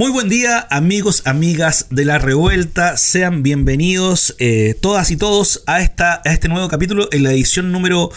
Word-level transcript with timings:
Muy 0.00 0.10
buen 0.10 0.30
día 0.30 0.66
amigos, 0.70 1.20
amigas 1.26 1.88
de 1.90 2.06
la 2.06 2.16
revuelta, 2.16 2.96
sean 2.96 3.42
bienvenidos 3.42 4.34
eh, 4.38 4.74
todas 4.80 5.10
y 5.10 5.18
todos 5.18 5.62
a, 5.66 5.82
esta, 5.82 6.22
a 6.24 6.32
este 6.32 6.48
nuevo 6.48 6.68
capítulo 6.68 7.10
en 7.12 7.22
la 7.22 7.32
edición 7.32 7.70
número 7.70 8.10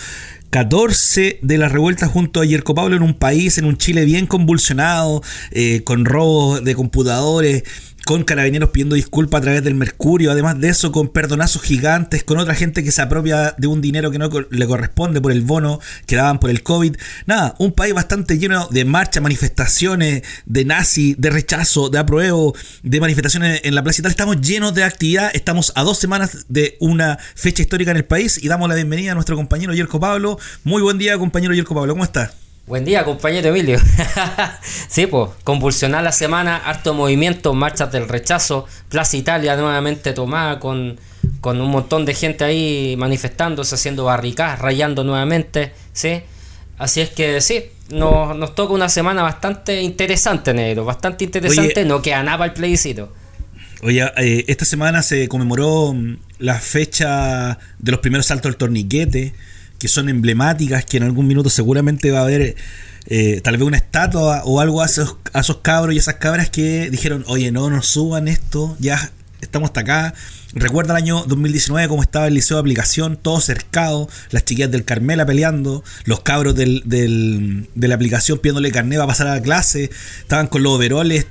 14 0.54 1.40
de 1.42 1.58
la 1.58 1.68
revuelta 1.68 2.08
junto 2.08 2.40
a 2.40 2.46
Yerko 2.46 2.74
Pablo 2.74 2.96
en 2.96 3.02
un 3.02 3.16
país, 3.16 3.58
en 3.58 3.66
un 3.66 3.76
Chile 3.76 4.06
bien 4.06 4.28
convulsionado, 4.28 5.24
eh, 5.52 5.82
con 5.84 6.06
robos 6.06 6.64
de 6.64 6.74
computadores, 6.74 7.64
con 8.06 8.24
carabineros 8.24 8.70
pidiendo 8.70 8.96
disculpas 8.96 9.40
a 9.40 9.44
través 9.44 9.64
del 9.64 9.76
Mercurio, 9.76 10.32
además 10.32 10.60
de 10.60 10.70
eso 10.70 10.92
con 10.92 11.10
perdonazos 11.10 11.62
gigantes, 11.62 12.24
con 12.24 12.38
otra 12.38 12.54
gente 12.54 12.84
que 12.84 12.92
se 12.92 13.02
apropia 13.02 13.56
de 13.58 13.68
un 13.68 13.82
dinero 13.82 14.12
que 14.12 14.20
no 14.20 14.30
le 14.50 14.68
corresponde 14.68 15.22
por 15.22 15.32
el 15.32 15.42
bono 15.42 15.80
que 16.06 16.16
daban 16.16 16.40
por 16.40 16.50
el 16.50 16.64
COVID. 16.64 16.96
Nada, 17.26 17.56
un 17.60 17.72
país 17.72 17.94
bastante 17.94 18.38
lleno 18.38 18.68
de 18.70 18.86
marchas, 18.86 19.24
manifestaciones, 19.24 20.24
de 20.46 20.66
nazi, 20.66 21.16
de 21.18 21.30
rechazo, 21.30 21.90
de 21.90 22.00
apruebo, 22.00 22.56
de 22.84 23.00
manifestaciones 23.00 23.62
en 23.64 23.76
la 23.76 23.84
plaza 23.84 24.02
y 24.02 24.04
tal. 24.04 24.12
Estamos 24.12 24.42
llenos 24.42 24.74
de 24.74 24.84
actividad, 24.84 25.32
estamos 25.34 25.72
a 25.76 25.84
dos 25.84 25.98
semanas 25.98 26.46
de 26.50 26.78
una 26.80 27.18
fecha 27.36 27.62
histórica 27.62 27.92
en 27.92 27.98
el 27.98 28.06
país 28.06 28.44
y 28.44 28.48
damos 28.48 28.68
la 28.68 28.76
bienvenida 28.76 29.14
a 29.14 29.16
nuestro 29.16 29.36
compañero 29.36 29.74
Yerko 29.74 30.00
Pablo. 30.00 30.38
Muy 30.64 30.82
buen 30.82 30.98
día, 30.98 31.18
compañero 31.18 31.54
Yerko 31.54 31.74
Pablo, 31.74 31.94
¿cómo 31.94 32.04
está? 32.04 32.34
Buen 32.66 32.86
día, 32.86 33.04
compañero 33.04 33.50
Emilio. 33.50 33.78
sí, 34.88 35.06
pues, 35.06 35.32
convulsionar 35.44 36.02
la 36.02 36.14
semana, 36.14 36.56
harto 36.56 36.94
movimiento, 36.94 37.54
marchas 37.54 37.92
del 37.92 38.08
rechazo, 38.08 38.66
Plaza 38.88 39.18
Italia 39.18 39.58
nuevamente 39.58 40.14
tomada 40.14 40.60
con, 40.60 40.98
con 41.42 41.60
un 41.60 41.70
montón 41.70 42.06
de 42.06 42.14
gente 42.14 42.46
ahí 42.46 42.96
manifestándose, 42.98 43.76
haciendo 43.76 44.06
barricadas, 44.06 44.60
rayando 44.60 45.04
nuevamente, 45.04 45.74
¿sí? 45.92 46.22
Así 46.78 47.02
es 47.02 47.10
que 47.10 47.42
sí, 47.42 47.66
nos, 47.90 48.34
nos 48.38 48.56
toca 48.56 48.74
una 48.74 48.88
semana 48.88 49.24
bastante 49.24 49.82
interesante, 49.82 50.54
negro, 50.54 50.86
bastante 50.86 51.26
interesante, 51.26 51.84
no 51.84 52.02
queda 52.02 52.24
nada 52.24 52.38
para 52.38 52.54
el 52.54 52.54
plebiscito. 52.54 53.12
Oye, 53.82 54.10
eh, 54.16 54.46
esta 54.48 54.64
semana 54.64 55.04
se 55.04 55.28
conmemoró 55.28 55.94
mm, 55.94 56.16
la 56.40 56.58
fecha 56.62 57.60
de 57.80 57.92
los 57.92 58.00
primeros 58.00 58.26
saltos 58.28 58.52
del 58.52 58.56
torniquete 58.56 59.34
que 59.84 59.90
son 59.90 60.08
emblemáticas, 60.08 60.86
que 60.86 60.96
en 60.96 61.04
algún 61.04 61.28
minuto 61.28 61.50
seguramente 61.50 62.10
va 62.10 62.20
a 62.20 62.24
haber 62.24 62.56
eh, 63.08 63.42
tal 63.44 63.58
vez 63.58 63.68
una 63.68 63.76
estatua 63.76 64.42
o 64.46 64.62
algo 64.62 64.82
a 64.82 64.86
esos, 64.86 65.18
a 65.34 65.42
esos 65.42 65.58
cabros 65.58 65.94
y 65.94 65.98
esas 65.98 66.16
cabras 66.16 66.50
que 66.50 66.90
dijeron, 66.90 67.26
oye, 67.28 67.52
no 67.52 67.70
nos 67.70 67.88
suban 67.88 68.30
esto, 68.30 68.78
ya 68.80 69.12
estamos 69.44 69.70
hasta 69.70 69.82
acá. 69.82 70.14
Recuerda 70.54 70.94
el 70.94 71.04
año 71.04 71.24
2019 71.28 71.88
cómo 71.88 72.02
estaba 72.02 72.28
el 72.28 72.36
liceo 72.36 72.58
de 72.58 72.62
aplicación, 72.62 73.18
todo 73.18 73.40
cercado, 73.42 74.08
las 74.30 74.46
chiquillas 74.46 74.72
del 74.72 74.86
Carmela 74.86 75.26
peleando, 75.26 75.84
los 76.06 76.22
cabros 76.22 76.56
del, 76.56 76.84
del, 76.86 77.70
de 77.74 77.88
la 77.88 77.96
aplicación 77.96 78.38
pidiéndole 78.38 78.72
carnet 78.72 79.00
a 79.00 79.08
pasar 79.08 79.28
a 79.28 79.36
la 79.36 79.42
clase, 79.42 79.90
estaban 80.20 80.48
con 80.48 80.62
los 80.62 80.74
overoles, 80.74 81.26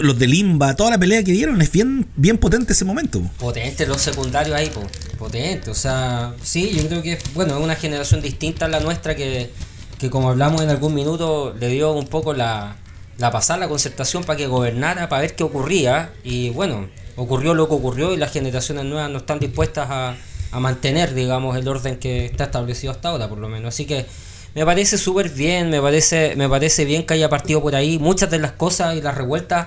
los 0.00 0.18
de 0.18 0.26
Limba, 0.26 0.76
toda 0.76 0.90
la 0.90 0.98
pelea 0.98 1.22
que 1.24 1.32
dieron, 1.32 1.60
es 1.62 1.72
bien, 1.72 2.06
bien 2.16 2.38
potente 2.38 2.74
ese 2.74 2.84
momento. 2.84 3.22
Potente 3.38 3.86
los 3.86 4.02
secundarios 4.02 4.54
ahí, 4.56 4.70
potente, 5.18 5.70
o 5.70 5.74
sea, 5.74 6.34
sí, 6.42 6.72
yo 6.74 6.86
creo 6.86 7.02
que 7.02 7.18
bueno, 7.34 7.56
es 7.56 7.64
una 7.64 7.76
generación 7.76 8.20
distinta 8.20 8.66
a 8.66 8.68
la 8.68 8.80
nuestra 8.80 9.16
que, 9.16 9.50
que 9.98 10.10
como 10.10 10.28
hablamos 10.28 10.60
en 10.62 10.68
algún 10.68 10.94
minuto, 10.94 11.54
le 11.58 11.68
dio 11.68 11.92
un 11.92 12.06
poco 12.06 12.34
la, 12.34 12.76
la 13.18 13.30
pasada, 13.30 13.60
la 13.60 13.68
concertación 13.68 14.24
para 14.24 14.36
que 14.36 14.46
gobernara, 14.46 15.08
para 15.08 15.22
ver 15.22 15.34
qué 15.34 15.44
ocurría, 15.44 16.12
y 16.22 16.50
bueno, 16.50 16.88
ocurrió 17.16 17.54
lo 17.54 17.68
que 17.68 17.74
ocurrió 17.74 18.14
y 18.14 18.16
las 18.16 18.32
generaciones 18.32 18.84
nuevas 18.84 19.10
no 19.10 19.18
están 19.18 19.38
dispuestas 19.38 19.88
a, 19.90 20.16
a 20.52 20.60
mantener, 20.60 21.14
digamos, 21.14 21.56
el 21.56 21.66
orden 21.66 21.98
que 21.98 22.26
está 22.26 22.44
establecido 22.44 22.92
hasta 22.92 23.08
ahora, 23.08 23.28
por 23.28 23.38
lo 23.38 23.48
menos. 23.48 23.68
Así 23.68 23.84
que 23.84 24.06
me 24.54 24.64
parece 24.64 24.96
súper 24.96 25.28
bien, 25.28 25.70
me 25.70 25.80
parece, 25.80 26.34
me 26.36 26.48
parece 26.48 26.84
bien 26.84 27.04
que 27.04 27.14
haya 27.14 27.28
partido 27.28 27.60
por 27.60 27.74
ahí. 27.74 27.98
Muchas 27.98 28.30
de 28.30 28.38
las 28.38 28.52
cosas 28.52 28.96
y 28.96 29.02
las 29.02 29.14
revueltas 29.14 29.66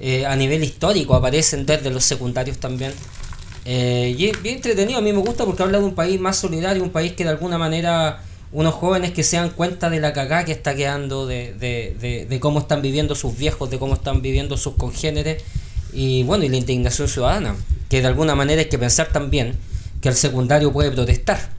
eh, 0.00 0.26
a 0.26 0.36
nivel 0.36 0.62
histórico 0.62 1.14
aparecen 1.14 1.66
desde 1.66 1.90
los 1.90 2.04
secundarios 2.04 2.58
también. 2.58 2.92
Eh, 3.64 4.14
y 4.16 4.30
bien 4.40 4.56
entretenido, 4.56 4.98
a 4.98 5.02
mí 5.02 5.12
me 5.12 5.18
gusta 5.18 5.44
porque 5.44 5.62
habla 5.62 5.78
de 5.78 5.84
un 5.84 5.94
país 5.94 6.20
más 6.20 6.36
solidario, 6.36 6.82
un 6.82 6.90
país 6.90 7.12
que 7.12 7.24
de 7.24 7.30
alguna 7.30 7.58
manera 7.58 8.22
unos 8.52 8.74
jóvenes 8.74 9.10
que 9.12 9.22
se 9.22 9.36
dan 9.36 9.50
cuenta 9.50 9.90
de 9.90 10.00
la 10.00 10.12
cagada 10.12 10.44
que 10.44 10.52
está 10.52 10.74
quedando, 10.74 11.26
de, 11.26 11.52
de, 11.54 11.96
de, 12.00 12.24
de 12.24 12.40
cómo 12.40 12.60
están 12.60 12.80
viviendo 12.80 13.14
sus 13.14 13.36
viejos, 13.36 13.68
de 13.68 13.78
cómo 13.78 13.94
están 13.94 14.22
viviendo 14.22 14.56
sus 14.56 14.74
congéneres 14.74 15.42
y 15.92 16.22
bueno, 16.24 16.44
y 16.44 16.48
la 16.48 16.56
indignación 16.56 17.08
ciudadana, 17.08 17.56
que 17.88 18.00
de 18.00 18.06
alguna 18.06 18.34
manera 18.34 18.60
hay 18.60 18.68
que 18.68 18.78
pensar 18.78 19.08
también 19.08 19.54
que 20.00 20.08
el 20.08 20.14
secundario 20.14 20.72
puede 20.72 20.90
protestar. 20.90 21.50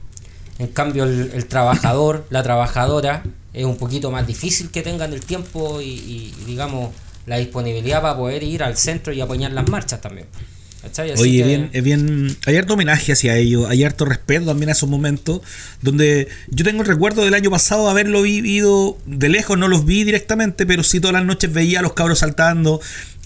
En 0.58 0.68
cambio, 0.68 1.04
el, 1.04 1.46
trabajador, 1.46 2.26
la 2.30 2.42
trabajadora, 2.42 3.22
es 3.52 3.64
un 3.64 3.76
poquito 3.76 4.10
más 4.10 4.26
difícil 4.26 4.70
que 4.70 4.82
tengan 4.82 5.12
el 5.12 5.20
tiempo 5.20 5.80
y, 5.80 6.34
digamos, 6.46 6.90
la 7.26 7.38
disponibilidad 7.38 8.02
para 8.02 8.16
poder 8.16 8.42
ir 8.42 8.62
al 8.62 8.76
centro 8.76 9.12
y 9.12 9.20
apoyar 9.20 9.52
las 9.52 9.68
marchas 9.68 10.00
también. 10.00 10.26
Oye, 11.18 11.42
bien, 11.44 11.68
es 11.74 11.82
bien, 11.82 12.36
hay 12.46 12.56
harto 12.56 12.72
homenaje 12.72 13.12
hacia 13.12 13.36
ellos, 13.36 13.68
hay 13.68 13.84
harto 13.84 14.06
respeto 14.06 14.46
también 14.46 14.70
a 14.70 14.72
esos 14.72 14.88
momentos, 14.88 15.42
donde 15.82 16.28
yo 16.48 16.64
tengo 16.64 16.80
el 16.80 16.88
recuerdo 16.88 17.22
del 17.22 17.34
año 17.34 17.50
pasado 17.50 17.90
haberlo 17.90 18.22
vivido 18.22 18.96
de 19.04 19.28
lejos, 19.28 19.58
no 19.58 19.68
los 19.68 19.84
vi 19.84 20.04
directamente, 20.04 20.64
pero 20.64 20.82
sí 20.82 20.98
todas 20.98 21.12
las 21.12 21.24
noches 21.26 21.52
veía 21.52 21.80
a 21.80 21.82
los 21.82 21.92
cabros 21.92 22.20
saltando, 22.20 22.80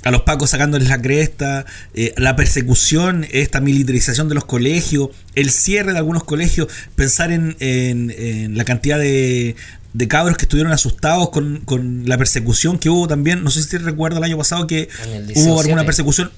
a 0.05 0.11
los 0.11 0.23
pacos 0.23 0.51
sacándoles 0.51 0.89
la 0.89 1.01
cresta, 1.01 1.65
eh, 1.95 2.13
la 2.17 2.37
persecución, 2.37 3.27
esta 3.33 3.61
militarización 3.61 4.29
de 4.29 4.35
los 4.35 4.45
colegios, 4.45 5.09
el 5.35 5.51
cierre 5.51 5.93
de 5.93 5.99
algunos 5.99 6.25
colegios, 6.25 6.69
pensar 6.95 7.33
en, 7.33 7.57
en, 7.59 8.57
la 8.57 8.65
cantidad 8.65 8.99
de, 8.99 9.57
de, 9.95 10.09
cabros 10.09 10.37
que 10.37 10.45
estuvieron 10.45 10.73
asustados 10.73 11.31
con, 11.31 11.63
con, 11.65 12.07
la 12.07 12.19
persecución 12.19 12.79
que 12.79 12.91
hubo 12.91 13.09
también, 13.09 13.43
no 13.43 13.51
sé 13.51 13.63
si 13.63 13.71
te 13.71 13.79
recuerda 13.79 14.19
el 14.19 14.25
año 14.25 14.39
pasado 14.39 14.67
que 14.67 14.89
hubo 15.37 15.61
alguna 15.61 15.85
persecución 15.85 16.31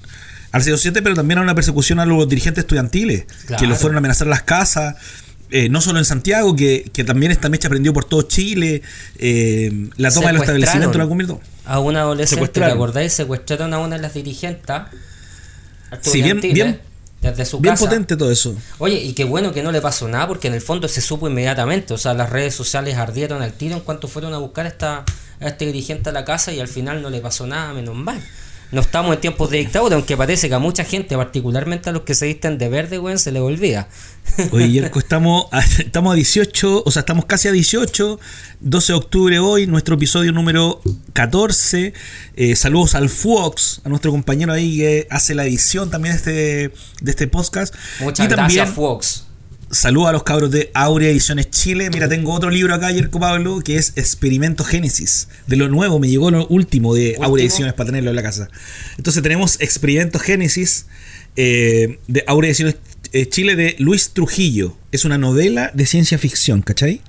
al 0.51 0.63
07, 0.63 1.01
pero 1.01 1.15
también 1.15 1.39
a 1.39 1.41
una 1.41 1.55
persecución 1.55 1.99
a 1.99 2.05
los 2.05 2.27
dirigentes 2.27 2.63
estudiantiles, 2.63 3.25
que 3.59 3.67
los 3.67 3.77
fueron 3.77 3.95
a 3.95 3.99
amenazar 3.99 4.27
las 4.27 4.43
casas. 4.43 4.95
Eh, 5.49 5.69
no 5.69 5.79
solo 5.79 5.99
en 5.99 6.03
Santiago, 6.03 6.57
que, 6.57 6.89
que, 6.91 7.05
también 7.05 7.31
esta 7.31 7.47
mecha 7.47 7.69
prendió 7.69 7.93
por 7.93 8.03
todo 8.03 8.23
Chile, 8.23 8.81
eh, 9.17 9.87
la 9.95 10.11
toma 10.11 10.27
de 10.27 10.33
los 10.33 10.41
establecimientos 10.41 10.97
la 10.97 11.07
convirtió. 11.07 11.39
A 11.67 11.79
una 11.79 12.01
adolescente, 12.01 12.47
¿te 12.47 12.63
acordáis? 12.63 13.13
Secuestraron 13.13 13.73
a 13.73 13.79
una 13.79 13.97
de 13.97 14.01
las 14.01 14.13
dirigentes. 14.13 14.75
Sí, 16.01 16.21
bien, 16.21 16.39
bien, 16.41 16.81
desde 17.21 17.45
su 17.45 17.59
bien 17.59 17.75
potente 17.75 18.15
todo 18.15 18.31
eso. 18.31 18.55
Oye, 18.77 18.95
y 18.95 19.13
qué 19.13 19.23
bueno 19.23 19.53
que 19.53 19.63
no 19.63 19.71
le 19.71 19.81
pasó 19.81 20.07
nada, 20.07 20.27
porque 20.27 20.47
en 20.47 20.53
el 20.53 20.61
fondo 20.61 20.87
se 20.87 21.01
supo 21.01 21.27
inmediatamente. 21.27 21.93
O 21.93 21.97
sea, 21.97 22.13
las 22.13 22.29
redes 22.29 22.55
sociales 22.55 22.97
ardieron 22.97 23.41
al 23.41 23.53
tiro 23.53 23.75
en 23.75 23.81
cuanto 23.81 24.07
fueron 24.07 24.33
a 24.33 24.37
buscar 24.37 24.65
a, 24.65 24.69
esta, 24.69 25.05
a 25.39 25.47
este 25.47 25.65
dirigente 25.65 26.09
a 26.09 26.13
la 26.13 26.25
casa 26.25 26.51
y 26.51 26.59
al 26.59 26.67
final 26.67 27.01
no 27.01 27.09
le 27.09 27.19
pasó 27.21 27.45
nada, 27.45 27.73
menos 27.73 27.95
mal 27.95 28.21
no 28.71 28.81
estamos 28.81 29.13
en 29.15 29.21
tiempos 29.21 29.49
de 29.49 29.59
dictadura, 29.59 29.95
aunque 29.95 30.17
parece 30.17 30.49
que 30.49 30.55
a 30.55 30.59
mucha 30.59 30.83
gente, 30.83 31.15
particularmente 31.15 31.89
a 31.89 31.93
los 31.93 32.01
que 32.01 32.13
se 32.15 32.25
visten 32.25 32.57
de 32.57 32.69
verde, 32.69 32.99
weón, 32.99 33.19
se 33.19 33.31
les 33.31 33.41
olvida. 33.41 33.87
Oye, 34.51 34.69
Yerko, 34.69 34.99
estamos 34.99 35.47
a, 35.51 35.59
estamos 35.59 36.11
a 36.11 36.15
18, 36.15 36.83
o 36.85 36.91
sea, 36.91 37.01
estamos 37.01 37.25
casi 37.25 37.47
a 37.47 37.51
18, 37.51 38.19
12 38.59 38.93
de 38.93 38.97
octubre 38.97 39.39
hoy, 39.39 39.67
nuestro 39.67 39.95
episodio 39.95 40.31
número 40.31 40.81
14. 41.13 41.93
Eh, 42.35 42.55
saludos 42.55 42.95
al 42.95 43.09
Fox, 43.09 43.81
a 43.85 43.89
nuestro 43.89 44.11
compañero 44.11 44.51
ahí 44.51 44.77
que 44.77 45.07
hace 45.09 45.33
la 45.33 45.45
edición 45.45 45.89
también 45.89 46.15
de 46.15 46.17
este, 46.17 46.77
de 47.01 47.11
este 47.11 47.27
podcast. 47.27 47.73
Muchas 48.01 48.25
y 48.25 48.29
gracias, 48.29 48.65
también, 48.65 48.75
Fox. 48.75 49.26
Saludos 49.69 50.07
a 50.07 50.11
los 50.13 50.23
cabros 50.23 50.49
de 50.49 50.71
Aurea 50.73 51.09
Ediciones 51.09 51.49
Chile. 51.51 51.89
Mira, 51.89 52.07
tengo 52.07 52.33
otro 52.33 52.49
libro 52.49 52.73
acá, 52.73 52.89
Yerko 52.89 53.19
Pablo, 53.19 53.59
que 53.59 53.75
es 53.75 53.91
Experimento 53.97 54.63
Génesis. 54.63 55.27
De 55.45 55.57
lo 55.57 55.67
nuevo, 55.67 55.99
me 55.99 56.07
llegó 56.07 56.31
lo 56.31 56.47
último 56.47 56.95
de 56.95 57.17
Aurea 57.21 57.43
Ediciones 57.43 57.73
para 57.73 57.87
tenerlo 57.87 58.09
en 58.09 58.15
la 58.15 58.23
casa. 58.23 58.47
Entonces 58.97 59.21
tenemos 59.21 59.59
Experimento 59.59 60.19
Génesis 60.19 60.85
eh, 61.35 61.99
de 62.07 62.23
Aurea 62.27 62.49
Ediciones 62.49 62.77
eh, 63.11 63.27
Chile 63.27 63.57
de 63.57 63.75
Luis 63.79 64.11
Trujillo. 64.11 64.77
Es 64.93 65.03
una 65.03 65.17
novela 65.17 65.69
de 65.73 65.85
ciencia 65.85 66.17
ficción, 66.17 66.61
¿cachai? 66.61 67.01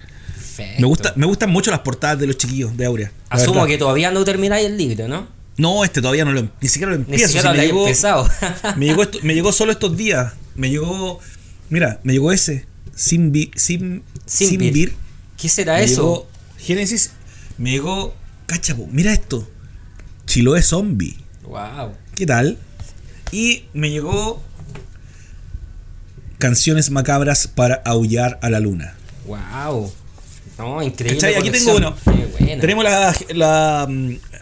Me, 0.81 0.87
gusta, 0.87 1.13
me 1.15 1.27
gustan 1.27 1.51
mucho 1.51 1.71
las 1.71 1.81
portadas 1.81 2.19
de 2.19 2.27
los 2.27 2.39
chiquillos 2.39 2.77
de 2.77 2.87
Aurea. 2.87 3.13
Asumo 3.29 3.67
que 3.67 3.79
todavía 3.79 4.11
no 4.11 4.25
termináis 4.25 4.67
el 4.67 4.77
libro, 4.77 5.07
¿no? 5.07 5.29
No, 5.59 5.85
este 5.85 6.01
todavía 6.01 6.25
no 6.25 6.33
lo, 6.33 6.49
ni 6.61 6.69
siquiera 6.69 6.91
lo 6.91 6.97
empiezo. 6.97 7.27
Ni 7.27 7.33
siquiera 7.33 7.55
lo 7.55 7.87
empezado. 7.87 8.29
me, 8.77 8.87
llegó 8.87 9.05
me 9.23 9.35
llegó 9.35 9.53
solo 9.53 9.71
estos 9.71 9.97
días. 9.97 10.33
Me 10.57 10.71
llegó 10.71 11.21
Mira, 11.71 12.01
me 12.03 12.13
llegó 12.13 12.33
ese. 12.33 12.67
Sin, 12.95 13.33
sin, 13.57 14.03
sin, 14.27 14.59
vir. 14.59 14.95
¿Qué 15.37 15.49
será 15.49 15.81
eso? 15.81 15.95
Llegó 15.95 16.29
Génesis. 16.59 17.13
Me 17.59 17.73
llegó. 17.73 18.15
Cachapo, 18.47 18.89
mira 18.91 19.13
esto. 19.13 19.49
Chiloé 20.27 20.63
Zombie. 20.63 21.17
Wow. 21.45 21.93
¿Qué 22.15 22.27
tal? 22.27 22.59
Y 23.31 23.65
me 23.73 23.91
llegó. 23.91 24.43
Canciones 26.39 26.91
macabras 26.91 27.47
para 27.49 27.77
aullar 27.85 28.39
a 28.43 28.51
la 28.51 28.61
luna. 28.61 28.95
Wow. 29.27 29.93
No, 30.59 30.83
increíble. 30.83 31.37
Aquí 31.37 31.51
tengo 31.51 31.77
uno. 31.77 31.97
Tenemos 32.61 32.85
la, 32.85 33.15
la, 33.35 33.89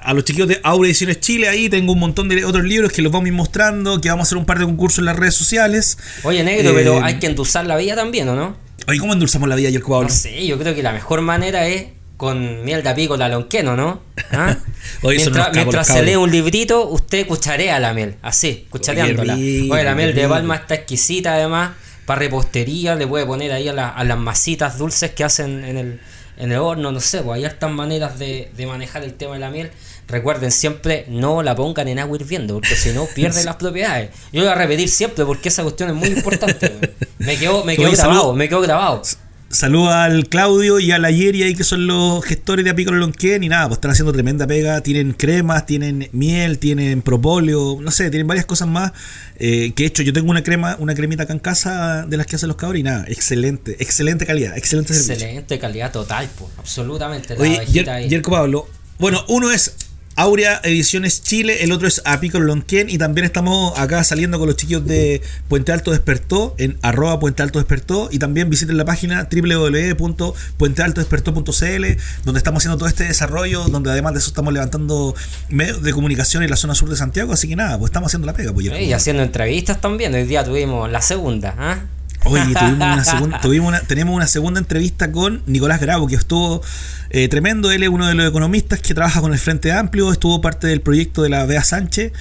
a 0.00 0.14
los 0.14 0.24
chiquillos 0.24 0.48
de 0.48 0.60
Aura 0.62 0.88
Ediciones 0.88 1.20
Chile. 1.20 1.48
Ahí 1.48 1.68
tengo 1.68 1.92
un 1.92 1.98
montón 1.98 2.28
de 2.28 2.44
otros 2.44 2.64
libros 2.64 2.90
que 2.90 3.02
los 3.02 3.12
vamos 3.12 3.26
a 3.26 3.28
ir 3.28 3.34
mostrando. 3.34 4.00
Que 4.00 4.08
vamos 4.08 4.24
a 4.24 4.26
hacer 4.28 4.38
un 4.38 4.46
par 4.46 4.58
de 4.58 4.64
concursos 4.64 5.00
en 5.00 5.04
las 5.04 5.16
redes 5.16 5.34
sociales. 5.34 5.98
Oye, 6.24 6.42
negro, 6.42 6.72
pero 6.74 6.98
eh, 6.98 7.00
hay 7.02 7.18
que 7.18 7.26
endulzar 7.26 7.66
la 7.66 7.76
vida 7.76 7.94
también, 7.94 8.28
¿o 8.28 8.34
no? 8.34 8.56
Oye, 8.88 8.98
¿cómo 8.98 9.12
endulzamos 9.12 9.48
la 9.48 9.56
vida, 9.56 9.70
yo 9.70 9.80
No 9.80 10.08
sé, 10.08 10.46
yo 10.46 10.58
creo 10.58 10.74
que 10.74 10.82
la 10.82 10.92
mejor 10.92 11.20
manera 11.20 11.66
es 11.66 11.86
con 12.16 12.64
miel 12.64 12.82
de 12.82 12.88
apícola 12.88 13.28
lonqueno, 13.28 13.76
¿no? 13.76 14.00
¿Ah? 14.30 14.56
Oye, 15.02 15.18
mientras 15.18 15.52
mientras 15.52 15.86
se 15.86 16.02
lee 16.02 16.16
un 16.16 16.30
librito, 16.30 16.88
usted 16.88 17.26
cucharea 17.26 17.78
la 17.78 17.92
miel, 17.92 18.14
así, 18.22 18.66
cuchareándola. 18.70 19.34
Oye, 19.34 19.84
la 19.84 19.94
miel 19.94 20.14
de 20.14 20.28
palma 20.28 20.56
está 20.56 20.74
exquisita 20.74 21.34
además. 21.34 21.72
Para 22.06 22.20
repostería 22.20 22.94
le 22.94 23.06
puede 23.06 23.26
poner 23.26 23.52
ahí 23.52 23.68
a, 23.68 23.72
la- 23.72 23.88
a 23.90 24.04
las 24.04 24.16
masitas 24.18 24.78
dulces 24.78 25.10
que 25.10 25.24
hacen 25.24 25.64
en 25.64 25.76
el, 25.76 26.00
en 26.38 26.52
el 26.52 26.58
horno, 26.58 26.92
no 26.92 27.00
sé, 27.00 27.20
pues 27.22 27.36
hay 27.38 27.44
hartas 27.44 27.70
maneras 27.70 28.18
de, 28.18 28.50
de 28.56 28.66
manejar 28.66 29.02
el 29.04 29.14
tema 29.14 29.34
de 29.34 29.40
la 29.40 29.50
miel. 29.50 29.70
Recuerden 30.08 30.52
siempre, 30.52 31.04
no 31.08 31.42
la 31.42 31.56
pongan 31.56 31.88
en 31.88 31.98
agua 31.98 32.16
hirviendo, 32.16 32.54
porque 32.54 32.76
si 32.76 32.90
no 32.92 33.06
pierde 33.06 33.42
las 33.44 33.56
propiedades. 33.56 34.10
Yo 34.32 34.40
lo 34.42 34.46
voy 34.46 34.52
a 34.52 34.54
repetir 34.54 34.88
siempre 34.88 35.24
porque 35.24 35.48
esa 35.48 35.62
cuestión 35.64 35.88
es 35.90 35.96
muy 35.96 36.08
importante. 36.10 36.72
Me 37.18 37.36
quedó, 37.36 37.64
me 37.64 37.74
quedó 37.76 37.90
grabado, 38.08 38.34
me 38.34 38.48
quedó 38.48 38.60
grabado. 38.60 39.02
Saluda 39.48 40.04
al 40.04 40.28
Claudio 40.28 40.80
y 40.80 40.90
a 40.90 40.98
la 40.98 41.12
Yeri 41.12 41.44
ahí 41.44 41.54
que 41.54 41.62
son 41.62 41.86
los 41.86 42.24
gestores 42.24 42.64
de 42.64 42.72
Apícola 42.72 42.98
Lonquén 42.98 43.44
y 43.44 43.48
nada, 43.48 43.68
pues 43.68 43.76
están 43.76 43.92
haciendo 43.92 44.12
tremenda 44.12 44.44
pega, 44.46 44.80
tienen 44.80 45.12
cremas, 45.12 45.66
tienen 45.66 46.08
miel, 46.10 46.58
tienen 46.58 47.00
propóleo, 47.00 47.78
no 47.80 47.92
sé, 47.92 48.10
tienen 48.10 48.26
varias 48.26 48.44
cosas 48.44 48.66
más 48.66 48.92
eh, 49.36 49.72
que 49.74 49.84
de 49.84 49.86
hecho 49.86 50.02
yo 50.02 50.12
tengo 50.12 50.30
una 50.30 50.42
crema, 50.42 50.76
una 50.80 50.94
cremita 50.94 51.22
acá 51.22 51.32
en 51.32 51.38
casa 51.38 52.06
de 52.06 52.16
las 52.16 52.26
que 52.26 52.36
hacen 52.36 52.48
los 52.48 52.56
cabros 52.56 52.80
y 52.80 52.82
nada, 52.82 53.04
excelente, 53.06 53.76
excelente 53.78 54.26
calidad, 54.26 54.58
excelente 54.58 54.92
servicio. 54.92 55.14
Excelente 55.14 55.58
calidad 55.60 55.92
total, 55.92 56.28
pues, 56.36 56.50
absolutamente. 56.58 57.36
La 57.36 57.40
Oye, 57.40 57.88
ahí. 57.88 58.08
Yerko 58.08 58.32
Pablo, 58.32 58.68
bueno, 58.98 59.24
uno 59.28 59.52
es 59.52 59.76
Aurea 60.18 60.62
Ediciones 60.64 61.22
Chile, 61.22 61.62
el 61.62 61.72
otro 61.72 61.86
es 61.86 62.00
Apícola 62.06 62.46
Lonquén 62.46 62.88
y 62.88 62.96
también 62.96 63.26
estamos 63.26 63.78
acá 63.78 64.02
saliendo 64.02 64.38
con 64.38 64.48
los 64.48 64.56
chiquillos 64.56 64.86
de 64.86 65.20
Puente 65.46 65.72
Alto 65.72 65.90
Despertó 65.90 66.54
en 66.56 66.78
arroba 66.80 67.20
Puente 67.20 67.42
Alto 67.42 67.58
Despertó 67.58 68.08
y 68.10 68.18
también 68.18 68.48
visiten 68.48 68.78
la 68.78 68.86
página 68.86 69.28
www.puentealtodespertó.cl 69.30 71.84
donde 72.24 72.38
estamos 72.38 72.62
haciendo 72.62 72.78
todo 72.78 72.88
este 72.88 73.04
desarrollo, 73.04 73.68
donde 73.68 73.90
además 73.90 74.14
de 74.14 74.20
eso 74.20 74.28
estamos 74.28 74.54
levantando 74.54 75.14
medios 75.50 75.82
de 75.82 75.92
comunicación 75.92 76.42
en 76.42 76.48
la 76.48 76.56
zona 76.56 76.74
sur 76.74 76.88
de 76.88 76.96
Santiago, 76.96 77.34
así 77.34 77.46
que 77.46 77.56
nada, 77.56 77.78
pues 77.78 77.90
estamos 77.90 78.06
haciendo 78.06 78.24
la 78.24 78.32
pega. 78.32 78.54
Pues. 78.54 78.68
Y 78.80 78.94
haciendo 78.94 79.22
entrevistas 79.22 79.82
también. 79.82 80.14
Hoy 80.14 80.24
día 80.24 80.42
tuvimos 80.42 80.90
la 80.90 81.02
segunda, 81.02 81.54
¿ah? 81.58 81.80
Oye, 82.26 82.42
tuvimos 82.54 82.74
una 82.76 83.04
segunda, 83.04 83.40
tuvimos 83.40 83.68
una, 83.68 83.80
tenemos 83.80 84.14
una 84.14 84.26
segunda 84.26 84.60
entrevista 84.60 85.12
con 85.12 85.42
Nicolás 85.46 85.80
Gravo, 85.80 86.06
que 86.06 86.16
estuvo 86.16 86.62
eh, 87.10 87.28
tremendo. 87.28 87.70
Él 87.70 87.82
es 87.82 87.88
uno 87.88 88.06
de 88.06 88.14
los 88.14 88.28
economistas 88.28 88.80
que 88.80 88.94
trabaja 88.94 89.20
con 89.20 89.32
el 89.32 89.38
Frente 89.38 89.72
Amplio, 89.72 90.10
estuvo 90.12 90.40
parte 90.40 90.66
del 90.66 90.80
proyecto 90.80 91.22
de 91.22 91.28
la 91.30 91.46
Bea 91.46 91.62
Sánchez. 91.64 92.12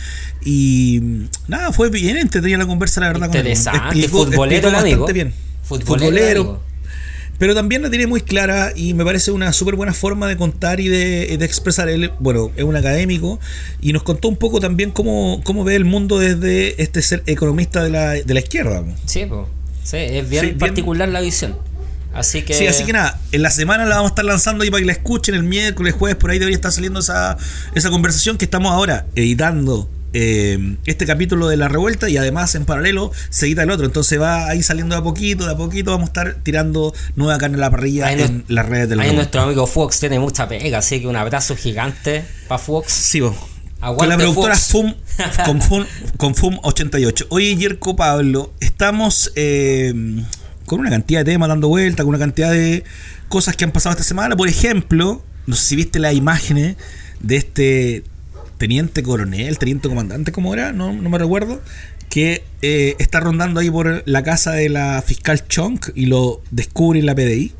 Y 0.43 0.99
mm, 1.01 1.23
nada, 1.47 1.71
fue 1.71 1.89
bien 1.89 2.17
entretenida 2.17 2.57
la 2.57 2.65
conversa, 2.67 3.01
la 3.01 3.07
verdad. 3.07 3.27
con 3.27 3.37
él. 3.51 3.57
Explicó- 4.07 4.25
futbolero 4.25 4.69
explicó 4.69 4.79
amigo. 5.05 5.13
bien. 5.13 5.33
Futbolero 5.63 6.41
amigo. 6.41 6.63
Pero 7.37 7.53
también 7.53 7.81
la 7.81 7.89
tiene 7.89 8.07
muy 8.07 8.21
clara 8.21 8.71
y 8.73 8.93
me 8.93 9.03
parece 9.03 9.29
una 9.31 9.51
súper 9.51 9.75
buena 9.75 9.91
forma 9.93 10.25
de 10.29 10.37
contar 10.37 10.79
y 10.79 10.87
de, 10.87 11.35
de 11.37 11.45
expresar. 11.45 11.89
Él, 11.89 12.11
bueno, 12.21 12.49
es 12.55 12.63
un 12.63 12.77
académico 12.77 13.41
y 13.81 13.91
nos 13.91 14.03
contó 14.03 14.29
un 14.29 14.37
poco 14.37 14.61
también 14.61 14.91
cómo, 14.91 15.41
cómo 15.43 15.65
ve 15.65 15.75
el 15.75 15.83
mundo 15.83 16.17
desde 16.17 16.81
este 16.81 17.01
ser 17.01 17.23
economista 17.25 17.83
de 17.83 17.89
la, 17.89 18.11
de 18.11 18.33
la 18.33 18.39
izquierda. 18.39 18.85
Sí, 19.05 19.25
pues. 19.25 19.41
Sí, 19.85 19.97
es 19.97 20.27
bien 20.29 20.41
Sí, 20.41 20.47
bien. 20.47 20.57
particular 20.57 21.07
la 21.07 21.21
visión. 21.21 21.57
Así 22.13 22.41
que. 22.43 22.53
Sí, 22.53 22.65
así 22.65 22.83
que 22.85 22.93
nada, 22.93 23.19
en 23.31 23.41
la 23.41 23.49
semana 23.51 23.85
la 23.85 23.95
vamos 23.95 24.11
a 24.11 24.13
estar 24.13 24.25
lanzando 24.25 24.63
ahí 24.63 24.69
para 24.71 24.79
que 24.81 24.85
la 24.87 24.93
escuchen 24.93 25.35
el 25.35 25.43
miércoles, 25.43 25.93
jueves, 25.97 26.15
por 26.17 26.31
ahí 26.31 26.39
debería 26.39 26.55
estar 26.55 26.71
saliendo 26.71 26.99
esa, 27.01 27.37
esa 27.75 27.89
conversación 27.89 28.37
que 28.37 28.45
estamos 28.45 28.71
ahora 28.71 29.05
editando 29.15 29.89
eh, 30.13 30.77
este 30.85 31.05
capítulo 31.05 31.49
de 31.49 31.57
la 31.57 31.67
revuelta 31.67 32.07
y 32.09 32.15
además 32.15 32.55
en 32.55 32.63
paralelo 32.63 33.11
se 33.29 33.47
edita 33.47 33.63
el 33.63 33.69
otro. 33.69 33.85
Entonces 33.85 34.19
va 34.19 34.47
ahí 34.47 34.63
saliendo 34.63 34.95
de 34.95 35.01
a 35.01 35.03
poquito, 35.03 35.45
de 35.45 35.51
a 35.51 35.57
poquito 35.57 35.91
vamos 35.91 36.05
a 36.05 36.11
estar 36.11 36.35
tirando 36.41 36.93
nueva 37.17 37.37
carne 37.37 37.57
a 37.57 37.59
la 37.59 37.69
parrilla 37.69 38.07
Ahí 38.07 38.21
en 38.21 38.45
las 38.47 38.65
redes 38.65 38.87
de 38.87 38.95
la 38.95 39.03
Ahí 39.03 39.13
nuestro 39.13 39.41
amigo 39.41 39.67
Fox 39.67 39.99
tiene 39.99 40.17
mucha 40.17 40.47
pega, 40.47 40.77
así 40.77 41.01
que 41.01 41.07
un 41.07 41.17
abrazo 41.17 41.57
gigante 41.57 42.23
para 42.47 42.59
Fox. 42.59 42.93
Sí, 42.93 43.19
vos. 43.19 43.35
Aguante, 43.81 43.97
Con 43.97 44.09
la 44.09 44.17
productora. 44.17 44.55
FUM, 44.55 44.93
con 45.45 45.61
FUM, 45.61 45.85
con 46.17 46.35
FUM 46.35 46.59
88. 46.63 47.27
Oye, 47.29 47.55
Yerko 47.55 47.95
Pablo, 47.95 48.53
estamos 48.59 49.31
eh, 49.35 49.93
con 50.65 50.79
una 50.79 50.89
cantidad 50.89 51.23
de 51.23 51.31
temas 51.31 51.49
dando 51.49 51.67
vuelta, 51.67 52.03
con 52.03 52.09
una 52.09 52.19
cantidad 52.19 52.51
de 52.51 52.83
cosas 53.27 53.55
que 53.55 53.65
han 53.65 53.71
pasado 53.71 53.91
esta 53.91 54.03
semana. 54.03 54.35
Por 54.35 54.47
ejemplo, 54.47 55.23
no 55.45 55.55
sé 55.55 55.65
si 55.65 55.75
viste 55.75 55.99
las 55.99 56.13
imágenes 56.13 56.77
de 57.19 57.35
este 57.35 58.03
teniente 58.57 59.03
coronel, 59.03 59.57
teniente 59.57 59.89
comandante, 59.89 60.31
¿cómo 60.31 60.53
era? 60.53 60.71
No, 60.71 60.93
no 60.93 61.09
me 61.09 61.17
recuerdo. 61.17 61.61
Que 62.09 62.43
eh, 62.61 62.95
está 62.99 63.19
rondando 63.19 63.59
ahí 63.59 63.69
por 63.69 64.03
la 64.05 64.23
casa 64.23 64.51
de 64.51 64.69
la 64.69 65.03
fiscal 65.05 65.45
Chonk 65.47 65.89
y 65.95 66.05
lo 66.05 66.41
descubre 66.51 66.99
en 66.99 67.05
la 67.05 67.15
PDI. 67.15 67.53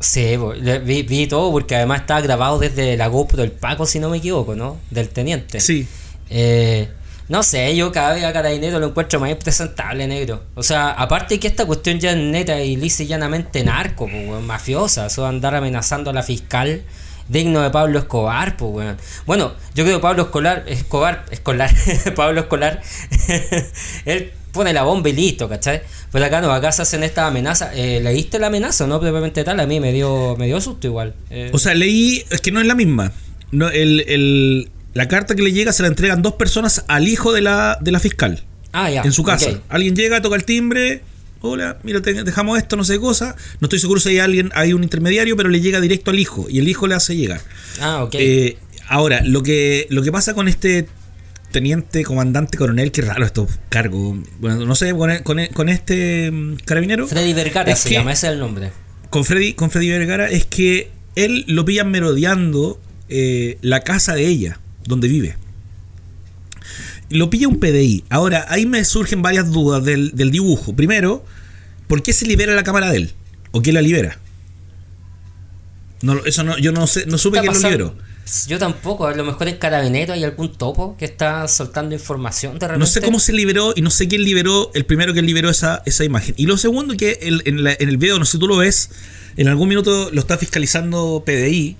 Sí, 0.00 0.36
vi, 0.84 1.02
vi 1.02 1.26
todo 1.26 1.50
porque 1.50 1.76
además 1.76 2.02
estaba 2.02 2.20
grabado 2.20 2.58
desde 2.58 2.96
la 2.96 3.08
GoPro 3.08 3.38
del 3.38 3.52
Paco, 3.52 3.86
si 3.86 3.98
no 3.98 4.10
me 4.10 4.18
equivoco, 4.18 4.54
¿no? 4.54 4.78
Del 4.90 5.08
teniente. 5.08 5.60
Sí. 5.60 5.88
Eh, 6.28 6.88
no 7.28 7.42
sé, 7.42 7.74
yo 7.74 7.90
cada 7.90 8.14
vez 8.14 8.24
a 8.24 8.32
Carabinero 8.32 8.78
lo 8.78 8.88
encuentro 8.88 9.18
más 9.18 9.30
impresentable, 9.30 10.06
negro. 10.06 10.44
O 10.54 10.62
sea, 10.62 10.90
aparte 10.90 11.40
que 11.40 11.48
esta 11.48 11.64
cuestión 11.64 11.98
ya 11.98 12.12
es 12.12 12.16
neta 12.16 12.60
y 12.60 12.76
lisa 12.76 13.02
y 13.02 13.06
llanamente 13.06 13.64
narco, 13.64 14.04
weón, 14.04 14.46
mafiosa. 14.46 15.06
Eso 15.06 15.22
de 15.22 15.28
andar 15.28 15.54
amenazando 15.54 16.10
a 16.10 16.12
la 16.12 16.22
fiscal 16.22 16.82
digno 17.28 17.62
de 17.62 17.70
Pablo 17.70 17.98
Escobar, 17.98 18.56
pues, 18.56 18.72
weón. 18.72 18.96
Bueno, 19.26 19.54
yo 19.74 19.84
creo 19.84 19.96
que 19.96 20.02
Pablo 20.02 20.22
Escolar, 20.24 20.64
Escobar, 20.68 21.24
Escolar, 21.30 21.74
Pablo 22.14 22.42
Escolar, 22.42 22.80
él 24.04 24.32
pone 24.56 24.72
la 24.72 24.82
bomba 24.82 25.08
y 25.08 25.12
listo, 25.12 25.48
¿cachai? 25.48 25.82
Pero 26.10 26.24
acá 26.24 26.40
no, 26.40 26.50
acá 26.52 26.72
se 26.72 26.82
hacen 26.82 27.02
estas 27.04 27.26
amenazas. 27.28 27.70
Eh, 27.74 28.00
¿Leíste 28.02 28.38
la 28.40 28.48
amenaza 28.48 28.84
o 28.84 28.86
no? 28.88 28.98
Propiamente 29.00 29.44
tal, 29.44 29.60
a 29.60 29.66
mí 29.66 29.78
me 29.78 29.92
dio, 29.92 30.34
me 30.36 30.46
dio 30.46 30.60
susto 30.60 30.86
igual. 30.88 31.14
Eh, 31.30 31.50
O 31.52 31.58
sea, 31.58 31.74
leí, 31.74 32.24
es 32.30 32.40
que 32.40 32.50
no 32.50 32.60
es 32.60 32.66
la 32.66 32.74
misma. 32.74 33.12
No, 33.52 33.68
el, 33.68 34.00
el- 34.08 34.68
la 34.94 35.08
carta 35.08 35.34
que 35.36 35.42
le 35.42 35.52
llega 35.52 35.72
se 35.72 35.82
la 35.82 35.88
entregan 35.88 36.22
dos 36.22 36.32
personas 36.34 36.84
al 36.88 37.06
hijo 37.06 37.32
de 37.34 37.42
la, 37.42 37.76
de 37.82 37.92
la 37.92 38.00
fiscal 38.00 38.42
ah, 38.72 38.90
ya. 38.90 39.02
en 39.02 39.12
su 39.12 39.22
casa. 39.22 39.60
Alguien 39.68 39.94
llega, 39.94 40.22
toca 40.22 40.36
el 40.36 40.44
timbre. 40.44 41.02
Hola, 41.42 41.76
mira, 41.82 42.00
te 42.00 42.14
dejamos 42.24 42.56
esto, 42.58 42.76
no 42.76 42.82
sé 42.84 42.94
qué 42.94 43.00
cosa. 43.00 43.36
No 43.60 43.66
estoy 43.66 43.78
seguro 43.78 44.00
si 44.00 44.08
hay 44.08 44.18
alguien, 44.20 44.50
hay 44.54 44.72
un 44.72 44.82
intermediario, 44.82 45.36
pero 45.36 45.50
le 45.50 45.60
llega 45.60 45.80
directo 45.82 46.10
al 46.10 46.18
hijo 46.18 46.46
y 46.48 46.60
el 46.60 46.68
hijo 46.68 46.86
le 46.86 46.94
hace 46.94 47.14
llegar. 47.14 47.42
Ah, 47.78 48.02
ok. 48.04 48.14
Eh, 48.18 48.56
ahora, 48.88 49.20
lo 49.22 49.42
que, 49.42 49.86
lo 49.90 50.00
que 50.02 50.10
pasa 50.10 50.32
con 50.32 50.48
este 50.48 50.88
teniente, 51.56 52.04
comandante, 52.04 52.58
coronel, 52.58 52.92
qué 52.92 53.00
raro 53.00 53.24
estos 53.24 53.48
cargos. 53.70 54.18
Bueno, 54.40 54.66
no 54.66 54.74
sé, 54.74 54.92
con, 54.92 55.10
con- 55.22 55.46
con 55.54 55.68
este 55.70 56.30
mm, 56.30 56.56
carabinero. 56.66 57.06
Freddy 57.08 57.32
Vergara 57.32 57.72
es 57.72 57.78
se 57.78 57.88
que- 57.88 57.94
llama, 57.94 58.12
ese 58.12 58.26
es 58.26 58.32
el 58.34 58.38
nombre. 58.40 58.72
con 59.08 59.24
Freddy, 59.24 59.54
con 59.54 59.70
Freddy 59.70 59.88
Vergara 59.88 60.28
es 60.28 60.44
que 60.44 60.90
él 61.14 61.44
lo 61.48 61.64
pillan 61.64 61.90
merodeando 61.90 62.78
eh, 63.08 63.56
la 63.62 63.80
casa 63.80 64.14
de 64.14 64.26
ella, 64.26 64.60
donde 64.84 65.08
vive. 65.08 65.36
Lo 67.08 67.30
pilla 67.30 67.48
un 67.48 67.58
PDI. 67.58 68.04
Ahora, 68.10 68.44
ahí 68.50 68.66
me 68.66 68.84
surgen 68.84 69.22
varias 69.22 69.50
dudas 69.50 69.82
del, 69.82 70.10
del 70.14 70.30
dibujo. 70.30 70.74
Primero, 70.76 71.24
¿por 71.86 72.02
qué 72.02 72.12
se 72.12 72.26
libera 72.26 72.54
la 72.54 72.64
cámara 72.64 72.90
de 72.90 72.96
él? 72.98 73.10
¿O 73.52 73.62
quién 73.62 73.74
la 73.76 73.80
libera? 73.82 74.18
No, 76.02 76.22
eso 76.26 76.44
no, 76.44 76.58
yo 76.58 76.72
no 76.72 76.86
sé, 76.86 77.06
no 77.06 77.16
supe 77.16 77.40
quién 77.40 77.54
lo 77.54 77.58
liberó. 77.60 77.94
Yo 78.48 78.58
tampoco, 78.58 79.06
a 79.06 79.14
lo 79.14 79.24
mejor 79.24 79.46
en 79.48 79.56
Carabinero 79.56 80.12
hay 80.12 80.24
algún 80.24 80.52
topo 80.52 80.96
que 80.98 81.04
está 81.04 81.46
soltando 81.46 81.94
información 81.94 82.54
de 82.58 82.66
repente. 82.66 82.78
No 82.80 82.86
sé 82.86 83.00
cómo 83.00 83.20
se 83.20 83.32
liberó 83.32 83.72
y 83.76 83.82
no 83.82 83.90
sé 83.90 84.08
quién 84.08 84.22
liberó, 84.24 84.70
el 84.74 84.84
primero 84.84 85.14
que 85.14 85.22
liberó 85.22 85.48
esa, 85.48 85.82
esa 85.86 86.02
imagen. 86.04 86.34
Y 86.36 86.46
lo 86.46 86.56
segundo 86.58 86.96
que 86.96 87.18
el- 87.22 87.42
en, 87.46 87.62
la- 87.62 87.76
en 87.78 87.88
el 87.88 87.98
video, 87.98 88.18
no 88.18 88.24
sé 88.24 88.32
si 88.32 88.38
tú 88.38 88.48
lo 88.48 88.56
ves, 88.56 88.90
en 89.36 89.46
algún 89.48 89.68
minuto 89.68 90.10
lo 90.12 90.20
está 90.20 90.36
fiscalizando 90.38 91.22
PDI, 91.24 91.76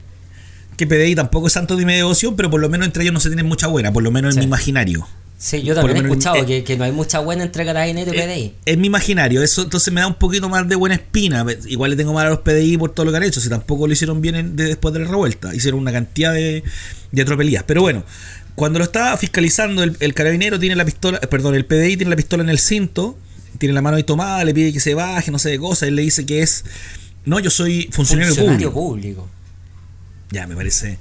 que 0.77 0.87
PDI 0.87 1.15
tampoco 1.17 1.49
es 1.49 1.53
santo 1.55 1.75
de 1.77 1.85
mi 1.85 1.95
devoción, 1.95 2.37
pero 2.37 2.49
por 2.51 2.61
lo 2.61 2.69
menos 2.69 2.87
entre 2.87 3.03
ellos 3.03 3.13
no 3.15 3.21
se 3.21 3.29
tienen 3.29 3.47
mucha 3.47 3.67
buena, 3.67 3.93
por 3.93 4.03
lo 4.05 4.11
menos 4.13 4.35
en 4.37 4.41
mi 4.41 4.45
imaginario. 4.47 5.09
Sí, 5.39 5.63
yo 5.63 5.75
también 5.75 5.99
he 5.99 6.01
escuchado 6.09 6.37
eh, 6.37 6.47
que, 6.47 6.65
que 6.65 6.77
no 6.79 6.85
hay 6.85 6.93
mucha 6.93 7.19
buena 7.19 7.43
entre 7.45 7.65
Carabinero 7.67 8.13
y 8.15 8.17
PDI. 8.17 8.55
En 8.65 8.81
mi 8.81 8.87
imaginario, 8.87 9.43
eso 9.43 9.63
entonces 9.63 9.93
me 9.93 10.01
da 10.01 10.07
un 10.07 10.15
poquito 10.15 10.49
más 10.49 10.67
de 10.67 10.77
buena 10.77 10.95
espina. 10.95 11.45
Igual 11.67 11.91
le 11.91 11.97
tengo 11.97 12.15
mal 12.15 12.27
a 12.27 12.31
los 12.31 12.39
PDI 12.41 12.79
por 12.79 12.93
todo 12.93 13.05
lo 13.05 13.13
que 13.13 13.19
han 13.19 13.23
hecho, 13.25 13.41
si 13.41 13.51
tampoco 13.51 13.87
lo 13.87 13.93
hicieron 13.93 14.23
bien 14.23 14.35
en- 14.35 14.57
de- 14.57 14.65
después 14.65 14.95
de 14.95 15.01
la 15.01 15.09
revuelta. 15.09 15.55
Hicieron 15.55 15.81
una 15.81 15.93
cantidad 15.93 16.33
de, 16.33 16.65
de 17.13 17.23
atropelías. 17.23 17.65
Pero 17.65 17.83
bueno, 17.83 18.03
cuando 18.55 18.79
lo 18.79 18.87
está 18.87 19.15
fiscalizando, 19.19 19.83
el, 19.83 19.95
el 20.01 20.15
carabinero 20.15 20.59
tiene 20.59 20.75
la 20.75 20.87
pistola, 20.87 21.19
eh, 21.23 21.27
perdón, 21.27 21.55
el 21.55 21.67
PDI 21.67 21.99
tiene 21.99 22.11
la 22.11 22.17
pistola 22.17 22.43
en 22.43 22.49
el 22.49 22.59
cinto, 22.59 23.19
tiene 23.59 23.75
la 23.75 23.83
mano 23.83 23.99
ahí 23.99 24.05
tomada, 24.05 24.43
le 24.43 24.55
pide 24.55 24.73
que 24.73 24.81
se 24.81 24.95
baje, 24.95 25.31
no 25.31 25.39
sé 25.39 25.51
de 25.51 25.59
cosas. 25.59 25.89
Él 25.89 25.97
le 25.97 26.03
dice 26.03 26.25
que 26.25 26.41
es, 26.41 26.65
no, 27.27 27.41
yo 27.41 27.51
soy 27.51 27.91
funcionario, 27.93 28.35
Funcionario 28.35 28.73
público. 28.73 29.21
público. 29.27 29.29
Ya, 30.31 30.47
me 30.47 30.57
parece 30.57 30.99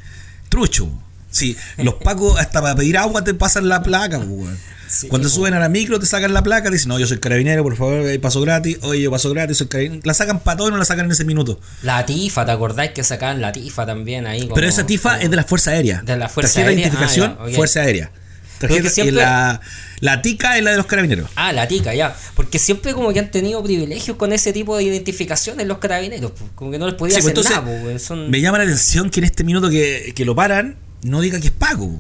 trucho. 0.50 0.89
Sí, 1.36 1.58
los 1.77 1.96
pacos 1.96 2.39
hasta 2.39 2.62
para 2.62 2.75
pedir 2.75 2.98
agua 2.98 3.24
te 3.24 3.34
pasan 3.34 3.68
la 3.68 3.84
placa, 3.84 4.20
weón. 4.20 4.58
Sí, 4.88 5.08
Cuando 5.10 5.27
suben 5.27 5.54
a 5.56 5.60
la 5.60 5.68
micro 5.68 6.00
te 6.00 6.06
sacan 6.06 6.32
la 6.34 6.44
placa, 6.44 6.70
dicen, 6.70 6.88
no, 6.89 6.98
yo 7.00 7.08
soy 7.08 7.18
carabinero, 7.20 7.63
por 7.63 7.75
favor, 7.75 8.20
paso 8.22 8.39
gratis. 8.39 8.77
Oye, 8.84 9.01
yo 9.01 9.12
paso 9.12 9.30
gratis, 9.32 9.58
soy 9.58 9.68
carabinero. 9.68 10.01
La 10.06 10.13
sacan 10.13 10.39
para 10.39 10.56
todo 10.58 10.70
y 10.70 10.72
no 10.72 10.77
la 10.77 10.86
sacan 10.86 11.08
en 11.08 11.12
ese 11.12 11.25
minuto. 11.25 11.60
La 11.82 12.06
tifa, 12.06 12.46
¿te 12.46 12.51
acordáis 12.51 12.92
que 12.92 13.04
sacaban 13.04 13.42
la 13.42 13.51
tifa 13.51 13.86
también 13.86 14.27
ahí? 14.27 14.44
como- 14.44 14.56
Pero 14.56 14.68
esa 14.70 14.86
tifa 14.86 15.10
como- 15.13 15.24
es 15.24 15.30
de 15.30 15.36
la 15.36 15.44
Fuerza 15.44 15.72
Aérea. 15.72 16.01
De 16.04 16.15
la 16.15 16.30
Fuerza 16.30 16.54
Tarjeta 16.54 16.70
Aérea, 16.70 16.75
de 16.75 16.82
identificación, 16.89 17.38
ah. 17.39 17.48
Fuerza 17.54 17.82
Aérea. 17.82 18.12
Tarjeta, 18.60 18.89
siempre- 18.89 19.15
y 19.15 19.18
la, 19.18 19.60
la 20.00 20.22
tica 20.22 20.58
es 20.58 20.63
la 20.63 20.72
de 20.72 20.77
los 20.77 20.86
carabineros. 20.86 21.30
Ah, 21.36 21.51
la 21.51 21.68
tica, 21.68 21.94
ya. 21.94 22.15
Porque 22.36 22.58
siempre 22.58 22.94
como 22.94 23.12
que 23.12 23.20
han 23.20 23.30
tenido 23.32 23.62
privilegios 23.62 24.15
con 24.15 24.32
ese 24.32 24.54
tipo 24.54 24.77
de 24.77 24.84
identificaciones 24.84 25.68
los 25.68 25.80
carabineros. 25.80 26.32
Como 26.54 26.72
que 26.72 26.77
no 26.80 26.86
les 26.86 26.96
podía 26.96 27.15
Sí, 27.18 27.22
pues 27.24 27.34
hacer 27.34 27.54
entonces, 27.54 27.74
nada. 27.74 27.84
pues, 27.84 28.01
son... 28.04 28.30
Me 28.32 28.39
llama 28.39 28.60
la 28.60 28.63
atención 28.63 29.10
que 29.10 29.20
en 29.20 29.25
este 29.25 29.44
minuto 29.44 29.70
que, 29.70 30.13
que 30.15 30.24
lo 30.24 30.36
paran, 30.36 30.77
no 31.06 31.22
diga 31.22 31.40
que 31.40 31.48
es 31.48 31.54
pago. 31.54 32.00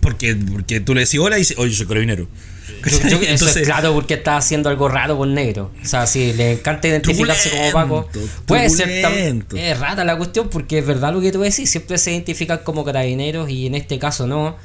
Porque, 0.00 0.36
porque 0.36 0.80
tú 0.80 0.94
le 0.94 1.02
decís 1.02 1.18
hola 1.18 1.36
y 1.36 1.40
dice, 1.40 1.54
oye, 1.58 1.70
yo 1.70 1.76
soy 1.76 1.86
carabinero. 1.86 2.28
Yo, 2.86 3.08
yo, 3.08 3.18
eso 3.22 3.48
es 3.48 3.56
claro 3.64 3.92
porque 3.92 4.14
está 4.14 4.36
haciendo 4.36 4.68
algo 4.68 4.88
raro 4.88 5.16
con 5.16 5.34
negro. 5.34 5.72
O 5.82 5.86
sea, 5.86 6.06
si 6.06 6.32
le 6.34 6.52
encanta 6.52 6.86
identificarse 6.86 7.50
como 7.50 7.72
Paco, 7.72 8.08
puede 8.46 8.70
ser 8.70 9.02
tan, 9.02 9.44
es 9.58 9.78
rara 9.80 10.04
la 10.04 10.16
cuestión 10.16 10.48
porque 10.48 10.78
es 10.78 10.86
verdad 10.86 11.12
lo 11.12 11.20
que 11.20 11.32
tú 11.32 11.40
decís, 11.40 11.68
siempre 11.68 11.98
se 11.98 12.12
identifican 12.12 12.60
como 12.62 12.84
carabineros 12.84 13.50
y 13.50 13.66
en 13.66 13.74
este 13.74 13.98
caso 13.98 14.26
no. 14.26 14.56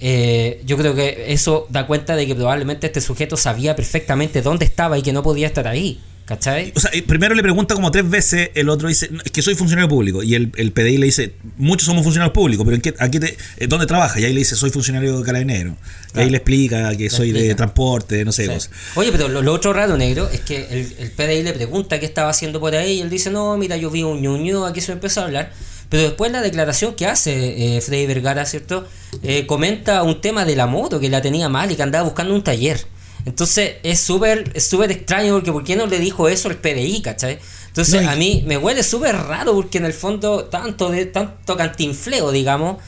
Eh, 0.00 0.62
yo 0.64 0.76
creo 0.76 0.94
que 0.94 1.26
eso 1.28 1.66
da 1.68 1.86
cuenta 1.86 2.16
de 2.16 2.26
que 2.26 2.34
probablemente 2.34 2.86
este 2.86 3.00
sujeto 3.00 3.36
sabía 3.36 3.76
perfectamente 3.76 4.40
dónde 4.40 4.64
estaba 4.64 4.96
y 4.96 5.02
que 5.02 5.12
no 5.12 5.22
podía 5.22 5.48
estar 5.48 5.66
ahí. 5.66 6.00
¿Cachai? 6.28 6.74
O 6.76 6.80
sea, 6.80 6.90
primero 7.06 7.34
le 7.34 7.42
pregunta 7.42 7.74
como 7.74 7.90
tres 7.90 8.06
veces, 8.06 8.50
el 8.54 8.68
otro 8.68 8.86
dice, 8.86 9.08
es 9.24 9.32
que 9.32 9.40
soy 9.40 9.54
funcionario 9.54 9.88
público. 9.88 10.22
Y 10.22 10.34
el, 10.34 10.52
el 10.56 10.72
PDI 10.72 10.98
le 10.98 11.06
dice, 11.06 11.32
muchos 11.56 11.86
somos 11.86 12.02
funcionarios 12.04 12.34
públicos, 12.34 12.66
pero 12.66 12.74
¿en 12.74 12.82
qué, 12.82 12.94
aquí 12.98 13.18
te, 13.18 13.34
eh, 13.56 13.66
¿dónde 13.66 13.86
trabaja? 13.86 14.20
Y 14.20 14.26
ahí 14.26 14.34
le 14.34 14.40
dice, 14.40 14.54
soy 14.54 14.68
funcionario 14.68 15.18
de 15.18 15.24
carabinero. 15.24 15.74
Y 16.14 16.20
ahí 16.20 16.28
le 16.28 16.36
explica 16.36 16.94
que 16.98 17.08
soy 17.08 17.32
de 17.32 17.54
transporte, 17.54 18.26
no 18.26 18.32
sé, 18.32 18.46
cosas. 18.46 18.68
Oye, 18.94 19.10
pero 19.10 19.28
lo, 19.28 19.52
otro 19.54 19.72
raro, 19.72 19.96
negro, 19.96 20.28
es 20.30 20.40
que 20.40 20.66
el, 20.70 20.94
el, 20.98 21.10
PDI 21.12 21.44
le 21.44 21.54
pregunta 21.54 21.98
qué 21.98 22.04
estaba 22.04 22.28
haciendo 22.28 22.60
por 22.60 22.74
ahí 22.74 22.98
y 22.98 23.00
él 23.00 23.08
dice, 23.08 23.30
no, 23.30 23.56
mira, 23.56 23.78
yo 23.78 23.90
vi 23.90 24.02
un 24.02 24.20
ñuño, 24.20 24.66
aquí 24.66 24.82
se 24.82 24.92
me 24.92 24.96
empezó 24.96 25.22
a 25.22 25.24
hablar. 25.24 25.50
Pero 25.88 26.02
después 26.02 26.30
la 26.30 26.42
declaración 26.42 26.94
que 26.94 27.06
hace 27.06 27.76
eh, 27.76 27.80
Freddy 27.80 28.04
Vergara, 28.04 28.44
¿cierto? 28.44 28.86
Eh, 29.22 29.46
comenta 29.46 30.02
un 30.02 30.20
tema 30.20 30.44
de 30.44 30.56
la 30.56 30.66
moto 30.66 31.00
que 31.00 31.08
la 31.08 31.22
tenía 31.22 31.48
mal 31.48 31.70
y 31.70 31.76
que 31.76 31.82
andaba 31.82 32.04
buscando 32.04 32.34
un 32.34 32.44
taller. 32.44 32.84
Entonces 33.24 33.76
es 33.82 34.00
súper 34.00 34.50
es 34.54 34.66
súper 34.66 34.90
extraño 34.90 35.34
porque 35.34 35.52
¿por 35.52 35.64
qué 35.64 35.76
no 35.76 35.86
le 35.86 35.98
dijo 35.98 36.28
eso 36.28 36.48
al 36.48 36.56
PDI, 36.56 37.02
cachai? 37.02 37.38
Entonces 37.68 38.06
a 38.06 38.16
mí 38.16 38.42
me 38.46 38.56
huele 38.56 38.82
súper 38.82 39.14
raro 39.14 39.54
porque 39.54 39.78
en 39.78 39.84
el 39.84 39.92
fondo 39.92 40.46
tanto 40.46 40.90
de 40.90 41.06
tanto 41.06 41.56
cantinfleo, 41.56 42.32
digamos, 42.32 42.78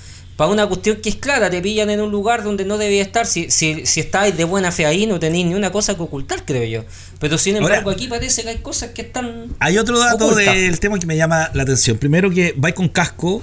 para 0.41 0.51
una 0.51 0.67
cuestión 0.67 0.97
que 1.03 1.11
es 1.11 1.17
clara, 1.17 1.51
te 1.51 1.61
pillan 1.61 1.91
en 1.91 2.01
un 2.01 2.11
lugar 2.11 2.43
donde 2.43 2.65
no 2.65 2.79
debía 2.79 3.03
estar. 3.03 3.27
Si, 3.27 3.51
si, 3.51 3.85
si 3.85 4.01
estáis 4.01 4.35
de 4.39 4.45
buena 4.45 4.73
fe 4.73 4.87
ahí, 4.87 5.07
no 5.07 5.21
tenéis 5.21 5.45
ni 5.45 5.55
una 5.55 5.71
cosa 5.71 5.95
que 5.97 6.03
ocultar, 6.03 6.47
creo 6.47 6.65
yo. 6.65 6.85
Pero 7.19 7.37
sin 7.37 7.57
embargo, 7.57 7.91
aquí 7.91 8.09
parece 8.09 8.43
que 8.43 8.49
hay 8.49 8.59
cosas 8.59 8.93
que 8.93 9.03
están. 9.03 9.55
Hay 9.59 9.77
otro 9.77 9.99
dato 9.99 10.35
del 10.35 10.81
tema 10.81 10.99
que 10.99 11.05
me 11.05 11.19
llama 11.19 11.51
la 11.53 11.65
atención. 11.65 11.99
Primero 11.99 12.31
que 12.31 12.55
vais 12.57 12.75
con 12.75 12.89
casco, 12.89 13.43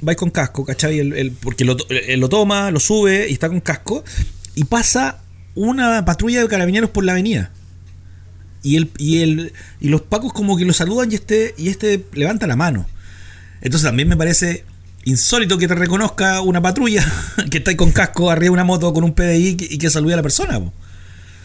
vais 0.00 0.16
con 0.16 0.30
casco, 0.30 0.64
¿cachai? 0.64 0.98
El, 0.98 1.32
porque 1.32 1.66
lo, 1.66 1.76
lo 2.16 2.28
toma, 2.30 2.70
lo 2.70 2.80
sube 2.80 3.28
y 3.28 3.34
está 3.34 3.50
con 3.50 3.60
casco. 3.60 4.02
Y 4.54 4.64
pasa 4.64 5.18
una 5.58 6.04
patrulla 6.04 6.42
de 6.42 6.48
carabineros 6.48 6.90
por 6.90 7.04
la 7.04 7.12
avenida. 7.12 7.50
Y, 8.62 8.76
el, 8.76 8.90
y, 8.98 9.22
el, 9.22 9.52
y 9.80 9.88
los 9.88 10.02
pacos 10.02 10.32
como 10.32 10.56
que 10.56 10.64
lo 10.64 10.72
saludan 10.72 11.10
y 11.12 11.14
este, 11.16 11.54
y 11.56 11.68
este 11.68 12.04
levanta 12.12 12.46
la 12.46 12.56
mano. 12.56 12.86
Entonces 13.60 13.88
también 13.88 14.08
me 14.08 14.16
parece 14.16 14.64
insólito 15.04 15.58
que 15.58 15.68
te 15.68 15.74
reconozca 15.74 16.40
una 16.40 16.60
patrulla 16.60 17.04
que 17.50 17.58
está 17.58 17.70
ahí 17.70 17.76
con 17.76 17.92
casco 17.92 18.30
arriba 18.30 18.46
de 18.46 18.50
una 18.50 18.64
moto 18.64 18.92
con 18.92 19.04
un 19.04 19.14
PDI 19.14 19.56
y 19.70 19.78
que 19.78 19.90
salude 19.90 20.14
a 20.14 20.16
la 20.16 20.22
persona. 20.22 20.60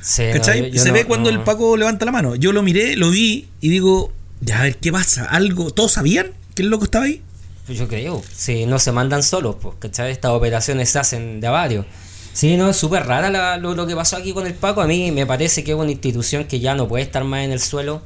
Se 0.02 0.92
ve 0.92 1.06
cuando 1.06 1.30
el 1.30 1.42
Paco 1.42 1.78
levanta 1.78 2.06
la 2.06 2.12
mano. 2.12 2.36
Yo 2.36 2.52
lo 2.52 2.62
miré, 2.62 2.96
lo 2.98 3.10
vi 3.10 3.48
y 3.62 3.70
digo, 3.70 4.12
ya 4.42 4.60
a 4.60 4.64
ver, 4.64 4.78
¿qué 4.78 4.92
pasa? 4.92 5.26
¿Algo? 5.26 5.72
¿Todos 5.72 5.94
sabían 5.94 6.32
que 6.56 6.64
el 6.64 6.70
loco 6.70 6.86
estaba 6.86 7.06
ahí? 7.06 7.22
Pues 7.66 7.80
yo 7.80 7.88
creo, 7.88 8.22
si 8.36 8.66
no 8.66 8.78
se 8.78 8.92
mandan 8.92 9.24
solos, 9.24 9.56
pues, 9.62 9.76
¿cachai? 9.80 10.12
Estas 10.12 10.32
operaciones 10.32 10.90
se 10.90 11.00
hacen 11.00 11.40
de 11.40 11.48
a 11.48 11.52
varios. 11.52 11.86
Sí, 12.34 12.58
no, 12.58 12.70
es 12.70 12.76
súper 12.76 13.06
rara 13.06 13.58
lo, 13.58 13.88
que 13.88 13.96
pasó 13.96 14.18
aquí 14.18 14.34
con 14.34 14.48
el 14.48 14.56
Paco. 14.56 14.82
A 14.82 14.88
mí 14.88 15.12
me 15.12 15.26
parece 15.26 15.64
que 15.64 15.72
es 15.72 15.78
una 15.78 15.92
institución 15.92 16.46
que 16.46 16.60
ya 16.60 16.74
no 16.74 16.88
puede 16.88 17.04
estar 17.04 17.24
más 17.24 17.46
en 17.46 17.52
el 17.52 17.60
suelo. 17.60 18.02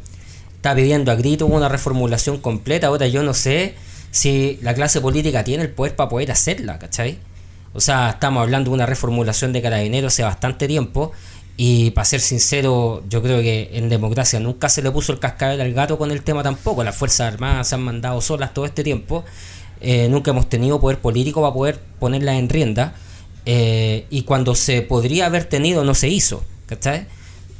Está 0.58 0.76
pidiendo 0.76 1.12
a 1.14 1.16
grito 1.16 1.46
una 1.46 1.70
reformulación 1.70 2.40
completa. 2.40 2.88
Ahora 2.88 3.08
yo 3.08 3.24
no 3.24 3.34
sé 3.34 3.76
si 4.12 4.60
la 4.62 4.74
clase 4.74 5.00
política 5.00 5.46
tiene 5.46 5.64
el 5.64 5.70
poder 5.70 5.96
para 5.96 6.10
poder 6.10 6.32
hacerla, 6.32 6.78
¿cachai? 6.78 7.20
O 7.74 7.80
sea, 7.80 8.12
estamos 8.12 8.42
hablando 8.42 8.72
de 8.72 8.76
una 8.76 8.86
reformulación 8.86 9.54
de 9.54 9.62
carabineros 9.62 10.14
hace 10.14 10.24
bastante 10.24 10.68
tiempo. 10.68 11.14
Y 11.56 11.92
para 11.92 12.06
ser 12.06 12.20
sincero, 12.20 13.04
yo 13.10 13.24
creo 13.24 13.42
que 13.42 13.72
en 13.74 13.88
democracia 13.88 14.40
nunca 14.40 14.68
se 14.68 14.82
le 14.82 14.92
puso 14.92 15.14
el 15.14 15.20
cascabel 15.20 15.62
al 15.62 15.74
gato 15.74 15.98
con 15.98 16.12
el 16.12 16.22
tema 16.22 16.44
tampoco. 16.44 16.84
Las 16.84 16.96
Fuerzas 16.96 17.34
Armadas 17.34 17.70
se 17.70 17.76
han 17.76 17.82
mandado 17.82 18.20
solas 18.20 18.54
todo 18.54 18.66
este 18.66 18.84
tiempo. 18.84 19.24
Eh, 19.80 20.08
nunca 20.10 20.32
hemos 20.32 20.50
tenido 20.50 20.82
poder 20.82 21.00
político 21.00 21.42
para 21.42 21.54
poder 21.54 21.80
ponerla 22.00 22.36
en 22.36 22.50
rienda. 22.50 22.94
Eh, 23.50 24.08
y 24.10 24.24
cuando 24.24 24.56
se 24.56 24.82
podría 24.82 25.28
haber 25.28 25.46
tenido 25.46 25.86
no 25.86 25.96
se 25.96 26.10
hizo, 26.10 26.44
¿cachai? 26.66 27.06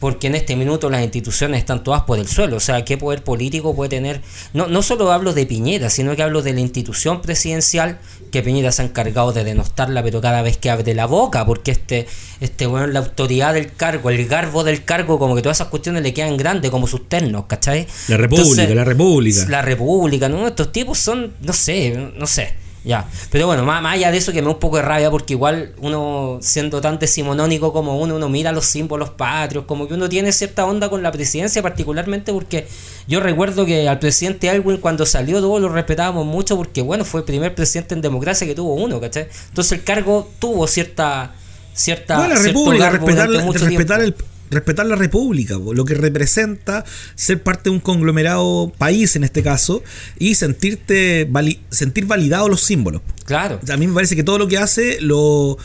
Porque 0.02 0.28
en 0.28 0.36
este 0.36 0.58
minuto 0.58 0.90
las 0.90 1.02
instituciones 1.02 1.60
están 1.60 1.82
todas 1.82 2.02
por 2.02 2.20
el 2.20 2.28
suelo. 2.28 2.58
O 2.58 2.60
sea, 2.60 2.84
¿qué 2.84 2.98
poder 2.98 3.24
político 3.24 3.74
puede 3.74 3.92
tener? 3.92 4.22
No, 4.54 4.68
no 4.68 4.82
solo 4.82 5.14
hablo 5.14 5.32
de 5.32 5.46
Piñera, 5.46 5.90
sino 5.90 6.14
que 6.18 6.24
hablo 6.24 6.42
de 6.42 6.52
la 6.52 6.60
institución 6.60 7.22
presidencial, 7.22 8.00
que 8.32 8.44
Piñera 8.44 8.74
se 8.74 8.82
ha 8.82 8.86
encargado 8.86 9.32
de 9.32 9.46
denostarla, 9.46 10.04
pero 10.04 10.20
cada 10.20 10.42
vez 10.42 10.58
que 10.58 10.70
abre 10.70 10.94
la 10.94 11.06
boca, 11.06 11.46
porque 11.46 11.72
este, 11.72 12.06
este 12.42 12.66
bueno, 12.66 12.88
la 12.88 13.00
autoridad 13.00 13.54
del 13.54 13.72
cargo, 13.72 14.10
el 14.10 14.28
garbo 14.28 14.66
del 14.66 14.84
cargo, 14.84 15.18
como 15.18 15.36
que 15.38 15.42
todas 15.42 15.56
esas 15.56 15.70
cuestiones 15.70 16.04
le 16.04 16.14
quedan 16.14 16.36
grandes 16.36 16.70
como 16.70 16.86
sus 16.88 17.08
ternos, 17.08 17.46
¿cachai? 17.46 17.88
La 18.10 18.18
República, 18.18 18.76
la 18.76 18.84
República. 18.84 19.46
La 19.48 19.62
República, 19.62 20.28
¿no? 20.28 20.46
Estos 20.50 20.70
tipos 20.74 21.00
son, 21.00 21.32
no 21.42 21.54
sé, 21.54 22.12
no 22.18 22.28
sé 22.28 22.67
ya, 22.84 23.08
pero 23.32 23.48
bueno, 23.48 23.66
más, 23.66 23.84
allá 23.86 24.12
de 24.12 24.18
eso 24.18 24.32
que 24.32 24.42
me 24.42 24.46
da 24.46 24.54
un 24.54 24.60
poco 24.60 24.78
de 24.78 24.84
rabia 24.84 25.12
porque 25.12 25.34
igual 25.34 25.74
uno 25.80 26.40
siendo 26.42 26.80
tan 26.80 27.00
decimonónico 27.00 27.74
como 27.74 28.00
uno, 28.00 28.16
uno 28.16 28.30
mira 28.30 28.52
los 28.52 28.66
símbolos 28.66 29.10
patrios, 29.10 29.66
como 29.66 29.88
que 29.88 29.96
uno 29.96 30.08
tiene 30.08 30.32
cierta 30.32 30.66
onda 30.66 30.90
con 30.90 31.04
la 31.04 31.12
presidencia 31.12 31.62
particularmente 31.62 32.32
porque 32.32 32.68
yo 33.08 33.20
recuerdo 33.20 33.66
que 33.66 33.90
al 33.90 34.00
presidente 34.00 34.50
Alwin 34.50 34.78
cuando 34.78 35.06
salió 35.06 35.42
todos 35.42 35.60
lo 35.60 35.70
respetábamos 35.70 36.26
mucho 36.26 36.56
porque 36.56 36.82
bueno, 36.82 37.04
fue 37.04 37.22
el 37.22 37.26
primer 37.26 37.56
presidente 37.56 37.96
en 37.96 38.02
democracia 38.02 38.48
que 38.48 38.56
tuvo 38.56 38.76
uno, 38.76 39.02
¿cachai? 39.02 39.28
Entonces 39.50 39.74
el 39.74 39.84
cargo 39.84 40.30
tuvo 40.40 40.68
cierta... 40.68 41.34
cierta 41.74 42.28
la 42.28 42.36
República, 42.36 42.90
respetar, 42.90 43.30
respetar 43.30 44.02
el 44.02 44.16
respetar 44.50 44.86
la 44.86 44.96
república, 44.96 45.56
lo 45.56 45.86
que 45.86 45.94
representa 45.94 46.86
ser 47.16 47.42
parte 47.42 47.66
de 47.66 47.72
un 47.72 47.80
conglomerado 47.80 48.72
país 48.78 49.16
en 49.16 49.24
este 49.24 49.44
caso 49.44 49.84
y 50.18 50.36
sentirte 50.36 51.30
sentir 51.70 52.06
validados 52.06 52.50
los 52.50 52.62
símbolos. 52.62 53.02
Claro. 53.26 53.60
A 53.70 53.78
mí 53.78 53.88
me 53.88 53.94
parece 53.94 54.16
que 54.16 54.24
todo 54.24 54.38
lo 54.38 54.48
que 54.48 54.58
hace 54.58 55.00
lo 55.02 55.58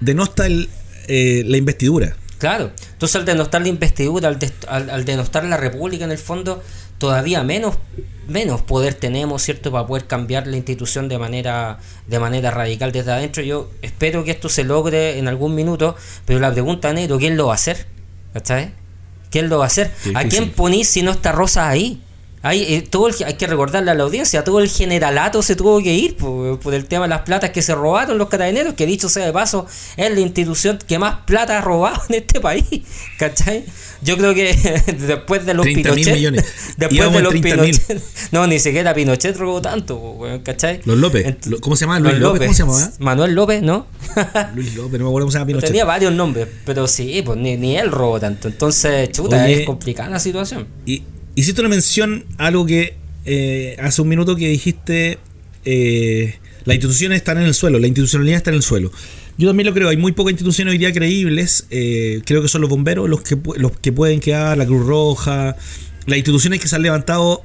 denosta 0.00 0.46
el, 0.46 0.68
eh, 1.08 1.42
la 1.46 1.56
investidura. 1.56 2.16
Claro. 2.38 2.72
Entonces 2.92 3.16
al 3.16 3.24
denostar 3.24 3.62
la 3.62 3.68
investidura, 3.68 4.28
al, 4.28 4.90
al, 4.90 5.04
denostar 5.04 5.44
la 5.44 5.56
república 5.56 6.04
en 6.04 6.10
el 6.10 6.18
fondo, 6.18 6.62
todavía 6.98 7.42
menos 7.42 7.76
menos 8.28 8.62
poder 8.62 8.94
tenemos, 8.94 9.42
¿cierto?, 9.42 9.70
para 9.70 9.86
poder 9.86 10.06
cambiar 10.06 10.46
la 10.46 10.56
institución 10.56 11.08
de 11.08 11.18
manera, 11.18 11.78
de 12.06 12.18
manera 12.18 12.50
radical 12.50 12.92
desde 12.92 13.12
adentro. 13.12 13.42
Yo 13.42 13.70
espero 13.82 14.24
que 14.24 14.30
esto 14.30 14.48
se 14.48 14.64
logre 14.64 15.18
en 15.18 15.28
algún 15.28 15.54
minuto, 15.54 15.96
pero 16.24 16.40
la 16.40 16.52
pregunta, 16.52 16.92
Negro, 16.92 17.18
¿quién 17.18 17.36
lo 17.36 17.46
va 17.46 17.52
a 17.52 17.56
hacer? 17.56 17.86
¿Cachai? 18.34 18.72
¿Quién 19.30 19.48
lo 19.48 19.58
va 19.58 19.64
a 19.64 19.66
hacer? 19.68 19.90
¿A 20.14 20.24
quién 20.24 20.50
ponís 20.50 20.88
si 20.88 21.02
no 21.02 21.12
está 21.12 21.32
Rosa 21.32 21.68
ahí? 21.68 22.00
Hay, 22.42 22.62
eh, 22.74 22.82
todo 22.82 23.08
hay 23.24 23.34
que 23.34 23.46
recordarle 23.46 23.90
a 23.90 23.94
la 23.94 24.02
audiencia, 24.02 24.44
todo 24.44 24.60
el 24.60 24.68
generalato 24.68 25.40
se 25.40 25.56
tuvo 25.56 25.82
que 25.82 25.94
ir 25.94 26.16
por, 26.16 26.74
el 26.74 26.84
tema 26.84 27.06
de 27.06 27.08
las 27.08 27.22
platas 27.22 27.50
que 27.50 27.62
se 27.62 27.74
robaron 27.74 28.18
los 28.18 28.28
carabineros, 28.28 28.74
que 28.74 28.84
dicho 28.84 29.08
sea 29.08 29.24
de 29.24 29.32
paso, 29.32 29.66
es 29.96 30.12
la 30.12 30.20
institución 30.20 30.78
que 30.86 30.98
más 30.98 31.20
plata 31.24 31.56
ha 31.56 31.60
robado 31.62 32.02
en 32.10 32.16
este 32.16 32.40
país. 32.40 32.66
¿Cachai? 33.18 33.64
Yo 34.02 34.18
creo 34.18 34.34
que 34.34 34.52
después 34.98 35.46
de 35.46 35.54
los 35.54 35.64
Pinochet. 35.64 36.44
Después 36.76 37.12
de 37.12 37.22
los 37.22 37.32
Pinochet. 37.32 38.02
No, 38.30 38.46
ni 38.46 38.58
siquiera 38.58 38.92
Pinochet 38.92 39.34
robó 39.38 39.62
tanto, 39.62 40.18
¿cachai? 40.42 40.82
Los 40.84 40.98
López. 40.98 41.36
¿Cómo 41.62 41.76
se 41.76 41.86
llama? 41.86 41.98
Luis 41.98 42.18
López. 42.18 42.42
¿Cómo 42.42 42.74
se 42.74 42.82
llama? 42.82 42.92
Manuel 42.98 43.34
López, 43.34 43.62
¿no? 43.62 43.86
Luis 44.54 44.74
López, 44.74 44.98
no 44.98 45.04
me 45.04 45.10
acuerdo 45.10 45.26
cómo 45.26 45.30
se 45.30 45.38
llama 45.38 45.46
Pinochet. 45.46 45.68
Tenía 45.68 45.84
varios 45.84 46.12
nombres, 46.12 46.48
pero 46.64 46.86
sí, 46.86 47.22
pues 47.24 47.38
ni, 47.38 47.56
ni 47.56 47.76
él 47.76 47.90
robó 47.90 48.20
tanto. 48.20 48.48
Entonces, 48.48 49.10
chuta, 49.10 49.48
es 49.48 49.66
complicada 49.66 50.10
la 50.10 50.18
situación. 50.18 50.66
Y 50.86 51.02
hiciste 51.34 51.60
una 51.60 51.70
mención 51.70 52.24
algo 52.38 52.66
que 52.66 52.96
eh, 53.24 53.76
hace 53.80 54.02
un 54.02 54.08
minuto 54.08 54.36
que 54.36 54.48
dijiste, 54.48 55.18
eh, 55.64 56.34
las 56.64 56.74
instituciones 56.74 57.16
están 57.16 57.38
en 57.38 57.44
el 57.44 57.54
suelo, 57.54 57.78
la 57.78 57.86
institucionalidad 57.86 58.36
está 58.36 58.50
en 58.50 58.56
el 58.56 58.62
suelo. 58.62 58.90
Yo 59.36 59.48
también 59.48 59.66
lo 59.66 59.74
creo, 59.74 59.88
hay 59.88 59.96
muy 59.96 60.12
pocas 60.12 60.32
instituciones 60.32 60.72
hoy 60.72 60.78
día 60.78 60.92
creíbles, 60.92 61.66
eh, 61.70 62.22
creo 62.24 62.42
que 62.42 62.48
son 62.48 62.60
los 62.60 62.70
bomberos 62.70 63.08
los 63.08 63.22
que, 63.22 63.36
los 63.56 63.72
que 63.78 63.92
pueden 63.92 64.20
quedar, 64.20 64.56
la 64.56 64.66
Cruz 64.66 64.86
Roja, 64.86 65.56
las 66.06 66.18
instituciones 66.18 66.60
que 66.60 66.68
se 66.68 66.76
han 66.76 66.82
levantado 66.82 67.42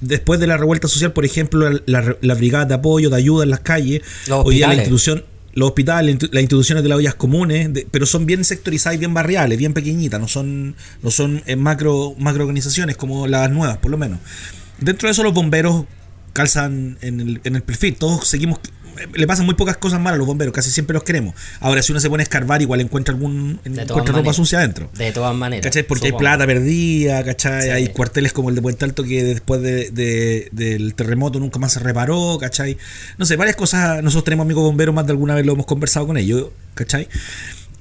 después 0.00 0.40
de 0.40 0.46
la 0.46 0.56
revuelta 0.56 0.88
social, 0.88 1.12
por 1.12 1.26
ejemplo, 1.26 1.70
la, 1.84 2.16
la, 2.18 2.34
brigada 2.34 2.64
de 2.64 2.74
apoyo, 2.74 3.10
de 3.10 3.16
ayuda 3.16 3.44
en 3.44 3.50
las 3.50 3.60
calles, 3.60 4.00
hoy 4.30 4.54
día 4.54 4.68
la 4.68 4.74
institución 4.74 5.22
los 5.54 5.68
hospitales, 5.68 6.16
las 6.32 6.42
instituciones 6.42 6.82
de 6.82 6.88
las 6.88 6.98
ollas 6.98 7.14
comunes, 7.14 7.70
pero 7.90 8.06
son 8.06 8.26
bien 8.26 8.44
sectorizadas 8.44 8.96
y 8.96 8.98
bien 8.98 9.14
barriales, 9.14 9.58
bien 9.58 9.74
pequeñitas, 9.74 10.20
no 10.20 10.28
son, 10.28 10.74
no 11.02 11.10
son 11.10 11.42
en 11.46 11.60
macro, 11.60 12.14
macro 12.18 12.42
organizaciones 12.42 12.96
como 12.96 13.26
las 13.26 13.50
nuevas, 13.50 13.78
por 13.78 13.90
lo 13.90 13.98
menos. 13.98 14.18
Dentro 14.78 15.08
de 15.08 15.12
eso 15.12 15.22
los 15.22 15.34
bomberos 15.34 15.84
calzan 16.32 16.98
en 17.02 17.20
el, 17.20 17.40
en 17.44 17.56
el 17.56 17.62
perfil, 17.62 17.96
todos 17.96 18.26
seguimos 18.26 18.60
le 19.14 19.26
pasan 19.26 19.46
muy 19.46 19.54
pocas 19.54 19.76
cosas 19.76 20.00
malas 20.00 20.14
a 20.14 20.18
los 20.18 20.26
bomberos, 20.26 20.54
casi 20.54 20.70
siempre 20.70 20.94
los 20.94 21.02
queremos. 21.02 21.34
Ahora, 21.60 21.82
si 21.82 21.92
uno 21.92 22.00
se 22.00 22.08
pone 22.08 22.22
a 22.22 22.24
escarbar, 22.24 22.62
igual 22.62 22.80
encuentra 22.80 23.14
algún 23.14 23.60
encuentra 23.64 24.14
ropa 24.14 24.32
sucia 24.32 24.58
adentro. 24.58 24.90
De 24.94 25.12
todas 25.12 25.34
maneras. 25.34 25.64
¿Cachai? 25.64 25.82
Porque 25.82 26.06
hay 26.06 26.12
plata 26.12 26.46
perdida, 26.46 27.24
¿cachai? 27.24 27.70
Hay 27.70 27.88
cuarteles 27.88 28.32
como 28.32 28.48
el 28.50 28.54
de 28.54 28.62
Puente 28.62 28.84
Alto 28.84 29.04
que 29.04 29.24
después 29.24 29.62
de, 29.62 30.48
del 30.52 30.94
terremoto 30.94 31.40
nunca 31.40 31.58
más 31.58 31.72
se 31.72 31.80
reparó, 31.80 32.38
¿cachai? 32.40 32.76
No 33.18 33.26
sé, 33.26 33.36
varias 33.36 33.56
cosas. 33.56 34.02
Nosotros 34.02 34.24
tenemos 34.24 34.44
amigos 34.44 34.64
bomberos, 34.64 34.94
más 34.94 35.06
de 35.06 35.12
alguna 35.12 35.34
vez 35.34 35.46
lo 35.46 35.52
hemos 35.52 35.66
conversado 35.66 36.06
con 36.06 36.16
ellos, 36.16 36.48
¿cachai? 36.74 37.08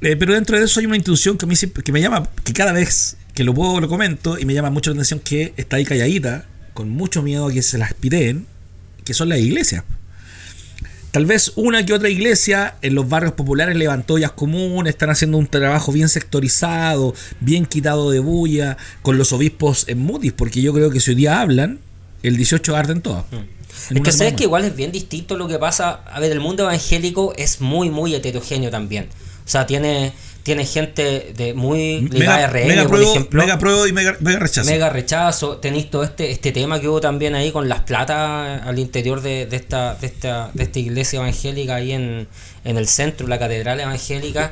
Eh, 0.02 0.16
pero 0.16 0.34
dentro 0.34 0.58
de 0.58 0.66
eso 0.66 0.80
hay 0.80 0.88
una 0.88 0.96
institución 0.96 1.38
que, 1.38 1.46
a 1.46 1.48
mí, 1.48 1.56
que 1.56 1.92
me 1.92 2.02
llama, 2.02 2.28
que 2.44 2.54
cada 2.54 2.72
vez 2.72 3.18
que 3.34 3.44
lo 3.44 3.54
puedo 3.54 3.80
lo 3.80 3.88
comento 3.88 4.38
y 4.40 4.46
me 4.46 4.54
llama 4.54 4.70
mucho 4.72 4.90
la 4.90 4.96
atención 4.96 5.20
que 5.20 5.54
está 5.58 5.78
ahí 5.78 5.86
calladita, 5.86 6.46
con 6.74 6.90
mucho 6.90 7.22
miedo 7.22 7.48
a 7.48 7.52
que 7.52 7.62
se 7.62 7.78
las 7.78 7.94
piden, 7.94 8.48
que 9.04 9.14
son 9.14 9.30
las 9.30 9.40
iglesias. 9.40 9.84
Tal 11.12 11.26
vez 11.26 11.52
una 11.58 11.86
que 11.86 11.94
otra 11.94 12.10
iglesia 12.10 12.76
en 12.82 12.96
los 12.96 13.10
barrios 13.10 13.34
populares 13.34 13.76
levantó 13.76 14.18
ya 14.18 14.30
comunes, 14.30 14.92
están 14.92 15.10
haciendo 15.10 15.38
un 15.38 15.48
trabajo 15.48 15.92
bien 15.92 16.08
sectorizado, 16.08 17.14
bien 17.42 17.66
quitado 17.66 18.12
de 18.12 18.20
bulla, 18.20 18.78
con 19.02 19.18
los 19.18 19.34
obispos 19.34 19.90
en 19.90 20.00
mutis, 20.00 20.32
porque 20.32 20.62
yo 20.62 20.74
creo 20.74 20.90
que 20.90 21.02
si 21.02 21.12
hoy 21.12 21.16
día 21.16 21.42
hablan, 21.42 21.80
el 22.24 22.38
18 22.38 22.76
arden 22.76 23.02
todas. 23.02 23.26
Mm. 23.32 23.96
Es 23.96 24.02
que 24.02 24.12
sabes 24.12 24.34
que 24.34 24.44
igual 24.44 24.64
es 24.64 24.76
bien 24.76 24.92
distinto 24.92 25.36
lo 25.38 25.48
que 25.48 25.60
pasa. 25.60 26.02
A 26.06 26.20
ver, 26.20 26.32
el 26.32 26.40
mundo 26.40 26.64
evangélico 26.64 27.34
es 27.38 27.60
muy, 27.60 27.90
muy 27.90 28.16
heterogeneo 28.16 28.70
también. 28.70 29.10
O 29.46 29.50
sea, 29.50 29.66
tiene 29.66 30.14
tiene 30.44 30.66
gente 30.66 31.34
de 31.36 31.54
muy 31.54 32.02
ligada 32.02 32.46
a 32.46 32.48
RN, 32.48 32.88
por 32.88 33.02
ejemplo. 33.02 33.42
Mega 33.42 33.60
pruebo 33.60 33.88
y 33.88 33.94
mega, 33.94 34.18
rechazo. 34.20 34.70
Mega 34.70 34.90
rechazo. 34.90 35.58
Tenéis 35.58 35.90
todo 35.90 36.04
este, 36.04 36.32
este 36.32 36.52
tema 36.52 36.80
que 36.80 36.88
hubo 36.88 37.00
también 37.00 37.36
ahí 37.36 37.52
con 37.52 37.70
las 37.70 37.82
platas 37.82 38.62
al 38.66 38.80
interior 38.80 39.22
de, 39.22 39.48
esta, 39.52 39.96
de, 39.96 40.08
esta, 40.08 40.50
de 40.54 40.64
esta 40.64 40.80
iglesia 40.80 41.20
evangélica 41.20 41.76
ahí 41.76 41.92
en, 41.92 42.28
en 42.64 42.78
el 42.78 42.88
centro, 42.88 43.28
la 43.28 43.38
catedral 43.38 43.80
evangélica. 43.80 44.52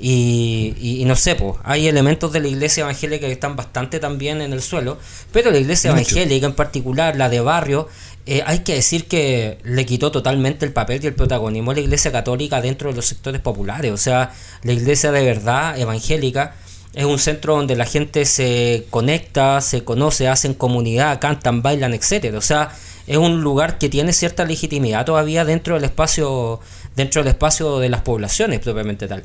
Y, 0.00 0.74
y, 0.78 1.04
no 1.06 1.16
sé, 1.16 1.34
pues, 1.34 1.54
hay 1.64 1.88
elementos 1.88 2.32
de 2.32 2.40
la 2.40 2.46
iglesia 2.46 2.82
evangélica 2.82 3.26
que 3.26 3.32
están 3.32 3.56
bastante 3.56 3.98
también 3.98 4.40
en 4.40 4.52
el 4.52 4.62
suelo, 4.62 4.96
pero 5.32 5.50
la 5.50 5.58
iglesia 5.58 5.90
evangélica 5.90 6.46
en 6.46 6.54
particular, 6.54 7.16
la 7.16 7.28
de 7.28 7.40
barrio, 7.40 7.88
eh, 8.30 8.42
hay 8.44 8.58
que 8.58 8.74
decir 8.74 9.08
que 9.08 9.56
le 9.64 9.86
quitó 9.86 10.12
totalmente 10.12 10.66
el 10.66 10.72
papel 10.74 11.02
y 11.02 11.06
el 11.06 11.14
protagonismo 11.14 11.70
a 11.70 11.74
la 11.74 11.80
Iglesia 11.80 12.12
Católica 12.12 12.60
dentro 12.60 12.90
de 12.90 12.96
los 12.96 13.06
sectores 13.06 13.40
populares. 13.40 13.90
O 13.90 13.96
sea, 13.96 14.32
la 14.64 14.72
Iglesia 14.72 15.10
de 15.12 15.24
verdad 15.24 15.78
evangélica 15.78 16.54
es 16.92 17.06
un 17.06 17.18
centro 17.18 17.56
donde 17.56 17.74
la 17.74 17.86
gente 17.86 18.26
se 18.26 18.86
conecta, 18.90 19.62
se 19.62 19.82
conoce, 19.82 20.28
hacen 20.28 20.52
comunidad, 20.52 21.20
cantan, 21.20 21.62
bailan, 21.62 21.94
etcétera. 21.94 22.36
O 22.36 22.42
sea, 22.42 22.70
es 23.06 23.16
un 23.16 23.40
lugar 23.40 23.78
que 23.78 23.88
tiene 23.88 24.12
cierta 24.12 24.44
legitimidad 24.44 25.06
todavía 25.06 25.46
dentro 25.46 25.76
del 25.76 25.84
espacio 25.84 26.60
dentro 26.98 27.22
del 27.22 27.28
espacio 27.28 27.78
de 27.78 27.88
las 27.88 28.02
poblaciones 28.02 28.60
propiamente 28.60 29.08
tal. 29.08 29.22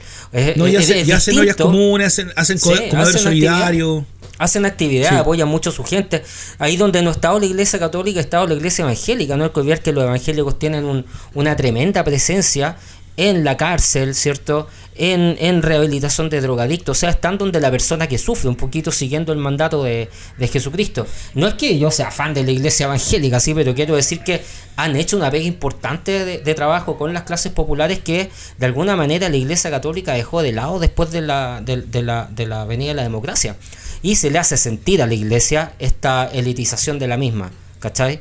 no, 0.56 0.68
ya, 0.68 0.80
hacen 0.80 1.38
ollas 1.38 1.58
comunes, 1.58 2.08
hacen, 2.08 2.32
hacen 2.38 2.60
solidario 2.60 4.06
hacen 4.38 4.66
actividades, 4.66 5.20
apoyan 5.20 5.48
mucho 5.48 5.70
a 5.70 5.74
su 5.74 5.84
gente. 5.84 6.24
Ahí 6.60 6.76
donde 6.78 7.02
no 7.02 7.10
ha 7.10 7.14
estado 7.14 7.40
la 7.40 7.46
iglesia 7.46 7.80
católica, 7.80 8.20
ha 8.20 8.24
estado 8.24 8.48
la 8.48 8.56
iglesia 8.56 8.84
evangélica. 8.84 9.38
No 9.38 9.46
hay 9.46 9.50
que 9.52 9.60
olvidar 9.60 9.82
que 9.82 9.92
los 9.92 10.04
evangélicos 10.04 10.60
tienen 10.60 10.86
un, 10.86 11.06
una 11.34 11.56
tremenda 11.56 12.04
presencia 12.04 12.78
en 13.18 13.44
la 13.44 13.58
cárcel, 13.58 14.16
¿cierto? 14.16 14.68
En, 14.96 15.36
en, 15.40 15.64
rehabilitación 15.64 16.30
de 16.30 16.40
drogadictos, 16.42 16.98
o 16.98 17.00
sea, 17.00 17.10
están 17.10 17.38
donde 17.38 17.60
la 17.60 17.72
persona 17.72 18.08
que 18.08 18.20
sufre, 18.20 18.48
un 18.48 18.56
poquito 18.56 18.92
siguiendo 18.92 19.34
el 19.34 19.40
mandato 19.40 19.84
de, 19.84 20.10
de, 20.38 20.48
Jesucristo. 20.48 21.08
No 21.34 21.48
es 21.48 21.56
que 21.56 21.80
yo 21.80 21.90
sea 21.90 22.12
fan 22.12 22.34
de 22.34 22.44
la 22.44 22.52
iglesia 22.52 22.86
evangélica, 22.86 23.40
sí, 23.40 23.54
pero 23.56 23.74
quiero 23.74 23.96
decir 23.96 24.24
que 24.24 24.44
han 24.76 24.96
hecho 24.96 25.18
una 25.18 25.32
pega 25.32 25.46
importante 25.46 26.26
de, 26.26 26.54
trabajo 26.54 26.98
con 26.98 27.12
las 27.14 27.24
clases 27.24 27.52
populares 27.52 28.00
que 28.00 28.30
de 28.60 28.66
alguna 28.66 28.96
manera 28.96 29.30
la 29.30 29.38
iglesia 29.38 29.72
católica 29.72 30.14
dejó 30.14 30.44
de 30.44 30.52
lado 30.52 30.78
después 30.78 31.10
de 31.12 31.22
la, 31.22 31.62
de, 31.62 31.82
de 31.82 32.04
la, 32.04 32.30
de 32.32 32.46
la 32.46 32.66
venida 32.66 32.90
de 32.90 32.96
la 32.96 33.04
democracia 33.04 33.56
y 34.04 34.18
se 34.18 34.30
le 34.30 34.38
hace 34.38 34.58
sentir 34.58 35.02
a 35.02 35.08
la 35.08 35.16
iglesia 35.16 35.74
esta 35.80 36.30
elitización 36.32 37.00
de 37.00 37.08
la 37.08 37.18
misma, 37.18 37.52
¿cachai? 37.80 38.20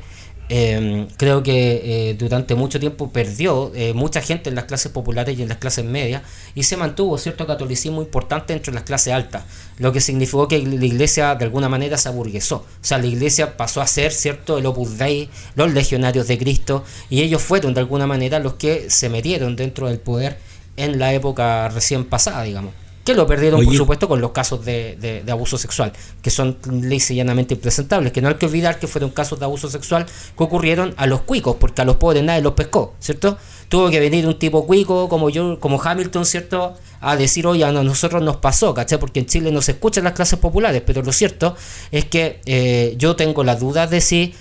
Em, 0.49 1.07
creo 1.17 1.41
que 1.41 2.09
eh, 2.09 2.13
durante 2.15 2.53
mucho 2.53 2.79
tiempo 2.79 3.11
perdió 3.11 3.71
eh, 3.75 3.93
mucha 3.93 4.21
gente 4.21 4.49
en 4.49 4.55
las 4.55 4.65
clases 4.65 4.91
populares 4.91 5.39
y 5.39 5.41
en 5.41 5.47
las 5.47 5.57
clases 5.57 5.85
medias 5.85 6.21
y 6.53 6.63
se 6.63 6.75
mantuvo 6.75 7.17
cierto 7.17 7.47
catolicismo 7.47 8.01
importante 8.01 8.51
entre 8.51 8.73
las 8.73 8.83
clases 8.83 9.13
altas, 9.13 9.45
lo 9.79 9.93
que 9.93 10.01
significó 10.01 10.49
que 10.49 10.59
la 10.59 10.85
iglesia 10.85 11.35
de 11.35 11.45
alguna 11.45 11.69
manera 11.69 11.97
se 11.97 12.09
aburguesó. 12.09 12.57
O 12.57 12.65
sea, 12.81 12.97
la 12.97 13.07
iglesia 13.07 13.55
pasó 13.55 13.81
a 13.81 13.87
ser 13.87 14.11
cierto 14.11 14.57
el 14.57 14.65
Opus 14.65 14.97
Dei, 14.97 15.29
los 15.55 15.73
legionarios 15.73 16.27
de 16.27 16.37
Cristo, 16.37 16.83
y 17.09 17.21
ellos 17.21 17.41
fueron 17.41 17.73
de 17.73 17.79
alguna 17.79 18.05
manera 18.05 18.39
los 18.39 18.55
que 18.55 18.89
se 18.89 19.09
metieron 19.09 19.55
dentro 19.55 19.87
del 19.87 19.99
poder 19.99 20.37
en 20.75 20.99
la 20.99 21.13
época 21.13 21.69
recién 21.69 22.03
pasada, 22.03 22.43
digamos 22.43 22.82
que 23.03 23.13
lo 23.13 23.27
perdieron, 23.27 23.63
por 23.63 23.75
supuesto, 23.75 24.07
con 24.07 24.21
los 24.21 24.31
casos 24.31 24.63
de, 24.63 24.95
de, 25.25 25.31
abuso 25.31 25.57
sexual, 25.57 25.91
que 26.21 26.29
son 26.29 26.57
leyes 26.69 27.09
llanamente 27.09 27.53
impresentables, 27.55 28.13
que 28.13 28.21
no 28.21 28.29
hay 28.29 28.35
que 28.35 28.45
olvidar 28.45 28.79
que 28.79 28.87
fueron 28.87 29.09
casos 29.09 29.39
de 29.39 29.45
abuso 29.45 29.69
sexual 29.69 30.05
que 30.05 30.43
ocurrieron 30.43 30.93
a 30.97 31.05
los 31.05 31.21
cuicos, 31.21 31.57
porque 31.59 31.81
a 31.81 31.85
los 31.85 31.97
pobres 31.97 32.23
nadie 32.23 32.41
los 32.41 32.53
pescó, 32.53 32.95
¿cierto? 32.99 33.37
Tuvo 33.67 33.89
que 33.89 33.99
venir 33.99 34.25
un 34.25 34.39
tipo 34.39 34.65
cuico 34.65 35.09
como 35.09 35.29
yo, 35.29 35.59
como 35.59 35.81
Hamilton, 35.81 36.25
¿cierto? 36.25 36.75
A 37.01 37.17
decir, 37.17 37.45
oye, 37.45 37.65
a 37.65 37.71
nosotros 37.71 38.21
nos 38.21 38.37
pasó, 38.37 38.73
¿cachai? 38.73 38.99
Porque 38.99 39.19
en 39.19 39.25
Chile 39.25 39.51
no 39.51 39.61
se 39.61 39.73
escuchan 39.73 40.05
las 40.05 40.13
clases 40.13 40.39
populares, 40.39 40.81
pero 40.85 41.01
lo 41.01 41.11
cierto 41.11 41.55
es 41.91 42.05
que 42.05 42.39
eh, 42.45 42.95
yo 42.97 43.15
tengo 43.15 43.43
las 43.43 43.59
dudas 43.59 43.89
de 43.89 43.99
si 43.99 44.33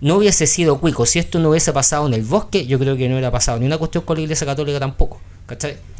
no 0.00 0.16
hubiese 0.16 0.46
sido 0.46 0.78
cuico, 0.78 1.06
si 1.06 1.18
esto 1.18 1.38
no 1.38 1.50
hubiese 1.50 1.72
pasado 1.72 2.06
en 2.06 2.14
el 2.14 2.22
bosque, 2.22 2.66
yo 2.66 2.78
creo 2.78 2.96
que 2.96 3.08
no 3.08 3.14
hubiera 3.14 3.30
pasado 3.30 3.58
ni 3.58 3.66
una 3.66 3.78
cuestión 3.78 4.04
con 4.04 4.16
la 4.16 4.22
Iglesia 4.22 4.46
Católica 4.46 4.78
tampoco. 4.78 5.20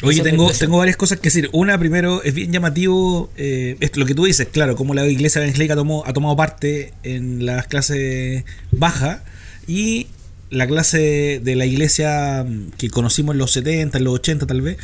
Oye, 0.03 0.23
tengo, 0.23 0.51
tengo 0.51 0.77
varias 0.77 0.97
cosas 0.99 1.19
que 1.19 1.25
decir. 1.25 1.49
Una, 1.53 1.79
primero, 1.79 2.23
es 2.23 2.35
bien 2.35 2.53
llamativo 2.53 3.31
eh, 3.37 3.77
esto, 3.81 3.99
lo 3.99 4.05
que 4.05 4.15
tú 4.15 4.27
dices, 4.27 4.49
claro, 4.49 4.77
como 4.77 4.93
la 4.93 5.07
iglesia 5.07 5.43
evangélica 5.43 5.75
tomó, 5.75 6.05
ha 6.07 6.13
tomado 6.13 6.37
parte 6.37 6.93
en 7.03 7.47
las 7.47 7.67
clases 7.67 8.45
bajas 8.73 9.21
y 9.67 10.09
la 10.51 10.67
clase 10.67 11.41
de 11.43 11.57
la 11.57 11.65
iglesia 11.65 12.47
que 12.77 12.91
conocimos 12.91 13.35
en 13.35 13.39
los 13.39 13.53
70, 13.53 13.97
en 13.97 14.05
los 14.05 14.15
80 14.15 14.47
tal 14.47 14.61
vez, 14.61 14.77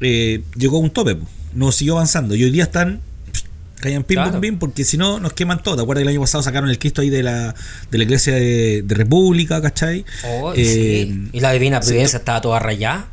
eh, 0.00 0.42
llegó 0.56 0.76
a 0.76 0.80
un 0.80 0.90
tope, 0.90 1.18
no 1.54 1.72
siguió 1.72 1.94
avanzando. 1.94 2.36
Y 2.36 2.44
hoy 2.44 2.50
día 2.50 2.64
están 2.64 3.00
Callan 3.80 4.02
pim 4.04 4.22
pum 4.22 4.40
pim, 4.40 4.58
porque 4.58 4.84
si 4.84 4.96
no 4.96 5.20
nos 5.20 5.32
queman 5.32 5.62
todo. 5.62 5.76
¿Te 5.76 5.82
acuerdas 5.82 6.00
que 6.00 6.08
el 6.08 6.08
año 6.08 6.20
pasado 6.20 6.42
sacaron 6.42 6.68
el 6.68 6.78
Cristo 6.78 7.00
ahí 7.00 7.10
de 7.10 7.22
la, 7.22 7.54
de 7.90 7.98
la 7.98 8.04
iglesia 8.04 8.34
de, 8.34 8.84
República, 8.88 9.62
¿cachai? 9.62 10.04
Oh, 10.24 10.52
eh, 10.56 11.28
Y 11.32 11.40
la 11.40 11.52
Divina 11.52 11.80
Providencia 11.80 12.18
estaba 12.18 12.40
toda 12.40 12.58
rayada. 12.58 13.08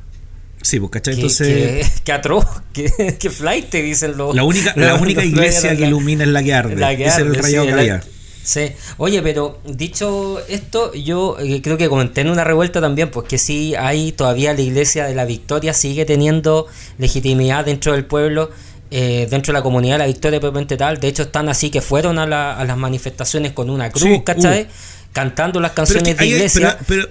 Sí, 0.62 0.80
pues, 0.80 0.92
¿cachai? 0.92 1.14
Entonces. 1.16 2.02
Qué, 2.04 2.12
atroz, 2.12 2.46
qué, 2.74 3.30
flight 3.30 3.70
te 3.70 3.84
dicen 3.84 4.18
los. 4.18 4.36
La 4.36 4.44
única, 4.44 4.74
la 4.76 4.96
única 4.96 5.24
iglesia 5.26 5.76
que 5.78 5.86
ilumina 5.86 6.24
es 6.24 6.30
la 6.30 6.42
que 6.42 6.54
arde. 6.54 6.76
La 6.76 6.98
que 6.98 7.08
arde, 7.08 7.22
es 7.22 7.28
el 7.28 7.36
rayado 7.36 7.68
sí, 7.68 8.10
Sí, 8.46 8.74
oye, 8.98 9.24
pero 9.24 9.60
dicho 9.66 10.40
esto, 10.48 10.94
yo 10.94 11.38
eh, 11.40 11.64
creo 11.64 11.78
que 11.78 11.90
comenté 11.90 12.22
en 12.22 12.30
una 12.30 12.44
revuelta 12.44 12.80
también, 12.80 13.10
pues 13.10 13.28
que 13.28 13.40
sí 13.40 13.74
hay 13.76 14.12
todavía 14.12 14.54
la 14.54 14.62
iglesia 14.62 15.06
de 15.08 15.16
la 15.16 15.26
Victoria, 15.26 15.74
sigue 15.74 16.06
teniendo 16.06 16.68
legitimidad 17.00 17.66
dentro 17.66 17.94
del 17.94 18.06
pueblo, 18.06 18.52
eh, 18.92 19.28
dentro 19.30 19.52
de 19.52 19.60
la 19.60 19.64
comunidad 19.64 19.96
de 19.96 20.00
la 20.00 20.08
Victoria 20.08 20.40
propiamente 20.40 20.78
tal. 20.78 21.00
De 21.00 21.08
hecho, 21.08 21.24
están 21.24 21.50
así 21.50 21.70
que 21.70 21.82
fueron 21.82 22.20
a, 22.20 22.26
la, 22.26 22.58
a 22.58 22.66
las 22.66 22.78
manifestaciones 22.78 23.54
con 23.54 23.70
una 23.70 23.90
cruz, 23.90 24.24
¿cachai? 24.24 24.64
Uh 24.64 24.96
cantando 25.16 25.62
las 25.62 25.72
canciones 25.72 26.18
de 26.18 26.28
iglesia. 26.28 26.78
Pero, 26.86 27.08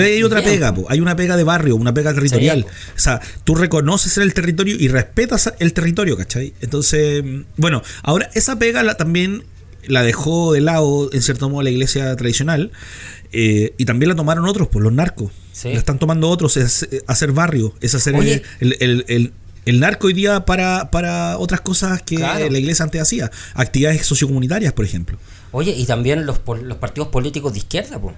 hay 0.00 0.22
otra 0.22 0.42
pega, 0.42 0.72
hay 0.88 1.00
una 1.00 1.16
pega 1.16 1.36
de 1.36 1.42
barrio, 1.42 1.74
una 1.74 1.92
pega 1.92 2.14
territorial. 2.14 2.64
O 2.64 2.98
sea, 2.98 3.20
tú 3.42 3.56
reconoces 3.56 4.16
el 4.18 4.32
territorio 4.32 4.76
y 4.78 4.86
respetas 4.86 5.52
el 5.58 5.72
territorio, 5.72 6.16
¿cachai? 6.16 6.54
Entonces, 6.60 7.24
bueno, 7.56 7.82
ahora 8.04 8.30
esa 8.34 8.60
pega 8.60 8.84
la, 8.84 8.96
también 8.96 9.42
la 9.88 10.04
dejó 10.04 10.52
de 10.52 10.60
lado, 10.60 11.10
en 11.12 11.20
cierto 11.20 11.48
modo, 11.48 11.62
la 11.62 11.70
iglesia 11.70 12.14
tradicional. 12.14 12.70
Eh, 13.32 13.74
y 13.76 13.84
también 13.86 14.10
la 14.10 14.14
tomaron 14.14 14.46
otros, 14.46 14.68
pues 14.68 14.80
los 14.80 14.92
narcos. 14.92 15.32
La 15.64 15.72
están 15.72 15.98
tomando 15.98 16.30
otros, 16.30 16.56
es 16.56 16.88
hacer 17.08 17.32
barrio, 17.32 17.74
es 17.80 17.92
hacer 17.96 18.14
el, 18.60 19.32
el, 19.68 19.80
narco 19.80 20.06
hoy 20.08 20.12
día 20.12 20.44
para, 20.44 20.90
para 20.90 21.38
otras 21.38 21.60
cosas 21.60 22.02
que 22.02 22.18
la 22.18 22.58
iglesia 22.58 22.84
antes 22.84 23.00
hacía. 23.00 23.30
Actividades 23.54 24.06
sociocomunitarias, 24.06 24.72
por 24.72 24.84
ejemplo. 24.84 25.18
Oye, 25.52 25.72
y 25.72 25.86
también 25.86 26.26
los, 26.26 26.40
los 26.62 26.78
partidos 26.78 27.08
políticos 27.08 27.52
de 27.52 27.58
izquierda, 27.58 27.98
pues. 27.98 28.14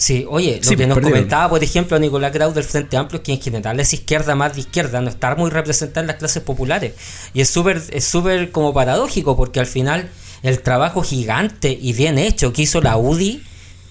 Sí, 0.00 0.24
oye, 0.30 0.62
lo 0.64 0.76
que 0.78 0.86
nos 0.86 0.98
comentaba, 0.98 1.50
por 1.50 1.62
ejemplo, 1.62 1.98
Nicolás 1.98 2.32
Grau 2.32 2.54
del 2.54 2.64
Frente 2.64 2.96
Amplio, 2.96 3.22
que 3.22 3.34
en 3.34 3.40
general 3.42 3.78
es 3.80 3.92
izquierda 3.92 4.34
más 4.34 4.54
de 4.54 4.60
izquierda, 4.60 5.02
no 5.02 5.10
está 5.10 5.34
muy 5.34 5.50
representada 5.50 6.00
en 6.00 6.06
las 6.06 6.16
clases 6.16 6.42
populares. 6.42 6.94
Y 7.34 7.42
es 7.42 7.50
súper 7.50 7.82
es 7.90 8.04
súper 8.06 8.50
como 8.50 8.72
paradójico, 8.72 9.36
porque 9.36 9.60
al 9.60 9.66
final 9.66 10.08
el 10.42 10.62
trabajo 10.62 11.02
gigante 11.02 11.76
y 11.78 11.92
bien 11.92 12.16
hecho 12.16 12.50
que 12.54 12.62
hizo 12.62 12.80
la 12.80 12.96
UDI 12.96 13.42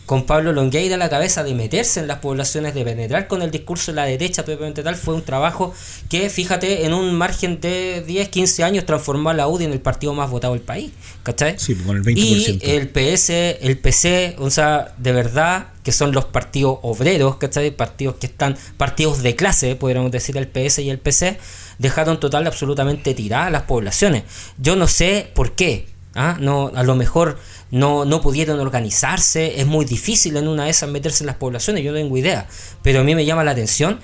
con 0.09 0.23
Pablo 0.23 0.53
Longueira 0.53 0.95
a 0.95 0.97
la 0.97 1.07
cabeza 1.07 1.43
de 1.43 1.53
meterse 1.53 1.99
en 1.99 2.07
las 2.07 2.17
poblaciones, 2.17 2.73
de 2.73 2.83
penetrar 2.83 3.27
con 3.27 3.43
el 3.43 3.51
discurso 3.51 3.91
de 3.91 3.97
la 3.97 4.05
derecha 4.05 4.43
propiamente 4.43 4.81
tal, 4.81 4.95
fue 4.95 5.13
un 5.13 5.21
trabajo 5.21 5.71
que, 6.09 6.31
fíjate, 6.31 6.87
en 6.87 6.95
un 6.95 7.13
margen 7.13 7.61
de 7.61 8.03
10, 8.07 8.29
15 8.29 8.63
años 8.63 8.87
transformó 8.87 9.29
a 9.29 9.35
la 9.35 9.47
UDI 9.47 9.65
en 9.65 9.71
el 9.71 9.81
partido 9.81 10.15
más 10.15 10.31
votado 10.31 10.55
del 10.55 10.63
país. 10.63 10.89
¿Cachai? 11.21 11.59
Sí, 11.59 11.75
con 11.75 11.95
el 11.95 12.01
20%. 12.01 12.15
Y 12.17 12.59
el 12.63 12.89
PS, 12.89 13.29
el 13.61 13.77
PC, 13.77 14.35
o 14.39 14.49
sea, 14.49 14.95
de 14.97 15.11
verdad, 15.11 15.67
que 15.83 15.91
son 15.91 16.11
los 16.11 16.25
partidos 16.25 16.79
obreros, 16.81 17.35
¿cachai? 17.35 17.69
Partidos 17.69 18.15
que 18.15 18.25
están, 18.25 18.57
partidos 18.77 19.21
de 19.21 19.35
clase, 19.35 19.75
podríamos 19.75 20.11
decir 20.11 20.35
el 20.37 20.47
PS 20.47 20.79
y 20.79 20.89
el 20.89 20.97
PC, 20.97 21.37
dejaron 21.77 22.19
total 22.19 22.47
absolutamente 22.47 23.13
tiradas 23.13 23.51
las 23.51 23.61
poblaciones. 23.61 24.23
Yo 24.57 24.75
no 24.75 24.87
sé 24.87 25.29
por 25.35 25.51
qué. 25.51 25.85
¿ah? 26.15 26.37
No, 26.39 26.71
a 26.73 26.81
lo 26.81 26.95
mejor 26.95 27.37
no, 27.71 28.05
no 28.05 28.21
pudieron 28.21 28.59
organizarse, 28.59 29.59
es 29.59 29.67
muy 29.67 29.85
difícil 29.85 30.37
en 30.37 30.47
una 30.47 30.65
de 30.65 30.71
esas 30.71 30.89
meterse 30.89 31.23
en 31.23 31.27
las 31.27 31.35
poblaciones, 31.35 31.83
yo 31.83 31.91
no 31.91 31.97
tengo 31.97 32.17
idea, 32.17 32.47
pero 32.81 33.01
a 33.01 33.03
mí 33.03 33.15
me 33.15 33.25
llama 33.25 33.43
la 33.43 33.51
atención 33.51 33.99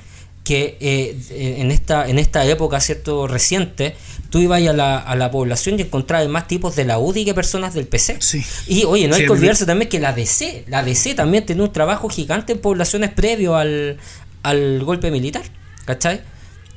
que 0.45 0.77
eh, 0.79 1.57
en, 1.59 1.71
esta, 1.71 2.07
en 2.07 2.19
esta 2.19 2.45
época 2.45 2.79
cierto 2.79 3.27
reciente, 3.27 3.95
tú 4.29 4.37
ibas 4.37 4.61
a 4.67 4.73
la, 4.73 4.99
a 4.99 5.15
la 5.15 5.31
población 5.31 5.79
y 5.79 5.81
encontrabas 5.81 6.29
más 6.29 6.47
tipos 6.47 6.75
de 6.75 6.85
la 6.85 6.99
UDI 6.99 7.25
que 7.25 7.33
personas 7.33 7.73
del 7.73 7.87
PC. 7.87 8.19
Y 8.67 8.83
oye, 8.83 9.07
no 9.07 9.15
hay 9.15 9.25
que 9.25 9.31
olvidarse 9.31 9.65
también 9.65 9.89
que 9.89 9.99
la 9.99 10.13
DC, 10.13 10.65
la 10.67 10.83
DC 10.83 11.15
también 11.15 11.47
tiene 11.47 11.63
un 11.63 11.73
trabajo 11.73 12.09
gigante 12.09 12.53
en 12.53 12.59
poblaciones 12.59 13.09
previo 13.11 13.55
al, 13.55 13.97
al 14.43 14.83
golpe 14.83 15.09
militar, 15.09 15.41
¿cachai? 15.85 16.21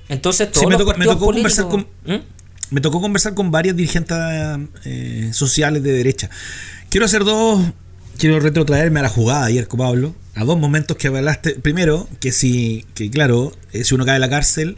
Entonces, 0.08 0.50
todos 0.50 0.66
me, 0.66 0.78
tocó, 0.78 0.94
me 0.96 1.04
tocó 1.04 1.26
conversar 1.26 1.68
con... 1.68 1.86
¿Mm? 2.06 2.16
Me 2.70 2.82
tocó 2.82 3.00
conversar 3.00 3.32
con 3.32 3.50
varias 3.50 3.76
dirigentes 3.76 4.16
eh, 4.84 5.30
sociales 5.32 5.82
de 5.82 5.90
derecha 5.90 6.28
Quiero 6.90 7.04
hacer 7.04 7.24
dos. 7.24 7.60
Quiero 8.16 8.40
retrotraerme 8.40 9.00
a 9.00 9.02
la 9.02 9.08
jugada 9.10 9.44
ayer 9.44 9.68
con 9.68 9.78
Pablo. 9.78 10.14
A 10.34 10.44
dos 10.44 10.58
momentos 10.58 10.96
que 10.96 11.08
hablaste. 11.08 11.56
Primero, 11.56 12.08
que 12.20 12.32
si. 12.32 12.86
Que 12.94 13.10
claro, 13.10 13.52
eh, 13.72 13.84
si 13.84 13.94
uno 13.94 14.06
cae 14.06 14.14
en 14.14 14.22
la 14.22 14.30
cárcel. 14.30 14.76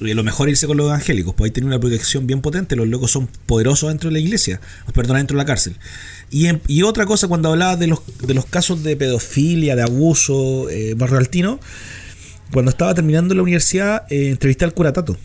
Eh, 0.00 0.14
lo 0.14 0.24
mejor 0.24 0.48
irse 0.48 0.66
con 0.66 0.76
los 0.76 0.86
evangélicos, 0.86 1.34
pues 1.34 1.48
ahí 1.48 1.52
tiene 1.52 1.68
una 1.68 1.78
protección 1.78 2.26
bien 2.26 2.40
potente, 2.40 2.74
los 2.74 2.88
locos 2.88 3.12
son 3.12 3.28
poderosos 3.46 3.90
dentro 3.90 4.10
de 4.10 4.14
la 4.14 4.18
iglesia, 4.18 4.60
perdón, 4.92 5.18
dentro 5.18 5.36
de 5.36 5.42
la 5.42 5.46
cárcel. 5.46 5.76
Y, 6.30 6.48
y 6.66 6.82
otra 6.82 7.06
cosa, 7.06 7.28
cuando 7.28 7.50
hablaba 7.50 7.76
de 7.76 7.86
los, 7.86 8.00
de 8.26 8.34
los 8.34 8.44
casos 8.44 8.82
de 8.82 8.96
pedofilia, 8.96 9.76
de 9.76 9.82
abuso, 9.82 10.68
eh, 10.68 10.94
barrio 10.94 11.18
altino, 11.18 11.60
cuando 12.52 12.70
estaba 12.70 12.92
terminando 12.92 13.36
la 13.36 13.42
universidad, 13.42 14.02
eh, 14.10 14.30
entrevisté 14.30 14.64
al 14.64 14.74
cura 14.74 14.92
Tato. 14.92 15.16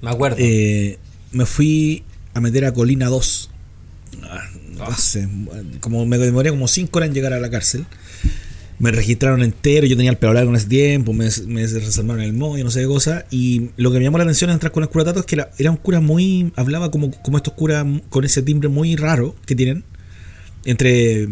Me 0.00 0.10
acuerdo. 0.10 0.38
me 0.38 1.46
fui 1.46 2.02
a 2.32 2.40
meter 2.40 2.64
a 2.64 2.72
Colina 2.72 3.08
2 3.08 3.50
como 5.80 6.06
me 6.06 6.18
demoré 6.18 6.50
como 6.50 6.68
5 6.68 6.96
horas 6.96 7.08
en 7.08 7.14
llegar 7.14 7.32
a 7.32 7.40
la 7.40 7.50
cárcel. 7.50 7.86
Me 8.78 8.90
registraron 8.90 9.42
entero, 9.42 9.86
yo 9.86 9.96
tenía 9.96 10.10
el 10.10 10.18
pelo 10.18 10.34
largo 10.34 10.50
en 10.50 10.56
ese 10.56 10.66
tiempo, 10.66 11.12
me, 11.12 11.28
me 11.46 11.66
desarmaron 11.66 12.22
el 12.22 12.34
y 12.34 12.64
no 12.64 12.70
sé 12.70 12.80
qué 12.80 12.86
cosa. 12.86 13.24
Y 13.30 13.70
lo 13.76 13.92
que 13.92 13.98
me 13.98 14.04
llamó 14.04 14.18
la 14.18 14.24
atención 14.24 14.50
entrar 14.50 14.72
con 14.72 14.82
el 14.82 14.88
cura 14.88 15.04
Tato 15.04 15.20
es 15.20 15.26
que 15.26 15.42
era 15.58 15.70
un 15.70 15.76
cura 15.76 16.00
muy. 16.00 16.52
hablaba 16.56 16.90
como, 16.90 17.10
como 17.22 17.36
estos 17.36 17.54
curas 17.54 17.86
con 18.08 18.24
ese 18.24 18.42
timbre 18.42 18.68
muy 18.68 18.96
raro 18.96 19.36
que 19.46 19.54
tienen. 19.54 19.84
Entre. 20.64 21.28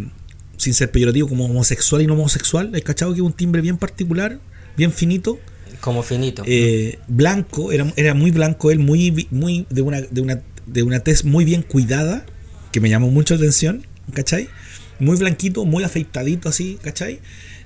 sin 0.56 0.74
ser 0.74 0.92
peyorativo, 0.92 1.28
como 1.28 1.46
homosexual 1.46 2.02
y 2.02 2.06
no 2.06 2.14
homosexual. 2.14 2.72
¿Has 2.74 2.82
cachado 2.82 3.12
que 3.12 3.18
es 3.18 3.26
un 3.26 3.32
timbre 3.32 3.60
bien 3.60 3.76
particular, 3.76 4.38
bien 4.76 4.92
finito? 4.92 5.40
Como 5.80 6.04
finito. 6.04 6.44
Eh, 6.46 7.00
blanco, 7.08 7.72
era, 7.72 7.92
era 7.96 8.14
muy 8.14 8.30
blanco 8.30 8.70
él, 8.70 8.78
muy, 8.78 9.26
muy 9.32 9.66
de 9.68 9.82
una, 9.82 10.00
de 10.00 10.20
una, 10.20 10.42
de 10.66 10.82
una 10.84 11.00
tez 11.00 11.24
muy 11.24 11.44
bien 11.44 11.62
cuidada 11.62 12.24
que 12.72 12.80
me 12.80 12.88
llamó 12.88 13.10
mucho 13.10 13.34
la 13.34 13.38
atención, 13.38 13.86
¿cachai? 14.14 14.48
Muy 14.98 15.16
blanquito, 15.16 15.64
muy 15.64 15.84
afeitadito 15.84 16.48
así, 16.48 16.78
¿cachai? 16.82 17.20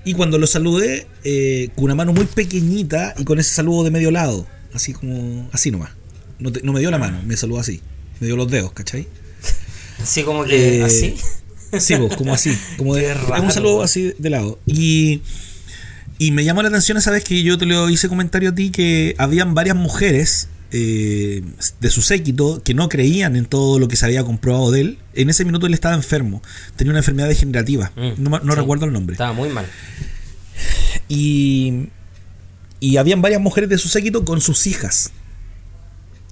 Y 0.05 0.13
cuando 0.13 0.37
lo 0.37 0.47
saludé, 0.47 1.07
eh, 1.23 1.69
con 1.75 1.85
una 1.85 1.95
mano 1.95 2.13
muy 2.13 2.25
pequeñita 2.25 3.15
y 3.17 3.23
con 3.23 3.39
ese 3.39 3.53
saludo 3.53 3.83
de 3.83 3.91
medio 3.91 4.11
lado, 4.11 4.47
así 4.73 4.93
como, 4.93 5.49
así 5.51 5.71
nomás. 5.71 5.91
No, 6.39 6.51
no 6.63 6.73
me 6.73 6.79
dio 6.79 6.91
la 6.91 6.97
mano, 6.97 7.21
me 7.25 7.35
saludó 7.35 7.59
así, 7.59 7.81
me 8.19 8.27
dio 8.27 8.35
los 8.35 8.49
dedos, 8.49 8.71
¿cachai? 8.73 9.07
Así 10.01 10.23
como 10.23 10.43
que, 10.43 10.79
eh, 10.79 10.83
así. 10.83 11.15
Sí, 11.79 11.95
pues, 11.95 12.15
como 12.15 12.33
así, 12.33 12.57
como 12.77 12.95
de, 12.95 13.13
un 13.41 13.51
saludo 13.51 13.81
así 13.81 14.13
de 14.17 14.29
lado. 14.29 14.59
Y, 14.65 15.21
y 16.17 16.31
me 16.31 16.43
llamó 16.43 16.61
la 16.61 16.69
atención 16.69 16.97
esa 16.97 17.11
vez 17.11 17.23
que 17.23 17.43
yo 17.43 17.57
te 17.57 17.65
lo 17.65 17.89
hice 17.89 18.07
comentario 18.07 18.49
a 18.49 18.55
ti 18.55 18.69
que 18.69 19.15
habían 19.17 19.53
varias 19.53 19.75
mujeres 19.75 20.47
eh, 20.71 21.43
de 21.79 21.89
su 21.89 22.01
séquito 22.01 22.61
que 22.63 22.73
no 22.73 22.89
creían 22.89 23.35
en 23.35 23.45
todo 23.45 23.79
lo 23.79 23.87
que 23.87 23.95
se 23.95 24.05
había 24.05 24.23
comprobado 24.23 24.71
de 24.71 24.81
él. 24.81 24.99
En 25.13 25.29
ese 25.29 25.45
minuto 25.45 25.67
él 25.67 25.73
estaba 25.73 25.95
enfermo, 25.95 26.41
tenía 26.75 26.91
una 26.91 26.99
enfermedad 26.99 27.27
degenerativa, 27.27 27.91
mm, 27.95 28.21
no, 28.21 28.55
recuerdo 28.55 28.85
el 28.85 28.93
nombre. 28.93 29.13
Estaba 29.13 29.33
muy 29.33 29.49
mal. 29.49 29.65
Y, 31.07 31.89
y 32.79 32.97
habían 32.97 33.21
varias 33.21 33.41
mujeres 33.41 33.69
de 33.69 33.77
su 33.77 33.87
séquito 33.87 34.25
con 34.25 34.41
sus 34.41 34.67
hijas. 34.67 35.11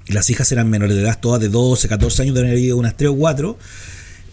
Y 0.07 0.13
las 0.13 0.29
hijas 0.29 0.51
eran 0.51 0.69
menores 0.69 0.95
de 0.95 1.03
edad, 1.03 1.19
todas 1.19 1.41
de 1.41 1.49
12, 1.49 1.87
14 1.87 2.23
años, 2.23 2.35
de 2.35 2.41
haber 2.41 2.55
vivido 2.55 2.77
unas 2.77 2.95
3 2.95 3.11
o 3.11 3.15
4. 3.15 3.57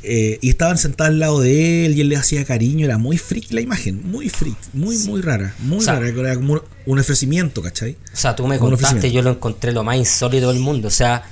Eh, 0.05 0.39
y 0.41 0.49
estaban 0.49 0.79
sentadas 0.79 1.13
al 1.13 1.21
lado 1.21 1.41
de 1.41 1.87
él 1.87 1.97
y 1.97 2.01
él 2.01 2.09
le 2.09 2.17
hacía 2.17 2.45
cariño. 2.45 2.85
Era 2.85 2.99
muy 2.99 3.19
freak 3.19 3.53
la 3.53 3.61
imagen, 3.61 4.03
muy 4.11 4.29
freak, 4.29 4.57
muy, 4.73 4.99
muy 4.99 5.21
rara, 5.21 5.55
muy 5.61 5.85
rara. 5.85 6.09
Era 6.09 6.35
como 6.35 6.61
un 6.87 6.99
ofrecimiento, 6.99 7.63
¿cachai? 7.63 7.97
O 8.13 8.17
sea, 8.17 8.35
tú 8.35 8.47
me 8.47 8.59
contaste, 8.59 9.13
yo 9.13 9.23
lo 9.23 9.31
encontré 9.31 9.73
lo 9.73 9.85
más 9.85 9.97
insólito 9.97 10.49
del 10.53 10.61
mundo. 10.61 10.89
O 10.89 10.91
sea, 10.91 11.25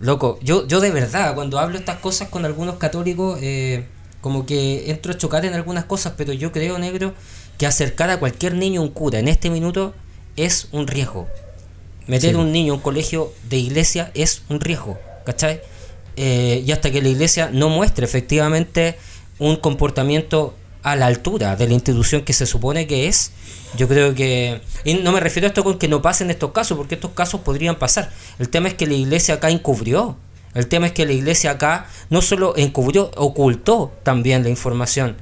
loco, 0.00 0.38
yo, 0.42 0.66
yo 0.66 0.80
de 0.80 0.90
verdad, 0.90 1.34
cuando 1.34 1.58
hablo 1.58 1.78
estas 1.78 1.98
cosas 1.98 2.28
con 2.28 2.44
algunos 2.44 2.76
católicos, 2.76 3.38
eh, 3.42 3.84
como 4.20 4.44
que 4.44 4.90
entro 4.90 5.12
a 5.12 5.16
chocar 5.16 5.46
en 5.46 5.54
algunas 5.54 5.84
cosas, 5.84 6.12
pero 6.16 6.32
yo 6.32 6.52
creo, 6.52 6.78
negro, 6.78 7.14
que 7.56 7.66
acercar 7.66 8.10
a 8.10 8.18
cualquier 8.18 8.54
niño 8.54 8.82
a 8.82 8.84
un 8.84 8.90
cura 8.90 9.18
en 9.18 9.28
este 9.28 9.48
minuto 9.48 9.94
es 10.36 10.68
un 10.72 10.86
riesgo. 10.86 11.26
Meter 12.06 12.36
a 12.36 12.38
un 12.38 12.52
niño 12.52 12.72
a 12.74 12.76
un 12.76 12.82
colegio 12.82 13.32
de 13.48 13.58
iglesia 13.58 14.10
es 14.14 14.42
un 14.48 14.60
riesgo, 14.60 14.98
¿cachai? 15.24 15.60
Eh, 16.20 16.64
y 16.66 16.72
hasta 16.72 16.90
que 16.90 17.00
la 17.00 17.10
iglesia 17.10 17.48
no 17.52 17.68
muestre 17.68 18.04
efectivamente 18.04 18.98
un 19.38 19.54
comportamiento 19.54 20.52
a 20.82 20.96
la 20.96 21.06
altura 21.06 21.54
de 21.54 21.68
la 21.68 21.74
institución 21.74 22.22
que 22.22 22.32
se 22.32 22.44
supone 22.44 22.88
que 22.88 23.06
es, 23.06 23.30
yo 23.76 23.86
creo 23.86 24.16
que... 24.16 24.60
Y 24.82 24.94
no 24.94 25.12
me 25.12 25.20
refiero 25.20 25.46
a 25.46 25.50
esto 25.50 25.62
con 25.62 25.78
que 25.78 25.86
no 25.86 26.02
pasen 26.02 26.28
estos 26.30 26.50
casos, 26.50 26.76
porque 26.76 26.96
estos 26.96 27.12
casos 27.12 27.42
podrían 27.42 27.76
pasar. 27.76 28.10
El 28.40 28.48
tema 28.48 28.66
es 28.66 28.74
que 28.74 28.88
la 28.88 28.94
iglesia 28.94 29.34
acá 29.34 29.48
encubrió. 29.48 30.16
El 30.54 30.66
tema 30.66 30.86
es 30.86 30.92
que 30.92 31.06
la 31.06 31.12
iglesia 31.12 31.52
acá 31.52 31.86
no 32.10 32.20
solo 32.20 32.54
encubrió, 32.56 33.12
ocultó 33.14 33.92
también 34.02 34.42
la 34.42 34.48
información. 34.48 35.16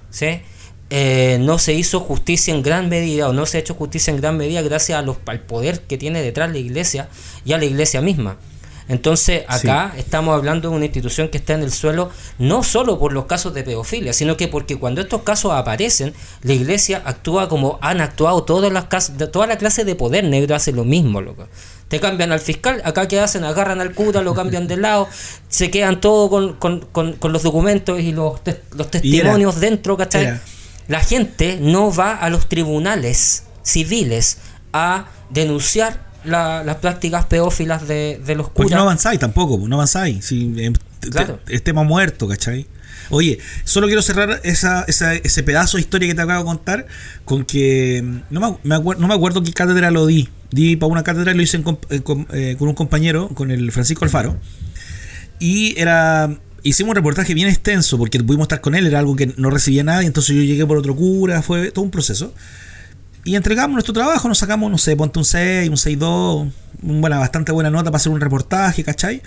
Eh, 0.89 1.37
no 1.41 1.59
se 1.59 1.75
hizo 1.75 2.01
justicia 2.01 2.55
en 2.55 2.63
gran 2.63 2.89
medida, 2.89 3.29
o 3.29 3.35
no 3.35 3.45
se 3.45 3.59
ha 3.59 3.61
hecho 3.61 3.75
justicia 3.75 4.13
en 4.13 4.17
gran 4.23 4.39
medida 4.39 4.63
gracias 4.63 4.99
al 4.99 5.41
poder 5.41 5.83
que 5.83 5.99
tiene 5.99 6.23
detrás 6.23 6.51
la 6.51 6.59
iglesia 6.59 7.11
y 7.45 7.53
a 7.53 7.59
la 7.59 7.67
iglesia 7.67 8.01
misma. 8.01 8.39
Entonces, 8.89 9.43
acá 9.49 9.93
estamos 9.97 10.35
hablando 10.35 10.71
de 10.71 10.77
una 10.77 10.85
institución 10.85 11.29
que 11.29 11.39
está 11.39 11.55
en 11.55 11.63
el 11.63 11.73
suelo 11.73 12.11
no 12.39 12.63
solo 12.63 12.99
por 13.01 13.13
los 13.13 13.27
casos 13.27 13.53
de 13.53 13.65
pedofilia, 13.65 14.13
sino 14.13 14.37
que 14.37 14.47
porque 14.47 14.77
cuando 14.77 15.01
estos 15.01 15.23
casos 15.23 15.53
aparecen, 15.53 16.15
la 16.43 16.53
iglesia 16.53 17.03
actúa 17.05 17.49
como 17.49 17.79
han 17.83 18.01
actuado 18.01 18.45
todas 18.45 18.73
las 18.73 18.85
casas, 18.85 19.17
toda 19.33 19.49
la 19.49 19.59
clase 19.59 19.85
de 19.85 19.97
poder 19.97 20.25
negro 20.25 20.55
hace 20.55 20.73
lo 20.73 20.85
mismo, 20.85 21.21
loco. 21.21 21.49
Te 21.89 21.99
cambian 22.01 22.31
al 22.33 22.41
fiscal, 22.41 22.81
acá 22.85 23.09
que 23.09 23.19
hacen, 23.19 23.45
agarran 23.45 23.81
al 23.81 23.93
cura, 23.93 24.23
lo 24.23 24.35
cambian 24.35 24.69
de 24.69 24.77
lado, 24.77 25.09
se 25.49 25.71
quedan 25.71 26.01
todo 26.01 26.59
con, 26.59 26.87
los 27.23 27.43
documentos 27.43 28.01
y 28.01 28.13
los, 28.13 28.41
los 28.77 28.91
testimonios 28.91 29.61
dentro, 29.61 29.97
¿cachai? 29.97 30.41
La 30.89 31.01
gente 31.01 31.59
no 31.61 31.93
va 31.93 32.15
a 32.15 32.31
los 32.31 32.49
tribunales 32.49 33.45
civiles 33.63 34.39
a 34.73 35.07
denunciar 35.31 36.06
las 36.25 36.77
prácticas 36.77 37.27
pedófilas 37.27 37.87
de, 37.87 38.21
los 38.37 38.49
curas. 38.49 38.53
Porque 38.55 38.75
no 38.75 38.83
avanzáis 38.83 39.21
tampoco, 39.21 39.59
no 39.67 39.77
avanzáis. 39.77 40.25
Si, 40.25 40.53
eh, 40.59 40.73
claro. 41.11 41.41
Estemos 41.49 41.87
muertos, 41.87 42.29
¿cachai? 42.29 42.67
Oye, 43.11 43.39
solo 43.65 43.87
quiero 43.87 44.03
cerrar 44.03 44.41
esa, 44.43 44.85
ese 44.89 45.43
pedazo 45.43 45.77
de 45.77 45.83
historia 45.83 46.09
que 46.09 46.15
te 46.15 46.23
acabo 46.23 46.41
de 46.41 46.45
contar 46.45 46.87
con 47.25 47.45
que 47.45 48.03
no 48.31 48.41
me, 48.41 48.79
no 48.79 49.09
me 49.09 49.15
acuerdo 49.15 49.43
qué 49.43 49.53
cátedra 49.53 49.91
lo 49.91 50.07
di. 50.07 50.29
Di 50.51 50.77
para 50.77 50.91
una 50.91 51.05
cátedra 51.05 51.33
y 51.33 51.37
lo 51.37 51.43
hice 51.43 51.59
eh, 51.59 52.03
eh, 52.33 52.57
con, 52.59 52.69
un 52.69 52.75
compañero, 52.75 53.29
con 53.29 53.51
el 53.51 53.71
Francisco 53.73 54.05
Alfaro. 54.05 54.37
Y 55.39 55.79
era 55.79 56.31
hicimos 56.63 56.91
un 56.91 56.97
reportaje 56.97 57.33
bien 57.35 57.49
extenso 57.49 57.97
porque 57.97 58.19
pudimos 58.23 58.47
estar 58.47 58.61
con 58.61 58.75
él, 58.75 58.87
era 58.87 58.99
algo 58.99 59.15
que 59.15 59.33
no 59.37 59.51
recibía 59.51 59.85
nadie, 59.85 60.07
entonces 60.07 60.35
yo 60.35 60.43
llegué 60.43 60.67
por 60.67 60.77
otro 60.77 60.97
cura, 60.97 61.43
fue 61.43 61.71
todo 61.71 61.85
un 61.85 61.91
proceso. 61.91 62.35
Y 63.27 63.35
entregamos 63.35 63.75
nuestro 63.75 63.93
trabajo, 63.93 64.29
nos 64.29 64.39
sacamos, 64.39 64.71
no 64.71 64.79
sé, 64.79 64.95
ponte 64.95 65.19
un 65.19 65.25
6, 65.25 65.69
un 65.69 65.75
6-2, 65.75 66.53
una 66.85 67.19
bastante 67.19 67.51
buena 67.51 67.71
nota 67.71 67.91
para 67.91 67.97
hacer 67.97 68.13
un 68.13 68.21
reportaje, 68.21 68.85
¿cachai? 68.85 69.21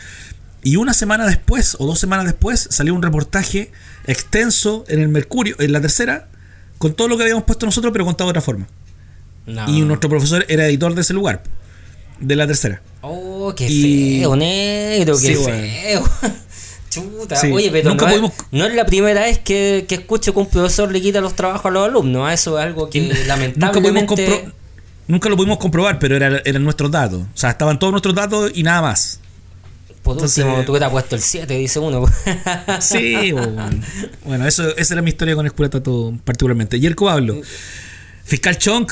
Y 0.64 0.78
una 0.78 0.94
semana 0.94 1.28
después, 1.28 1.76
o 1.80 1.86
dos 1.86 2.00
semanas 2.00 2.26
después, 2.26 2.70
salió 2.72 2.96
un 2.96 3.02
reportaje 3.02 3.74
extenso 4.06 4.86
en 4.88 5.02
el 5.02 5.10
Mercurio, 5.10 5.58
en 5.60 5.74
la 5.74 5.82
tercera, 5.82 6.30
con 6.78 6.94
todo 6.94 7.10
lo 7.10 7.18
que 7.18 7.24
habíamos 7.24 7.44
puesto 7.44 7.66
nosotros, 7.66 7.92
pero 7.92 8.06
contado 8.06 8.30
de 8.30 8.32
otra 8.32 8.42
forma. 8.42 8.70
Y 9.68 9.82
nuestro 9.82 10.10
profesor 10.10 10.46
era 10.48 10.66
editor 10.66 10.96
de 10.96 11.02
ese 11.02 11.14
lugar, 11.14 11.44
de 12.22 12.36
la 12.38 12.48
tercera. 12.48 12.82
Oh, 13.02 13.54
qué 13.54 13.68
feo, 13.68 14.34
negro, 14.38 15.18
qué 15.20 15.36
feo. 15.36 16.04
Chuta, 16.90 17.36
Sí, 17.36 17.52
oye, 17.52 17.70
pero 17.72 17.90
nunca 17.92 18.06
no, 18.08 18.12
pudimos- 18.12 18.32
es, 18.32 18.46
no 18.52 18.66
es 18.66 18.74
la 18.74 18.86
primera 18.86 19.22
vez 19.22 19.38
que, 19.40 19.86
que 19.88 19.96
escucho 19.96 20.34
que 20.34 20.40
un 20.40 20.48
profesor 20.50 20.92
le 20.92 21.02
quita 21.02 21.22
los 21.22 21.36
trabajos 21.36 21.66
a 21.68 21.70
los 21.70 21.88
alumnos. 21.88 22.28
¿ah? 22.28 22.34
Eso 22.34 22.58
es 22.58 22.66
algo 22.66 22.90
que 22.90 23.02
nunca, 23.02 23.18
lamentablemente. 23.28 24.28
compro- 24.28 24.54
nunca 25.08 25.30
lo 25.30 25.38
pudimos 25.38 25.58
comprobar, 25.60 26.00
pero 26.00 26.16
era- 26.16 26.42
eran 26.46 26.64
nuestros 26.64 26.90
datos. 26.90 27.22
O 27.22 27.38
sea, 27.38 27.52
estaban 27.52 27.78
todos 27.78 27.92
nuestros 27.92 28.16
datos 28.16 28.52
y 28.56 28.64
nada 28.64 28.82
más. 28.82 29.20
Por 30.04 30.14
Entonces- 30.16 30.44
último, 30.46 30.64
tú 30.66 30.72
hubieras 30.72 30.90
puesto 30.92 31.16
el 31.16 31.22
7, 31.22 31.54
dice 31.58 31.78
uno. 31.80 32.06
Sí, 32.80 33.32
bueno. 33.34 33.70
bueno, 34.26 34.48
eso, 34.48 34.76
esa 34.78 34.94
era 34.96 35.02
mi 35.04 35.10
historia 35.10 35.36
con 35.36 35.46
Esculatato 35.46 36.14
particularmente. 36.24 36.80
Yerko 36.80 37.06
Pablo, 37.06 37.42
fiscal 38.24 38.58
Chonk, 38.58 38.92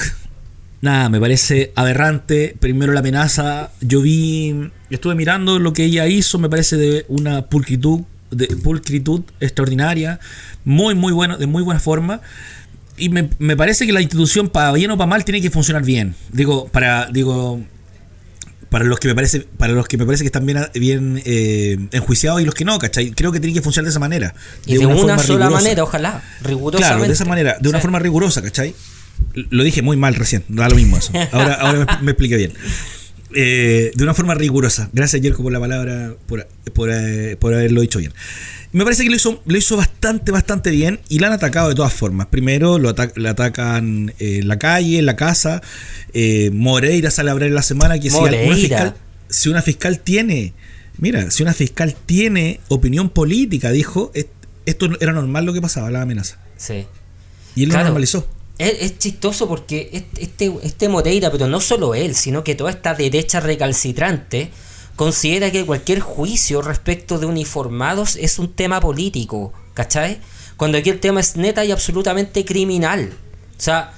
nada, 0.82 1.10
me 1.10 1.20
parece 1.20 1.72
aberrante. 1.76 2.56
Primero 2.60 2.94
la 2.94 3.00
amenaza, 3.00 3.72
yo 3.82 4.02
vi, 4.02 4.72
estuve 4.90 5.16
mirando 5.16 5.60
lo 5.60 5.74
que 5.74 5.86
ella 5.86 6.08
hizo, 6.08 6.40
me 6.40 6.50
parece 6.50 6.78
de 6.78 7.06
una 7.08 7.44
pulcritud, 7.48 8.02
de 8.32 8.48
pulcritud 8.48 9.22
extraordinaria, 9.40 10.20
muy, 10.66 10.96
muy 10.96 11.14
bueno, 11.14 11.38
de 11.38 11.48
muy 11.48 11.64
buena 11.64 11.80
forma. 11.80 12.22
Y 12.98 13.10
me, 13.10 13.30
me 13.40 13.56
parece 13.56 13.86
que 13.86 13.94
la 13.94 14.02
institución, 14.02 14.50
para 14.50 14.72
bien 14.72 14.90
o 14.92 14.98
para 14.98 15.08
mal, 15.08 15.24
tiene 15.24 15.42
que 15.42 15.52
funcionar 15.52 15.84
bien. 15.84 16.16
Digo, 16.32 16.68
para, 16.70 17.06
digo, 17.12 17.62
para 18.70 18.84
los 18.86 19.00
que 19.00 19.08
me 19.08 19.16
parece 19.16 19.42
para 19.58 19.72
los 19.74 19.88
que 19.88 19.98
me 19.98 20.06
parece 20.06 20.24
que 20.24 20.28
están 20.28 20.46
bien, 20.46 20.60
bien 20.74 21.22
eh, 21.26 21.78
enjuiciados 21.92 22.42
y 22.42 22.46
los 22.46 22.54
que 22.56 22.66
no, 22.66 22.78
¿cachai? 22.80 23.12
Creo 23.12 23.32
que 23.32 23.40
tiene 23.40 23.54
que 23.54 23.62
funcionar 23.62 23.86
de 23.86 23.92
esa 23.92 24.00
manera. 24.00 24.34
y 24.66 24.78
de 24.78 24.86
una, 24.86 25.18
sola 25.20 25.46
rigurosa. 25.46 25.50
manera, 25.52 25.84
ojalá. 25.84 26.22
Rigurosamente. 26.42 26.78
Claro, 26.96 27.08
de 27.08 27.14
esa 27.14 27.26
manera, 27.26 27.58
de 27.62 27.70
una 27.70 27.78
Sí. 27.78 27.82
forma 27.84 28.00
rigurosa, 28.00 28.42
¿cachai? 28.42 28.74
Lo 29.34 29.64
dije 29.64 29.82
muy 29.82 29.98
mal 29.98 30.16
recién, 30.16 30.44
da 30.48 30.68
lo 30.70 30.76
mismo 30.76 30.98
eso. 30.98 31.12
Ahora, 31.32 31.54
ahora 31.56 31.80
me, 32.00 32.06
me 32.06 32.12
expliqué 32.12 32.38
bien. 32.38 32.54
Eh, 33.36 33.92
de 33.94 34.04
una 34.04 34.14
forma 34.14 34.34
rigurosa. 34.36 34.90
Gracias, 34.94 35.22
Jerko, 35.22 35.44
por 35.44 35.52
la 35.52 35.60
palabra, 35.60 36.14
por, 36.28 36.48
por, 36.74 36.90
eh, 36.92 37.36
por 37.40 37.54
haberlo 37.54 37.82
dicho 37.82 38.00
bien. 38.00 38.14
Me 38.72 38.84
parece 38.84 39.04
que 39.04 39.10
lo 39.10 39.16
hizo, 39.16 39.42
lo 39.46 39.58
hizo 39.58 39.78
bastante, 39.78 40.32
bastante 40.32 40.72
bien 40.72 41.00
y 41.10 41.20
la 41.20 41.28
han 41.28 41.34
atacado 41.34 41.70
de 41.70 41.76
todas 41.76 41.94
formas. 41.94 42.28
Primero 42.28 42.80
lo 42.80 42.90
ata- 42.90 43.12
le 43.16 43.30
atacan 43.30 44.14
eh, 44.20 44.40
en 44.42 44.48
la 44.48 44.58
calle, 44.60 45.00
en 45.00 45.06
la 45.06 45.16
casa. 45.16 45.62
Eh, 46.14 46.52
Moreira 46.54 47.12
sale 47.12 47.32
a 47.32 47.34
en 47.34 47.54
la 47.54 47.62
semana 47.62 48.00
que 48.00 48.10
si 48.10 48.18
una, 48.18 48.32
fiscal, 48.56 48.96
si 49.30 49.50
una 49.50 49.62
fiscal 49.62 50.00
tiene, 50.00 50.54
mira, 50.98 51.30
si 51.32 51.44
una 51.44 51.54
fiscal 51.54 51.96
tiene 52.06 52.60
opinión 52.70 53.10
política, 53.10 53.72
dijo, 53.72 54.12
"est- 54.16 54.30
esto 54.66 54.90
era 55.00 55.12
normal 55.14 55.46
lo 55.46 55.54
que 55.54 55.62
pasaba, 55.62 55.92
la 55.92 56.02
amenaza. 56.02 56.38
Sí. 56.58 56.86
Y 57.56 57.64
él 57.64 57.70
Claro. 57.70 57.84
lo 57.84 57.90
normalizó. 57.90 58.28
Es, 58.58 58.98
chistoso 58.98 59.48
porque 59.48 59.90
este, 59.94 60.24
este, 60.24 60.54
este 60.64 60.90
Moreira, 60.90 61.32
pero 61.32 61.48
no 61.48 61.60
solo 61.60 61.94
él, 61.94 62.16
sino 62.16 62.44
que 62.44 62.56
toda 62.56 62.72
esta 62.72 62.96
derecha 62.96 63.40
recalcitrante 63.40 64.50
considera 64.96 65.52
que 65.52 65.66
cualquier 65.66 66.00
juicio 66.00 66.62
respecto 66.62 67.20
de 67.20 67.28
uniformados 67.28 68.16
es 68.16 68.40
un 68.40 68.52
tema 68.52 68.80
político, 68.80 69.54
¿cachai? 69.76 70.20
Cuando 70.58 70.80
aquí 70.80 70.90
el 70.90 71.00
tema 71.00 71.20
es 71.20 71.38
neta 71.38 71.64
y 71.64 71.72
absolutamente 71.72 72.44
criminal. 72.46 73.14
O 73.58 73.62
sea, 73.62 73.94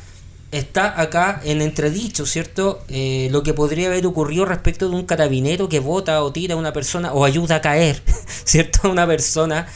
está 0.51 0.99
acá 0.99 1.41
en 1.45 1.61
entredicho, 1.61 2.25
¿cierto? 2.25 2.83
Eh, 2.89 3.29
lo 3.31 3.43
que 3.43 3.53
podría 3.53 3.87
haber 3.87 4.05
ocurrido 4.05 4.43
respecto 4.43 4.89
de 4.89 4.95
un 4.95 5.05
carabinero 5.05 5.69
que 5.69 5.79
vota 5.79 6.21
o 6.21 6.33
tira 6.33 6.55
a 6.55 6.57
una 6.57 6.73
persona 6.73 7.13
o 7.13 7.23
ayuda 7.23 7.55
a 7.55 7.61
caer, 7.61 8.01
¿cierto? 8.43 8.79
A 8.83 8.89
una 8.89 9.07
persona 9.07 9.67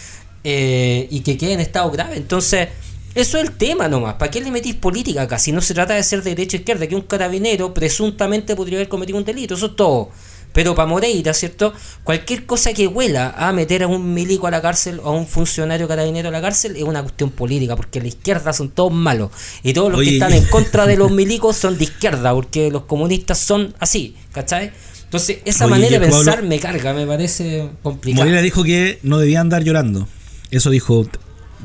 eh, 0.44 1.08
y 1.10 1.22
que 1.22 1.38
quede 1.38 1.54
en 1.54 1.62
estado 1.62 1.90
grave. 1.90 2.18
Entonces, 2.18 2.68
eso 3.16 3.38
es 3.38 3.44
el 3.44 3.52
tema 3.52 3.88
nomás. 3.88 4.16
¿Para 4.16 4.32
qué 4.32 4.42
le 4.42 4.50
metís 4.50 4.76
política 4.76 5.24
acá? 5.24 5.38
Si 5.38 5.52
no 5.52 5.62
se 5.62 5.74
trata 5.74 5.94
de 5.94 6.04
ser 6.04 6.24
de 6.24 6.32
derecha 6.32 6.58
o 6.58 6.60
izquierda, 6.60 6.88
que 6.88 6.96
un 6.96 7.02
carabinero 7.02 7.74
presuntamente 7.74 8.56
podría 8.56 8.80
haber 8.80 8.90
cometido 8.90 9.18
un 9.18 9.26
delito, 9.26 9.54
eso 9.54 9.68
es 9.68 9.76
todo. 9.76 10.10
Pero 10.52 10.76
para 10.76 10.88
Moreira, 10.88 11.34
¿cierto? 11.34 11.74
Cualquier 12.04 12.46
cosa 12.46 12.74
que 12.74 12.88
huela 12.88 13.34
a 13.38 13.52
meter 13.52 13.84
a 13.84 13.88
un 13.88 14.14
milico 14.14 14.48
a 14.48 14.52
la 14.52 14.62
cárcel 14.62 15.00
o 15.04 15.10
a 15.10 15.12
un 15.12 15.28
funcionario 15.28 15.88
carabinero 15.88 16.30
a 16.30 16.32
la 16.32 16.42
cárcel 16.42 16.76
es 16.76 16.84
una 16.84 17.02
cuestión 17.02 17.32
política, 17.32 17.76
porque 17.76 18.00
la 18.00 18.08
izquierda 18.08 18.54
son 18.54 18.70
todos 18.70 18.94
malos. 18.94 19.32
Y 19.64 19.74
todos 19.74 19.92
los 19.92 20.00
Oye, 20.00 20.10
que 20.10 20.16
están 20.16 20.34
en 20.34 20.46
contra 20.46 20.86
de 20.86 20.96
los 20.96 21.12
milicos 21.22 21.56
son 21.58 21.78
de 21.78 21.86
izquierda, 21.86 22.34
porque 22.34 22.70
los 22.72 22.84
comunistas 22.84 23.40
son 23.40 23.76
así, 23.80 24.16
¿cachai? 24.32 24.72
Entonces, 25.06 25.40
esa 25.46 25.66
Oye, 25.66 25.72
manera 25.72 26.00
de 26.00 26.08
pensar 26.08 26.44
me 26.44 26.60
carga, 26.60 26.94
me 26.94 27.06
parece 27.06 27.70
complicado. 27.82 28.24
Moreira 28.24 28.42
dijo 28.42 28.64
que 28.64 29.00
no 29.04 29.18
debía 29.18 29.42
andar 29.42 29.64
llorando. 29.64 30.08
Eso 30.52 30.70
dijo 30.70 31.08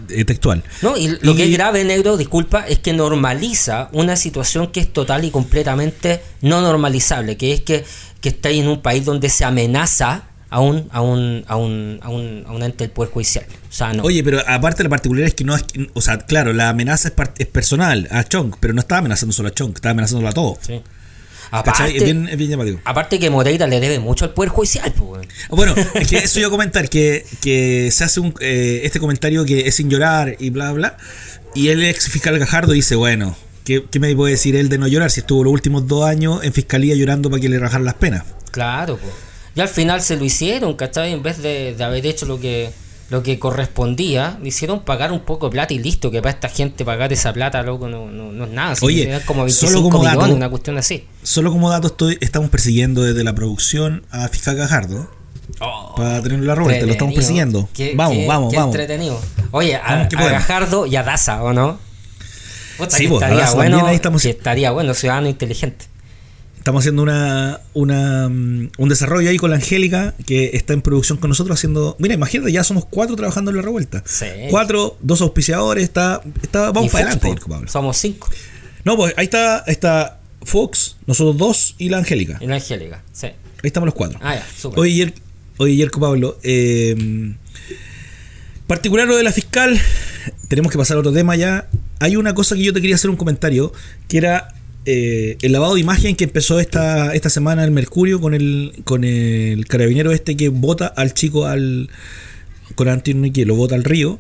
eh, 0.08 0.24
textual. 0.24 0.62
No, 0.82 0.96
y 0.96 1.18
lo 1.20 1.34
que 1.34 1.44
es 1.44 1.52
grave, 1.52 1.84
negro, 1.84 2.16
disculpa, 2.16 2.66
es 2.66 2.78
que 2.78 2.92
normaliza 2.92 3.88
una 3.92 4.16
situación 4.16 4.68
que 4.68 4.80
es 4.80 4.92
total 4.92 5.24
y 5.24 5.30
completamente 5.30 6.22
no 6.42 6.61
normalizable, 6.61 7.37
que 7.37 7.52
es 7.52 7.61
que, 7.61 7.84
que 8.20 8.30
estáis 8.30 8.61
en 8.61 8.68
un 8.68 8.82
país 8.82 9.04
donde 9.04 9.28
se 9.28 9.44
amenaza 9.44 10.24
a 10.50 10.61
un, 10.61 10.88
a 10.90 11.02
un, 11.02 11.44
a 11.46 11.56
un, 11.56 11.98
a 12.02 12.08
un, 12.08 12.44
a 12.46 12.52
un 12.52 12.62
ente 12.62 12.84
del 12.84 12.90
Poder 12.90 13.12
Judicial. 13.12 13.44
O 13.68 13.72
sea, 13.72 13.92
no. 13.92 14.02
Oye, 14.02 14.24
pero 14.24 14.40
aparte 14.46 14.82
la 14.82 14.88
particularidad 14.88 15.28
es 15.28 15.34
que 15.34 15.44
no 15.44 15.54
es. 15.54 15.64
O 15.94 16.00
sea, 16.00 16.18
claro, 16.18 16.52
la 16.52 16.70
amenaza 16.70 17.08
es, 17.08 17.14
es 17.38 17.46
personal 17.46 18.08
a 18.11 18.24
Chong, 18.24 18.54
pero 18.61 18.72
no 18.72 18.80
estaba 18.80 19.00
amenazando 19.00 19.32
solo 19.32 19.48
a 19.48 19.52
Chong, 19.52 19.72
estaba 19.74 19.92
amenazándolo 19.92 20.28
a 20.28 20.32
todos. 20.32 20.58
Sí. 20.62 20.80
Aparte, 21.50 21.96
Es 21.96 22.04
bien, 22.04 22.28
es 22.28 22.37
bien 22.37 22.50
llamativo. 22.50 22.80
aparte 22.84 23.18
que 23.18 23.30
Moreira 23.30 23.66
le 23.66 23.80
debe 23.80 23.98
mucho 23.98 24.24
al 24.24 24.34
Poder 24.34 24.50
Judicial. 24.50 24.92
pues. 24.92 25.26
Bueno, 25.48 25.74
es 25.94 26.08
que 26.08 26.18
eso 26.24 26.46
a 26.46 26.50
comentar, 26.50 26.88
que, 26.88 27.24
que 27.40 27.90
se 27.90 28.04
hace 28.04 28.20
un, 28.20 28.34
eh, 28.40 28.80
este 28.84 29.00
comentario 29.00 29.44
que 29.44 29.66
es 29.68 29.76
sin 29.76 29.88
llorar 29.90 30.37
y 30.38 30.50
bla, 30.50 30.72
bla. 30.72 30.96
Y 31.54 31.68
el 31.68 31.82
ex 31.84 32.08
fiscal 32.08 32.38
Gajardo 32.38 32.72
dice, 32.72 32.94
bueno, 32.96 33.37
¿qué, 33.64 33.84
qué 33.90 33.98
me 33.98 34.14
puede 34.14 34.32
decir 34.32 34.54
él 34.56 34.68
de 34.68 34.78
no 34.78 34.87
llorar 34.87 35.11
si 35.11 35.20
estuvo 35.20 35.42
los 35.44 35.52
últimos 35.52 35.87
dos 35.87 36.04
años 36.04 36.44
en 36.44 36.52
fiscalía 36.52 36.94
llorando 36.94 37.30
para 37.30 37.40
que 37.40 37.48
le 37.48 37.58
rajaran 37.58 37.84
las 37.84 37.94
penas? 37.94 38.24
Claro, 38.50 38.98
pues. 38.98 39.12
Y 39.54 39.61
al 39.61 39.68
final 39.68 40.02
se 40.02 40.16
lo 40.16 40.24
hicieron, 40.24 40.74
¿cachai? 40.76 41.12
En 41.12 41.22
vez 41.22 41.38
de, 41.42 41.74
de 41.74 41.84
haber 41.84 42.06
hecho 42.06 42.26
lo 42.26 42.38
que 42.38 42.70
lo 43.10 43.22
que 43.22 43.38
correspondía, 43.38 44.38
hicieron 44.44 44.80
pagar 44.84 45.12
un 45.12 45.20
poco 45.20 45.46
de 45.46 45.52
plata 45.52 45.72
y 45.72 45.78
listo, 45.78 46.10
que 46.10 46.20
para 46.20 46.34
esta 46.34 46.48
gente 46.48 46.84
pagar 46.84 47.12
esa 47.12 47.32
plata, 47.32 47.62
loco, 47.62 47.88
no, 47.88 48.06
no, 48.10 48.32
no 48.32 48.44
es 48.44 48.50
nada. 48.50 48.74
Oye, 48.82 49.20
como 49.24 49.48
solo 49.48 49.72
25 49.72 49.90
como 49.90 50.04
dato- 50.04 50.16
millones, 50.18 50.36
una 50.36 50.50
cuestión 50.50 50.76
así. 50.78 51.06
Solo 51.22 51.50
como 51.50 51.70
dato 51.70 51.86
estoy, 51.88 52.18
estamos 52.20 52.50
persiguiendo 52.50 53.02
desde 53.02 53.24
la 53.24 53.34
producción 53.34 54.04
a 54.10 54.28
fiscal 54.28 54.56
Gajardo 54.56 55.10
para 55.96 56.22
tenerlo 56.22 56.44
en 56.44 56.46
la 56.48 56.54
revuelta, 56.54 56.84
lo 56.86 56.92
estamos 56.92 57.14
persiguiendo. 57.14 57.68
Qué- 57.72 57.94
vamos, 57.96 58.14
qué- 58.16 58.26
vamos, 58.26 58.50
qué 58.52 58.56
vamos. 58.58 58.74
entretenido. 58.74 59.20
Oye, 59.52 59.76
a. 59.76 60.06
Gajardo 60.10 60.84
y 60.86 60.96
a 60.96 61.02
Daza, 61.02 61.42
¿o 61.42 61.52
no? 61.54 61.78
Sí, 62.88 63.06
estaría 63.06 63.50
bueno, 63.52 63.84
ahí 63.86 63.96
estamos- 63.96 64.22
que 64.22 64.30
estaría 64.30 64.70
bueno, 64.70 64.94
ciudadano 64.94 65.28
inteligente. 65.28 65.86
Estamos 66.68 66.83
haciendo 66.83 67.02
una, 67.02 67.61
una, 67.72 68.28
mm, 68.28 68.72
un 68.76 68.88
desarrollo 68.90 69.31
ahí 69.31 69.38
con 69.38 69.48
la 69.48 69.57
Angélica, 69.57 70.12
que 70.26 70.50
está 70.52 70.74
en 70.74 70.83
producción 70.83 71.16
con 71.16 71.31
nosotros 71.31 71.59
haciendo. 71.59 71.96
Mira, 71.98 72.12
imagínate, 72.12 72.52
ya 72.52 72.62
somos 72.62 72.85
cuatro 72.85 73.16
trabajando 73.16 73.50
en 73.50 73.57
la 73.57 73.62
revuelta. 73.62 74.02
Sí. 74.04 74.26
Cuatro, 74.50 74.98
dos 75.00 75.22
auspiciadores, 75.22 75.83
está, 75.85 76.20
está 76.42 76.70
vamos 76.70 76.90
Y 76.90 76.92
para 76.92 77.11
Fox, 77.12 77.22
adelante, 77.22 77.42
Pablo. 77.48 77.68
Somos 77.70 77.96
cinco. 77.96 78.28
No, 78.85 78.98
pues 78.98 79.14
ahí 79.16 79.24
está, 79.24 79.61
está 79.66 80.20
Fox, 80.42 80.98
nosotros 81.07 81.38
dos 81.38 81.74
y 81.78 81.88
la 81.88 81.96
Angélica. 81.96 82.37
Y 82.38 82.46
la 82.46 82.57
Angélica, 82.57 83.02
sí. 83.12 83.28
Ahí 83.28 83.35
estamos 83.62 83.87
los 83.87 83.94
cuatro. 83.94 84.18
Ah, 84.22 84.35
ya, 84.35 84.46
súper. 84.54 84.78
Oye, 84.81 84.92
Yer- 85.07 85.14
oye, 85.57 85.74
Yerko 85.74 86.00
Pablo, 86.00 86.38
eh, 86.42 87.35
particular 88.66 89.09
lo 89.09 89.16
de 89.16 89.22
la 89.22 89.33
fiscal, 89.33 89.81
tenemos 90.48 90.70
que 90.70 90.76
pasar 90.76 90.98
a 90.98 91.00
otro 91.00 91.14
tema 91.14 91.35
ya. 91.35 91.66
Hay 91.98 92.16
una 92.16 92.35
cosa 92.35 92.57
que 92.57 92.62
yo 92.62 92.74
te 92.74 92.83
quería 92.83 92.96
hacer 92.96 93.09
un 93.09 93.16
comentario, 93.16 93.72
que 94.07 94.18
era 94.18 94.54
eh, 94.90 95.37
el 95.42 95.53
lavado 95.53 95.74
de 95.74 95.81
imagen 95.81 96.16
que 96.16 96.24
empezó 96.24 96.59
esta, 96.61 97.14
esta 97.14 97.29
semana 97.31 97.62
el 97.64 97.70
Mercurio 97.70 98.20
con 98.20 98.33
el, 98.35 98.72
con 98.85 99.05
el 99.05 99.66
carabinero 99.66 100.11
este 100.12 100.37
que 100.37 100.48
vota 100.48 100.87
al 100.87 101.12
chico 101.12 101.46
al 101.46 101.88
con 102.74 102.88
Antonio 102.88 103.33
que 103.33 103.44
lo 103.44 103.55
vota 103.55 103.74
al 103.74 103.85
río. 103.85 104.18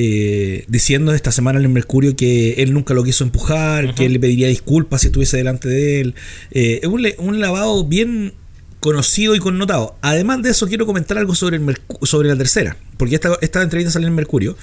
eh, 0.00 0.64
diciendo 0.68 1.12
esta 1.12 1.32
semana 1.32 1.58
en 1.58 1.64
el 1.64 1.72
Mercurio 1.72 2.14
que 2.14 2.62
él 2.62 2.72
nunca 2.72 2.94
lo 2.94 3.02
quiso 3.02 3.24
empujar, 3.24 3.96
que 3.96 4.06
él 4.06 4.12
le 4.12 4.20
pediría 4.20 4.46
disculpas 4.46 5.00
si 5.00 5.08
estuviese 5.08 5.36
delante 5.38 5.68
de 5.68 6.00
él. 6.00 6.14
Eh, 6.52 6.78
es 6.82 6.88
un, 6.88 7.04
un 7.18 7.40
lavado 7.40 7.84
bien 7.84 8.32
conocido 8.78 9.34
y 9.34 9.40
connotado. 9.40 9.96
Además 10.00 10.40
de 10.42 10.50
eso, 10.50 10.68
quiero 10.68 10.86
comentar 10.86 11.18
algo 11.18 11.34
sobre, 11.34 11.56
el 11.56 11.64
Mercu- 11.64 12.06
sobre 12.06 12.28
la 12.28 12.36
tercera, 12.36 12.76
porque 12.96 13.16
esta, 13.16 13.36
esta 13.40 13.60
entrevista 13.60 13.90
sale 13.90 14.06
en 14.06 14.14
Mercurio. 14.14 14.56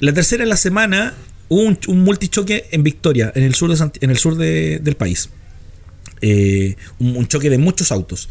La 0.00 0.12
tercera 0.12 0.42
en 0.42 0.48
la 0.48 0.56
semana 0.56 1.14
un, 1.48 1.78
multichoque 1.88 2.66
en 2.70 2.82
Victoria, 2.82 3.32
en 3.34 3.42
el 3.44 3.54
sur, 3.54 3.74
de 3.74 3.90
en 4.00 4.10
el 4.10 4.18
sur 4.18 4.36
de- 4.36 4.78
del 4.82 4.96
país. 4.96 5.30
Eh, 6.22 6.76
un, 6.98 7.16
un 7.16 7.28
choque 7.28 7.50
de 7.50 7.58
muchos 7.58 7.92
autos. 7.92 8.28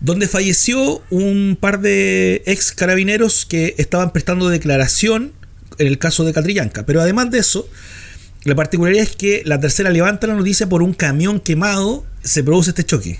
Donde 0.00 0.28
falleció 0.28 1.02
un 1.10 1.56
par 1.58 1.80
de 1.80 2.42
ex 2.46 2.72
carabineros 2.72 3.46
que 3.46 3.74
estaban 3.78 4.12
prestando 4.12 4.48
declaración 4.48 5.32
en 5.78 5.86
el 5.86 5.98
caso 5.98 6.24
de 6.24 6.32
Catrillanca. 6.32 6.84
Pero 6.84 7.00
además 7.00 7.30
de 7.30 7.38
eso, 7.38 7.68
la 8.44 8.54
particularidad 8.54 9.04
es 9.04 9.16
que 9.16 9.42
la 9.46 9.58
tercera 9.60 9.90
levanta 9.90 10.26
la 10.26 10.34
noticia 10.34 10.68
por 10.68 10.82
un 10.82 10.92
camión 10.92 11.40
quemado, 11.40 12.04
se 12.22 12.42
produce 12.44 12.70
este 12.70 12.84
choque. 12.84 13.18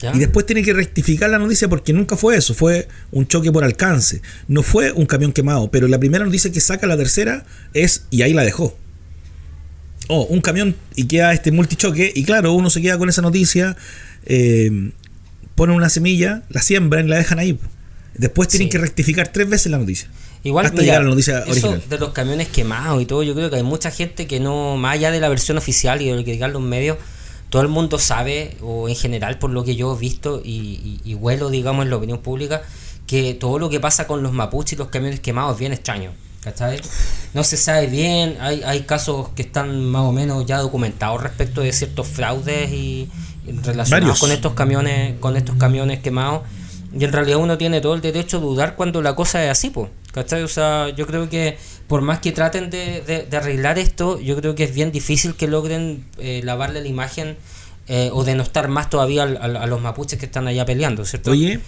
¿Ya? 0.00 0.14
Y 0.14 0.18
después 0.18 0.46
tiene 0.46 0.62
que 0.62 0.72
rectificar 0.72 1.28
la 1.30 1.38
noticia 1.38 1.68
porque 1.68 1.92
nunca 1.92 2.16
fue 2.16 2.36
eso, 2.36 2.54
fue 2.54 2.86
un 3.10 3.26
choque 3.26 3.50
por 3.50 3.64
alcance. 3.64 4.22
No 4.46 4.62
fue 4.62 4.92
un 4.92 5.06
camión 5.06 5.32
quemado, 5.32 5.70
pero 5.70 5.88
la 5.88 5.98
primera 5.98 6.24
noticia 6.24 6.52
que 6.52 6.60
saca 6.60 6.86
la 6.86 6.96
tercera 6.96 7.44
es, 7.74 8.04
y 8.10 8.22
ahí 8.22 8.32
la 8.32 8.44
dejó. 8.44 8.76
Oh, 10.08 10.22
un 10.30 10.40
camión 10.40 10.74
y 10.94 11.04
queda 11.04 11.32
este 11.34 11.52
multichoque, 11.52 12.12
y 12.14 12.24
claro, 12.24 12.52
uno 12.52 12.70
se 12.70 12.80
queda 12.80 12.96
con 12.96 13.08
esa 13.08 13.20
noticia, 13.22 13.76
eh, 14.24 14.90
ponen 15.54 15.76
una 15.76 15.88
semilla, 15.90 16.42
la 16.48 16.62
siembran 16.62 17.06
y 17.06 17.08
la 17.10 17.16
dejan 17.16 17.38
ahí. 17.40 17.58
Después 18.14 18.48
tienen 18.48 18.68
Sí. 18.68 18.70
que 18.70 18.78
rectificar 18.78 19.28
tres 19.28 19.48
veces 19.48 19.70
la 19.70 19.78
noticia. 19.78 20.08
Igual 20.44 20.66
hasta 20.66 20.76
mira, 20.80 20.84
llegar 20.84 21.00
a 21.00 21.04
la 21.04 21.10
noticia 21.10 21.40
eso 21.40 21.50
original. 21.50 21.82
de 21.90 21.98
los 21.98 22.10
camiones 22.12 22.48
quemados 22.48 23.02
y 23.02 23.06
todo, 23.06 23.22
yo 23.24 23.34
creo 23.34 23.50
que 23.50 23.56
hay 23.56 23.62
mucha 23.64 23.90
gente 23.90 24.26
que 24.28 24.38
no, 24.40 24.76
más 24.76 24.94
allá 24.94 25.10
de 25.10 25.20
la 25.20 25.28
versión 25.28 25.58
oficial 25.58 26.00
y 26.00 26.06
de 26.06 26.14
lo 26.16 26.24
que 26.24 26.30
digan 26.32 26.52
los 26.52 26.62
medios, 26.62 26.96
todo 27.50 27.62
el 27.62 27.68
mundo 27.68 27.98
sabe, 27.98 28.56
o 28.62 28.88
en 28.88 28.96
general 28.96 29.38
por 29.38 29.50
lo 29.50 29.64
que 29.64 29.74
yo 29.76 29.94
he 29.94 29.98
visto 29.98 30.40
y, 30.44 30.50
y- 30.50 31.00
y 31.04 31.14
huelo, 31.14 31.50
digamos, 31.50 31.84
en 31.84 31.90
la 31.90 31.96
opinión 31.96 32.18
pública, 32.18 32.62
que 33.06 33.34
todo 33.34 33.58
lo 33.58 33.70
que 33.70 33.80
pasa 33.80 34.06
con 34.06 34.22
los 34.22 34.32
mapuches 34.32 34.74
y 34.74 34.76
los 34.76 34.88
camiones 34.88 35.20
quemados 35.20 35.54
es 35.54 35.58
bien 35.60 35.72
extraño. 35.72 36.10
¿Cachai? 36.42 36.80
No 37.34 37.42
se 37.42 37.56
sabe 37.56 37.88
bien, 37.88 38.36
hay, 38.40 38.62
hay 38.64 38.82
casos 38.82 39.30
que 39.30 39.42
están 39.42 39.84
más 39.86 40.02
o 40.02 40.12
menos 40.12 40.46
ya 40.46 40.58
documentados 40.58 41.20
respecto 41.22 41.62
de 41.62 41.72
ciertos 41.72 42.06
fraudes 42.06 42.70
y, 42.70 43.08
relacionados 43.46 43.90
Varios. 43.90 44.18
con 44.20 44.30
estos 44.30 44.52
camiones, 44.52 45.18
con 45.18 45.36
estos 45.36 45.56
camiones 45.56 45.98
quemados. 46.00 46.42
Y 46.96 47.04
en 47.04 47.12
realidad 47.12 47.38
uno 47.38 47.58
tiene 47.58 47.80
todo 47.80 47.94
el 47.94 48.00
derecho 48.00 48.36
a 48.38 48.40
dudar 48.40 48.76
cuando 48.76 49.02
la 49.02 49.14
cosa 49.16 49.44
es 49.44 49.50
así, 49.50 49.70
pues. 49.70 49.90
¿Cachai? 50.12 50.42
O 50.42 50.48
sea, 50.48 50.88
yo 50.90 51.06
creo 51.06 51.28
que 51.28 51.58
por 51.88 52.02
más 52.02 52.20
que 52.20 52.32
traten 52.32 52.70
de, 52.70 53.00
de- 53.02 53.26
de 53.28 53.36
arreglar 53.36 53.78
esto, 53.78 54.20
yo 54.20 54.36
creo 54.36 54.54
que 54.54 54.64
es 54.64 54.74
bien 54.74 54.92
difícil 54.92 55.34
que 55.34 55.48
logren 55.48 56.04
eh, 56.18 56.42
lavarle 56.44 56.80
la 56.82 56.86
imagen 56.88 57.36
eh, 57.88 58.10
o 58.12 58.22
denostar 58.24 58.68
más 58.68 58.90
todavía 58.90 59.22
a, 59.24 59.66
los 59.66 59.80
mapuches 59.80 60.18
que 60.18 60.26
están 60.26 60.46
allá 60.46 60.64
peleando, 60.66 61.04
¿cierto? 61.06 61.30
Oye, 61.30 61.60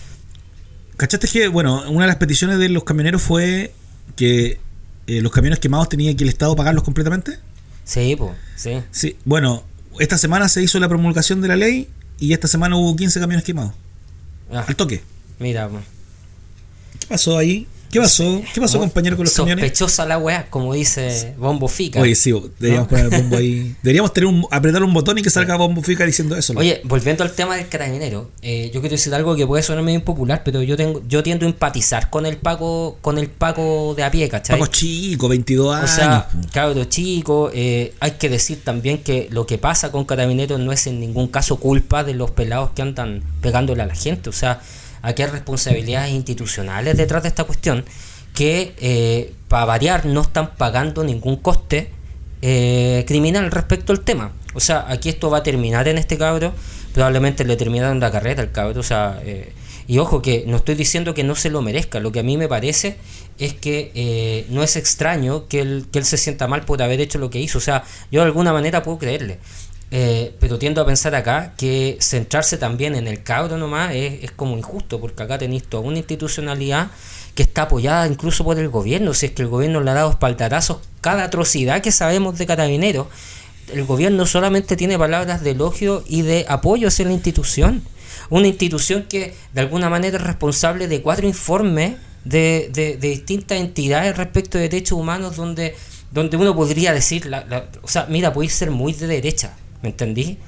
¿cachaste 0.96 1.26
que, 1.28 1.48
bueno, 1.48 1.83
una 1.90 2.02
de 2.04 2.09
las 2.09 2.16
peticiones 2.16 2.59
de 2.59 2.68
los 2.68 2.85
camioneros 2.85 3.22
fue 3.22 3.72
que 4.16 4.61
eh, 5.06 5.22
los 5.22 5.33
camiones 5.33 5.59
quemados 5.59 5.88
tenía 5.88 6.14
que 6.14 6.24
el 6.24 6.28
Estado 6.30 6.54
pagarlos 6.54 6.85
completamente? 6.85 7.38
Sí, 7.85 8.14
pues, 8.16 8.33
sí. 8.56 8.83
Sí, 8.90 9.16
bueno, 9.24 9.64
esta 9.98 10.18
semana 10.18 10.48
se 10.48 10.62
hizo 10.62 10.78
la 10.78 10.88
promulgación 10.88 11.40
de 11.40 11.48
la 11.48 11.56
ley 11.56 11.88
y 12.18 12.35
esta 12.35 12.46
semana 12.48 12.76
hubo 12.76 12.94
15 12.94 13.18
camiones 13.18 13.44
quemados. 13.44 13.72
Ah, 14.52 14.64
Al 14.68 14.76
toque. 14.76 15.02
mira, 15.38 15.68
pues. 15.68 15.83
¿Qué 17.00 17.06
pasó 17.06 17.38
ahí? 17.38 17.66
¿Qué 17.90 18.00
pasó? 18.00 18.40
¿Qué 18.55 18.61
pasó, 18.61 18.79
compañero, 18.79 19.16
con 19.16 19.24
los 19.24 19.35
camiones? 19.35 19.64
Sospechosa 19.64 20.07
la 20.07 20.16
weá, 20.18 20.46
como 20.48 20.72
dice 20.74 21.35
Bombo 21.37 21.66
Fica. 21.66 22.00
Oye, 22.00 22.14
sí, 22.14 22.31
deberíamos 22.59 22.85
¿No? 22.85 22.88
poner 22.88 23.12
el 23.12 23.20
bombo 23.22 23.37
ahí. 23.38 23.74
Deberíamos 23.83 24.12
tener 24.12 24.26
un, 24.29 24.46
apretar 24.50 24.83
un 24.85 24.94
botón 24.94 25.18
y 25.18 25.22
que 25.22 25.31
salga 25.31 25.57
bombo 25.57 25.83
fica 25.83 26.07
diciendo 26.07 26.37
eso. 26.37 26.55
¿no? 26.55 26.61
Oye, 26.61 26.81
volviendo 26.85 27.24
al 27.24 27.33
tema 27.33 27.57
del 27.57 27.68
carabinero, 27.68 28.31
eh, 28.42 28.70
yo 28.72 28.81
quiero 28.81 28.94
decir 28.94 29.12
algo 29.14 29.35
que 29.35 29.46
puede 29.46 29.62
sonar 29.64 29.83
medio 29.83 29.98
impopular, 29.98 30.42
pero 30.44 30.62
yo 30.62 30.76
tengo, 30.76 31.03
yo 31.09 31.22
tiendo 31.24 31.46
a 31.46 31.48
empatizar 31.48 32.11
con 32.11 32.26
el 32.26 32.37
Paco, 32.37 32.98
con 33.00 33.18
el 33.18 33.29
Paco 33.29 33.94
de 33.96 34.05
a 34.05 34.11
pie, 34.11 34.29
¿cachai? 34.29 34.59
Paco 34.59 34.70
chico, 34.70 35.29
22 35.29 35.66
O 35.66 35.72
años. 35.72 35.90
sea, 35.90 36.29
cabro 36.53 36.85
chico, 36.85 37.50
eh, 37.53 37.92
hay 37.98 38.12
que 38.12 38.29
decir 38.29 38.61
también 38.62 38.98
que 38.98 39.26
lo 39.33 39.46
que 39.46 39.59
pasa 39.59 39.90
con 39.90 40.05
carabineros 40.05 40.61
no 40.61 40.70
es 40.70 40.87
en 40.87 41.00
ningún 41.00 41.26
caso 41.26 41.57
culpa 41.57 42.05
de 42.05 42.14
los 42.14 42.31
pelados 42.31 42.70
que 42.70 42.83
andan 42.83 43.22
pegándole 43.40 43.83
a 43.83 43.87
la 43.87 43.94
gente. 43.94 44.31
O 44.31 44.33
sea, 44.33 44.61
aquí 45.02 45.22
hay 45.22 45.30
responsabilidades 45.30 46.12
institucionales 46.12 46.96
detrás 46.96 47.22
de 47.22 47.28
esta 47.28 47.44
cuestión 47.44 47.84
que, 48.34 48.74
eh, 48.78 49.32
para 49.48 49.64
variar, 49.64 50.06
no 50.06 50.22
están 50.22 50.54
pagando 50.56 51.04
ningún 51.04 51.36
coste 51.36 51.90
eh, 52.42 53.04
criminal 53.06 53.50
respecto 53.50 53.92
al 53.92 54.00
tema. 54.00 54.32
O 54.54 54.60
sea, 54.60 54.86
aquí 54.88 55.08
esto 55.08 55.30
va 55.30 55.38
a 55.38 55.42
terminar 55.42 55.88
en 55.88 55.98
este 55.98 56.16
cabro, 56.16 56.52
probablemente 56.92 57.44
le 57.44 57.56
terminaron 57.56 58.00
la 58.00 58.10
carrera 58.10 58.42
al 58.42 58.50
cabro, 58.50 58.80
o 58.80 58.82
sea, 58.82 59.20
eh, 59.24 59.52
y 59.86 59.98
ojo 59.98 60.22
que 60.22 60.44
no 60.46 60.56
estoy 60.56 60.74
diciendo 60.74 61.14
que 61.14 61.24
no 61.24 61.34
se 61.34 61.50
lo 61.50 61.62
merezca, 61.62 62.00
lo 62.00 62.12
que 62.12 62.20
a 62.20 62.22
mí 62.22 62.36
me 62.36 62.48
parece 62.48 62.96
es 63.38 63.54
que 63.54 63.90
eh, 63.94 64.46
no 64.48 64.62
es 64.62 64.76
extraño 64.76 65.48
que 65.48 65.60
él, 65.60 65.86
que 65.92 65.98
él 65.98 66.04
se 66.04 66.16
sienta 66.16 66.46
mal 66.46 66.62
por 66.64 66.82
haber 66.82 67.00
hecho 67.00 67.18
lo 67.18 67.30
que 67.30 67.40
hizo, 67.40 67.58
o 67.58 67.60
sea, 67.60 67.84
yo 68.10 68.20
de 68.20 68.26
alguna 68.26 68.52
manera 68.52 68.82
puedo 68.82 68.98
creerle. 68.98 69.38
Eh, 69.92 70.35
pero 70.38 70.57
tiendo 70.59 70.81
a 70.81 70.87
pensar 70.87 71.14
acá 71.16 71.55
que 71.59 71.96
centrarse 72.00 72.57
también 72.59 72.94
en 72.94 73.09
el 73.09 73.24
cabro 73.24 73.57
nomás 73.59 73.92
es, 73.94 74.22
es 74.22 74.31
como 74.31 74.57
injusto, 74.57 75.00
porque 75.00 75.22
acá 75.24 75.37
tenéis 75.38 75.64
toda 75.64 75.83
una 75.83 75.98
institucionalidad 75.98 76.90
que 77.35 77.42
está 77.42 77.62
apoyada 77.62 78.07
incluso 78.07 78.44
por 78.44 78.59
el 78.59 78.68
gobierno, 78.68 79.14
si 79.14 79.26
es 79.26 79.33
que 79.33 79.42
el 79.42 79.48
gobierno 79.48 79.81
le 79.81 79.90
ha 79.90 79.94
dado 79.94 80.11
espaldarazos 80.11 80.79
cada 81.00 81.24
atrocidad 81.24 81.81
que 81.83 81.90
sabemos 81.90 82.38
de 82.38 82.46
carabineros, 82.46 83.09
el 83.72 83.85
gobierno 83.85 84.26
solamente 84.26 84.76
tiene 84.76 84.96
palabras 84.98 85.42
de 85.42 85.50
elogio 85.53 86.05
y 86.07 86.22
de 86.22 86.44
apoyo 86.48 86.88
hacia 86.88 87.05
la 87.07 87.12
institución. 87.12 87.83
Una 88.29 88.46
institución 88.48 89.07
que 89.09 89.35
de 89.55 89.61
alguna 89.61 89.88
manera 89.88 90.18
es 90.18 90.22
responsable 90.22 90.87
de 90.88 91.03
cuatro 91.03 91.26
informes 91.26 91.94
de, 92.24 92.68
de- 92.72 92.96
distintas 92.96 93.59
entidades 93.59 94.16
respecto 94.16 94.59
de 94.59 94.68
derechos 94.68 94.98
humanos 94.98 95.37
donde, 95.37 95.74
donde 96.12 96.37
uno 96.37 96.55
podría 96.55 96.92
decir, 96.92 97.26
la- 97.26 97.44
la- 97.48 97.66
o 97.83 97.88
sea, 97.88 98.07
mira, 98.09 98.33
podéis 98.33 98.53
ser 98.55 98.70
muy 98.70 98.92
de 98.92 99.07
derecha, 99.07 99.57
¿me 99.82 99.90
entendí? 99.90 100.38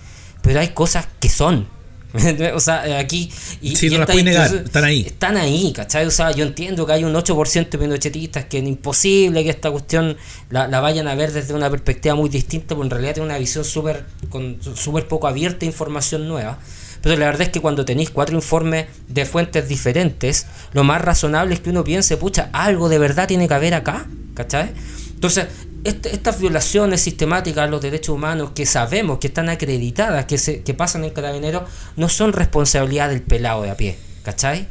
Pero 0.43 0.61
hay 0.61 0.69
cosas 0.69 1.09
que 1.21 1.29
son. 1.29 1.69
o 2.55 2.61
sea, 2.61 2.99
aquí... 2.99 3.31
Y, 3.61 3.77
Sí, 3.77 3.87
y 3.87 3.91
no 3.91 3.99
las 3.99 4.07
puedes 4.07 4.25
negar, 4.25 4.55
están 4.55 4.85
ahí. 4.85 5.01
están 5.07 5.37
ahí, 5.37 5.73
¿cachai? 5.73 6.07
O 6.07 6.11
sea, 6.11 6.31
yo 6.33 6.45
entiendo 6.45 6.87
que 6.87 6.93
hay 6.93 7.05
un 7.05 7.15
8% 7.15 7.71
de 7.71 7.79
pinochetistas 7.79 8.45
que 8.47 8.59
es 8.59 8.65
imposible 8.65 9.43
que 9.45 9.51
esta 9.51 9.71
cuestión 9.71 10.17
la, 10.51 10.69
la 10.69 10.81
vayan 10.81 11.09
a 11.09 11.15
ver 11.15 11.33
desde 11.33 11.55
una 11.55 11.71
perspectiva 11.71 12.15
muy 12.15 12.29
distinta, 12.29 12.75
porque 12.75 12.87
en 12.87 12.91
realidad 12.91 13.15
tiene 13.15 13.27
una 13.27 13.39
visión 13.39 13.65
súper 13.65 14.05
con 14.29 14.59
súper 14.75 15.09
poco 15.09 15.27
abierta 15.27 15.65
a 15.65 15.67
información 15.67 16.29
nueva. 16.29 16.59
Pero 17.03 17.17
la 17.17 17.27
verdad 17.27 17.43
es 17.43 17.49
que 17.49 17.61
cuando 17.61 17.85
tenéis 17.85 18.11
cuatro 18.11 18.37
informes 18.37 18.87
de 19.09 19.27
fuentes 19.27 19.69
diferentes, 19.69 20.47
lo 20.73 20.85
más 20.85 21.03
razonable 21.03 21.55
es 21.55 21.61
que 21.61 21.71
uno 21.71 21.83
piense, 21.83 22.17
pucha, 22.17 22.49
algo 22.53 22.89
de 22.89 22.99
verdad 22.99 23.27
tiene 23.27 23.49
que 23.49 23.55
haber 23.55 23.75
acá, 23.75 24.07
¿cachai? 24.35 24.71
Entonces, 25.15 25.47
estas 25.85 26.39
violaciones 26.39 27.01
sistemáticas 27.01 27.65
a 27.65 27.67
los 27.67 27.81
derechos 27.81 28.15
humanos 28.15 28.51
que 28.55 28.67
sabemos 28.67 29.19
que 29.19 29.29
están 29.29 29.49
acreditadas, 29.49 30.27
que, 30.27 30.39
se, 30.39 30.63
que 30.63 30.75
pasan 30.75 31.05
en 31.05 31.11
carabineros, 31.11 31.65
no 31.97 32.09
son 32.09 32.33
responsabilidad 32.33 33.09
del 33.09 33.23
pelado 33.23 33.63
de 33.63 33.71
a 33.71 33.77
pie, 33.77 33.99
¿cachai? 34.23 34.69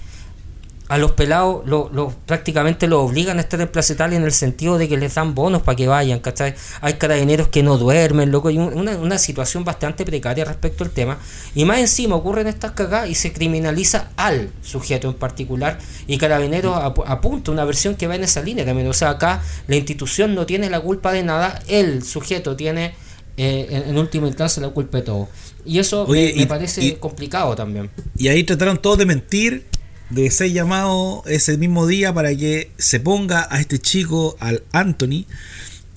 A 0.91 0.97
los 0.97 1.11
pelados 1.13 1.61
lo, 1.65 1.89
lo- 1.93 2.13
prácticamente 2.25 2.85
los 2.87 2.99
obligan 3.09 3.37
a 3.37 3.41
estar 3.41 3.61
en 3.61 3.69
Plaza 3.69 3.93
Italia 3.93 4.17
en 4.17 4.23
el 4.25 4.33
sentido 4.33 4.77
de 4.77 4.89
que 4.89 4.97
les 4.97 5.15
dan 5.15 5.33
bonos 5.33 5.61
para 5.61 5.75
que 5.77 5.87
vayan, 5.87 6.19
¿cachai? 6.19 6.53
Hay 6.81 6.93
carabineros 6.95 7.47
que 7.47 7.63
no 7.63 7.77
duermen, 7.77 8.29
loco, 8.29 8.49
hay 8.49 8.57
un- 8.57 8.73
una, 8.77 8.97
una 8.97 9.17
situación 9.17 9.63
bastante 9.63 10.03
precaria 10.03 10.43
respecto 10.43 10.83
al 10.83 10.89
tema. 10.89 11.17
Y 11.55 11.63
más 11.63 11.79
encima 11.79 12.15
ocurren 12.15 12.47
estas 12.47 12.71
cagadas 12.71 13.09
y 13.09 13.15
se 13.15 13.31
criminaliza 13.31 14.11
al 14.17 14.49
sujeto 14.61 15.07
en 15.07 15.13
particular. 15.13 15.79
Y 16.07 16.17
carabineros 16.17 16.75
ap- 16.75 17.07
apunta 17.07 17.51
una 17.51 17.63
versión 17.63 17.95
que 17.95 18.07
va 18.07 18.15
en 18.15 18.23
esa 18.25 18.41
línea 18.41 18.65
también. 18.65 18.87
O 18.89 18.93
sea, 18.93 19.11
acá 19.11 19.41
la 19.67 19.77
institución 19.77 20.35
no 20.35 20.45
tiene 20.45 20.69
la 20.69 20.81
culpa 20.81 21.13
de 21.13 21.23
nada, 21.23 21.57
el 21.69 22.03
sujeto 22.03 22.57
tiene 22.57 22.93
eh, 23.37 23.67
en, 23.69 23.89
en 23.91 23.97
última 23.97 24.27
instancia 24.27 24.61
la 24.61 24.69
culpa 24.69 24.97
de 24.97 25.03
todo. 25.03 25.29
Y 25.65 25.79
eso 25.79 26.03
Oye, 26.03 26.31
me, 26.31 26.35
me 26.35 26.41
y- 26.41 26.45
parece 26.47 26.83
y- 26.83 26.91
complicado 26.93 27.55
también. 27.55 27.89
Y 28.17 28.27
ahí 28.27 28.43
trataron 28.43 28.77
todos 28.77 28.97
de 28.97 29.05
mentir, 29.05 29.67
de 30.11 30.29
ser 30.31 30.51
llamado 30.51 31.23
ese 31.25 31.57
mismo 31.57 31.87
día 31.87 32.13
para 32.13 32.35
que 32.35 32.71
se 32.77 32.99
ponga 32.99 33.47
a 33.49 33.59
este 33.59 33.79
chico, 33.79 34.35
al 34.39 34.63
Anthony, 34.71 35.25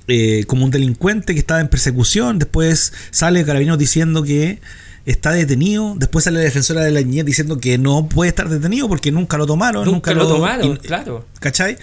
eh, 0.08 0.44
como 0.46 0.64
un 0.64 0.70
delincuente 0.70 1.34
que 1.34 1.40
estaba 1.40 1.60
en 1.60 1.68
persecución. 1.68 2.38
Después 2.38 2.92
sale 3.10 3.44
Carabineros 3.44 3.78
diciendo 3.78 4.22
que 4.22 4.60
está 5.06 5.32
detenido. 5.32 5.94
Después 5.96 6.24
sale 6.24 6.38
la 6.38 6.44
defensora 6.44 6.82
de 6.82 6.90
la 6.90 7.00
niñez 7.00 7.24
diciendo 7.24 7.58
que 7.58 7.76
no 7.78 8.08
puede 8.08 8.28
estar 8.28 8.48
detenido 8.48 8.88
porque 8.88 9.10
nunca 9.12 9.36
lo 9.36 9.46
tomaron. 9.46 9.84
Nunca, 9.84 10.12
Nunca, 10.12 10.24
lo 10.24 10.28
tomaron, 10.34 10.76
claro. 10.76 11.26
¿Cachai? 11.40 11.76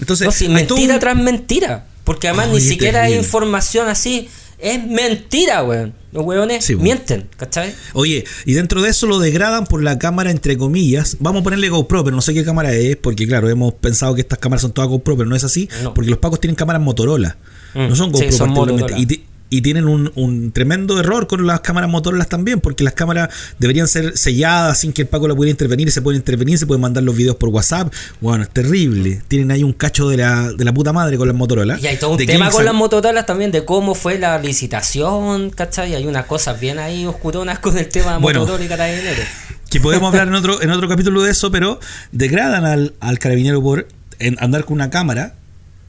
Entonces, 0.00 0.26
No, 0.26 0.32
si 0.32 0.48
mentira 0.48 0.94
un- 0.94 1.00
tras 1.00 1.16
mentira. 1.16 1.86
Porque 2.04 2.28
además 2.28 2.50
ni 2.50 2.60
siquiera 2.60 3.02
hay 3.02 3.14
información 3.14 3.88
así. 3.88 4.28
Es 4.58 4.84
mentira, 4.86 5.62
weón. 5.64 5.94
Los 6.12 6.24
weones 6.24 6.64
Sí, 6.64 6.76
mienten, 6.76 7.28
¿cachai? 7.36 7.74
Oye, 7.92 8.24
y 8.46 8.54
dentro 8.54 8.80
de 8.80 8.88
eso 8.88 9.06
lo 9.06 9.18
degradan 9.18 9.66
por 9.66 9.82
la 9.82 9.98
cámara, 9.98 10.30
entre 10.30 10.56
comillas. 10.56 11.18
Vamos 11.20 11.40
a 11.40 11.44
ponerle 11.44 11.68
GoPro, 11.68 12.04
pero 12.04 12.16
no 12.16 12.22
sé 12.22 12.32
qué 12.32 12.42
cámara 12.42 12.72
es, 12.72 12.96
porque 12.96 13.26
claro, 13.26 13.50
hemos 13.50 13.74
pensado 13.74 14.14
que 14.14 14.22
estas 14.22 14.38
cámaras 14.38 14.62
son 14.62 14.72
todas 14.72 14.88
GoPro, 14.88 15.16
pero 15.18 15.28
no 15.28 15.36
es 15.36 15.44
así, 15.44 15.68
No. 15.82 15.92
porque 15.92 16.08
los 16.08 16.18
pacos 16.18 16.40
tienen 16.40 16.54
cámaras 16.54 16.80
Motorola. 16.80 17.36
Mm, 17.74 17.88
no 17.88 17.96
son 17.96 18.06
sí, 18.06 18.12
GoPro 18.24 18.32
son 18.32 18.54
particularmente. 18.54 18.82
Motorola. 18.94 19.12
Y, 19.12 19.35
y 19.48 19.62
tienen 19.62 19.86
un, 19.86 20.10
un 20.16 20.50
tremendo 20.50 20.98
error 20.98 21.26
con 21.28 21.46
las 21.46 21.60
cámaras 21.60 21.88
Motorola 21.88 22.24
también, 22.24 22.60
porque 22.60 22.82
las 22.82 22.94
cámaras 22.94 23.28
deberían 23.60 23.86
ser 23.86 24.18
selladas 24.18 24.78
sin 24.80 24.92
que 24.92 25.02
el 25.02 25.08
Paco 25.08 25.28
la 25.28 25.34
pudiera 25.36 25.50
intervenir, 25.52 25.90
se 25.92 26.02
pueden 26.02 26.20
intervenir, 26.20 26.58
se 26.58 26.66
pueden 26.66 26.80
mandar 26.80 27.04
los 27.04 27.14
videos 27.16 27.36
por 27.36 27.50
WhatsApp. 27.50 27.92
Bueno, 28.20 28.42
es 28.42 28.50
terrible. 28.50 29.22
Tienen 29.28 29.52
ahí 29.52 29.62
un 29.62 29.72
cacho 29.72 30.08
de 30.08 30.16
la, 30.16 30.52
de 30.52 30.64
la 30.64 30.72
puta 30.74 30.92
madre 30.92 31.16
con 31.16 31.28
las 31.28 31.36
Motorola. 31.36 31.78
Y 31.80 31.86
hay 31.86 31.96
todo 31.96 32.10
un 32.12 32.16
De 32.16 32.26
tema 32.26 32.50
con 32.50 32.64
las 32.64 32.74
motorolas 32.74 33.24
también 33.26 33.52
de 33.52 33.64
cómo 33.64 33.94
fue 33.94 34.18
la 34.18 34.38
licitación, 34.40 35.50
¿cachai? 35.50 35.94
Hay 35.94 36.06
unas 36.06 36.26
cosas 36.26 36.58
bien 36.60 36.78
ahí 36.78 37.06
oscuronas 37.06 37.58
con 37.60 37.78
el 37.78 37.88
tema 37.88 38.14
de 38.14 38.18
Bueno. 38.18 38.40
Motorola 38.40 38.64
y 38.64 38.68
carabineros. 38.68 39.26
que 39.70 39.80
podemos 39.80 40.08
hablar 40.08 40.28
en 40.28 40.34
otro, 40.34 40.60
en 40.62 40.70
otro 40.70 40.88
capítulo 40.88 41.22
de 41.22 41.30
eso, 41.30 41.50
pero 41.50 41.78
degradan 42.12 42.64
al, 42.64 42.94
al 43.00 43.18
carabinero 43.18 43.62
por 43.62 43.86
en- 44.18 44.36
andar 44.40 44.64
con 44.64 44.74
una 44.74 44.90
cámara 44.90 45.34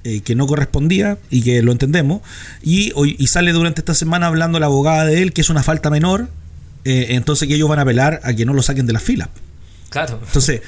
eh, 0.09 0.21
que 0.21 0.35
no 0.35 0.47
correspondía 0.47 1.17
y 1.29 1.41
que 1.41 1.61
lo 1.61 1.73
entendemos, 1.73 2.21
y, 2.63 2.93
hoy, 2.95 3.17
y 3.19 3.27
sale 3.27 3.51
durante 3.51 3.81
esta 3.81 3.93
semana 3.93 4.27
hablando 4.27 4.57
la 4.57 4.67
abogada 4.67 5.03
de 5.03 5.21
él 5.21 5.33
que 5.33 5.41
es 5.41 5.49
una 5.49 5.63
falta 5.63 5.89
menor, 5.89 6.29
eh, 6.85 7.07
entonces 7.09 7.45
que 7.49 7.55
ellos 7.55 7.67
van 7.67 7.79
a 7.79 7.81
apelar 7.81 8.21
a 8.23 8.33
que 8.33 8.45
no 8.45 8.53
lo 8.53 8.61
saquen 8.61 8.85
de 8.85 8.93
la 8.93 9.01
fila. 9.01 9.29
Claro. 9.89 10.21
Entonces, 10.25 10.61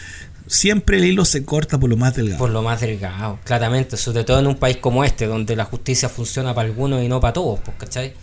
siempre 0.46 0.98
el 0.98 1.06
hilo 1.06 1.24
se 1.24 1.46
corta 1.46 1.80
por 1.80 1.90
lo 1.90 1.96
más 1.96 2.18
delgado. 2.18 2.38
Por 2.38 2.50
lo 2.50 2.62
más 2.62 2.82
delgado, 2.82 3.40
claramente, 3.46 3.96
sobre 3.96 4.26
todo 4.26 4.40
en 4.40 4.48
un 4.48 4.58
país 4.58 4.76
como 4.76 5.06
este, 5.06 5.26
donde 5.26 5.56
la 5.56 5.64
justicia 5.64 6.10
funciona 6.10 6.54
para 6.54 6.68
algunos 6.68 7.02
y 7.02 7.08
no 7.08 7.22
para 7.22 7.32
todos, 7.32 7.62
pues, 7.62 7.78
¿cachai? 7.78 8.14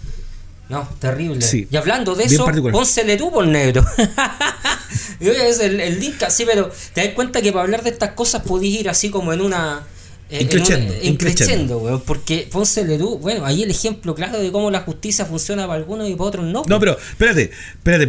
No, 0.68 0.86
terrible. 0.98 1.40
Sí. 1.40 1.66
Y 1.70 1.76
hablando 1.78 2.14
de 2.14 2.26
Bien 2.26 2.42
eso, 2.42 2.70
pónsele 2.72 3.16
tú 3.16 3.32
por 3.32 3.46
negro. 3.46 3.86
es 5.20 5.60
el, 5.60 5.80
el 5.80 5.98
link, 5.98 6.22
sí, 6.28 6.44
pero 6.44 6.70
te 6.92 7.06
das 7.06 7.14
cuenta 7.14 7.40
que 7.40 7.52
para 7.52 7.62
hablar 7.62 7.82
de 7.82 7.88
estas 7.88 8.10
cosas 8.10 8.42
podéis 8.42 8.80
ir 8.80 8.90
así 8.90 9.08
como 9.08 9.32
en 9.32 9.40
una 9.40 9.86
eh, 10.28 11.00
increciendo, 11.02 11.78
weón, 11.78 12.02
porque 12.04 12.48
Ponce 12.50 12.84
Lerú, 12.84 13.18
bueno, 13.18 13.46
ahí 13.46 13.62
el 13.62 13.70
ejemplo 13.70 14.14
claro 14.14 14.40
de 14.40 14.50
cómo 14.50 14.72
la 14.72 14.80
justicia 14.80 15.24
funciona 15.24 15.68
para 15.68 15.78
algunos 15.78 16.08
y 16.08 16.14
para 16.14 16.28
otros 16.28 16.46
no. 16.46 16.64
No, 16.66 16.80
pero 16.80 16.98
espérate, 16.98 17.52
espérate, 17.74 18.08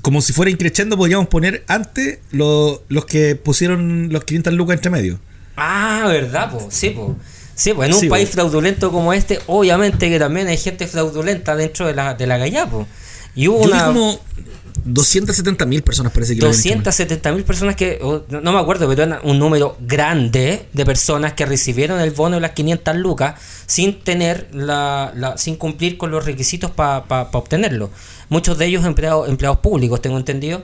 como 0.00 0.22
si 0.22 0.32
fuera 0.32 0.50
increciendo 0.50 0.96
podríamos 0.96 1.26
poner 1.26 1.64
antes 1.66 2.20
los 2.30 2.80
que 3.08 3.34
pusieron 3.34 4.12
los 4.12 4.22
500 4.22 4.52
lucas 4.52 4.74
entre 4.74 4.90
medio. 4.90 5.18
Ah, 5.56 6.04
verdad, 6.06 6.50
pues, 6.52 6.66
sí, 6.68 6.90
pues. 6.90 7.08
Sí, 7.56 7.72
pues 7.72 7.88
en 7.88 7.94
un 7.94 8.08
país 8.10 8.28
fraudulento 8.28 8.92
como 8.92 9.14
este, 9.14 9.40
obviamente 9.46 10.10
que 10.10 10.18
también 10.18 10.46
hay 10.46 10.58
gente 10.58 10.86
fraudulenta 10.86 11.56
dentro 11.56 11.86
de 11.86 11.94
la, 11.94 12.14
de 12.14 12.26
la 12.26 12.36
galla, 12.38 12.66
pues. 12.68 12.86
Y 13.34 13.48
hubo 13.48 13.58
una... 13.58 13.92
270 14.84 15.66
mil 15.66 15.82
personas 15.82 16.12
parece 16.12 16.34
que 16.34 16.40
270 16.40 17.32
mil 17.32 17.44
personas 17.44 17.76
que, 17.76 17.98
no, 18.28 18.52
me 18.52 18.58
acuerdo, 18.58 18.88
pero 18.88 19.02
era 19.02 19.20
un 19.22 19.38
número 19.38 19.76
grande 19.80 20.66
de 20.72 20.84
personas 20.84 21.32
que 21.32 21.46
recibieron 21.46 22.00
el 22.00 22.10
bono 22.10 22.36
de 22.36 22.40
las 22.40 22.52
500 22.52 22.96
lucas 22.96 23.40
sin 23.66 24.00
tener 24.00 24.48
la, 24.52 25.12
la 25.14 25.38
sin 25.38 25.56
cumplir 25.56 25.96
con 25.96 26.10
los 26.10 26.24
requisitos 26.24 26.70
para 26.70 27.28
obtenerlo. 27.32 27.90
Muchos 28.28 28.58
de 28.58 28.66
ellos 28.66 28.84
empleados, 28.84 29.28
empleados 29.28 29.58
públicos, 29.58 30.02
tengo 30.02 30.18
entendido. 30.18 30.62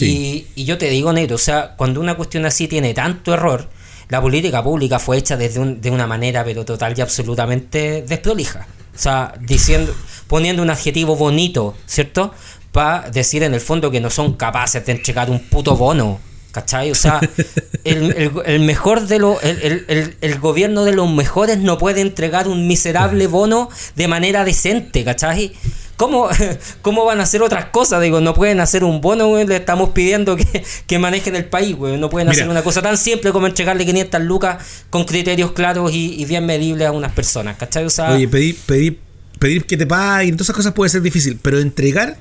Y, 0.00 0.46
y, 0.54 0.64
yo 0.64 0.78
te 0.78 0.88
digo, 0.88 1.12
negro, 1.12 1.36
o 1.36 1.38
sea, 1.38 1.74
cuando 1.76 2.00
una 2.00 2.16
cuestión 2.16 2.46
así 2.46 2.68
tiene 2.68 2.94
tanto 2.94 3.34
error, 3.34 3.68
la 4.08 4.20
política 4.20 4.62
pública 4.62 4.98
fue 4.98 5.18
hecha 5.18 5.36
desde 5.36 5.76
de 5.76 5.90
una 5.90 6.06
manera 6.06 6.44
pero 6.44 6.64
total 6.64 6.94
y 6.96 7.00
absolutamente 7.00 8.02
desprolija. 8.02 8.66
O 8.94 8.98
sea, 8.98 9.34
diciendo, 9.40 9.92
poniendo 10.28 10.62
un 10.62 10.70
adjetivo 10.70 11.16
bonito, 11.16 11.74
¿cierto? 11.86 12.32
Para 12.74 13.08
decir 13.08 13.44
en 13.44 13.54
el 13.54 13.60
fondo 13.60 13.92
que 13.92 14.00
no 14.00 14.10
son 14.10 14.32
capaces 14.32 14.84
de 14.84 14.90
entregar 14.90 15.30
un 15.30 15.38
puto 15.38 15.76
bono. 15.76 16.18
¿Cachai? 16.50 16.90
O 16.90 16.94
sea, 16.94 17.20
el, 17.84 18.60
mejor 18.60 19.06
de 19.06 19.20
los. 19.20 19.42
El, 19.44 20.16
el, 20.20 20.38
gobierno 20.40 20.84
de 20.84 20.92
los 20.92 21.08
mejores 21.08 21.58
no 21.58 21.78
puede 21.78 22.00
entregar 22.00 22.48
un 22.48 22.66
miserable 22.66 23.28
bono 23.28 23.68
de 23.94 24.08
manera 24.08 24.44
decente, 24.44 25.04
¿cachai? 25.04 25.52
¿Cómo, 25.96 26.28
¿Cómo 26.82 27.04
van 27.04 27.20
a 27.20 27.22
hacer 27.22 27.42
otras 27.42 27.66
cosas? 27.66 28.02
Digo, 28.02 28.20
no 28.20 28.34
pueden 28.34 28.58
hacer 28.58 28.82
un 28.82 29.00
bono, 29.00 29.36
le 29.44 29.56
estamos 29.56 29.90
pidiendo 29.90 30.36
que, 30.86 30.98
manejen 30.98 31.36
el 31.36 31.44
país, 31.44 31.76
güey. 31.76 31.96
No 31.96 32.10
pueden 32.10 32.28
hacer 32.28 32.48
una 32.48 32.62
cosa 32.62 32.82
tan 32.82 32.98
simple 32.98 33.30
como 33.30 33.46
entregarle 33.46 33.86
500 33.86 34.20
lucas 34.22 34.64
con 34.90 35.04
criterios 35.04 35.52
claros 35.52 35.92
y, 35.92 36.24
bien 36.24 36.44
medibles 36.44 36.88
a 36.88 36.92
unas 36.92 37.12
personas, 37.12 37.56
¿cachai? 37.56 37.84
O 37.84 37.90
sea, 37.90 38.12
Oye, 38.12 38.26
pedir, 38.26 38.58
pedir, 38.66 38.98
pedir 39.38 39.64
que 39.64 39.76
te 39.76 39.86
paguen, 39.86 40.34
todas 40.34 40.46
esas 40.46 40.56
cosas 40.56 40.72
puede 40.72 40.90
ser 40.90 41.02
difícil, 41.02 41.38
pero 41.40 41.60
entregar 41.60 42.16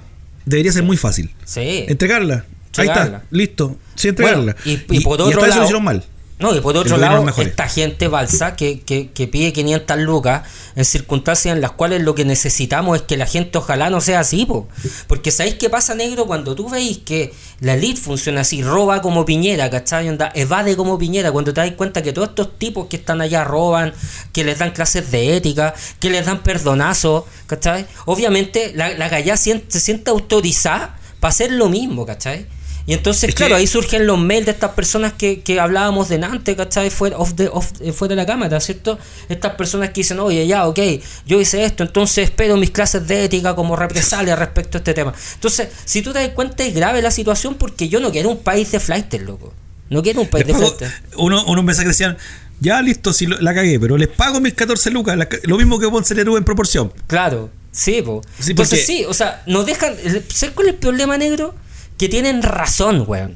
debería 0.45 0.71
ser 0.71 0.83
muy 0.83 0.97
fácil. 0.97 1.31
Sí. 1.45 1.85
Entregarla. 1.87 2.45
Ahí 2.77 2.87
está, 2.87 3.23
listo. 3.29 3.77
Sí, 3.95 4.07
entregarla. 4.09 4.55
y, 4.65 4.77
por 5.01 5.21
otro 5.21 5.45
lado, 5.45 5.79
mal. 5.79 6.03
No, 6.43 6.53
y 6.53 6.59
por 6.59 6.75
otro 6.75 6.97
lado, 6.97 7.25
esta 7.37 7.69
gente 7.69 8.09
balsa 8.09 8.57
que, 8.57 8.81
que, 8.81 9.11
que, 9.11 9.29
pide 9.29 9.53
500 9.53 9.97
lucas 9.99 10.43
en 10.75 10.83
circunstancias 10.83 11.55
en 11.55 11.61
las 11.61 11.71
cuales 11.71 12.01
lo 12.01 12.15
que 12.15 12.25
necesitamos 12.25 12.97
es 12.97 13.03
que 13.03 13.15
la 13.15 13.25
gente 13.25 13.57
ojalá 13.59 13.89
no 13.89 14.01
sea 14.01 14.19
así, 14.19 14.45
po. 14.45 14.67
porque 15.07 15.31
¿sabéis 15.31 15.55
qué 15.55 15.69
pasa, 15.69 15.95
negro? 15.95 16.25
Cuando 16.25 16.53
tú 16.53 16.67
veis 16.67 16.97
que 16.97 17.33
la 17.61 17.75
elite 17.75 18.01
funciona 18.01 18.41
así, 18.41 18.61
roba 18.61 19.01
como 19.01 19.23
piñera, 19.23 19.69
¿cachai? 19.69 20.09
Onda, 20.09 20.33
evade 20.35 20.75
como 20.75 20.97
piñera, 20.97 21.31
cuando 21.31 21.53
te 21.53 21.61
das 21.61 21.71
cuenta 21.77 22.01
que 22.01 22.11
todos 22.11 22.27
estos 22.27 22.59
tipos 22.59 22.87
que 22.87 22.97
están 22.97 23.21
allá 23.21 23.45
roban, 23.45 23.93
que 24.33 24.43
les 24.43 24.59
dan 24.59 24.71
clases 24.71 25.09
de 25.11 25.37
ética, 25.37 25.73
que 26.01 26.09
les 26.09 26.25
dan 26.25 26.43
perdonazos, 26.43 27.23
¿cachai? 27.47 27.85
Obviamente 28.05 28.73
la, 28.75 28.89
la 28.97 29.37
se 29.37 29.79
siente 29.79 30.11
autorizada 30.11 30.99
para 31.21 31.29
hacer 31.29 31.53
lo 31.53 31.69
mismo, 31.69 32.05
¿cachai? 32.05 32.47
Y 32.85 32.93
entonces, 32.93 33.33
claro, 33.33 33.55
ahí 33.55 33.65
surgen 33.65 34.05
los 34.05 34.19
mails 34.19 34.45
de 34.45 34.51
estas 34.51 34.71
personas 34.71 35.13
que, 35.13 35.41
que 35.41 35.59
hablábamos 35.59 36.09
de 36.09 36.15
antes, 36.15 36.55
¿cachai? 36.57 36.89
Fuera, 36.89 37.17
off 37.17 37.33
the, 37.35 37.47
off, 37.47 37.71
eh, 37.79 37.93
fuera 37.93 38.15
de 38.15 38.21
la 38.21 38.25
cámara, 38.25 38.59
¿cierto? 38.59 38.99
Estas 39.29 39.55
personas 39.55 39.89
que 39.89 40.01
dicen, 40.01 40.19
oye, 40.19 40.45
ya, 40.45 40.67
ok, 40.67 40.79
yo 41.25 41.39
hice 41.39 41.63
esto, 41.63 41.83
entonces 41.83 42.25
espero 42.25 42.57
mis 42.57 42.71
clases 42.71 43.07
de 43.07 43.23
ética 43.23 43.55
como 43.55 43.77
represalia 43.77 44.35
respecto 44.35 44.77
a 44.77 44.79
este 44.79 44.93
tema. 44.93 45.13
Entonces, 45.35 45.69
si 45.85 46.01
tú 46.01 46.11
te 46.11 46.19
das 46.19 46.29
cuenta, 46.29 46.63
es 46.65 46.73
grave 46.75 47.01
la 47.01 47.11
situación 47.11 47.55
porque 47.55 47.87
yo 47.87 48.01
no 48.01 48.11
quiero 48.11 48.29
un 48.29 48.39
país 48.39 48.71
de 48.71 48.81
flighter, 48.81 49.21
loco. 49.21 49.53
No 49.89 50.03
quiero 50.03 50.21
un 50.21 50.27
país 50.27 50.45
de 50.45 50.53
flighter. 50.53 50.91
Uno, 51.15 51.45
unos 51.45 51.63
mensajes 51.63 51.89
decían, 51.89 52.17
ya 52.59 52.81
listo, 52.81 53.13
si 53.13 53.27
la 53.27 53.53
cagué, 53.53 53.79
pero 53.79 53.97
les 53.97 54.09
pago 54.09 54.41
mis 54.41 54.53
14 54.53 54.91
lucas, 54.91 55.17
lo 55.43 55.57
mismo 55.57 55.79
que 55.79 55.87
Ponce 55.89 56.19
en 56.19 56.43
proporción. 56.43 56.91
Claro, 57.07 57.49
sí, 57.71 58.01
po. 58.01 58.21
entonces 58.45 58.85
sí, 58.85 59.05
o 59.07 59.13
sea, 59.13 59.43
nos 59.45 59.65
dejan. 59.65 59.95
¿Sabes 60.29 60.55
cuál 60.55 60.67
es 60.67 60.73
el 60.73 60.79
problema 60.79 61.17
negro? 61.17 61.55
Que 61.97 62.09
tienen 62.09 62.41
razón, 62.41 63.03
weón. 63.07 63.35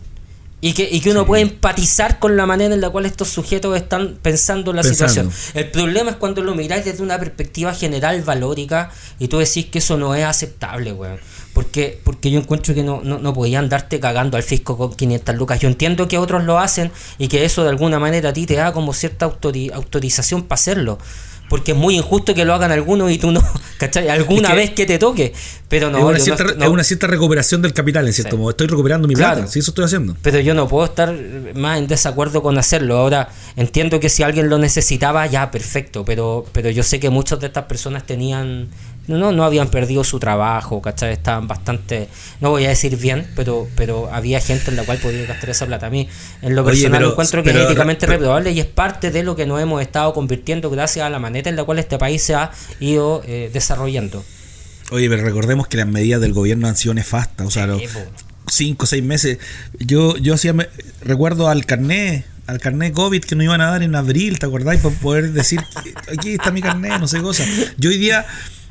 Y 0.60 0.74
que, 0.74 0.90
y 0.92 1.02
que 1.02 1.12
uno 1.12 1.28
puede 1.28 1.44
empatizar 1.44 2.18
con 2.18 2.36
la 2.36 2.48
manera 2.48 2.74
en 2.74 2.82
la 2.82 2.90
cual 2.90 3.06
estos 3.06 3.28
sujetos 3.28 3.78
están 3.78 4.18
pensando 4.20 4.74
la 4.74 4.82
situación. 4.82 5.32
El 5.54 5.70
problema 5.70 6.10
es 6.10 6.16
cuando 6.16 6.42
lo 6.42 6.56
miráis 6.56 6.84
desde 6.84 7.04
una 7.04 7.20
perspectiva 7.20 7.76
general 7.76 8.24
valórica 8.24 8.90
y 9.20 9.28
tú 9.28 9.38
decís 9.38 9.68
que 9.68 9.78
eso 9.78 9.98
no 9.98 10.16
es 10.16 10.26
aceptable, 10.26 10.94
weón. 10.94 11.20
Porque, 11.54 12.00
porque 12.04 12.32
yo 12.32 12.40
encuentro 12.40 12.74
que 12.74 12.84
no, 12.84 13.02
no, 13.04 13.20
no 13.20 13.34
podían 13.34 13.70
darte 13.70 14.00
cagando 14.00 14.36
al 14.36 14.44
fisco 14.44 14.78
con 14.78 14.96
500 14.96 15.36
lucas. 15.36 15.60
Yo 15.60 15.68
entiendo 15.68 16.08
que 16.08 16.18
otros 16.18 16.44
lo 16.44 16.58
hacen 16.58 16.92
y 17.20 17.28
que 17.28 17.46
eso 17.46 17.64
de 17.64 17.70
alguna 17.70 18.00
manera 18.00 18.30
a 18.30 18.34
ti 18.34 18.48
te 18.48 18.56
da 18.56 18.74
como 18.74 18.94
cierta 18.94 19.26
autorización 19.26 20.44
para 20.44 20.56
hacerlo 20.56 20.98
porque 21.50 21.72
es 21.72 21.78
muy 21.78 21.96
injusto 21.98 22.34
que 22.34 22.46
lo 22.46 22.54
hagan 22.54 22.72
algunos 22.72 23.12
y 23.12 23.18
tú 23.18 23.32
no, 23.32 23.42
¿cachai? 23.78 24.10
Alguna 24.10 24.54
vez 24.54 24.72
que 24.72 24.86
te 24.86 24.98
toque, 24.98 25.34
pero 25.70 25.90
no 25.90 25.98
es 25.98 26.04
una, 26.04 26.84
cierta, 26.84 27.08
recuperación 27.08 27.62
del 27.62 27.74
capital, 27.74 28.06
en 28.08 28.14
cierto 28.14 28.38
modo. 28.38 28.52
Estoy 28.52 28.68
recuperando 28.68 29.08
mi 29.08 29.16
plata, 29.16 29.48
sí, 29.48 29.60
eso 29.60 29.72
estoy 29.72 29.86
haciendo. 29.86 30.16
Pero 30.22 30.40
yo 30.40 30.54
no 30.54 30.68
puedo 30.68 30.86
estar 30.86 31.14
más 31.56 31.80
en 31.80 31.88
desacuerdo 31.88 32.42
con 32.42 32.58
hacerlo. 32.58 32.98
Ahora, 32.98 33.30
entiendo 33.56 34.00
que 34.00 34.10
si 34.10 34.24
alguien 34.24 34.50
lo 34.50 34.58
necesitaba, 34.58 35.26
ya, 35.28 35.52
perfecto, 35.52 36.06
pero, 36.06 36.46
pero 36.52 36.70
yo 36.70 36.84
sé 36.84 37.00
que 37.00 37.10
muchas 37.10 37.40
de 37.40 37.48
estas 37.48 37.66
personas 37.66 38.06
tenían 38.06 38.70
no, 39.08 39.32
no 39.32 39.44
habían 39.46 39.70
perdido 39.70 40.04
su 40.04 40.20
trabajo, 40.20 40.82
¿cachai? 40.82 41.14
Estaban 41.14 41.48
bastante, 41.48 42.10
no 42.42 42.50
voy 42.50 42.66
a 42.66 42.70
decir 42.70 42.98
bien, 42.98 43.28
pero, 43.36 43.68
pero 43.76 44.10
había 44.12 44.42
gente 44.42 44.70
en 44.70 44.78
la 44.78 44.84
cual 44.84 44.98
podía 44.98 45.26
gastar 45.26 45.50
esa 45.50 45.66
plata. 45.66 45.88
A 45.88 45.90
mí, 45.90 46.10
en 46.42 46.56
lo 46.56 46.66
personal, 46.66 47.04
encuentro 47.04 47.44
que 47.44 47.52
es 47.52 47.56
éticamente 47.56 48.06
reprobable 48.06 48.52
y 48.52 48.60
es 48.60 48.66
parte 48.66 49.12
de 49.12 49.24
lo 49.24 49.36
que 49.36 49.46
nos 49.46 49.62
hemos 49.62 49.82
estado 49.82 50.14
convirtiendo 50.14 50.70
gracias 50.70 51.06
a 51.06 51.10
la 51.10 51.20
manera 51.20 51.50
en 51.50 51.56
la 51.56 51.64
cual 51.64 51.80
este 51.80 51.98
país 51.98 52.22
se 52.22 52.36
ha 52.36 52.52
ido 52.80 53.24
eh, 53.26 53.50
desarrollando. 53.54 54.24
Oye, 54.92 55.10
pero 55.10 55.24
recordemos 55.24 55.68
que 55.68 55.78
las 55.78 55.88
medidas 55.88 56.22
del 56.22 56.34
gobierno 56.34 56.68
han 56.68 56.76
sido 56.76 56.94
nefastas, 56.94 57.48
o 57.48 57.52
sea, 57.52 57.68
los 57.68 57.82
cinco 58.50 58.84
o 58.84 58.88
seis 58.88 59.04
meses. 59.04 59.40
Yo, 59.80 60.18
yo 60.18 60.34
hacía, 60.34 60.54
recuerdo 61.02 61.50
al 61.50 61.66
carnet 61.66 62.26
al 62.48 62.60
carnet 62.60 62.94
COVID 62.94 63.24
que 63.24 63.36
nos 63.36 63.44
iban 63.44 63.60
a 63.60 63.72
dar 63.72 63.84
en 63.84 63.94
abril, 63.94 64.40
¿te 64.40 64.46
acordáis? 64.46 64.80
Para 64.82 64.96
poder 64.96 65.34
decir, 65.34 65.60
aquí 66.18 66.32
está 66.32 66.50
mi 66.52 66.62
carnet, 66.62 67.00
no 67.00 67.08
sé 67.08 67.22
cosa. 67.22 67.46
Yo 67.78 67.90
hoy 67.90 67.98
día 67.98 68.26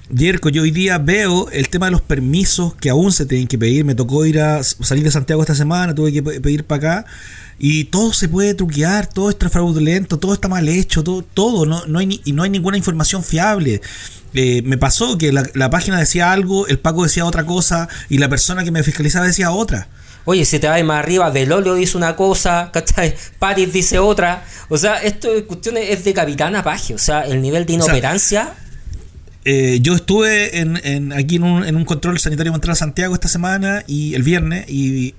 Yerko, 0.08 0.50
yo 0.50 0.62
hoy 0.62 0.70
día 0.70 0.98
veo 0.98 1.50
el 1.50 1.68
tema 1.68 1.86
de 1.86 1.92
los 1.92 2.00
permisos 2.00 2.74
que 2.76 2.90
aún 2.90 3.10
se 3.10 3.26
tienen 3.26 3.48
que 3.48 3.58
pedir. 3.58 3.84
Me 3.84 3.96
tocó 3.96 4.24
ir 4.24 4.40
a 4.40 4.62
salir 4.62 5.02
de 5.02 5.10
Santiago 5.10 5.42
esta 5.42 5.54
semana, 5.54 5.94
tuve 5.94 6.12
que 6.12 6.22
pedir 6.22 6.64
para 6.64 7.00
acá. 7.00 7.06
Y 7.58 7.84
todo 7.84 8.12
se 8.12 8.28
puede 8.28 8.54
truquear, 8.54 9.08
todo 9.08 9.30
está 9.30 9.48
fraudulento, 9.48 10.18
todo 10.18 10.34
está 10.34 10.46
mal 10.46 10.68
hecho, 10.68 11.02
todo, 11.02 11.22
todo 11.22 11.66
no, 11.66 11.86
no 11.86 11.98
hay 11.98 12.20
y 12.24 12.32
no 12.32 12.44
hay 12.44 12.50
ninguna 12.50 12.76
información 12.76 13.24
fiable. 13.24 13.80
Eh, 14.34 14.62
me 14.64 14.78
pasó 14.78 15.18
que 15.18 15.32
la, 15.32 15.70
página 15.70 15.98
decía 15.98 16.30
algo, 16.30 16.68
el 16.68 16.78
Paco 16.78 17.04
decía 17.04 17.24
otra 17.24 17.44
cosa 17.44 17.88
y 18.08 18.18
la 18.18 18.28
persona 18.28 18.62
que 18.62 18.70
me 18.70 18.82
fiscalizaba 18.84 19.26
decía 19.26 19.50
otra. 19.50 19.88
Oye, 20.24 20.44
si 20.44 20.58
te 20.58 20.68
vas 20.68 20.82
más 20.84 20.98
arriba, 20.98 21.30
Delolio 21.30 21.74
dice 21.74 21.96
una 21.96 22.14
cosa, 22.14 22.70
¿cachai? 22.72 23.16
Paris 23.40 23.72
dice 23.72 23.98
otra. 23.98 24.44
O 24.68 24.78
sea, 24.78 25.02
esto 25.02 25.32
es 25.34 25.44
cuestión 25.44 25.78
es 25.78 26.04
de 26.04 26.14
capitana 26.14 26.62
paje. 26.62 26.94
O 26.94 26.98
sea, 26.98 27.22
el 27.22 27.42
nivel 27.42 27.66
de 27.66 27.72
inoperancia. 27.72 28.52
Eh, 29.48 29.78
yo 29.80 29.94
estuve 29.94 30.58
en, 30.58 31.12
aquí 31.12 31.36
en 31.36 31.44
un, 31.44 31.84
control 31.84 32.18
sanitario 32.18 32.52
de 32.52 32.74
Santiago 32.74 33.14
esta 33.14 33.28
semana 33.28 33.84
y 33.86 34.16
el 34.16 34.24
viernes 34.24 34.68
y, 34.68 35.14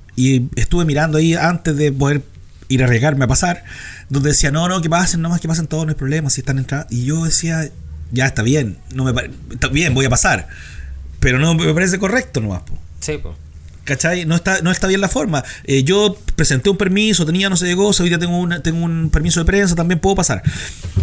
estuve 0.57 0.83
mirando 0.83 1.17
ahí 1.17 1.33
antes 1.33 1.77
de 1.77 1.93
poder 1.93 2.23
ir 2.67 2.81
a 2.81 2.87
arriesgarme 2.87 3.23
a 3.23 3.27
pasar, 3.29 3.63
donde 4.09 4.29
decía, 4.29 4.51
no, 4.51 4.67
no, 4.67 4.81
que 4.81 4.89
pasen, 4.89 5.21
nomás 5.21 5.39
que 5.39 5.47
pasen 5.47 5.67
todos, 5.67 5.85
no 5.85 5.91
hay 5.91 5.95
problema, 5.95 6.29
si 6.29 6.41
están 6.41 6.57
entrando. 6.57 6.87
Y 6.89 7.05
yo 7.05 7.23
decía, 7.23 7.69
ya 8.11 8.25
está 8.25 8.41
bien, 8.41 8.79
no 8.93 9.05
me 9.05 9.13
está 9.49 9.69
bien, 9.69 9.93
voy 9.93 10.05
a 10.05 10.09
pasar. 10.09 10.49
Pero 11.21 11.39
no 11.39 11.53
me 11.53 11.73
parece 11.73 11.97
correcto 11.97 12.41
nomás. 12.41 12.63
Sí, 12.99 13.17
pues. 13.23 13.35
¿Cachai? 13.85 14.25
No 14.25 14.35
está, 14.35 14.61
no 14.61 14.71
está 14.71 14.87
bien 14.87 14.99
la 14.99 15.07
forma. 15.07 15.45
Eh, 15.63 15.83
yo 15.83 16.17
presenté 16.35 16.69
un 16.69 16.75
permiso, 16.75 17.25
tenía 17.25 17.49
no 17.49 17.55
sé 17.55 17.67
de 17.67 17.77
cosa, 17.77 18.03
día 18.03 18.19
tengo, 18.19 18.45
tengo 18.59 18.83
un 18.83 19.09
permiso 19.09 19.39
de 19.39 19.45
prensa, 19.45 19.75
también 19.75 20.01
puedo 20.01 20.17
pasar. 20.17 20.43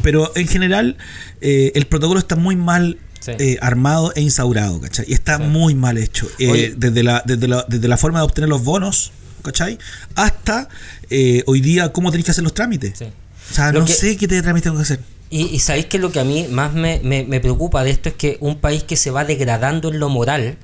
Pero 0.02 0.30
en 0.36 0.46
general, 0.46 0.98
eh, 1.40 1.72
el 1.74 1.86
protocolo 1.86 2.20
está 2.20 2.36
muy 2.36 2.56
mal 2.56 2.98
eh, 3.26 3.58
armado 3.60 4.12
e 4.14 4.20
instaurado, 4.20 4.80
¿cachai? 4.80 5.06
Y 5.08 5.14
está 5.14 5.38
muy 5.38 5.74
mal 5.74 5.98
hecho. 5.98 6.28
Eh, 6.38 6.74
desde, 6.76 7.02
la, 7.02 7.22
desde, 7.24 7.48
la, 7.48 7.64
desde 7.68 7.88
la 7.88 7.96
forma 7.96 8.20
de 8.20 8.24
obtener 8.24 8.48
los 8.48 8.64
bonos, 8.64 9.12
¿cachai? 9.42 9.78
Hasta 10.14 10.68
eh, 11.10 11.42
hoy 11.46 11.60
día 11.60 11.92
cómo 11.92 12.10
tenéis 12.10 12.26
que 12.26 12.30
hacer 12.32 12.44
los 12.44 12.54
trámites. 12.54 13.02
O 13.02 13.54
sea, 13.54 13.72
no 13.72 13.86
sé 13.86 14.16
qué 14.16 14.26
trámites 14.26 14.62
tengo 14.62 14.76
que 14.76 14.82
hacer. 14.82 15.00
Y, 15.30 15.58
sabéis 15.58 15.86
que 15.86 15.98
lo 15.98 16.12
que 16.12 16.20
a 16.20 16.24
mí 16.24 16.46
más 16.50 16.74
me, 16.74 17.00
me, 17.02 17.40
preocupa 17.40 17.82
de 17.82 17.90
esto 17.90 18.08
es 18.08 18.14
que 18.14 18.36
un 18.40 18.60
país 18.60 18.84
que 18.84 18.96
se 18.96 19.10
va 19.10 19.24
degradando 19.24 19.88
en 19.88 19.98
lo 19.98 20.08
moral, 20.08 20.56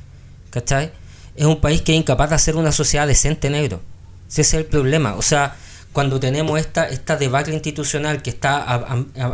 ¿cachai? 0.50 0.92
Es 1.34 1.46
un 1.46 1.61
país 1.61 1.82
que 1.82 1.92
es 1.92 1.98
incapaz 1.98 2.30
de 2.30 2.36
hacer 2.36 2.56
una 2.56 2.70
sociedad 2.70 3.06
decente 3.06 3.50
negro. 3.50 3.82
ese 4.28 4.42
es 4.42 4.54
el 4.54 4.66
problema. 4.66 5.14
O 5.14 5.22
sea, 5.22 5.56
cuando 5.93 6.20
tenemos 6.20 6.59
esta, 6.61 6.88
esta 6.88 7.16
debacle 7.16 7.55
institucional 7.55 8.22
que 8.22 8.30
está 8.30 8.62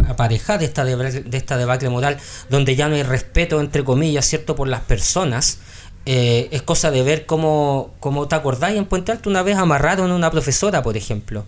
aparejada 0.08 0.60
de 0.60 0.64
esta, 0.64 0.84
debacle, 0.84 1.22
de 1.22 1.36
esta 1.36 1.56
debacle 1.56 1.88
moral, 1.90 2.16
donde 2.48 2.76
ya 2.76 2.88
no 2.88 2.94
hay 2.94 3.02
respeto, 3.02 3.60
entre 3.60 3.84
comillas, 3.84 4.24
¿cierto?, 4.24 4.56
por 4.56 4.68
las 4.68 4.80
personas, 4.80 5.58
eh, 6.06 6.48
es 6.52 6.62
cosa 6.62 6.90
de 6.90 7.02
ver 7.02 7.26
cómo, 7.26 7.94
cómo 8.00 8.28
te 8.28 8.36
acordáis 8.36 8.78
en 8.78 8.86
Puente 8.86 9.12
Alto 9.12 9.28
una 9.28 9.42
vez 9.42 9.56
amarraron 9.56 10.10
a 10.10 10.14
una 10.14 10.30
profesora, 10.30 10.82
por 10.82 10.96
ejemplo. 10.96 11.44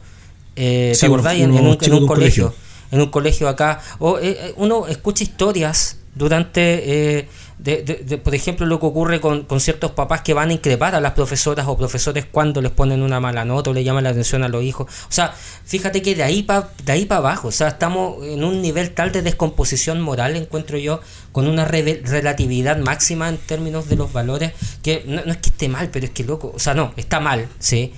Eh, 0.57 0.97
¿Te 0.99 1.07
acordáis 1.07 1.43
en, 1.43 1.53
un, 1.53 2.07
colegio? 2.07 2.53
En 2.91 3.01
un 3.01 3.09
colegio 3.09 3.49
acá. 3.49 3.81
O, 4.01 4.19
eh, 4.19 4.53
uno 4.57 4.89
escucha 4.89 5.23
historias 5.23 5.99
durante 6.17 7.29
de, 7.59 8.21
por 8.23 8.35
ejemplo, 8.35 8.67
lo 8.67 8.79
que 8.79 8.87
ocurre 8.87 9.21
con, 9.21 9.47
ciertos 9.61 9.91
papás 9.91 10.23
que 10.23 10.33
van 10.33 10.51
a 10.51 10.53
increpar 10.53 10.95
a 10.95 11.01
las 11.01 11.13
profesoras 11.13 11.67
o 11.67 11.77
profesores 11.77 12.25
cuando 12.31 12.63
les 12.63 12.71
ponen 12.71 13.03
una 13.03 13.19
mala 13.19 13.45
nota 13.45 13.71
o 13.71 13.75
le 13.75 13.83
llaman 13.83 14.05
la 14.05 14.11
atención 14.11 14.45
a 14.45 14.49
los 14.49 14.63
hijos. 14.63 14.87
O 15.09 15.13
sea, 15.13 15.35
fíjate 15.65 16.01
que 16.01 16.15
de 16.15 16.23
ahí 16.23 16.43
para 16.43 16.69
para 17.09 17.17
abajo, 17.17 17.49
o 17.49 17.53
sea, 17.53 17.69
estamos 17.69 18.25
en 18.25 18.45
un 18.45 18.63
nivel 18.63 18.93
tal 18.93 19.11
de 19.11 19.23
descomposición 19.23 20.01
moral, 20.01 20.37
encuentro 20.37 20.79
yo, 20.79 21.01
con 21.33 21.49
una 21.49 21.65
relatividad 21.65 22.79
máxima 22.79 23.29
en 23.29 23.39
términos 23.39 23.89
de 23.89 23.97
los 23.97 24.13
valores, 24.13 24.53
que 24.83 25.03
no, 25.07 25.21
es 25.21 25.37
que 25.39 25.51
esté 25.51 25.69
mal, 25.69 25.91
pero 25.91 26.07
es 26.07 26.13
que 26.13 26.25
loco, 26.25 26.53
o 26.55 26.59
sea, 26.59 26.75
no, 26.75 26.93
está 26.97 27.19
mal, 27.19 27.49
sí, 27.59 27.93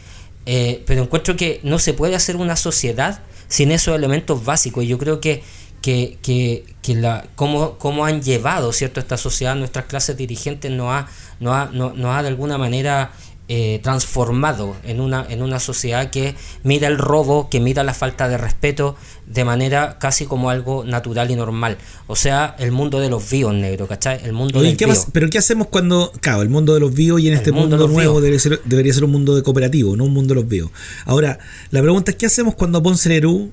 eh, 0.46 0.82
pero 0.86 1.02
encuentro 1.02 1.36
que 1.36 1.61
no 1.62 1.78
se 1.78 1.92
puede 1.92 2.14
hacer 2.14 2.36
una 2.36 2.56
sociedad 2.56 3.20
sin 3.50 3.72
esos 3.72 3.94
elementos 3.94 4.44
básicos. 4.44 4.84
Y 4.84 4.86
yo 4.86 4.96
creo 4.96 5.20
que 5.20 5.42
que, 5.82 6.18
que, 6.22 6.64
que 6.82 6.94
la, 6.94 7.26
cómo, 7.34 7.78
cómo, 7.78 8.04
han 8.04 8.22
llevado 8.22 8.72
cierto 8.72 9.00
esta 9.00 9.16
sociedad, 9.16 9.56
nuestras 9.56 9.86
clases 9.86 10.16
dirigentes 10.16 10.70
nos 10.70 10.92
ha, 10.92 11.08
no 11.40 11.54
ha, 11.54 11.66
no, 11.72 12.14
ha 12.14 12.22
de 12.22 12.28
alguna 12.28 12.58
manera 12.58 13.12
eh, 13.48 13.80
transformado 13.82 14.76
en 14.84 15.00
una, 15.00 15.26
en 15.28 15.42
una 15.42 15.58
sociedad 15.58 16.10
que 16.10 16.36
mira 16.62 16.86
el 16.86 16.98
robo, 16.98 17.48
que 17.50 17.60
mira 17.60 17.82
la 17.82 17.94
falta 17.94 18.28
de 18.28 18.38
respeto 18.38 18.96
de 19.26 19.44
manera 19.44 19.98
casi 19.98 20.26
como 20.26 20.50
algo 20.50 20.84
natural 20.84 21.30
y 21.30 21.36
normal. 21.36 21.78
O 22.06 22.14
sea, 22.14 22.54
el 22.58 22.72
mundo 22.72 23.00
de 23.00 23.08
los 23.08 23.28
vivos, 23.28 23.54
negro, 23.54 23.88
¿cachai? 23.88 24.20
El 24.22 24.34
mundo 24.34 24.60
del 24.60 24.76
Pero 25.12 25.30
¿qué 25.30 25.38
hacemos 25.38 25.68
cuando, 25.68 26.12
claro, 26.20 26.42
el 26.42 26.48
mundo 26.48 26.74
de 26.74 26.80
los 26.80 26.92
vivos 26.94 27.20
y 27.20 27.28
en 27.28 27.34
este 27.34 27.52
mundo, 27.52 27.88
nuevo 27.88 28.20
debería 28.20 28.38
ser, 28.38 28.60
debería 28.64 28.92
ser 28.92 29.04
un 29.04 29.12
mundo 29.12 29.34
de 29.34 29.42
cooperativo, 29.42 29.96
no 29.96 30.04
un 30.04 30.12
mundo 30.12 30.34
de 30.34 30.40
los 30.40 30.48
vivos? 30.48 30.70
Ahora, 31.06 31.38
la 31.70 31.80
pregunta 31.80 32.10
es, 32.10 32.18
¿qué 32.18 32.26
hacemos 32.26 32.54
cuando 32.54 32.82
Ponce 32.82 33.08
Lerú 33.08 33.50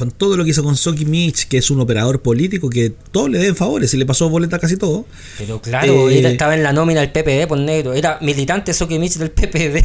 con 0.00 0.12
todo 0.12 0.38
lo 0.38 0.44
que 0.44 0.50
hizo 0.52 0.64
con 0.64 0.78
Soki 0.78 1.04
Mitch, 1.04 1.46
que 1.46 1.58
es 1.58 1.70
un 1.70 1.78
operador 1.78 2.22
político 2.22 2.70
que 2.70 2.90
todos 3.12 3.28
le 3.28 3.38
den 3.38 3.54
favores 3.54 3.92
y 3.92 3.98
le 3.98 4.06
pasó 4.06 4.30
boleta 4.30 4.58
casi 4.58 4.78
todo. 4.78 5.04
Pero 5.36 5.60
claro, 5.60 6.08
eh, 6.08 6.26
estaba 6.26 6.54
en 6.54 6.62
la 6.62 6.72
nómina 6.72 7.02
del 7.02 7.12
PPD 7.12 7.46
por 7.46 7.58
negro, 7.58 7.92
era 7.92 8.18
militante 8.22 8.72
Soki 8.72 8.98
Mitch 8.98 9.16
del 9.16 9.30
PPD. 9.30 9.84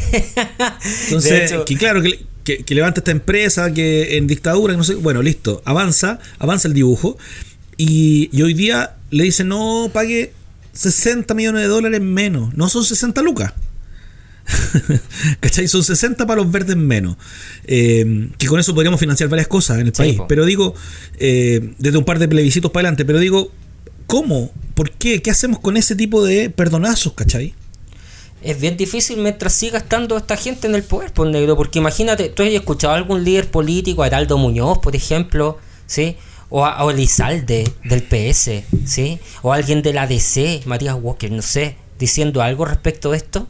Entonces, 1.08 1.52
que 1.66 1.76
claro, 1.76 2.00
que, 2.02 2.64
que, 2.64 2.74
levanta 2.74 3.00
esta 3.00 3.10
empresa, 3.10 3.74
que 3.74 4.16
en 4.16 4.26
dictadura, 4.26 4.74
no 4.74 4.84
sé, 4.84 4.94
bueno, 4.94 5.20
listo, 5.20 5.60
avanza, 5.66 6.18
avanza 6.38 6.66
el 6.66 6.72
dibujo. 6.72 7.18
Y, 7.76 8.30
y 8.32 8.40
hoy 8.40 8.54
día 8.54 8.96
le 9.10 9.24
dicen, 9.24 9.48
no, 9.48 9.90
pague 9.92 10.32
60 10.72 11.34
millones 11.34 11.60
de 11.60 11.68
dólares 11.68 12.00
menos, 12.00 12.54
no 12.54 12.70
son 12.70 12.86
60 12.86 13.20
lucas. 13.20 13.52
¿Cachai? 15.40 15.68
Son 15.68 15.82
60 15.82 16.26
palos 16.26 16.50
verdes 16.50 16.76
menos. 16.76 17.16
Eh, 17.66 18.28
que 18.38 18.46
con 18.46 18.60
eso 18.60 18.74
podríamos 18.74 19.00
financiar 19.00 19.28
varias 19.28 19.48
cosas 19.48 19.78
en 19.78 19.86
el 19.86 19.92
país. 19.92 20.20
Pero 20.28 20.44
digo, 20.44 20.74
eh, 21.18 21.74
desde 21.78 21.98
un 21.98 22.04
par 22.04 22.18
de 22.18 22.28
plebiscitos 22.28 22.70
para 22.70 22.88
adelante, 22.88 23.04
pero 23.04 23.18
digo, 23.18 23.50
¿cómo? 24.06 24.52
¿Por 24.74 24.92
qué? 24.92 25.22
¿Qué 25.22 25.30
hacemos 25.30 25.58
con 25.58 25.76
ese 25.76 25.96
tipo 25.96 26.24
de 26.24 26.50
perdonazos, 26.50 27.14
cachai? 27.14 27.54
Es 28.42 28.60
bien 28.60 28.76
difícil 28.76 29.18
mientras 29.18 29.54
siga 29.54 29.78
estando 29.78 30.16
esta 30.16 30.36
gente 30.36 30.68
en 30.68 30.74
el 30.74 30.82
poder, 30.82 31.12
por 31.12 31.26
pues, 31.26 31.32
negro, 31.32 31.56
porque 31.56 31.78
imagínate, 31.78 32.28
tú 32.28 32.42
has 32.42 32.50
escuchado 32.50 32.92
a 32.92 32.96
algún 32.96 33.24
líder 33.24 33.50
político, 33.50 34.02
a 34.02 34.06
Heraldo 34.06 34.38
Muñoz, 34.38 34.78
por 34.78 34.94
ejemplo, 34.94 35.58
¿sí? 35.86 36.16
O 36.48 36.64
a, 36.64 36.88
Elizalde 36.92 37.68
del 37.82 38.02
PS, 38.02 38.62
¿sí? 38.84 39.18
O 39.42 39.52
alguien 39.52 39.82
de 39.82 39.92
la 39.92 40.06
DC, 40.06 40.62
María 40.66 40.94
Walker, 40.94 41.32
no 41.32 41.42
sé, 41.42 41.76
diciendo 41.98 42.42
algo 42.42 42.64
respecto 42.66 43.12
a 43.12 43.16
esto. 43.16 43.48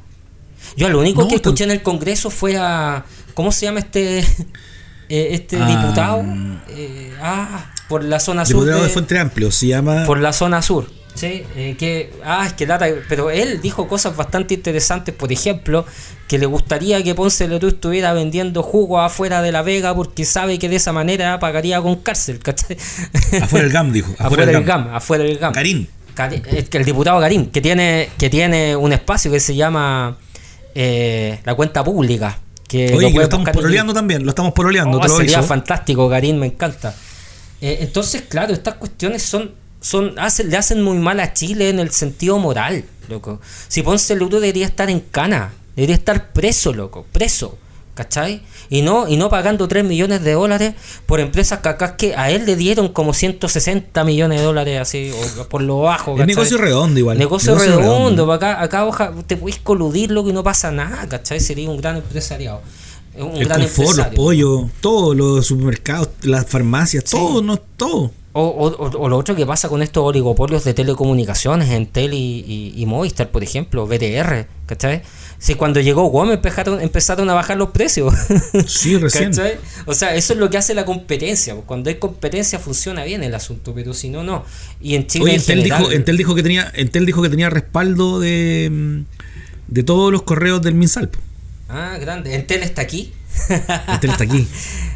Yo 0.76 0.88
lo 0.88 1.00
único 1.00 1.26
que 1.26 1.36
escuché 1.36 1.64
en 1.64 1.70
el 1.70 1.82
Congreso 1.82 2.30
fue 2.30 2.56
a. 2.56 3.04
¿Cómo 3.34 3.52
se 3.52 3.66
llama 3.66 3.80
este 3.80 4.18
eh, 5.08 5.28
este 5.32 5.56
ah, 5.60 5.66
diputado? 5.66 6.24
Eh, 6.68 7.12
ah, 7.20 7.72
por 7.88 8.04
la 8.04 8.20
zona 8.20 8.44
sur. 8.44 8.60
Diputado 8.60 8.84
de, 8.84 8.90
Fuente 8.90 9.18
Amplio, 9.18 9.50
se 9.50 9.68
llama. 9.68 10.04
Por 10.04 10.20
la 10.20 10.32
zona 10.32 10.62
sur. 10.62 10.86
Sí, 11.14 11.44
eh, 11.56 11.76
que, 11.78 12.12
ah, 12.24 12.44
es 12.46 12.52
que 12.52 12.66
data, 12.66 12.86
pero 13.08 13.30
él 13.30 13.62
dijo 13.62 13.88
cosas 13.88 14.14
bastante 14.14 14.52
interesantes, 14.52 15.14
por 15.14 15.32
ejemplo, 15.32 15.86
que 16.28 16.38
le 16.38 16.44
gustaría 16.44 17.02
que 17.02 17.14
Ponce 17.14 17.48
Lerú 17.48 17.68
estuviera 17.68 18.12
vendiendo 18.12 18.62
jugo 18.62 19.00
afuera 19.00 19.40
de 19.40 19.50
La 19.50 19.62
Vega 19.62 19.94
porque 19.94 20.26
sabe 20.26 20.58
que 20.58 20.68
de 20.68 20.76
esa 20.76 20.92
manera 20.92 21.38
pagaría 21.40 21.80
con 21.80 21.96
cárcel, 21.96 22.40
¿cachai? 22.40 22.76
Afuera 23.42 23.64
del 23.64 23.72
GAM, 23.72 23.92
dijo. 23.92 24.14
Afuera, 24.18 24.44
del 24.44 24.62
GAM, 24.62 24.94
afuera 24.94 25.24
del 25.24 25.38
GAM. 25.38 25.54
Karim. 25.54 25.86
el 26.18 26.84
diputado 26.84 27.18
Karim, 27.18 27.46
que 27.46 27.62
tiene, 27.62 28.10
que 28.18 28.28
tiene 28.28 28.76
un 28.76 28.92
espacio 28.92 29.30
que 29.30 29.40
se 29.40 29.56
llama 29.56 30.18
eh, 30.78 31.40
la 31.44 31.54
cuenta 31.54 31.82
pública. 31.82 32.38
Que 32.68 32.92
Oye, 32.94 33.10
lo, 33.10 33.22
estamos 33.22 33.48
pololeando 33.48 33.94
también, 33.94 34.24
lo 34.24 34.30
estamos 34.30 34.52
pololeando. 34.52 34.98
Oh, 34.98 35.08
sería 35.08 35.42
fantástico, 35.42 36.10
Karim, 36.10 36.36
me 36.36 36.46
encanta. 36.46 36.94
Eh, 37.62 37.78
entonces, 37.80 38.24
claro, 38.28 38.52
estas 38.52 38.74
cuestiones 38.74 39.22
son, 39.22 39.52
son 39.80 40.14
le 40.16 40.56
hacen 40.56 40.82
muy 40.82 40.98
mal 40.98 41.20
a 41.20 41.32
Chile 41.32 41.70
en 41.70 41.78
el 41.78 41.92
sentido 41.92 42.38
moral, 42.38 42.84
loco. 43.08 43.40
Si 43.68 43.82
Ponce 43.82 44.14
Luro 44.16 44.38
debería 44.38 44.66
estar 44.66 44.90
en 44.90 45.00
cana, 45.00 45.54
debería 45.74 45.96
estar 45.96 46.32
preso, 46.32 46.74
loco, 46.74 47.06
preso. 47.10 47.56
¿Cachai? 47.96 48.42
Y 48.68 48.82
no, 48.82 49.08
y 49.08 49.16
no 49.16 49.30
pagando 49.30 49.66
3 49.68 49.82
millones 49.82 50.22
de 50.22 50.34
dólares 50.34 50.74
por 51.06 51.18
empresas 51.18 51.60
cacas 51.60 51.92
que 51.92 52.14
a 52.14 52.30
él 52.30 52.44
le 52.44 52.54
dieron 52.54 52.88
como 52.88 53.14
160 53.14 54.04
millones 54.04 54.40
de 54.40 54.44
dólares 54.44 54.78
así, 54.78 55.12
o 55.38 55.48
por 55.48 55.62
lo 55.62 55.80
bajo. 55.80 56.12
¿cachai? 56.12 56.30
Es 56.30 56.36
negocio 56.36 56.58
redondo 56.58 57.00
igual. 57.00 57.16
Negocio, 57.16 57.58
redondo. 57.58 58.30
Acá, 58.30 58.60
acá 58.60 58.86
te 59.26 59.38
puedes 59.38 59.58
coludir 59.60 60.10
lo 60.10 60.26
que 60.26 60.34
no 60.34 60.44
pasa 60.44 60.70
nada, 60.70 61.08
¿cachai? 61.08 61.40
Sería 61.40 61.70
un 61.70 61.78
gran 61.78 61.96
empresariado. 61.96 62.60
Un 63.16 63.38
el 63.38 63.46
gran 63.46 63.62
confort, 63.62 63.96
los 63.96 64.06
pollos, 64.08 64.64
todos 64.82 65.16
los 65.16 65.46
supermercados, 65.46 66.10
las 66.20 66.44
farmacias, 66.44 67.04
todo, 67.04 67.40
no, 67.40 67.56
todo. 67.56 68.12
O, 68.38 68.66
o, 68.66 69.08
lo 69.08 69.16
otro 69.16 69.34
que 69.34 69.46
pasa 69.46 69.70
con 69.70 69.80
estos 69.80 70.04
oligopolios 70.04 70.62
de 70.62 70.74
telecomunicaciones, 70.74 71.70
Entel 71.70 72.12
y, 72.12 72.44
y, 72.46 72.74
y 72.76 72.84
Movistar, 72.84 73.30
por 73.30 73.42
ejemplo, 73.42 73.86
BTR, 73.86 74.46
¿cachai? 74.66 75.00
Si 75.38 75.54
cuando 75.54 75.80
llegó 75.80 76.10
WOM 76.10 76.32
empezaron, 76.32 76.82
empezaron 76.82 77.30
a 77.30 77.34
bajar 77.34 77.56
los 77.56 77.70
precios. 77.70 78.12
Sí, 78.66 78.98
recién. 78.98 79.32
O 79.86 79.94
sea, 79.94 80.14
eso 80.14 80.34
es 80.34 80.38
lo 80.38 80.50
que 80.50 80.58
hace 80.58 80.74
la 80.74 80.84
competencia. 80.84 81.54
Cuando 81.54 81.88
hay 81.88 81.96
competencia 81.96 82.58
funciona 82.58 83.04
bien 83.04 83.22
el 83.22 83.34
asunto, 83.34 83.72
pero 83.74 83.94
si 83.94 84.10
no, 84.10 84.22
no. 84.22 84.44
Y 84.82 84.96
en 84.96 85.06
Chile. 85.06 85.34
Entel, 85.34 85.62
dijo, 85.62 85.90
Entel, 85.90 86.16
dijo, 86.18 86.34
que 86.34 86.42
tenía, 86.42 86.70
Entel 86.74 87.06
dijo 87.06 87.22
que 87.22 87.30
tenía 87.30 87.48
respaldo 87.48 88.20
de, 88.20 89.04
de 89.68 89.82
todos 89.82 90.12
los 90.12 90.22
correos 90.22 90.60
del 90.60 90.74
MinSal. 90.74 91.10
Ah, 91.70 91.96
grande. 91.98 92.34
Entel 92.34 92.62
está 92.62 92.82
aquí. 92.82 93.14
Entel 93.88 94.10
está 94.10 94.24
aquí. 94.24 94.46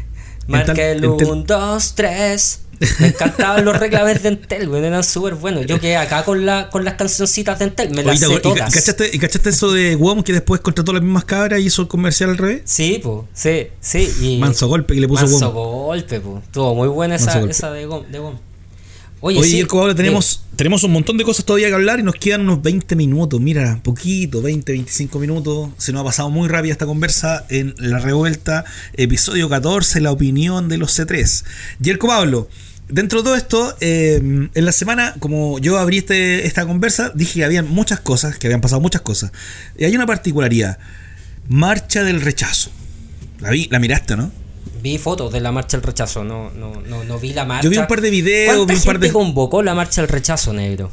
Marca 0.47 0.91
el 0.91 1.05
1, 1.05 1.43
2, 1.47 1.95
3. 1.95 2.61
Me 2.99 3.07
encantaban 3.07 3.63
los 3.63 3.77
reclames 3.77 4.23
de 4.23 4.29
Entel, 4.29 4.73
eran 4.73 5.03
súper 5.03 5.35
buenos. 5.35 5.65
Yo 5.65 5.79
quedé 5.79 5.97
acá 5.97 6.23
con, 6.23 6.45
la, 6.45 6.69
con 6.69 6.83
las 6.83 6.95
cancioncitas 6.95 7.59
de 7.59 7.65
Entel, 7.65 7.91
me 7.91 8.03
las 8.03 8.19
sé 8.19 8.39
todas. 8.39 8.69
¿Y 9.13 9.19
cachaste, 9.19 9.49
eso 9.49 9.71
de 9.71 9.95
WOM 9.95 10.23
que 10.23 10.33
después 10.33 10.61
contrató 10.61 10.93
las 10.93 11.03
mismas 11.03 11.25
cabras 11.25 11.59
y 11.59 11.65
hizo 11.65 11.83
el 11.83 11.87
comercial 11.87 12.31
al 12.31 12.37
revés? 12.37 12.61
Sí, 12.65 12.99
pues, 13.03 13.25
sí, 13.33 13.67
sí. 13.79 14.11
Y 14.21 14.37
manso 14.37 14.67
golpe 14.67 14.95
que 14.95 15.01
le 15.01 15.07
puso 15.07 15.27
Manso 15.27 15.51
golpe, 15.51 16.19
pues. 16.19 16.43
Estuvo 16.43 16.75
muy 16.75 16.87
buena 16.87 17.15
esa, 17.15 17.39
esa 17.41 17.71
de 17.71 17.85
WOM. 17.85 18.05
De 18.11 18.19
Oye, 19.23 19.37
Oye 19.37 19.47
sí, 19.47 19.67
tenemos, 19.95 20.45
tenemos 20.55 20.83
un 20.83 20.93
montón 20.93 21.15
de 21.15 21.23
cosas 21.23 21.45
todavía 21.45 21.67
que 21.67 21.75
hablar 21.75 21.99
y 21.99 22.03
nos 22.03 22.15
quedan 22.15 22.41
unos 22.41 22.63
20 22.63 22.95
minutos. 22.95 23.39
Mira, 23.39 23.79
poquito, 23.83 24.41
20, 24.41 24.71
25 24.71 25.19
minutos. 25.19 25.69
Se 25.77 25.91
nos 25.91 26.01
ha 26.01 26.05
pasado 26.05 26.31
muy 26.31 26.49
rápido 26.49 26.71
esta 26.71 26.87
conversa 26.87 27.45
en 27.49 27.75
La 27.77 27.99
Revuelta, 27.99 28.65
episodio 28.93 29.47
14, 29.47 30.01
la 30.01 30.11
opinión 30.11 30.69
de 30.69 30.79
los 30.79 30.97
C3. 30.97 31.43
Yerko 31.79 32.07
Pablo, 32.07 32.49
dentro 32.91 33.19
de 33.19 33.23
todo 33.23 33.35
esto, 33.35 33.75
eh, 33.79 34.15
en 34.53 34.65
la 34.65 34.71
semana, 34.71 35.15
como 35.19 35.59
yo 35.59 35.77
abrí 35.79 35.99
este, 35.99 36.45
esta 36.45 36.65
conversa, 36.65 37.11
dije 37.15 37.39
que 37.39 37.45
había 37.45 37.63
muchas 37.63 37.99
cosas, 37.99 38.37
que 38.37 38.47
habían 38.47 38.61
pasado 38.61 38.81
muchas 38.81 39.01
cosas. 39.01 39.31
Y 39.77 39.85
hay 39.85 39.95
una 39.95 40.05
particularidad. 40.05 40.77
Marcha 41.47 42.03
del 42.03 42.21
rechazo. 42.21 42.71
La, 43.39 43.49
vi, 43.49 43.67
la 43.71 43.79
miraste, 43.79 44.15
¿no? 44.15 44.31
Vi 44.83 44.97
fotos 44.97 45.31
de 45.31 45.39
la 45.39 45.51
marcha 45.51 45.77
del 45.77 45.83
rechazo, 45.83 46.23
no, 46.23 46.51
no, 46.51 46.81
no, 46.81 47.03
no 47.03 47.19
vi 47.19 47.33
la 47.33 47.45
marcha. 47.45 47.63
Yo 47.63 47.69
vi 47.69 47.77
un 47.77 47.87
par 47.87 48.01
de 48.01 48.09
videos, 48.09 48.67
vi 48.67 48.75
un 48.75 48.81
par 48.81 48.99
de... 48.99 49.11
convocó 49.11 49.63
la 49.63 49.73
marcha 49.73 50.01
del 50.01 50.09
rechazo, 50.09 50.53
negro? 50.53 50.91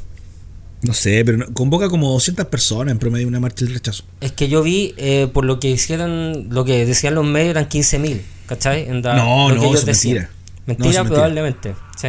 No 0.83 0.95
sé, 0.95 1.25
pero 1.25 1.53
convoca 1.55 1.89
como 1.89 2.11
200 2.13 2.47
personas 2.47 2.93
en 2.93 2.99
promedio 2.99 3.27
una 3.27 3.41
marcha 3.41 3.65
del 3.65 3.75
rechazo. 3.75 4.05
Es 4.21 4.33
que 4.33 4.49
yo 4.49 4.63
vi, 4.63 4.95
eh, 4.97 5.29
por 5.33 5.45
lo 5.45 5.59
que 5.59 5.71
hicieron, 5.71 6.49
lo 6.51 6.65
que 6.65 6.87
decían 6.87 7.15
los 7.15 7.27
medios, 7.27 7.51
eran 7.51 7.69
15.000, 7.69 8.21
¿cachai? 8.47 8.87
no, 8.89 9.53
no, 9.53 9.75
eso 9.75 9.87
mentira. 9.87 10.31
Mentira, 10.69 11.03
probablemente, 11.03 11.75
sí. 11.97 12.09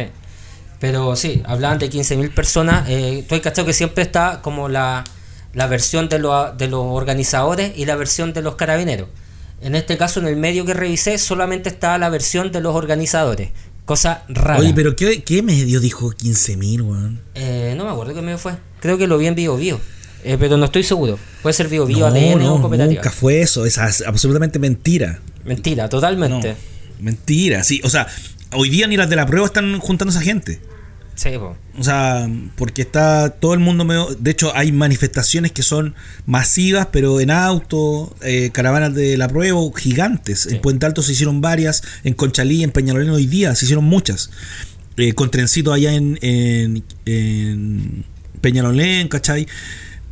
Pero 0.80 1.16
sí, 1.16 1.42
hablaban 1.46 1.78
de 1.78 1.90
15.000 1.90 2.34
personas. 2.34 2.88
Eh, 2.88 3.24
tú 3.26 3.40
cachado 3.40 3.66
que 3.66 3.72
siempre 3.72 4.02
está 4.02 4.40
como 4.42 4.68
la, 4.68 5.04
versión 5.54 6.10
de, 6.10 6.18
de 6.18 6.68
los 6.68 6.84
organizadores 6.84 7.72
y 7.76 7.86
la 7.86 7.96
versión 7.96 8.34
de 8.34 8.42
los 8.42 8.56
carabineros. 8.56 9.08
En 9.62 9.74
este 9.74 9.96
caso, 9.96 10.20
en 10.20 10.26
el 10.26 10.36
medio 10.36 10.66
que 10.66 10.74
revisé, 10.74 11.16
solamente 11.16 11.70
estaba 11.70 11.96
la 11.96 12.10
versión 12.10 12.52
de 12.52 12.60
los 12.60 12.74
organizadores. 12.74 13.50
Cosa 13.86 14.24
rara. 14.28 14.60
Oye, 14.60 14.72
pero 14.74 14.94
¿qué, 14.94 15.22
qué 15.22 15.42
medio 15.42 15.80
dijo 15.80 16.10
15.000, 16.12 16.82
weón? 16.82 17.20
Eh, 17.34 17.74
no 17.78 17.84
me 17.84 17.90
acuerdo 17.90 18.14
qué 18.14 18.20
medio 18.20 18.38
fue. 18.38 18.52
Creo 18.80 18.98
que 18.98 19.06
lo 19.06 19.16
vi 19.16 19.26
en 19.26 19.34
Vivo 19.34 19.56
Vivo. 19.56 19.80
Eh, 20.22 20.36
pero 20.38 20.58
no 20.58 20.66
estoy 20.66 20.82
seguro. 20.82 21.18
Puede 21.42 21.54
ser 21.54 21.68
Vivo 21.68 21.86
Vivo, 21.86 22.00
no, 22.00 22.06
ADN 22.06 22.38
no, 22.38 22.54
o 22.56 22.60
cooperativa. 22.60 23.02
nunca 23.02 23.10
fue 23.10 23.40
eso. 23.40 23.64
Es 23.64 23.78
absolutamente 23.78 24.58
mentira. 24.58 25.18
Mentira, 25.44 25.88
totalmente. 25.88 26.50
No, 26.50 26.56
mentira, 27.00 27.64
sí. 27.64 27.80
O 27.84 27.88
sea, 27.88 28.06
hoy 28.52 28.70
día 28.70 28.86
ni 28.86 28.96
las 28.96 29.08
de 29.10 29.16
la 29.16 29.26
prueba 29.26 29.46
están 29.46 29.78
juntando 29.78 30.10
a 30.12 30.16
esa 30.16 30.24
gente. 30.24 30.60
Sí, 31.16 31.30
po. 31.38 31.54
O 31.78 31.84
sea, 31.84 32.30
porque 32.56 32.80
está 32.80 33.28
todo 33.28 33.52
el 33.52 33.60
mundo 33.60 33.84
medio... 33.84 34.06
De 34.18 34.30
hecho, 34.30 34.56
hay 34.56 34.72
manifestaciones 34.72 35.52
que 35.52 35.62
son 35.62 35.94
masivas, 36.24 36.88
pero 36.92 37.20
en 37.20 37.30
auto, 37.30 38.16
eh, 38.22 38.48
caravanas 38.54 38.94
de 38.94 39.18
la 39.18 39.28
prueba 39.28 39.60
gigantes. 39.76 40.46
En 40.46 40.62
Puente 40.62 40.86
Alto 40.86 41.02
se 41.02 41.12
hicieron 41.12 41.42
varias, 41.42 41.82
en 42.04 42.14
Conchalí, 42.14 42.62
en 42.64 42.70
Peñalolén 42.70 43.10
hoy 43.10 43.26
día 43.26 43.54
se 43.54 43.66
hicieron 43.66 43.84
muchas. 43.84 44.30
Eh, 44.96 45.12
con 45.12 45.30
trencito 45.30 45.74
allá 45.74 45.92
en, 45.92 46.18
en, 46.22 46.82
en 47.04 48.04
Peñalolén, 48.40 49.08
¿cachai? 49.08 49.46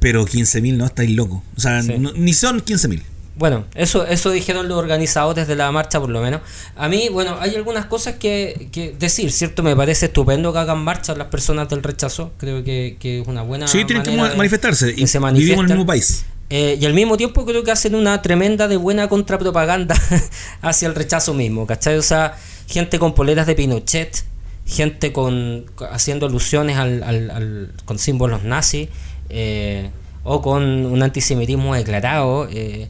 Pero 0.01 0.27
15.000 0.27 0.77
no, 0.77 0.85
estáis 0.87 1.11
locos. 1.11 1.41
O 1.57 1.61
sea, 1.61 1.83
Sí. 1.83 1.95
no- 1.99 2.13
ni 2.13 2.35
son 2.35 2.61
15.000. 2.61 3.03
Bueno, 3.39 3.65
eso, 3.75 4.05
eso 4.05 4.31
dijeron 4.31 4.69
los 4.69 4.77
organizadores 4.77 5.47
de 5.47 5.55
la 5.55 5.71
marcha, 5.71 6.01
por 6.01 6.11
lo 6.11 6.21
menos. 6.21 6.41
A 6.77 6.89
mí, 6.89 7.09
bueno, 7.11 7.37
hay 7.41 7.55
algunas 7.55 7.87
cosas 7.87 8.17
que, 8.17 8.69
que 8.73 8.95
decir, 8.99 9.31
¿cierto? 9.31 9.63
Me 9.63 9.77
parece 9.77 10.07
estupendo 10.07 10.53
que 10.53 10.59
hagan 10.59 10.79
marcha 10.83 11.15
las 11.15 11.29
personas 11.29 11.69
del 11.69 11.83
rechazo. 11.83 12.33
Creo 12.39 12.65
que, 12.65 12.97
que 12.99 13.21
es 13.21 13.29
una 13.29 13.43
buena. 13.43 13.69
Sí, 13.69 13.85
tienen 13.85 14.03
que 14.03 14.11
de- 14.11 14.17
manifestarse. 14.37 14.95
que 14.95 15.01
Y 15.03 15.07
se 15.07 15.19
vivimos 15.21 15.59
en 15.65 15.71
el 15.71 15.77
mismo 15.77 15.87
país. 15.87 16.25
Eh, 16.51 16.79
y 16.81 16.85
al 16.87 16.95
mismo 16.95 17.17
tiempo 17.17 17.45
creo 17.45 17.63
que 17.63 17.71
hacen 17.71 17.95
una 17.95 18.23
tremenda 18.23 18.67
de 18.69 18.77
buena 18.77 19.09
contrapropaganda 19.09 19.95
hacia 20.63 20.89
el 20.89 20.95
rechazo 20.95 21.33
mismo, 21.35 21.67
¿cachai? 21.67 21.97
O 21.99 22.03
sea, 22.03 22.37
gente 22.67 22.99
con 22.99 23.15
poleras 23.15 23.47
de 23.47 23.55
Pinochet, 23.55 24.25
gente 24.67 25.13
con 25.13 25.67
haciendo 25.93 26.27
alusiones 26.27 26.77
al, 26.77 27.03
al- 27.03 27.31
al- 27.31 27.73
con 27.85 27.99
símbolos 27.99 28.43
nazis, 28.45 28.89
eh, 29.29 29.91
o 30.25 30.43
con 30.43 30.63
un 30.87 31.03
antisemitismo 31.03 31.75
declarado, 31.75 32.49
eh, 32.51 32.89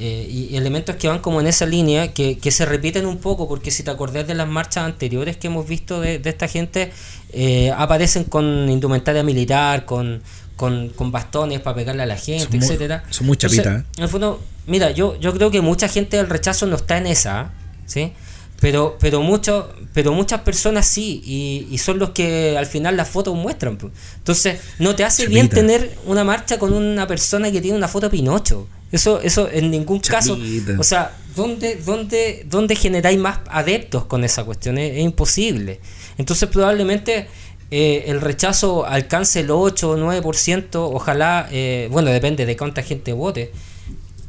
eh, 0.00 0.26
y, 0.28 0.56
elementos 0.56 0.96
que 0.96 1.08
van 1.08 1.20
como 1.20 1.40
en 1.40 1.46
esa 1.46 1.66
línea, 1.66 2.12
que, 2.12 2.38
que 2.38 2.50
se 2.50 2.64
repiten 2.66 3.06
un 3.06 3.18
poco, 3.18 3.46
porque 3.48 3.70
si 3.70 3.82
te 3.82 3.90
acordás 3.90 4.26
de 4.26 4.34
las 4.34 4.48
marchas 4.48 4.84
anteriores 4.84 5.36
que 5.36 5.46
hemos 5.46 5.66
visto 5.68 6.00
de, 6.00 6.18
de 6.18 6.30
esta 6.30 6.48
gente, 6.48 6.90
eh, 7.32 7.72
aparecen 7.76 8.24
con 8.24 8.68
indumentaria 8.68 9.22
militar, 9.22 9.84
con, 9.84 10.22
con, 10.56 10.88
con 10.90 11.12
bastones 11.12 11.60
para 11.60 11.76
pegarle 11.76 12.02
a 12.02 12.06
la 12.06 12.16
gente, 12.16 12.44
Son 12.44 12.58
muy- 12.58 12.66
etcétera 12.66 13.04
son 13.10 13.26
muy 13.26 13.34
Entonces, 13.34 13.58
chapitas, 13.62 13.82
¿eh? 13.82 13.84
en 13.98 14.02
el 14.02 14.08
fondo, 14.08 14.42
mira, 14.66 14.90
yo, 14.90 15.18
yo 15.20 15.32
creo 15.32 15.50
que 15.50 15.60
mucha 15.60 15.88
gente 15.88 16.16
del 16.16 16.28
rechazo 16.28 16.66
no 16.66 16.76
está 16.76 16.98
en 16.98 17.06
esa, 17.06 17.52
¿sí? 17.86 18.12
Pero, 18.60 18.96
pero, 18.98 19.20
mucho, 19.20 19.68
pero 19.92 20.12
muchas 20.12 20.40
personas 20.40 20.86
sí, 20.86 21.20
y, 21.24 21.66
y 21.70 21.78
son 21.78 21.98
los 21.98 22.10
que 22.10 22.56
al 22.56 22.66
final 22.66 22.96
las 22.96 23.08
fotos 23.08 23.34
muestran. 23.36 23.76
Entonces, 24.16 24.58
no 24.78 24.94
te 24.94 25.04
hace 25.04 25.26
bien 25.26 25.48
tener 25.50 25.94
una 26.06 26.24
marcha 26.24 26.58
con 26.58 26.72
una 26.72 27.06
persona 27.06 27.50
que 27.50 27.60
tiene 27.60 27.76
una 27.76 27.88
foto 27.88 28.06
de 28.06 28.10
Pinocho. 28.10 28.66
Eso, 28.94 29.20
eso 29.20 29.48
en 29.50 29.70
ningún 29.70 29.98
caso. 29.98 30.38
O 30.78 30.84
sea, 30.84 31.16
¿dónde, 31.34 31.76
dónde, 31.76 32.46
dónde 32.48 32.76
generáis 32.76 33.18
más 33.18 33.40
adeptos 33.48 34.04
con 34.04 34.22
esa 34.22 34.44
cuestión? 34.44 34.78
Es, 34.78 34.92
es 34.92 35.02
imposible. 35.02 35.80
Entonces, 36.16 36.48
probablemente 36.48 37.26
eh, 37.70 38.04
el 38.06 38.20
rechazo 38.20 38.86
alcance 38.86 39.40
el 39.40 39.50
8 39.50 39.90
o 39.90 39.96
9%. 39.96 40.68
Ojalá, 40.74 41.48
eh, 41.50 41.88
bueno, 41.90 42.10
depende 42.10 42.46
de 42.46 42.56
cuánta 42.56 42.82
gente 42.82 43.12
vote. 43.12 43.50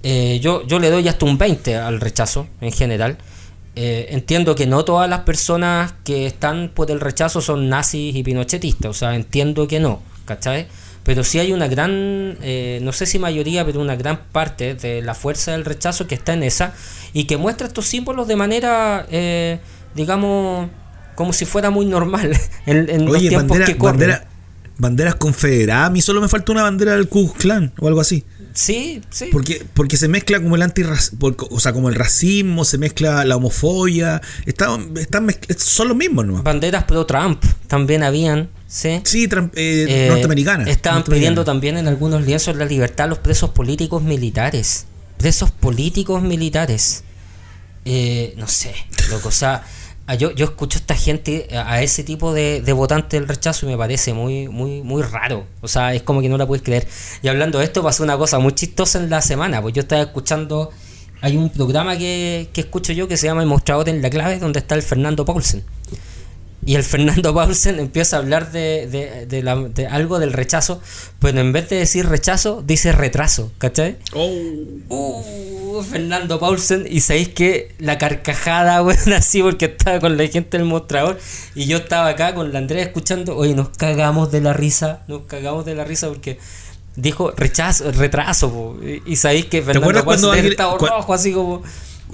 Eh, 0.01 0.39
yo, 0.41 0.65
yo 0.65 0.79
le 0.79 0.89
doy 0.89 1.07
hasta 1.07 1.25
un 1.25 1.37
20 1.37 1.75
al 1.75 2.01
rechazo 2.01 2.47
en 2.59 2.71
general. 2.71 3.19
Eh, 3.75 4.07
entiendo 4.09 4.55
que 4.55 4.65
no 4.65 4.85
todas 4.85 5.09
las 5.09 5.19
personas 5.19 5.93
que 6.03 6.25
están 6.25 6.71
por 6.73 6.89
el 6.89 7.01
rechazo 7.01 7.41
son 7.41 7.67
nazis 7.67 8.15
y 8.15 8.23
pinochetistas, 8.23 8.89
o 8.89 8.93
sea, 8.93 9.15
entiendo 9.15 9.67
que 9.67 9.81
no, 9.81 10.01
¿cachai? 10.23 10.67
Pero 11.05 11.23
sí 11.23 11.39
hay 11.39 11.53
una 11.53 11.67
gran, 11.67 11.91
eh, 12.41 12.79
no 12.81 12.91
sé 12.91 13.05
si 13.05 13.19
mayoría, 13.19 13.63
pero 13.63 13.79
una 13.79 13.95
gran 13.95 14.19
parte 14.31 14.73
de 14.75 15.01
la 15.01 15.13
fuerza 15.13 15.51
del 15.53 15.63
rechazo 15.63 16.07
que 16.07 16.15
está 16.15 16.33
en 16.33 16.43
esa 16.43 16.73
y 17.13 17.25
que 17.25 17.37
muestra 17.37 17.67
estos 17.67 17.85
símbolos 17.85 18.27
de 18.27 18.35
manera, 18.35 19.05
eh, 19.11 19.59
digamos, 19.93 20.67
como 21.15 21.31
si 21.31 21.45
fuera 21.45 21.69
muy 21.69 21.85
normal 21.85 22.35
en, 22.65 22.89
en 22.89 23.05
los 23.05 23.15
Oye, 23.15 23.29
tiempos 23.29 23.49
bandera, 23.49 23.65
que 23.71 23.77
corren. 23.77 23.99
bandera- 23.99 24.25
banderas 24.77 25.15
confederadas. 25.15 25.87
A 25.87 25.89
mí 25.91 26.01
solo 26.01 26.19
me 26.21 26.27
falta 26.27 26.51
una 26.51 26.63
bandera 26.63 26.93
del 26.93 27.07
Ku 27.07 27.27
Klux 27.27 27.39
Klan 27.39 27.71
o 27.79 27.87
algo 27.87 28.01
así. 28.01 28.25
Sí, 28.55 29.01
sí. 29.09 29.25
Porque, 29.31 29.65
porque 29.73 29.97
se 29.97 30.07
mezcla 30.07 30.41
como 30.41 30.55
el 30.55 30.61
antirracismo, 30.61 31.35
o 31.51 31.59
sea, 31.59 31.73
como 31.73 31.89
el 31.89 31.95
racismo, 31.95 32.63
se 32.63 32.77
mezcla 32.77 33.25
la 33.25 33.35
homofobia. 33.35 34.21
Están, 34.45 34.97
están 34.97 35.27
mezcl- 35.27 35.57
son 35.57 35.89
los 35.89 35.97
mismos, 35.97 36.25
¿no? 36.25 36.41
Banderas 36.41 36.85
pro 36.85 37.05
Trump 37.05 37.43
también 37.67 38.01
habían, 38.01 38.49
¿sí? 38.65 39.01
Sí, 39.03 39.27
tram- 39.27 39.51
eh, 39.55 39.85
Eh, 39.89 40.07
norteamericanas. 40.09 40.69
Estaban 40.69 40.99
norteamericanas. 40.99 41.05
pidiendo 41.19 41.43
también 41.45 41.77
en 41.77 41.87
algunos 41.89 42.25
lienzos 42.25 42.55
la 42.55 42.63
libertad 42.65 43.05
a 43.05 43.09
los 43.09 43.19
presos 43.19 43.49
políticos 43.49 44.01
militares. 44.01 44.85
Presos 45.17 45.51
políticos 45.51 46.21
militares. 46.23 47.03
Eh, 47.83 48.33
no 48.37 48.47
sé, 48.47 48.73
loco, 49.11 49.27
o 49.27 49.31
sea, 49.31 49.63
yo, 50.13 50.31
yo 50.31 50.45
escucho 50.45 50.77
a 50.77 50.81
esta 50.81 50.95
gente, 50.95 51.47
a, 51.51 51.73
a 51.73 51.81
ese 51.81 52.03
tipo 52.03 52.31
de, 52.31 52.61
de 52.61 52.73
votante 52.73 53.19
del 53.19 53.27
rechazo 53.27 53.65
y 53.65 53.69
me 53.69 53.77
parece 53.77 54.13
muy, 54.13 54.47
muy, 54.47 54.83
muy 54.83 55.01
raro. 55.01 55.47
O 55.61 55.67
sea, 55.67 55.95
es 55.95 56.03
como 56.03 56.21
que 56.21 56.29
no 56.29 56.37
la 56.37 56.45
puedes 56.45 56.63
creer. 56.63 56.87
Y 57.23 57.27
hablando 57.27 57.57
de 57.57 57.65
esto, 57.65 57.81
pasó 57.81 58.03
una 58.03 58.17
cosa 58.17 58.37
muy 58.37 58.53
chistosa 58.53 58.99
en 58.99 59.09
la 59.09 59.21
semana, 59.21 59.61
pues 59.61 59.73
yo 59.73 59.81
estaba 59.81 60.03
escuchando, 60.03 60.69
hay 61.21 61.37
un 61.37 61.49
programa 61.49 61.97
que, 61.97 62.49
que 62.53 62.61
escucho 62.61 62.93
yo 62.93 63.07
que 63.07 63.17
se 63.17 63.25
llama 63.25 63.41
El 63.41 63.47
Mostrador 63.47 63.89
en 63.89 64.03
la 64.03 64.11
Clave, 64.11 64.37
donde 64.37 64.59
está 64.59 64.75
el 64.75 64.83
Fernando 64.83 65.25
Paulsen. 65.25 65.63
Y 66.65 66.75
el 66.75 66.83
Fernando 66.83 67.33
Paulsen 67.33 67.79
empieza 67.79 68.15
a 68.15 68.19
hablar 68.19 68.51
de, 68.51 68.87
de, 68.87 69.25
de 69.27 69.43
la- 69.43 69.55
de 69.55 69.85
algo 69.87 70.17
del 70.19 70.33
rechazo, 70.33 70.81
pero 71.19 71.39
en 71.39 71.51
vez 71.53 71.69
de 71.69 71.75
decir 71.77 72.07
rechazo, 72.07 72.63
dice 72.65 72.91
retraso, 72.91 73.51
¿cachai? 73.59 73.97
Uh, 74.89 75.81
Fernando 75.83 76.39
Paulsen, 76.39 76.85
y 76.89 77.01
sabéis 77.01 77.29
que 77.29 77.75
la 77.79 77.97
carcajada, 77.97 78.81
weón, 78.83 79.13
así 79.13 79.41
porque 79.41 79.65
estaba 79.65 79.99
con 79.99 80.17
la 80.17 80.27
gente 80.27 80.57
del 80.57 80.65
mostrador, 80.65 81.19
y 81.53 81.65
yo 81.67 81.77
estaba 81.77 82.07
acá 82.09 82.33
con 82.33 82.51
la 82.53 82.59
Andrea 82.59 82.83
escuchando, 82.83 83.35
oye, 83.35 83.53
nos 83.53 83.69
cagamos 83.69 84.31
de 84.31 84.41
la 84.41 84.53
risa, 84.53 85.03
nos 85.07 85.23
cagamos 85.23 85.65
de 85.65 85.75
la 85.75 85.83
risa 85.83 86.07
porque 86.07 86.39
dijo 86.95 87.31
rechazo, 87.31 87.91
retraso, 87.91 88.51
po. 88.51 88.77
y, 88.81 89.03
y 89.05 89.15
sabéis 89.17 89.45
que 89.45 89.61
Fernando 89.61 90.03
Paulsen 90.05 90.29
alguien- 90.29 90.51
estaba 90.51 90.77
rojo, 90.77 91.13
así 91.13 91.33
como 91.33 91.61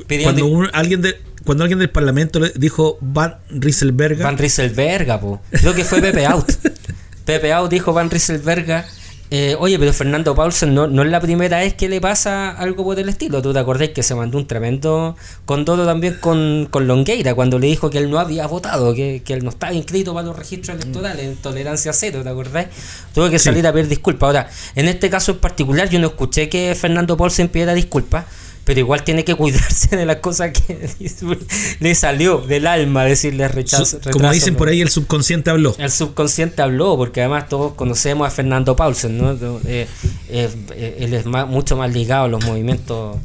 pidiendo 0.08 0.42
Cuando 0.42 0.58
un- 0.58 0.70
alguien 0.74 1.02
de, 1.02 1.16
cuando 1.46 1.64
alguien 1.64 1.80
del 1.80 1.90
parlamento 1.90 2.40
le 2.40 2.52
dijo 2.56 2.98
Van 3.02 3.38
Rieselberga, 3.50 4.24
Van 4.26 4.38
Rieselberga, 4.38 5.20
po. 5.20 5.42
Creo 5.52 5.74
que 5.74 5.84
fue 5.84 6.02
Pepe 6.02 6.26
Out. 6.26 6.52
Pepe 7.26 7.54
Out 7.54 7.72
dijo 7.72 7.94
Van 7.94 8.10
Rieselberga. 8.10 8.86
eh, 9.34 9.56
oye, 9.58 9.80
pero 9.80 9.94
Fernando 9.94 10.36
Paulsen 10.36 10.74
no, 10.74 10.88
no 10.88 11.04
es 11.04 11.10
la 11.10 11.22
primera 11.22 11.60
vez 11.60 11.74
que 11.74 11.88
le 11.88 12.02
pasa 12.02 12.50
algo 12.52 12.84
por 12.84 13.00
el 13.00 13.08
estilo. 13.08 13.42
¿Tú 13.42 13.54
te 13.54 13.60
acordás 13.60 13.90
que 13.90 14.04
se 14.04 14.14
mandó 14.14 14.38
un 14.38 14.46
tremendo 14.46 15.16
condoro 15.46 15.86
también 15.86 16.18
con, 16.20 16.68
con 16.70 16.86
Longueira 16.86 17.34
cuando 17.34 17.58
le 17.58 17.68
dijo 17.68 17.90
que 17.90 18.00
él 18.00 18.10
no 18.12 18.20
había 18.20 18.46
votado, 18.48 18.94
que, 18.94 19.22
que 19.24 19.34
él 19.34 19.44
no 19.46 19.52
estaba 19.52 19.72
inscrito 19.74 20.14
para 20.14 20.28
los 20.28 20.38
registros 20.38 20.76
electorales, 20.78 21.26
en 21.26 21.38
tolerancia 21.38 21.94
cero, 21.94 22.20
¿te 22.24 22.30
acordás? 22.30 22.68
Tuvo 23.14 23.30
que 23.30 23.40
salir 23.40 23.66
a 23.66 23.72
pedir 23.72 23.88
disculpas. 23.88 24.28
Ahora, 24.28 24.50
en 24.76 24.88
este 24.90 25.10
caso 25.10 25.32
en 25.32 25.38
particular, 25.40 25.90
yo 25.90 26.00
no 26.00 26.08
escuché 26.08 26.50
que 26.50 26.76
Fernando 26.76 27.16
Paulsen 27.16 27.48
pidiera 27.48 27.74
disculpas. 27.74 28.26
Pero 28.64 28.80
igual 28.80 29.04
tiene 29.04 29.24
que 29.26 29.34
cuidarse 29.34 29.96
de 29.98 30.06
las 30.06 30.18
cosas 30.18 30.52
que 30.52 30.88
le 31.80 31.96
salió 31.96 32.38
del 32.38 32.68
alma 32.68 33.04
decirle 33.06 33.48
rechazo. 33.48 33.98
retraso, 33.98 34.12
como 34.12 34.32
dicen 34.32 34.56
por 34.56 34.70
ahí, 34.70 34.82
el 34.82 34.90
subconsciente 34.90 35.50
habló. 35.50 35.76
El 35.80 35.90
subconsciente 35.90 36.62
habló, 36.62 36.96
porque 36.96 37.22
además 37.22 37.50
todos 37.50 37.74
conocemos 37.74 38.28
a 38.28 38.32
Fernando 38.32 38.76
Paulsen, 38.76 39.18
¿no? 39.18 39.32
Eh, 39.32 39.88
eh, 40.30 40.50
eh, 40.76 40.98
él 41.00 41.14
es 41.16 41.26
más- 41.26 41.48
mucho 41.48 41.76
más 41.76 41.92
ligado 41.92 42.26
a 42.26 42.28
los 42.28 42.46
movimientos 42.46 43.18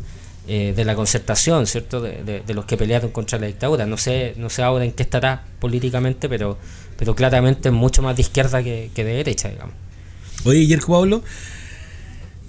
eh, 0.49 0.73
de 0.75 0.85
la 0.87 0.95
concertación, 0.95 1.67
¿cierto? 1.67 2.01
De, 2.01 2.23
de- 2.25 2.41
de 2.41 2.55
los 2.55 2.65
que 2.65 2.77
pelearon 2.79 3.11
contra 3.11 3.39
la 3.39 3.47
dictadura. 3.47 3.85
No 3.85 3.99
sé, 3.99 4.33
no 4.39 4.49
sé 4.49 4.63
ahora 4.63 4.85
en 4.87 4.93
qué 4.93 5.03
estará 5.03 5.45
políticamente, 5.59 6.29
pero, 6.31 6.57
pero 6.97 7.15
claramente 7.15 7.69
es 7.69 7.75
mucho 7.75 8.01
más 8.01 8.17
de 8.17 8.23
izquierda 8.23 8.63
que, 8.63 8.91
que 8.95 9.05
de 9.05 9.13
derecha, 9.17 9.51
digamos. 9.51 9.75
Oye, 10.45 10.67
Yerko 10.67 10.93
Pablo, 10.93 11.23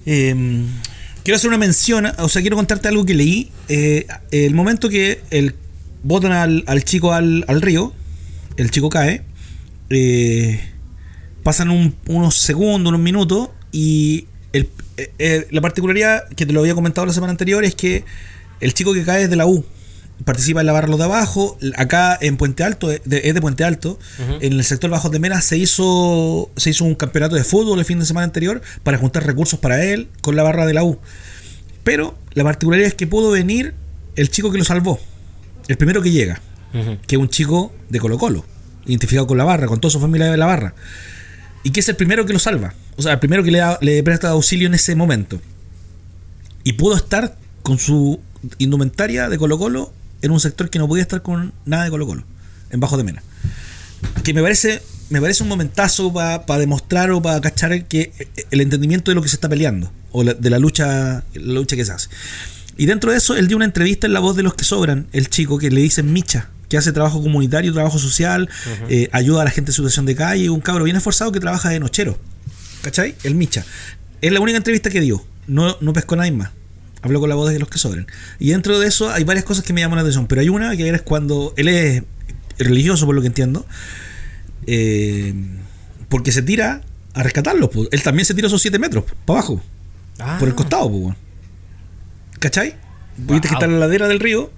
eh, 0.06 0.36
quiero 1.28 1.36
hacer 1.36 1.50
una 1.50 1.58
mención, 1.58 2.06
o 2.20 2.30
sea, 2.30 2.42
quiero 2.42 2.56
contarte 2.56 2.88
algo 2.88 3.06
que 3.06 3.14
leí. 3.14 3.52
Eh, 3.68 4.08
el 4.32 4.54
momento 4.54 4.88
que 4.88 5.20
el, 5.30 5.56
botan 6.02 6.32
al, 6.32 6.64
al 6.68 6.86
chico 6.86 7.12
al, 7.12 7.44
al 7.50 7.62
río, 7.62 7.92
el 8.56 8.72
chico 8.72 8.88
cae, 8.90 9.24
eh, 9.90 10.58
pasan 11.44 11.70
un- 11.70 11.94
unos 12.08 12.36
segundos, 12.38 12.92
unos 12.92 13.02
minutos, 13.02 13.50
y 13.74 14.28
eh, 14.54 15.48
la 15.52 15.60
particularidad 15.60 16.30
que 16.30 16.46
te 16.46 16.54
lo 16.54 16.62
había 16.62 16.76
comentado 16.76 17.06
la 17.06 17.12
semana 17.12 17.32
anterior 17.32 17.66
es 17.66 17.76
que 17.76 18.06
el 18.62 18.74
chico 18.74 18.94
que 18.94 19.04
cae 19.04 19.24
es 19.24 19.30
de 19.30 19.36
la 19.36 19.48
U. 19.48 19.66
Participa 20.26 20.62
en 20.62 20.66
la 20.66 20.74
barra 20.74 20.88
los 20.88 20.98
de 20.98 21.06
abajo. 21.06 21.58
Acá 21.76 22.18
en 22.20 22.38
Puente 22.38 22.64
Alto, 22.64 22.92
es 22.92 23.02
de, 23.06 23.22
es 23.26 23.34
de 23.34 23.42
Puente 23.42 23.64
Alto, 23.64 24.00
en 24.42 24.54
el 24.54 24.64
sector 24.64 24.90
bajo 24.90 25.10
de 25.10 25.20
Mena 25.20 25.42
se 25.42 25.58
hizo, 25.58 26.52
se 26.58 26.72
hizo 26.72 26.86
un 26.86 26.96
campeonato 26.96 27.36
de 27.36 27.44
fútbol 27.44 27.80
el 27.80 27.86
fin 27.86 28.00
de 28.00 28.06
semana 28.06 28.26
anterior 28.26 28.62
para 28.84 28.98
juntar 28.98 29.26
recursos 29.26 29.60
para 29.60 29.84
él 29.84 30.08
con 30.22 30.36
la 30.36 30.44
barra 30.44 30.66
de 30.66 30.74
la 30.74 30.84
U. 30.84 31.00
Pero 31.84 32.18
la 32.34 32.44
particularidad 32.44 32.88
es 32.88 32.94
que 32.96 33.08
pudo 33.08 33.32
venir 33.32 33.74
el 34.16 34.30
chico 34.30 34.52
que 34.52 34.58
lo 34.58 34.66
salvó. 34.66 35.00
El 35.68 35.78
primero 35.78 36.02
que 36.02 36.12
llega. 36.12 36.42
Que 37.08 37.16
es 37.16 37.22
un 37.22 37.30
chico 37.30 37.74
de 37.90 38.00
Colo 38.00 38.18
Colo. 38.18 38.46
Identificado 38.86 39.28
con 39.28 39.38
la 39.38 39.44
barra, 39.44 39.68
con 39.68 39.80
toda 39.80 39.92
su 39.92 40.00
familia 40.00 40.30
de 40.30 40.38
la 40.38 40.46
barra. 40.46 40.74
Y 41.64 41.72
que 41.72 41.80
es 41.80 41.90
el 41.90 41.96
primero 41.96 42.26
que 42.26 42.34
lo 42.34 42.40
salva. 42.40 42.74
O 42.98 43.02
sea, 43.02 43.14
el 43.14 43.20
primero 43.20 43.44
que 43.44 43.52
le, 43.52 43.62
le 43.82 44.04
presta 44.04 44.30
auxilio 44.30 44.68
en 44.68 44.74
ese 44.74 44.96
momento. 44.96 45.40
Y 46.64 46.74
pudo 46.74 46.96
estar 46.96 47.38
con 47.64 47.80
su 47.80 48.20
indumentaria 48.58 49.30
de 49.30 49.38
Colo 49.38 49.58
Colo 49.58 49.94
en 50.22 50.32
un 50.32 50.40
sector 50.40 50.70
que 50.70 50.80
no 50.80 50.88
podía 50.88 51.04
estar 51.04 51.22
con 51.22 51.54
nada 51.66 51.86
de 51.86 51.90
Colo 51.90 52.08
Colo. 52.08 52.24
En 52.70 52.80
Bajo 52.80 52.98
de 52.98 53.04
Mena. 53.04 53.24
Que 54.24 54.34
me 54.34 54.42
parece 54.42 54.82
me 55.10 55.22
parece 55.22 55.44
un 55.44 55.50
momentazo 55.50 56.12
para 56.14 56.60
demostrar 56.60 57.12
o 57.12 57.22
para 57.22 57.40
cachar 57.40 57.86
que 57.86 58.12
el 58.52 58.62
entendimiento 58.62 59.12
de 59.12 59.16
lo 59.16 59.22
que 59.22 59.30
se 59.30 59.36
está 59.36 59.48
peleando 59.48 59.92
o 60.12 60.24
de 60.24 60.50
la 60.50 60.60
lucha, 60.60 61.24
la 61.34 61.54
lucha 61.54 61.76
que 61.76 61.86
se 61.86 61.92
hace. 61.92 62.10
Y 62.78 62.86
dentro 62.86 63.12
de 63.12 63.18
eso, 63.18 63.36
él 63.36 63.48
dio 63.48 63.58
una 63.58 63.66
entrevista 63.66 64.08
en 64.08 64.14
La 64.14 64.20
Voz 64.20 64.36
de 64.36 64.44
los 64.44 64.54
que 64.54 64.64
Sobran, 64.64 65.08
el 65.12 65.30
chico 65.30 65.58
que 65.58 65.72
le 65.72 65.82
dicen 65.82 66.14
Micha, 66.14 66.50
que 66.70 66.78
hace 66.78 66.92
trabajo 66.92 67.22
comunitario, 67.24 67.74
trabajo 67.74 67.98
social, 67.98 68.50
eh, 68.90 69.10
ayuda 69.14 69.42
a 69.42 69.46
la 69.46 69.52
gente 69.52 69.72
en 69.72 69.76
situación 69.76 70.06
de 70.06 70.16
calle, 70.16 70.50
un 70.50 70.62
cabro 70.62 70.84
bien 70.84 70.96
esforzado 70.96 71.32
que 71.32 71.40
trabaja 71.40 71.70
de 71.70 71.80
nochero. 71.80 72.18
¿Cachai? 72.82 73.16
El 73.24 73.36
Micha. 73.36 73.66
Es 74.22 74.32
la 74.32 74.40
única 74.40 74.58
entrevista 74.58 74.90
que 74.90 75.02
dio. 75.02 75.26
No, 75.48 75.78
no 75.80 75.94
pescó 75.94 76.16
nadie 76.16 76.32
más. 76.32 76.52
Habló 77.08 77.22
con 77.22 77.30
la 77.30 77.36
voz 77.36 77.50
de 77.50 77.58
los 77.58 77.70
que 77.70 77.78
sobran. 77.78 78.06
Y 78.38 78.50
dentro 78.50 78.78
de 78.80 78.88
eso 78.88 79.10
hay 79.10 79.24
varias 79.24 79.46
cosas 79.46 79.64
que 79.64 79.72
me 79.72 79.80
llaman 79.80 79.96
la 79.96 80.02
atención. 80.02 80.28
Pero 80.28 80.42
hay 80.42 80.50
una 80.50 80.76
que 80.76 80.90
es 80.90 81.02
cuando 81.04 81.54
él 81.56 81.70
es 81.70 82.04
religioso, 82.60 83.06
por 83.06 83.16
lo 83.16 83.22
que 83.22 83.28
entiendo. 83.28 83.66
Eh, 84.66 85.34
porque 86.10 86.34
se 86.34 86.42
tira 86.42 86.82
a 87.14 87.24
rescatarlos. 87.24 87.70
Él 87.92 88.04
también 88.04 88.26
se 88.26 88.34
tira 88.34 88.48
esos 88.48 88.62
7 88.62 88.78
metros 88.78 89.06
para 89.26 89.40
abajo. 89.40 89.62
Por 90.40 90.50
el 90.50 90.54
ah. 90.54 90.56
costado, 90.58 90.92
pues. 90.92 91.16
¿Cachai? 92.40 92.76
Viste 93.16 93.48
que 93.48 93.54
está 93.54 93.66
en 93.66 93.74
la 93.74 93.80
ladera 93.80 94.10
del 94.10 94.20
río. 94.20 94.52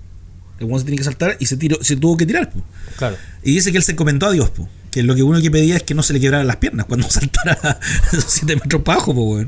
El 0.60 0.68
se 0.80 0.86
tiene 0.86 0.98
que 0.98 1.04
saltar 1.04 1.38
y 1.40 1.46
se, 1.46 1.56
tiró, 1.56 1.78
se 1.84 1.96
tuvo 1.96 2.18
que 2.18 2.26
tirar. 2.26 2.52
Claro. 2.98 3.16
Y 3.44 3.54
dice 3.54 3.72
que 3.72 3.78
él 3.78 3.84
se 3.84 3.96
comentó 3.96 4.26
a 4.26 4.32
Dios, 4.32 4.52
que 4.92 5.04
lo 5.04 5.16
que 5.16 5.24
uno 5.24 5.40
que 5.42 5.52
pedía 5.52 5.78
es 5.78 5.84
que 5.84 5.94
no 5.94 6.04
se 6.04 6.14
le 6.14 6.20
quebraran 6.20 6.48
las 6.48 6.58
piernas 6.58 6.86
cuando 6.86 7.08
saltara 7.12 7.80
esos 8.12 8.26
7 8.26 8.56
metros 8.56 8.82
para 8.82 8.98
abajo, 8.98 9.14
pues, 9.14 9.48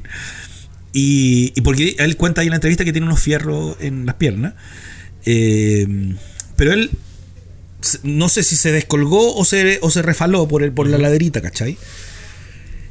y, 0.94 1.54
y, 1.56 1.62
porque 1.62 1.96
él 1.98 2.18
cuenta 2.18 2.42
ahí 2.42 2.48
en 2.48 2.52
la 2.52 2.58
entrevista 2.58 2.84
que 2.84 2.92
tiene 2.92 3.08
unos 3.08 3.20
fierros 3.20 3.78
en 3.80 4.06
las 4.06 4.16
piernas. 4.16 4.54
Eh, 5.26 6.16
pero 6.56 6.74
él 6.74 6.92
no 8.04 8.30
sé 8.30 8.44
si 8.44 8.56
se 8.56 8.72
descolgó 8.72 9.36
o 9.36 9.46
se, 9.46 9.80
o 9.82 9.90
se 9.90 10.02
refaló 10.02 10.48
por, 10.48 10.64
el, 10.64 10.72
por 10.72 10.88
la 10.88 10.98
laderita, 10.98 11.42
¿cachai? 11.42 11.78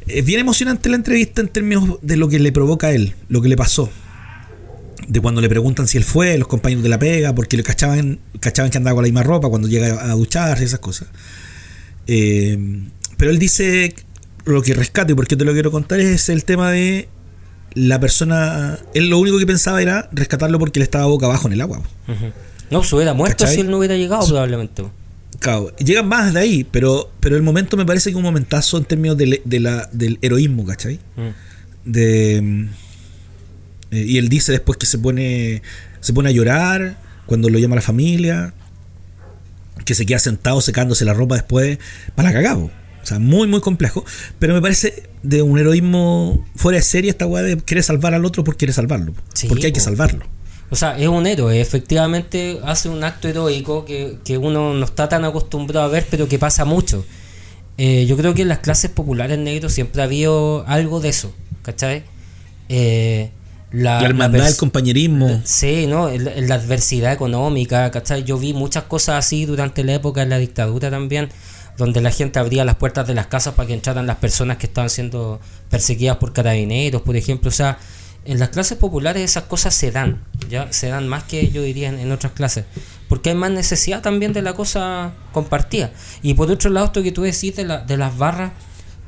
Es 0.06 0.24
bien 0.24 0.40
emocionante 0.40 0.88
la 0.88 0.96
entrevista 0.96 1.40
en 1.40 1.48
términos 1.48 1.98
de 2.02 2.16
lo 2.16 2.28
que 2.28 2.38
le 2.38 2.52
provoca 2.52 2.88
a 2.88 2.92
él, 2.92 3.14
lo 3.28 3.40
que 3.40 3.48
le 3.48 3.56
pasó. 3.56 3.90
De 5.06 5.20
cuando 5.20 5.40
le 5.40 5.48
preguntan 5.48 5.88
si 5.88 5.98
él 5.98 6.04
fue, 6.04 6.36
los 6.38 6.48
compañeros 6.48 6.82
de 6.82 6.88
la 6.88 6.98
pega, 6.98 7.34
porque 7.34 7.56
le 7.56 7.62
cachaban, 7.62 8.18
cachaban 8.40 8.70
que 8.70 8.78
andaba 8.78 8.96
con 8.96 9.04
la 9.04 9.08
misma 9.08 9.22
ropa 9.22 9.48
cuando 9.48 9.68
llega 9.68 10.10
a 10.10 10.12
ducharse, 10.14 10.64
esas 10.64 10.80
cosas. 10.80 11.08
Eh, 12.06 12.58
pero 13.16 13.30
él 13.30 13.38
dice, 13.38 13.94
lo 14.44 14.62
que 14.62 14.74
rescato 14.74 15.12
y 15.12 15.14
por 15.14 15.26
qué 15.26 15.36
te 15.36 15.44
lo 15.44 15.52
quiero 15.52 15.70
contar 15.70 16.00
es 16.00 16.28
el 16.28 16.44
tema 16.44 16.70
de 16.70 17.08
la 17.74 18.00
persona. 18.00 18.78
Él 18.94 19.10
lo 19.10 19.18
único 19.18 19.38
que 19.38 19.46
pensaba 19.46 19.80
era 19.82 20.08
rescatarlo 20.12 20.58
porque 20.58 20.78
él 20.78 20.82
estaba 20.82 21.06
boca 21.06 21.26
abajo 21.26 21.46
en 21.48 21.54
el 21.54 21.60
agua. 21.60 21.82
No, 22.70 22.84
se 22.84 22.94
hubiera 22.94 23.14
muerto 23.14 23.46
si 23.46 23.60
él 23.60 23.70
no 23.70 23.78
hubiera 23.78 23.96
llegado, 23.96 24.26
probablemente. 24.26 24.84
Claro, 25.38 25.74
llegan 25.76 26.06
más 26.06 26.34
de 26.34 26.40
ahí, 26.40 26.64
pero, 26.64 27.10
pero 27.18 27.36
el 27.36 27.42
momento 27.42 27.76
me 27.76 27.86
parece 27.86 28.10
que 28.10 28.16
un 28.16 28.22
momentazo 28.22 28.76
en 28.76 28.84
términos 28.84 29.16
de, 29.16 29.60
la, 29.60 29.88
del 29.90 30.18
heroísmo, 30.20 30.66
¿cachai? 30.66 31.00
Mm. 31.16 31.90
De, 31.90 32.68
eh, 33.90 34.04
y 34.06 34.18
él 34.18 34.28
dice 34.28 34.52
después 34.52 34.76
que 34.76 34.86
se 34.86 34.98
pone, 34.98 35.62
se 36.00 36.12
pone 36.12 36.28
a 36.28 36.32
llorar 36.32 36.98
cuando 37.26 37.48
lo 37.48 37.58
llama 37.58 37.76
la 37.76 37.82
familia, 37.82 38.52
que 39.84 39.94
se 39.94 40.04
queda 40.04 40.18
sentado 40.18 40.60
secándose 40.60 41.04
la 41.04 41.14
ropa 41.14 41.36
después, 41.36 41.78
para 42.14 42.32
cagado. 42.32 42.70
O 43.02 43.06
sea, 43.06 43.18
muy, 43.18 43.48
muy 43.48 43.60
complejo. 43.60 44.04
Pero 44.38 44.54
me 44.54 44.60
parece 44.60 45.10
de 45.22 45.42
un 45.42 45.58
heroísmo 45.58 46.46
fuera 46.56 46.76
de 46.76 46.82
serie 46.82 47.10
esta 47.10 47.26
weá 47.26 47.42
de 47.42 47.56
querer 47.58 47.84
salvar 47.84 48.14
al 48.14 48.24
otro 48.24 48.44
porque 48.44 48.58
quiere 48.58 48.72
salvarlo. 48.72 49.14
porque 49.48 49.66
hay 49.66 49.72
que 49.72 49.80
salvarlo. 49.80 50.24
O 50.70 50.76
sea, 50.76 50.96
es 50.96 51.08
un 51.08 51.26
héroe, 51.26 51.60
efectivamente 51.60 52.60
hace 52.64 52.88
un 52.88 53.02
acto 53.02 53.26
heroico 53.26 53.84
que, 53.84 54.38
uno 54.38 54.72
no 54.72 54.84
está 54.84 55.08
tan 55.08 55.24
acostumbrado 55.24 55.84
a 55.84 55.88
ver, 55.88 56.06
pero 56.08 56.28
que 56.28 56.38
pasa 56.38 56.64
mucho. 56.64 57.04
Eh, 57.76 58.06
yo 58.06 58.16
creo 58.16 58.34
que 58.34 58.42
en 58.42 58.48
las 58.48 58.60
clases 58.60 58.90
populares 58.90 59.38
negros 59.38 59.72
siempre 59.72 60.00
ha 60.00 60.04
habido 60.04 60.64
algo 60.68 61.00
de 61.00 61.08
eso, 61.08 61.34
¿cachai? 61.62 62.04
Eh, 62.68 63.30
la, 63.72 64.00
hermandad, 64.02 64.46
el 64.46 64.56
compañerismo. 64.56 65.40
Sí, 65.44 65.86
¿no? 65.88 66.08
La, 66.08 66.54
adversidad 66.54 67.12
económica, 67.12 67.90
¿cachai? 67.90 68.22
Yo 68.22 68.38
vi 68.38 68.52
muchas 68.52 68.84
cosas 68.84 69.24
así 69.24 69.46
durante 69.46 69.82
la 69.82 69.94
época 69.94 70.20
de 70.20 70.26
la 70.26 70.38
dictadura 70.38 70.88
también, 70.88 71.30
donde 71.80 72.02
la 72.02 72.10
gente 72.10 72.38
abría 72.38 72.64
las 72.64 72.76
puertas 72.76 73.06
de 73.06 73.14
las 73.14 73.26
casas 73.26 73.54
para 73.54 73.66
que 73.66 73.74
entraran 73.74 74.06
las 74.06 74.18
personas 74.18 74.58
que 74.58 74.66
estaban 74.66 74.90
siendo 74.90 75.40
perseguidas 75.70 76.18
por 76.18 76.34
carabineros, 76.34 77.00
por 77.00 77.16
ejemplo. 77.16 77.48
O 77.48 77.52
sea, 77.52 77.78
en 78.26 78.38
las 78.38 78.50
clases 78.50 78.76
populares 78.76 79.22
esas 79.22 79.44
cosas 79.44 79.74
se 79.74 79.90
dan, 79.90 80.22
ya 80.50 80.70
se 80.72 80.88
dan 80.88 81.08
más 81.08 81.24
que 81.24 81.50
yo 81.50 81.62
diría 81.62 81.88
en, 81.88 82.12
otras 82.12 82.32
clases, 82.32 82.66
porque 83.08 83.30
hay 83.30 83.34
más 83.34 83.50
necesidad 83.50 84.02
también 84.02 84.34
de 84.34 84.42
la 84.42 84.52
cosa 84.52 85.14
compartida. 85.32 85.90
Y 86.20 86.34
por 86.34 86.50
otro 86.50 86.68
lado, 86.68 86.86
esto 86.86 87.02
que 87.02 87.12
tú 87.12 87.22
decís 87.22 87.56
de, 87.56 87.64
de 87.64 87.96
las 87.96 88.16
barras, 88.18 88.52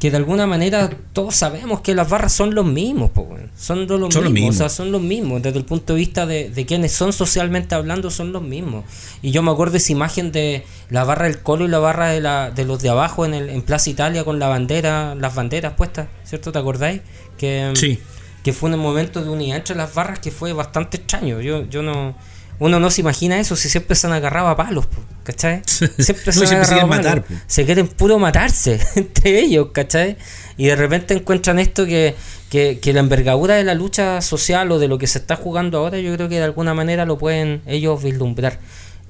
que 0.03 0.11
de 0.11 0.17
alguna 0.17 0.49
manera 0.49 0.91
todos 1.13 1.37
sabemos 1.37 1.81
que 1.81 1.95
las 1.95 2.09
barras 2.09 2.33
son 2.33 2.57
los 2.57 2.67
mismos, 2.67 3.13
son, 3.57 3.87
los, 3.87 4.13
mismos, 4.33 4.57
o 4.57 4.59
sea, 4.59 4.69
son 4.69 4.91
los 4.91 5.01
mismos, 5.01 5.41
desde 5.43 5.61
el 5.61 5.65
punto 5.65 5.93
de 5.93 6.01
vista 6.01 6.27
de, 6.27 6.51
de 6.51 6.67
quienes 6.67 6.91
son 6.91 7.13
socialmente 7.13 7.77
hablando, 7.77 8.11
son 8.11 8.33
los 8.33 8.43
mismos. 8.43 8.85
Y 9.23 9.31
yo 9.31 9.45
me 9.45 9.53
acuerdo 9.53 9.75
de 9.75 9.79
esa 9.79 9.93
imagen 9.93 10.33
de 10.33 10.65
la 10.91 11.05
barra 11.05 11.27
del 11.27 11.39
colo 11.39 11.67
y 11.67 11.69
la 11.69 11.79
barra 11.79 12.09
de, 12.09 12.21
la, 12.21 12.51
de 12.51 12.65
los 12.65 12.83
de 12.83 12.89
abajo 12.89 13.25
en, 13.25 13.33
el, 13.33 13.49
en 13.49 13.63
Plaza 13.63 13.91
Italia 13.91 14.25
con 14.25 14.41
la 14.41 14.49
bandera, 14.49 15.15
las 15.15 15.37
banderas 15.37 15.75
puestas, 15.75 16.09
¿cierto? 16.25 16.51
¿Te 16.51 16.59
acordáis? 16.59 17.01
Que, 17.39 17.71
sí 17.77 18.01
que 18.43 18.53
fue 18.53 18.71
un 18.71 18.79
momento 18.81 19.23
de 19.23 19.31
unidad 19.31 19.59
entre 19.59 19.77
las 19.77 19.95
barras 19.95 20.19
que 20.19 20.31
fue 20.31 20.53
bastante 20.53 20.97
extraño. 20.97 21.41
Yo, 21.41 21.69
yo 21.69 21.83
no. 21.83 22.17
Uno 22.59 22.79
no 22.79 22.91
se 22.91 23.01
imagina 23.01 23.41
eso 23.41 23.57
si 23.57 23.69
siempre 23.69 23.97
se 23.97 24.07
han 24.07 24.13
agarrado 24.13 24.49
a 24.49 24.57
palos, 24.57 24.87
¿cachai? 25.25 25.63
Siempre 25.67 26.33
se, 26.33 26.45
han 26.47 26.55
agarrado 26.55 26.83
a 26.83 26.87
matar, 26.87 27.25
Se 27.47 27.65
quieren 27.65 27.89
puro 27.89 28.19
matarse 28.19 28.81
entre 28.95 29.41
ellos, 29.41 29.69
¿cachai? 29.73 30.17
Y 30.57 30.67
de 30.67 30.77
repente 30.77 31.15
encuentran 31.15 31.59
esto 31.59 31.87
que, 31.87 32.15
que, 32.51 32.79
que, 32.81 32.93
la 32.93 33.01
envergadura 33.01 33.55
de 33.55 33.65
la 33.65 33.75
lucha 33.75 34.21
social 34.21 34.71
o 34.71 34.79
de 34.79 34.87
lo 34.87 34.99
que 34.99 35.07
se 35.07 35.19
está 35.19 35.35
jugando 35.35 35.79
ahora, 35.79 35.99
yo 35.99 36.15
creo 36.15 36.29
que 36.29 36.37
de 36.37 36.45
alguna 36.45 36.75
manera 36.75 37.05
lo 37.05 37.19
pueden 37.19 37.63
ellos 37.67 38.03
vislumbrar. 38.03 38.61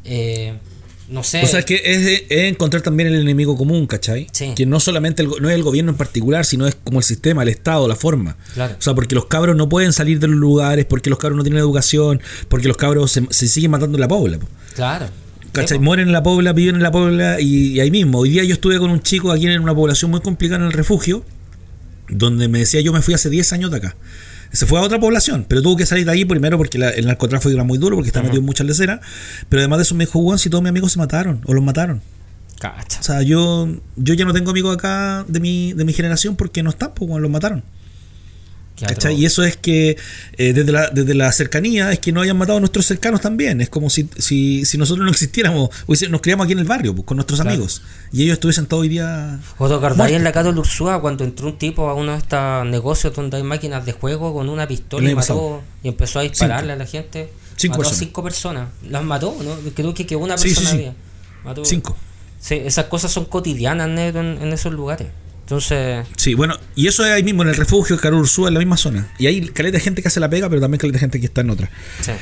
Eh, 0.04 0.54
no 1.08 1.22
sé. 1.22 1.42
O 1.42 1.46
sea, 1.46 1.60
es 1.60 1.64
que 1.64 1.80
es, 1.84 2.24
encontrar 2.48 2.82
también 2.82 3.08
el 3.08 3.20
enemigo 3.20 3.56
común, 3.56 3.86
¿cachai? 3.86 4.26
Que 4.54 4.66
no 4.66 4.80
solamente 4.80 5.22
no 5.24 5.48
es 5.48 5.54
el 5.54 5.62
gobierno 5.62 5.92
en 5.92 5.96
particular, 5.96 6.44
sino 6.44 6.66
es 6.66 6.74
como 6.74 6.98
el 6.98 7.04
sistema, 7.04 7.42
el 7.42 7.48
Estado, 7.48 7.86
la 7.88 7.96
forma. 7.96 8.36
O 8.56 8.82
sea, 8.82 8.94
porque 8.94 9.14
los 9.14 9.26
cabros 9.26 9.56
no 9.56 9.68
pueden 9.68 9.92
salir 9.92 10.20
de 10.20 10.28
los 10.28 10.36
lugares, 10.36 10.84
porque 10.84 11.10
los 11.10 11.18
cabros 11.18 11.36
no 11.36 11.42
tienen 11.42 11.60
educación, 11.60 12.20
porque 12.48 12.68
los 12.68 12.76
cabros 12.76 13.12
se, 13.12 13.48
siguen 13.48 13.70
matando 13.70 13.96
en 13.96 14.00
la 14.00 14.08
pobla. 14.08 14.38
Claro. 14.74 15.08
¿Cachai? 15.52 15.78
Mueren 15.78 16.06
en 16.06 16.12
la 16.12 16.22
pobla, 16.22 16.52
viven 16.54 16.76
en 16.76 16.82
la 16.82 16.90
pobla 16.90 17.40
y, 17.40 17.78
ahí 17.80 17.90
mismo. 17.90 18.20
Hoy 18.20 18.30
día 18.30 18.44
yo 18.44 18.54
estuve 18.54 18.78
con 18.78 18.90
un 18.90 19.02
chico 19.02 19.30
aquí 19.32 19.46
en 19.46 19.60
una 19.60 19.74
población 19.74 20.10
muy 20.10 20.20
complicada 20.20 20.62
en 20.62 20.66
el 20.68 20.72
refugio, 20.72 21.24
donde 22.08 22.48
me 22.48 22.60
decía 22.60 22.80
yo 22.80 22.92
me 22.92 23.02
fui 23.02 23.14
hace 23.14 23.28
10 23.28 23.52
años 23.52 23.70
de 23.70 23.76
acá 23.78 23.96
se 24.52 24.66
fue 24.66 24.78
a 24.78 24.82
otra 24.82 25.00
población, 25.00 25.46
pero 25.48 25.62
tuvo 25.62 25.76
que 25.76 25.86
salir 25.86 26.04
de 26.04 26.12
ahí 26.12 26.24
primero 26.24 26.58
porque 26.58 26.78
el 26.78 27.06
narcotráfico 27.06 27.50
era 27.50 27.64
muy 27.64 27.78
duro, 27.78 27.96
porque 27.96 28.08
estaba 28.08 28.24
metido 28.24 28.40
en 28.40 28.46
muchas 28.46 28.66
leceras. 28.66 29.00
Pero 29.48 29.60
además 29.60 29.78
de 29.78 29.82
eso 29.84 29.94
me 29.94 30.04
dijo, 30.04 30.20
Juan, 30.20 30.38
si 30.38 30.50
todos 30.50 30.62
mis 30.62 30.70
amigos 30.70 30.92
se 30.92 30.98
mataron 30.98 31.40
o 31.46 31.54
los 31.54 31.64
mataron. 31.64 32.02
O 33.00 33.02
sea, 33.02 33.22
yo, 33.22 33.68
yo 33.96 34.14
ya 34.14 34.24
no 34.24 34.32
tengo 34.32 34.50
amigos 34.50 34.76
acá 34.76 35.24
de 35.26 35.40
mi, 35.40 35.72
de 35.72 35.84
mi 35.84 35.92
generación 35.92 36.36
porque 36.36 36.62
no 36.62 36.70
están, 36.70 36.92
pues 36.94 37.10
los 37.10 37.30
mataron. 37.30 37.64
Y 39.16 39.24
eso 39.24 39.44
es 39.44 39.56
que 39.56 39.96
eh, 40.36 40.52
desde, 40.52 40.72
la, 40.72 40.90
desde 40.90 41.14
la 41.14 41.30
cercanía 41.32 41.92
es 41.92 41.98
que 41.98 42.12
no 42.12 42.20
hayan 42.20 42.36
matado 42.36 42.58
a 42.58 42.60
nuestros 42.60 42.86
cercanos 42.86 43.20
también. 43.20 43.60
Es 43.60 43.68
como 43.68 43.90
si, 43.90 44.08
si, 44.18 44.64
si 44.64 44.78
nosotros 44.78 45.04
no 45.04 45.10
existiéramos, 45.10 45.70
nos 46.08 46.20
criamos 46.20 46.44
aquí 46.44 46.52
en 46.52 46.58
el 46.58 46.64
barrio 46.64 46.94
pues, 46.94 47.06
con 47.06 47.16
nuestros 47.16 47.40
amigos 47.40 47.82
y 48.12 48.22
ellos 48.24 48.34
estuviesen 48.34 48.66
todo 48.66 48.80
hoy 48.80 48.88
día. 48.88 49.40
¿O 49.58 49.68
te 49.68 49.74
acordáis 49.74 50.14
en 50.14 50.24
la 50.24 50.32
casa 50.32 50.52
de 50.52 50.58
Ursúa 50.58 51.00
cuando 51.00 51.24
entró 51.24 51.46
un 51.46 51.58
tipo 51.58 51.88
a 51.88 51.94
uno 51.94 52.12
de 52.12 52.18
estos 52.18 52.66
negocios 52.66 53.14
donde 53.14 53.36
hay 53.36 53.42
máquinas 53.42 53.84
de 53.86 53.92
juego 53.92 54.34
con 54.34 54.48
una 54.48 54.66
pistola 54.66 55.10
y, 55.10 55.14
mató, 55.14 55.62
y 55.82 55.88
empezó 55.88 56.18
a 56.18 56.22
dispararle 56.22 56.72
a 56.72 56.76
la 56.76 56.86
gente? 56.86 57.30
Cinco 57.56 57.78
mató 57.78 57.90
a 57.90 57.94
cinco 57.94 58.22
personas. 58.22 58.68
Las 58.88 59.04
mató, 59.04 59.36
¿no? 59.42 59.56
Creo 59.74 59.94
que, 59.94 60.06
que 60.06 60.16
una 60.16 60.36
persona 60.36 60.70
había. 60.70 60.94
Mató. 61.44 61.64
Cinco. 61.64 61.96
Sí, 62.40 62.54
esas 62.64 62.86
cosas 62.86 63.12
son 63.12 63.26
cotidianas 63.26 63.88
en 63.88 64.52
esos 64.52 64.72
lugares. 64.72 65.08
Entonces. 65.52 66.06
Sí, 66.16 66.32
bueno, 66.32 66.58
y 66.74 66.86
eso 66.86 67.04
es 67.04 67.12
ahí 67.12 67.22
mismo 67.22 67.42
en 67.42 67.50
el 67.50 67.54
refugio, 67.54 67.98
Carol 67.98 68.20
Ursúa, 68.20 68.48
en 68.48 68.54
la 68.54 68.60
misma 68.60 68.78
zona. 68.78 69.12
Y 69.18 69.26
hay 69.26 69.48
caleta 69.48 69.76
de 69.76 69.84
gente 69.84 70.00
que 70.00 70.08
hace 70.08 70.18
la 70.18 70.30
pega, 70.30 70.48
pero 70.48 70.62
también 70.62 70.78
caleta 70.78 70.96
de 70.96 71.00
gente 71.00 71.20
que 71.20 71.26
está 71.26 71.42
en 71.42 71.50
otra. 71.50 71.70
Sí. 72.00 72.12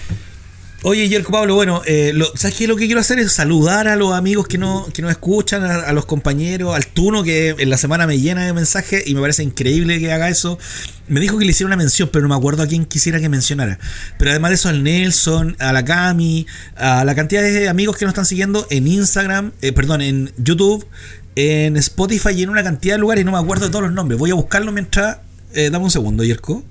Oye, 0.83 1.09
Yerko 1.09 1.31
Pablo, 1.31 1.55
bueno, 1.55 1.83
eh, 1.85 2.13
lo, 2.15 2.35
¿sabes 2.35 2.57
qué? 2.57 2.67
Lo 2.67 2.75
que 2.75 2.87
quiero 2.87 3.03
hacer 3.03 3.19
es 3.19 3.33
saludar 3.33 3.87
a 3.87 3.97
los 3.97 4.15
amigos 4.15 4.49
que, 4.49 4.57
no, 4.57 4.87
que 4.95 5.03
nos 5.03 5.11
escuchan, 5.11 5.63
a, 5.63 5.81
a 5.81 5.93
los 5.93 6.07
compañeros, 6.07 6.75
al 6.75 6.87
Tuno 6.87 7.23
que 7.23 7.55
en 7.59 7.71
la 7.71 7.77
semana 7.77 8.07
me 8.07 8.19
llena 8.19 8.47
de 8.47 8.53
mensajes 8.55 9.07
y 9.07 9.15
me 9.15 9.21
parece 9.21 9.43
increíble 9.43 10.01
que 10.01 10.11
haga 10.11 10.29
eso. 10.31 10.59
Me 11.07 11.21
dijo 11.21 11.39
que 11.39 11.45
le 11.45 11.51
hiciera 11.51 11.67
una 11.67 11.77
mención, 11.77 12.09
pero 12.11 12.23
no 12.23 12.31
me 12.31 12.35
acuerdo 12.35 12.63
a 12.63 12.67
quién 12.67 12.87
quisiera 12.87 13.21
que 13.21 13.29
mencionara. 13.29 13.79
Pero 14.17 14.31
además 14.31 14.53
de 14.53 14.55
eso, 14.55 14.69
al 14.71 14.83
Nelson, 14.83 15.55
a 15.59 15.73
la 15.73 15.85
Cami, 15.85 16.47
a 16.77 17.05
la 17.05 17.15
cantidad 17.15 17.43
de 17.43 17.69
amigos 17.69 17.97
que 17.99 18.07
nos 18.07 18.13
están 18.13 18.27
siguiendo 18.27 18.67
en 18.71 18.87
Instagram, 18.87 19.53
eh, 19.61 19.73
perdón, 19.73 20.01
en 20.01 20.33
YouTube, 20.39 20.87
en 21.41 21.77
Spotify 21.77 22.31
y 22.37 22.43
en 22.43 22.51
una 22.51 22.63
cantidad 22.63 22.95
de 22.95 22.99
lugares, 22.99 23.25
no 23.25 23.33
me 23.33 23.39
acuerdo 23.39 23.67
de 23.67 23.71
todos 23.71 23.85
los 23.85 23.93
nombres. 23.93 24.19
Voy 24.19 24.31
a 24.31 24.35
buscarlo 24.35 24.73
mientras. 24.73 25.19
Eh, 25.55 25.71
dame 25.71 25.85
un 25.85 25.91
segundo, 25.91 26.23
Yerko. 26.25 26.63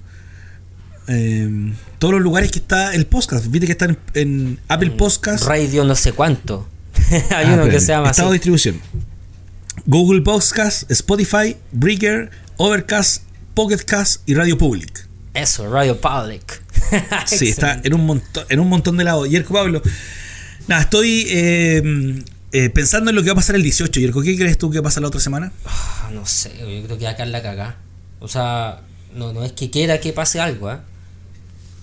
Eh, 1.08 1.74
todos 1.98 2.14
los 2.14 2.22
lugares 2.22 2.52
que 2.52 2.60
está 2.60 2.94
el 2.94 3.06
podcast. 3.08 3.48
Viste 3.48 3.66
que 3.66 3.72
están 3.74 3.98
en, 4.14 4.22
en 4.22 4.60
Apple 4.68 4.92
Podcast. 4.92 5.46
Radio 5.46 5.84
no 5.84 5.96
sé 5.96 6.14
cuánto. 6.14 6.68
Hay 7.12 7.48
Ah, 7.48 7.52
uno 7.56 7.70
que 7.70 7.80
se 7.80 7.88
llama 7.88 8.12
Estado 8.12 8.30
de 8.30 8.34
distribución. 8.36 8.80
Google 9.86 10.22
Podcast, 10.22 10.90
Spotify, 10.92 11.56
Breaker, 11.72 12.30
Overcast, 12.58 13.24
Pocketcast 13.54 14.22
y 14.30 14.36
Radio 14.36 14.58
Public. 14.58 15.08
Eso, 15.34 15.72
Radio 15.72 16.00
Public. 16.00 16.62
Sí, 17.26 17.50
está 17.50 17.80
en 17.84 17.94
un 17.94 18.06
montón, 18.06 18.46
en 18.50 18.60
un 18.60 18.68
montón 18.68 18.98
de 18.98 19.04
lados. 19.04 19.30
Yerko 19.30 19.54
Pablo. 19.54 19.82
Nada, 20.68 20.82
estoy 20.84 21.26
eh, 21.30 22.24
eh, 22.52 22.70
pensando 22.70 23.10
en 23.10 23.16
lo 23.16 23.22
que 23.24 23.30
va 23.30 23.34
a 23.34 23.36
pasar 23.36 23.56
el 23.56 23.64
18. 23.64 24.00
Yerko, 24.00 24.22
¿qué 24.22 24.36
crees 24.38 24.58
tú 24.58 24.70
que 24.70 24.78
va 24.80 24.82
a 24.82 24.84
pasar 24.86 25.02
la 25.02 25.08
otra 25.08 25.20
semana? 25.20 25.52
Ah, 25.66 26.10
no 26.14 26.26
sé, 26.26 26.52
yo 26.60 26.86
creo 26.86 26.98
que 26.98 27.08
acá 27.08 27.24
es 27.24 27.30
la 27.30 27.42
cagá. 27.42 27.78
O 28.20 28.28
sea, 28.28 28.82
no, 29.16 29.34
no 29.34 29.44
es 29.44 29.52
que 29.54 29.70
quiera 29.70 30.00
que 30.00 30.14
pase 30.14 30.40
algo, 30.40 30.72
¿eh? 30.72 30.78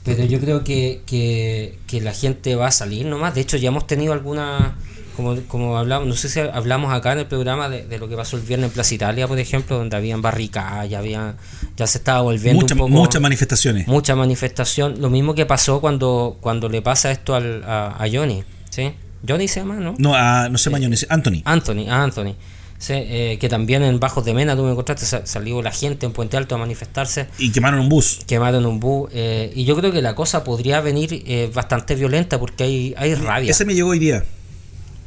Pero 0.05 0.25
yo 0.25 0.39
creo 0.39 0.63
que, 0.63 1.03
que, 1.05 1.79
que 1.89 2.01
la 2.01 2.13
gente 2.13 2.55
va 2.55 2.69
a 2.69 2.71
salir 2.71 3.07
nomás. 3.07 3.35
De 3.35 3.41
hecho, 3.41 3.57
ya 3.57 3.69
hemos 3.69 3.87
tenido 3.87 4.13
alguna. 4.13 4.77
Como, 5.17 5.35
como 5.49 5.79
hablamos, 5.79 6.07
no 6.07 6.15
sé 6.15 6.29
si 6.29 6.41
hablamos 6.41 6.93
acá 6.93 7.13
en 7.15 7.21
el 7.21 7.27
programa 7.27 7.71
de, 7.71 7.87
de 7.87 7.99
lo 7.99 8.07
que 8.07 8.17
pasó 8.17 8.37
el 8.37 8.43
viernes 8.43 8.69
en 8.69 8.75
Plaza 8.75 8.95
Italia, 8.95 9.27
por 9.27 9.39
ejemplo, 9.39 9.79
donde 9.79 9.97
habían 9.97 10.21
barricadas, 10.21 10.91
ya, 10.91 10.99
había, 10.99 11.37
ya 11.75 11.87
se 11.87 11.97
estaba 11.99 12.21
volviendo 12.21 12.61
Mucha- 12.61 12.75
un 12.75 12.79
poco. 12.81 12.91
muchas 12.91 13.23
manifestaciones. 13.23 13.89
mucha 13.89 14.15
manifestación. 14.15 15.01
Lo 15.01 15.09
mismo 15.09 15.35
que 15.35 15.47
pasó 15.47 15.81
cuando, 15.81 16.37
cuando 16.43 16.69
le 16.69 16.83
pasa 16.83 17.11
esto 17.11 17.35
al, 17.35 17.65
a, 17.65 17.97
a 17.99 18.07
Johnny. 18.13 18.45
¿sí? 18.69 18.93
Johnny 19.27 19.49
se 19.49 19.61
llama, 19.61 19.77
¿no? 19.77 19.95
No, 19.99 20.15
a, 20.15 20.49
no 20.49 20.59
sé, 20.59 20.71
Mañones, 20.71 21.07
Anthony. 21.09 21.43
Anthony, 21.45 21.89
a 21.89 22.03
Anthony. 22.03 22.35
Sí, 22.79 22.93
eh, 22.95 23.39
que 23.41 23.49
también 23.49 23.83
en 23.83 23.99
Bajos 23.99 24.25
de 24.27 24.35
Mena, 24.35 24.55
tú 24.55 24.63
me 24.63 24.71
encontraste, 24.73 25.07
sa- 25.07 25.25
salió 25.27 25.63
la 25.63 25.73
gente 25.73 26.05
en 26.05 26.13
Puente 26.13 26.37
Alto 26.37 26.55
a 26.57 26.59
manifestarse, 26.59 27.27
Y 27.39 27.51
quemaron 27.51 27.81
un 27.81 27.89
bus. 27.89 28.19
quemaron 28.27 28.67
un 28.67 28.79
bus. 28.81 29.09
eh, 29.15 29.51
y 29.55 29.65
yo 29.65 29.75
creo 29.77 29.93
que 29.93 30.03
la 30.03 30.15
cosa 30.15 30.45
podría 30.45 30.81
venir 30.83 31.25
eh, 31.27 31.51
bastante 31.55 31.95
violenta 31.95 32.39
porque 32.39 32.65
hay, 32.65 32.95
hay 32.99 33.15
rabia. 33.15 33.51
Ese 33.51 33.65
me 33.65 33.75
llegó 33.75 33.91
hoy 33.91 33.99
día. 33.99 34.25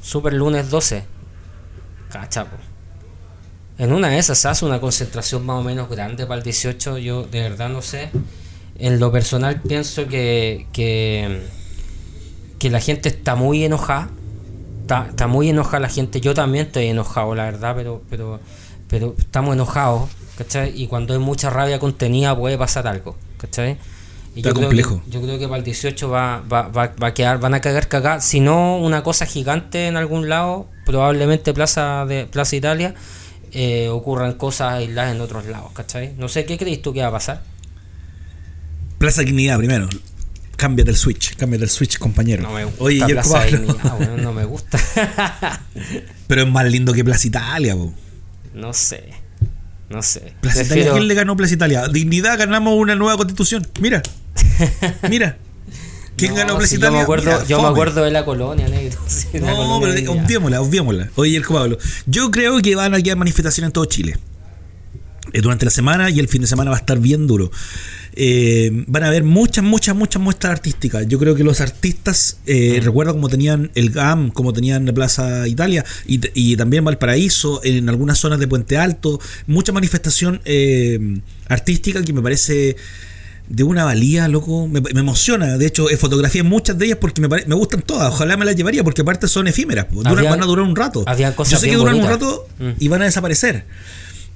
Super 0.02 0.34
lunes 0.34 0.70
12. 0.72 1.04
Cachapo. 2.12 2.58
En 3.78 3.94
una 3.94 4.10
de 4.10 4.18
esas 4.18 4.38
se 4.40 4.48
hace 4.48 4.66
una 4.66 4.82
concentración 4.82 5.46
más 5.46 5.58
o 5.58 5.64
menos 5.64 5.90
grande 5.90 6.26
para 6.26 6.40
el 6.40 6.44
18. 6.44 6.98
Yo 6.98 7.24
de 7.24 7.42
verdad 7.42 7.70
no 7.70 7.82
sé. 7.84 8.10
En 8.80 9.00
lo 9.00 9.12
personal 9.12 9.62
pienso 9.62 10.08
que, 10.08 10.66
que, 10.74 11.42
que 12.60 12.70
la 12.70 12.80
gente 12.80 13.10
está 13.10 13.36
muy 13.36 13.64
enojada. 13.64 14.10
Está, 14.82 15.08
está 15.10 15.28
muy 15.28 15.50
enojada 15.50 15.80
la 15.80 15.90
gente. 15.90 16.22
Yo 16.22 16.34
también 16.34 16.68
estoy 16.68 16.88
enojado, 16.88 17.34
la 17.36 17.46
verdad, 17.46 17.74
pero, 17.76 18.02
pero, 18.10 18.40
pero 18.88 19.16
estamos 19.18 19.54
enojados. 19.54 20.10
¿cachai? 20.38 20.72
Y 20.76 20.88
cuando 20.88 21.14
hay 21.14 21.20
mucha 21.20 21.50
rabia 21.50 21.80
contenida 21.80 22.38
puede 22.38 22.58
pasar 22.58 22.88
algo. 22.88 23.16
¿cachai? 23.38 23.78
Y 24.36 24.40
Está 24.40 24.50
yo 24.50 24.54
creo, 24.54 24.68
complejo. 24.68 25.02
que, 25.06 25.12
yo 25.12 25.22
creo 25.22 25.40
que 25.40 25.48
para 25.48 25.58
el 25.58 25.64
18 25.64 26.10
va, 26.10 26.42
va, 26.42 26.68
va, 26.68 26.94
va 27.02 27.08
a 27.08 27.14
quedar, 27.14 27.40
van 27.40 27.54
a 27.56 27.62
cagar 27.62 27.88
cagada. 27.88 28.22
Si 28.22 28.40
no, 28.40 28.78
una 28.78 29.04
cosa 29.04 29.26
gigante 29.26 29.88
en 29.88 29.98
algún 29.98 30.30
lado, 30.30 30.68
probablemente 30.86 31.54
Plaza 31.54 32.06
de 32.06 32.26
Plaza 32.26 32.56
Italia, 32.56 32.94
eh, 33.52 33.90
ocurran 33.90 34.34
cosas 34.34 34.74
aisladas 34.74 35.16
en 35.16 35.22
otros 35.22 35.46
lados, 35.48 35.72
¿cachai? 35.74 36.14
No 36.18 36.28
sé, 36.28 36.46
¿qué 36.46 36.58
crees 36.58 36.82
tú 36.82 36.94
que 36.94 37.02
va 37.02 37.08
a 37.08 37.12
pasar? 37.12 37.42
Plaza 39.00 39.22
Dignidad 39.22 39.58
primero. 39.58 39.90
Cámbiate 40.60 40.92
el 40.92 40.98
switch, 40.98 41.36
cámbiate 41.38 41.64
el 41.64 41.70
switch, 41.70 41.98
compañero. 41.98 42.44
No 42.44 42.52
me 42.54 42.66
gusta 42.66 42.84
Oye, 42.84 43.06
Plaza 43.08 43.46
bueno, 43.98 44.18
no 44.18 44.34
me 44.34 44.44
gusta. 44.54 44.78
Pero 46.28 46.42
es 46.44 46.48
más 46.50 46.66
lindo 46.70 46.92
que 46.94 47.04
Plaza 47.04 47.28
Italia, 47.28 47.76
po. 47.76 47.94
no 48.54 48.74
sé, 48.74 49.06
no 49.90 50.02
sé. 50.04 50.34
Plaza 50.42 50.58
Prefiero- 50.60 50.66
Italia, 50.82 50.92
¿quién 50.94 51.08
le 51.08 51.14
ganó 51.16 51.38
Plaza 51.38 51.54
Italia? 51.54 51.88
Dignidad, 51.88 52.38
ganamos 52.38 52.74
una 52.78 52.96
nueva 52.96 53.16
constitución. 53.16 53.66
Mira, 53.80 54.02
mira. 55.10 55.38
¿Quién 56.18 56.32
No, 56.32 56.38
ganó 56.40 56.58
Plaza 56.58 56.72
si 56.72 56.76
Italia? 56.76 56.90
Yo 56.92 56.98
me 56.98 57.04
acuerdo, 57.04 57.32
Mira, 57.32 57.46
yo 57.48 57.58
me 57.58 57.64
fome. 57.64 57.70
acuerdo 57.74 58.04
de 58.04 58.12
la 58.12 58.26
colonia, 58.26 58.68
negro. 58.68 59.00
la 59.34 59.40
No, 59.40 59.56
colonia 59.80 59.94
pero 59.96 60.12
obviémosla, 60.12 60.62
obviémosla. 60.62 61.10
Oye, 61.16 61.38
el 61.38 61.44
Pablo. 61.44 61.78
Yo 62.06 62.30
creo 62.32 62.62
que 62.62 62.76
van 62.76 62.94
a 62.94 63.02
quedar 63.02 63.16
manifestaciones 63.18 63.70
en 63.70 63.72
todo 63.72 63.86
Chile. 63.86 64.18
Eh, 65.32 65.40
durante 65.42 65.64
la 65.64 65.72
semana 65.72 66.10
y 66.10 66.20
el 66.20 66.28
fin 66.28 66.42
de 66.42 66.48
semana 66.48 66.72
va 66.72 66.76
a 66.76 66.80
estar 66.82 67.00
bien 67.00 67.26
duro. 67.28 67.50
Eh, 68.16 68.72
van 68.88 69.04
a 69.04 69.08
haber 69.08 69.24
muchas, 69.24 69.64
muchas, 69.64 69.96
muchas 69.96 70.22
muestras 70.22 70.52
artísticas. 70.54 71.08
Yo 71.08 71.20
creo 71.20 71.36
que 71.36 71.44
los 71.44 71.62
artistas, 71.62 72.40
eh, 72.46 72.80
recuerdo 72.84 73.14
como 73.14 73.30
tenían 73.30 73.72
el 73.76 73.92
GAM, 73.92 74.32
como 74.32 74.52
tenían 74.52 74.86
la 74.86 74.94
Plaza 74.94 75.48
Italia 75.48 75.86
y, 76.06 76.56
también 76.58 76.84
Valparaíso, 76.84 77.62
en 77.64 77.88
algunas 77.90 78.18
zonas 78.18 78.40
de 78.40 78.48
Puente 78.48 78.78
Alto, 78.78 79.20
mucha 79.48 79.72
manifestación 79.72 80.42
eh, 80.46 81.20
artística 81.48 82.02
que 82.04 82.12
me 82.14 82.22
parece 82.22 82.76
de 83.48 83.64
una 83.64 83.84
valía, 83.84 84.28
loco, 84.28 84.68
me, 84.68 84.80
me 84.82 85.00
emociona. 85.00 85.58
De 85.58 85.66
hecho, 85.66 85.88
fotografié 85.98 86.44
muchas 86.44 86.78
de 86.78 86.86
ellas 86.86 86.98
porque 87.02 87.20
me, 87.22 87.30
pare- 87.30 87.46
me 87.48 87.56
gustan 87.56 87.82
todas. 87.82 88.12
Ojalá 88.14 88.38
me 88.38 88.46
las 88.46 88.56
llevaría 88.56 88.84
porque 88.84 89.02
aparte 89.02 89.28
son 89.28 89.48
efímeras. 89.48 89.88
Duran- 89.92 90.26
van 90.30 90.44
a 90.44 90.46
durar 90.46 90.66
un 90.66 90.76
rato. 90.76 91.04
habían 91.08 91.34
cosas 91.34 91.54
Yo 91.54 91.58
sé 91.60 91.70
que 91.70 91.76
duran 91.76 91.96
un 91.96 92.06
rato 92.08 92.48
Mm. 92.60 92.70
y 92.80 92.88
van 92.90 93.02
a 93.02 93.06
desaparecer. 93.06 93.66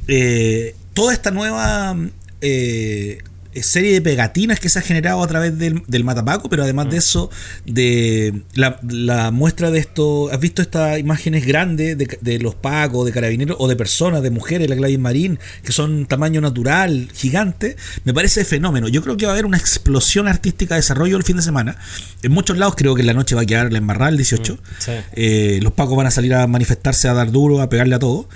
Eh, 0.07 0.75
toda 0.93 1.13
esta 1.13 1.31
nueva 1.31 1.95
eh, 2.41 3.19
serie 3.61 3.91
de 3.93 4.01
pegatinas 4.01 4.59
que 4.59 4.69
se 4.69 4.79
ha 4.79 4.81
generado 4.81 5.21
a 5.23 5.27
través 5.27 5.57
del, 5.59 5.83
del 5.87 6.03
Matapaco, 6.03 6.49
pero 6.49 6.63
además 6.63 6.87
Mm. 6.87 6.89
de 6.89 6.97
eso, 6.97 7.29
de 7.65 8.41
la, 8.55 8.79
la 8.89 9.31
muestra 9.31 9.69
de 9.71 9.79
esto, 9.79 10.29
¿has 10.31 10.39
visto 10.39 10.61
estas 10.61 10.97
imágenes 10.99 11.45
grandes 11.45 11.97
de, 11.97 12.17
de 12.19 12.39
los 12.39 12.55
pacos, 12.55 13.05
de 13.05 13.11
carabineros 13.11 13.57
o 13.59 13.67
de 13.67 13.75
personas, 13.75 14.21
de 14.23 14.31
mujeres, 14.31 14.69
la 14.69 14.75
Gladys 14.75 14.99
Marín, 14.99 15.39
que 15.63 15.71
son 15.71 16.05
tamaño 16.05 16.41
natural, 16.41 17.09
gigante? 17.13 17.75
Me 18.05 18.13
parece 18.13 18.45
fenómeno. 18.45 18.87
Yo 18.87 19.01
creo 19.03 19.17
que 19.17 19.25
va 19.25 19.31
a 19.31 19.35
haber 19.35 19.45
una 19.45 19.57
explosión 19.57 20.27
artística 20.27 20.75
de 20.75 20.79
desarrollo 20.79 21.17
el 21.17 21.23
fin 21.23 21.35
de 21.37 21.43
semana. 21.43 21.77
En 22.21 22.31
muchos 22.31 22.57
lados 22.57 22.75
creo 22.77 22.95
que 22.95 23.01
en 23.01 23.07
la 23.07 23.13
noche 23.13 23.35
va 23.35 23.41
a 23.41 23.45
quedar 23.45 23.71
la 23.71 23.77
embarrada 23.77 24.09
el 24.09 24.17
18. 24.17 24.57
sí. 24.79 24.91
Eh, 25.13 25.59
los 25.61 25.73
pacos 25.73 25.95
van 25.97 26.07
a 26.07 26.11
salir 26.11 26.33
a 26.33 26.47
manifestarse, 26.47 27.07
a 27.07 27.13
dar 27.13 27.31
duro, 27.31 27.61
a 27.61 27.69
pegarle 27.69 27.95
a 27.95 27.99
todo. 27.99 28.27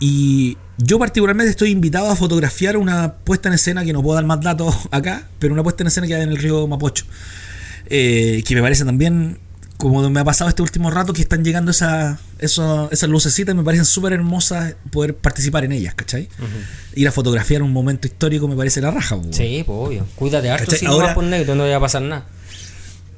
Y 0.00 0.56
yo 0.82 0.98
particularmente 0.98 1.50
estoy 1.50 1.70
invitado 1.70 2.10
a 2.10 2.16
fotografiar 2.16 2.76
una 2.76 3.14
puesta 3.14 3.48
en 3.48 3.54
escena 3.54 3.84
que 3.84 3.92
no 3.92 4.02
puedo 4.02 4.14
dar 4.16 4.24
más 4.24 4.40
datos 4.40 4.74
acá, 4.90 5.28
pero 5.38 5.52
una 5.54 5.62
puesta 5.62 5.82
en 5.82 5.88
escena 5.88 6.06
que 6.06 6.14
hay 6.14 6.22
en 6.22 6.30
el 6.30 6.36
río 6.36 6.66
Mapocho. 6.66 7.04
Eh, 7.86 8.42
que 8.46 8.54
me 8.54 8.62
parece 8.62 8.84
también, 8.84 9.38
como 9.76 10.08
me 10.10 10.20
ha 10.20 10.24
pasado 10.24 10.48
este 10.48 10.62
último 10.62 10.90
rato, 10.90 11.12
que 11.12 11.22
están 11.22 11.42
llegando 11.44 11.70
esa, 11.72 12.18
eso- 12.38 12.88
esas 12.92 13.08
lucecitas, 13.10 13.54
me 13.54 13.62
parecen 13.64 13.84
súper 13.84 14.12
hermosas 14.12 14.74
poder 14.90 15.16
participar 15.16 15.64
en 15.64 15.72
ellas, 15.72 15.94
¿cachai? 15.94 16.28
Ir 16.94 17.08
a 17.08 17.12
fotografiar 17.12 17.62
un 17.62 17.72
momento 17.72 18.06
histórico 18.06 18.46
me 18.48 18.54
parece 18.56 18.80
la 18.80 18.90
raja. 18.90 19.16
po. 19.16 19.24
Sí, 19.32 19.62
pues 19.66 19.76
obvio. 19.78 20.06
Cuídate 20.16 20.50
harto 20.50 20.70
si 20.70 20.84
no 20.84 20.92
Ahora- 20.92 21.06
vas 21.08 21.14
por 21.14 21.24
negro, 21.24 21.54
no 21.54 21.64
le 21.64 21.70
va 21.70 21.76
a 21.78 21.80
pasar 21.80 22.02
nada. 22.02 22.26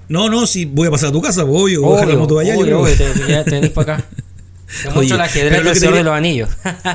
No, 0.08 0.28
no, 0.28 0.46
si 0.46 0.64
voy 0.64 0.88
a 0.88 0.90
pasar 0.90 1.08
a 1.10 1.12
tu 1.12 1.22
casa, 1.22 1.44
po, 1.46 1.62
obvio, 1.62 1.80
voy 1.82 1.92
a 1.92 1.94
dejar 1.94 2.08
la 2.08 2.14
Obvio, 2.14 2.20
moto 2.20 2.38
allá, 2.38 2.54
yo 2.54 2.60
obvio, 2.60 2.66
creo. 2.66 2.80
obvio, 2.82 2.96
te, 3.26 3.32
ya 3.32 3.44
te 3.44 3.50
venís 3.52 3.70
para 3.70 3.94
acá. 3.96 4.04
Te 4.82 4.88
Oye, 4.98 5.14
el 5.14 5.20
ajedrez 5.20 5.64
del 5.64 5.76
Señor 5.76 5.94
de 5.94 6.04
los 6.04 6.14
Anillos. 6.14 6.50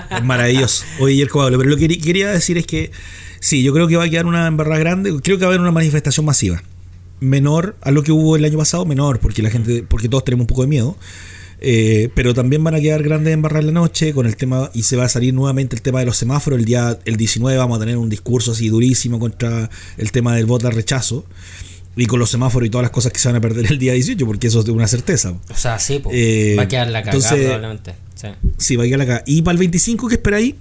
Es 0.10 0.24
maravilloso. 0.24 0.84
Oye, 1.00 1.22
el 1.22 1.30
Pablo, 1.30 1.58
pero 1.58 1.70
lo 1.70 1.78
que 1.78 1.88
quería 2.00 2.32
decir 2.32 2.58
es 2.58 2.66
que 2.66 2.92
sí, 3.40 3.64
yo 3.64 3.74
creo 3.74 3.88
que 3.88 3.96
va 3.96 4.06
a 4.06 4.10
quedar 4.10 4.26
una 4.26 4.48
embarrada 4.48 4.80
grande. 4.80 5.14
Creo 5.22 5.38
que 5.38 5.46
va 5.46 5.52
a 5.52 5.54
haber 5.54 5.62
una 5.62 5.72
manifestación 5.72 6.26
masiva. 6.26 6.64
Menor 7.20 7.76
a 7.82 7.92
lo 7.92 8.04
que 8.04 8.12
hubo 8.12 8.36
el 8.36 8.46
año 8.46 8.58
pasado, 8.58 8.86
menor, 8.86 9.20
porque 9.20 9.42
la 9.42 9.50
gente, 9.50 9.84
porque 9.88 10.10
todos 10.10 10.26
tenemos 10.26 10.44
un 10.44 10.48
poco 10.48 10.62
de 10.62 10.68
miedo. 10.68 10.98
Eh, 11.60 12.10
pero 12.14 12.36
también 12.36 12.64
van 12.64 12.76
a 12.76 12.80
quedar 12.80 13.02
grandes 13.02 13.34
embarradas 13.34 13.62
en 13.62 13.74
la 13.74 13.82
noche 13.82 14.14
con 14.14 14.28
el 14.28 14.36
tema 14.36 14.70
y 14.76 14.84
se 14.84 14.96
va 14.96 15.06
a 15.06 15.10
salir 15.10 15.34
nuevamente 15.34 15.76
el 15.76 15.82
tema 15.82 16.00
de 16.00 16.06
los 16.06 16.18
semáforos. 16.18 16.60
El 16.60 16.66
día 16.66 17.00
el 17.06 17.18
19 17.18 17.58
vamos 17.58 17.78
a 17.78 17.80
tener 17.80 17.98
un 17.98 18.10
discurso 18.10 18.52
así 18.52 18.70
durísimo 18.70 19.20
contra 19.20 19.70
el 19.98 20.12
tema 20.12 20.36
del 20.36 20.46
voto 20.46 20.68
al 20.68 20.74
rechazo 20.74 21.26
y 21.98 22.06
con 22.06 22.20
los 22.20 22.30
semáforos 22.30 22.68
y 22.68 22.70
todas 22.70 22.84
las 22.84 22.92
cosas 22.92 23.12
que 23.12 23.20
se 23.20 23.28
van 23.28 23.36
a 23.36 23.42
perder 23.42 23.66
el 23.72 23.78
día 23.80 23.92
18, 23.94 24.26
porque 24.26 24.48
eso 24.48 24.60
es 24.60 24.66
de 24.66 24.72
una 24.72 24.88
certeza. 24.88 25.34
O 25.50 25.56
sea, 25.56 25.78
sí, 25.80 26.00
pues. 26.00 26.16
Eh, 26.18 26.56
va 26.58 26.64
a 26.64 26.68
quedar 26.70 26.88
la 26.90 27.02
cagada 27.04 27.18
entonces- 27.18 27.44
probablemente. 27.46 27.96
Sí. 28.16 28.28
Sí, 28.58 28.76
va 28.78 28.84
a 28.84 28.88
quedar 28.88 29.02
acá. 29.02 29.24
¿Y 29.26 29.42
para 29.42 29.54
el 29.54 29.58
25 29.60 30.08
qué 30.08 30.16
espera 30.16 30.38
ahí? 30.38 30.56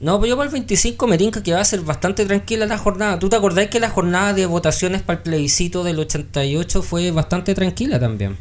No, 0.00 0.18
pero 0.20 0.30
yo 0.30 0.36
para 0.36 0.48
el 0.48 0.52
25 0.52 1.06
me 1.06 1.16
tinca 1.16 1.42
que 1.44 1.52
va 1.52 1.60
a 1.60 1.64
ser 1.64 1.80
bastante 1.82 2.24
tranquila 2.26 2.66
la 2.66 2.76
jornada. 2.76 3.18
¿Tú 3.20 3.28
te 3.28 3.36
acordás 3.36 3.68
que 3.68 3.78
la 3.78 3.88
jornada 3.88 4.32
de 4.32 4.46
votaciones 4.46 5.00
para 5.02 5.18
el 5.18 5.22
plebiscito 5.22 5.84
del 5.84 5.98
88 6.00 6.82
fue 6.82 7.12
bastante 7.12 7.54
tranquila 7.54 8.00
también? 8.00 8.36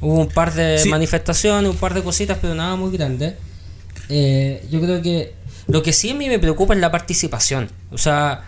Hubo 0.00 0.20
un 0.20 0.28
par 0.28 0.54
de 0.54 0.78
Sí. 0.78 0.88
manifestaciones, 0.88 1.70
un 1.70 1.76
par 1.76 1.92
de 1.92 2.02
cositas, 2.02 2.38
pero 2.40 2.54
nada 2.54 2.76
muy 2.76 2.90
grande. 2.96 3.36
Eh, 4.08 4.66
yo 4.70 4.80
creo 4.80 5.02
que 5.02 5.34
lo 5.66 5.82
que 5.82 5.92
sí 5.92 6.10
a 6.10 6.14
mí 6.14 6.26
me 6.28 6.38
preocupa 6.38 6.72
es 6.72 6.80
la 6.80 6.90
participación. 6.90 7.68
O 7.90 7.98
sea, 7.98 8.44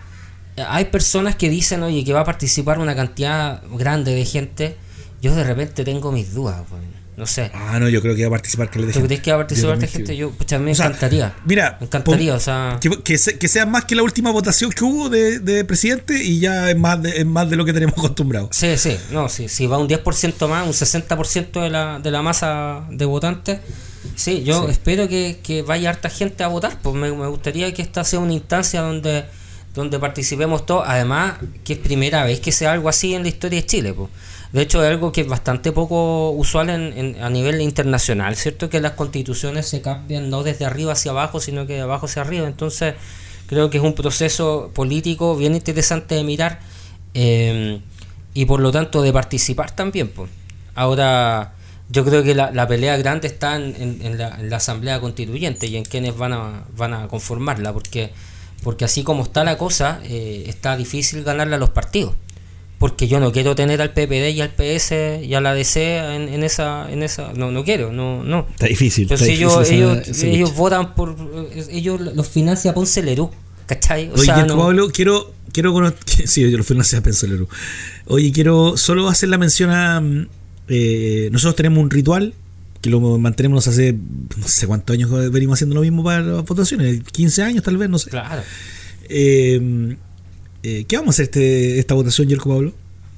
hay 0.57 0.85
personas 0.85 1.35
que 1.35 1.49
dicen, 1.49 1.83
oye, 1.83 2.03
que 2.03 2.13
va 2.13 2.21
a 2.21 2.25
participar 2.25 2.79
una 2.79 2.95
cantidad 2.95 3.61
grande 3.71 4.13
de 4.15 4.25
gente. 4.25 4.75
Yo 5.21 5.35
de 5.35 5.43
repente 5.43 5.83
tengo 5.83 6.11
mis 6.11 6.33
dudas, 6.33 6.61
pues. 6.69 6.81
No 7.17 7.25
sé. 7.25 7.49
Ah, 7.55 7.79
no, 7.79 7.89
yo 7.89 7.99
creo 7.99 8.15
que 8.15 8.21
va 8.21 8.27
a 8.27 8.31
participar 8.31 8.69
que 8.69 8.77
le 8.77 8.93
¿Tú 8.93 9.01
crees 9.01 9.21
que 9.21 9.31
va 9.31 9.37
a 9.37 9.39
participar 9.39 9.73
esta 9.73 9.87
gente? 9.87 10.15
Yo, 10.15 10.29
pucha, 10.29 10.59
me 10.59 10.69
encantaría. 10.69 11.33
Mira, 11.45 11.75
me 11.79 11.87
encantaría, 11.87 12.35
o 12.35 12.39
sea. 12.39 12.79
Que, 12.79 12.91
que, 13.01 13.47
sea 13.47 13.65
más 13.65 13.85
que 13.85 13.95
la 13.95 14.03
última 14.03 14.29
votación 14.29 14.71
que 14.71 14.83
hubo 14.83 15.09
de, 15.09 15.39
de 15.39 15.65
presidente 15.65 16.23
y 16.23 16.39
ya 16.39 16.69
es 16.69 16.77
más 16.77 17.01
de, 17.01 17.17
es 17.17 17.25
más 17.25 17.49
de 17.49 17.55
lo 17.55 17.65
que 17.65 17.73
tenemos 17.73 17.95
acostumbrado. 17.97 18.49
Sí, 18.51 18.77
sí, 18.77 18.95
no, 19.11 19.29
sí, 19.29 19.49
si 19.49 19.65
va 19.65 19.79
un 19.79 19.89
10% 19.89 20.47
más, 20.47 20.67
un 20.67 20.73
60% 20.73 21.63
de 21.63 21.69
la, 21.71 21.97
de 21.97 22.11
la 22.11 22.21
masa 22.21 22.85
de 22.91 23.05
votantes. 23.05 23.61
Sí, 24.15 24.43
yo 24.43 24.69
espero 24.69 25.07
que, 25.09 25.39
que, 25.41 25.63
vaya 25.63 25.89
harta 25.89 26.11
gente 26.11 26.43
a 26.43 26.47
votar, 26.49 26.79
pues 26.83 26.95
me, 26.95 27.11
me 27.11 27.27
gustaría 27.27 27.73
que 27.73 27.81
esta 27.81 28.03
sea 28.03 28.19
una 28.19 28.33
instancia 28.33 28.81
donde 28.81 29.25
donde 29.77 29.99
participemos 29.99 30.65
todos, 30.65 30.83
además 30.85 31.35
que 31.63 31.73
es 31.73 31.79
primera 31.79 32.25
vez 32.25 32.39
que 32.39 32.51
sea 32.51 32.73
algo 32.73 32.89
así 32.89 33.13
en 33.13 33.23
la 33.23 33.29
historia 33.29 33.61
de 33.61 33.65
Chile. 33.65 33.93
Pues. 33.93 34.09
De 34.51 34.61
hecho, 34.61 34.83
es 34.83 34.89
algo 34.89 35.11
que 35.11 35.21
es 35.21 35.27
bastante 35.27 35.71
poco 35.71 36.31
usual 36.31 36.69
en, 36.69 37.15
a 37.21 37.29
nivel 37.29 37.61
internacional, 37.61 38.35
¿cierto? 38.35 38.69
Que 38.69 38.81
las 38.81 38.93
constituciones 38.93 39.67
se 39.67 39.81
cambian 39.81 40.29
no 40.29 40.43
desde 40.43 40.65
arriba 40.65 40.93
hacia 40.93 41.11
abajo, 41.11 41.39
sino 41.39 41.67
que 41.67 41.73
de 41.73 41.81
abajo 41.81 42.07
hacia 42.07 42.23
arriba. 42.23 42.47
Entonces, 42.47 42.95
creo 43.45 43.69
que 43.69 43.77
es 43.77 43.83
un 43.83 43.93
proceso 43.93 44.71
político 44.73 45.35
bien 45.35 45.53
interesante 45.55 46.15
de 46.15 46.23
mirar 46.23 46.59
eh, 47.13 47.79
y 48.33 48.45
por 48.45 48.59
lo 48.59 48.71
tanto 48.71 49.01
de 49.01 49.13
participar 49.13 49.71
también. 49.71 50.07
Pues. 50.09 50.29
Ahora, 50.75 51.53
yo 51.89 52.03
creo 52.03 52.23
que 52.23 52.33
la, 52.33 52.51
la 52.51 52.67
pelea 52.67 52.97
grande 52.97 53.27
está 53.27 53.55
en, 53.55 54.01
en, 54.01 54.17
la, 54.17 54.39
en, 54.39 54.49
la, 54.49 54.57
Asamblea 54.57 54.99
Constituyente 54.99 55.67
y 55.67 55.77
en 55.77 55.85
quienes 55.85 56.17
van 56.17 56.33
a, 56.33 56.65
van 56.75 56.93
a 56.93 57.07
conformarla, 57.07 57.73
porque, 57.73 58.11
porque 58.63 58.85
así 58.85 59.03
como 59.03 59.23
está 59.23 59.43
la 59.43 59.57
cosa, 59.57 59.99
eh, 60.03 60.45
está 60.47 60.75
difícil 60.77 61.23
ganarle 61.23 61.55
a 61.55 61.57
los 61.57 61.69
partidos. 61.69 62.13
Porque 62.79 63.07
yo 63.07 63.19
no 63.19 63.31
quiero 63.31 63.55
tener 63.55 63.81
al 63.81 63.91
PPD 63.91 64.29
y 64.35 64.41
al 64.41 64.51
PS 64.51 65.23
y 65.23 65.33
a 65.33 65.41
la 65.41 65.55
DC 65.55 65.97
en, 65.97 66.29
en 66.29 66.43
esa 66.43 66.91
en 66.91 67.01
esa 67.01 67.33
no 67.33 67.49
no 67.49 67.63
quiero 67.63 67.91
no 67.91 68.23
no. 68.23 68.45
Está 68.51 68.67
difícil 68.67 69.07
pero 69.07 69.17
si 69.17 69.31
ellos 69.31 69.67
ellos, 69.71 70.23
ellos 70.23 70.55
votan 70.55 70.93
por 70.93 71.15
ellos 71.71 71.99
los 71.99 72.27
financia 72.27 72.75
Ponce 72.75 73.01
Lerú 73.01 73.31
¿cachai? 73.65 74.09
O 74.09 74.13
Oye, 74.13 74.25
sea, 74.25 74.45
no... 74.45 74.57
Pablo, 74.57 74.91
quiero 74.91 75.33
quiero 75.51 75.73
sí 76.25 76.51
yo 76.51 76.55
los 76.55 76.67
financia 76.67 77.01
Ponce 77.01 77.27
Lerú. 77.27 77.47
Oye 78.05 78.31
quiero 78.31 78.77
solo 78.77 79.09
hacer 79.09 79.29
la 79.29 79.39
mención 79.39 79.71
a 79.71 79.99
eh, 80.67 81.29
nosotros 81.31 81.55
tenemos 81.55 81.81
un 81.81 81.89
ritual 81.89 82.35
que 82.81 82.89
lo 82.89 82.99
mantenemos 83.17 83.67
hace 83.67 83.93
no 83.93 84.47
sé 84.47 84.67
cuántos 84.67 84.93
años 84.93 85.09
venimos 85.31 85.57
haciendo 85.57 85.75
lo 85.75 85.81
mismo 85.81 86.03
para 86.03 86.21
las 86.21 86.45
votaciones 86.45 87.01
15 87.11 87.43
años 87.43 87.63
tal 87.63 87.77
vez 87.77 87.89
no 87.89 87.97
sé 87.97 88.09
claro 88.09 88.41
eh, 89.09 89.95
eh, 90.63 90.85
¿Qué 90.85 90.97
vamos 90.97 91.13
a 91.13 91.15
hacer 91.15 91.25
este, 91.25 91.79
esta 91.79 91.93
votación, 91.93 92.27
Yerko 92.27 92.49
Pablo? 92.49 92.73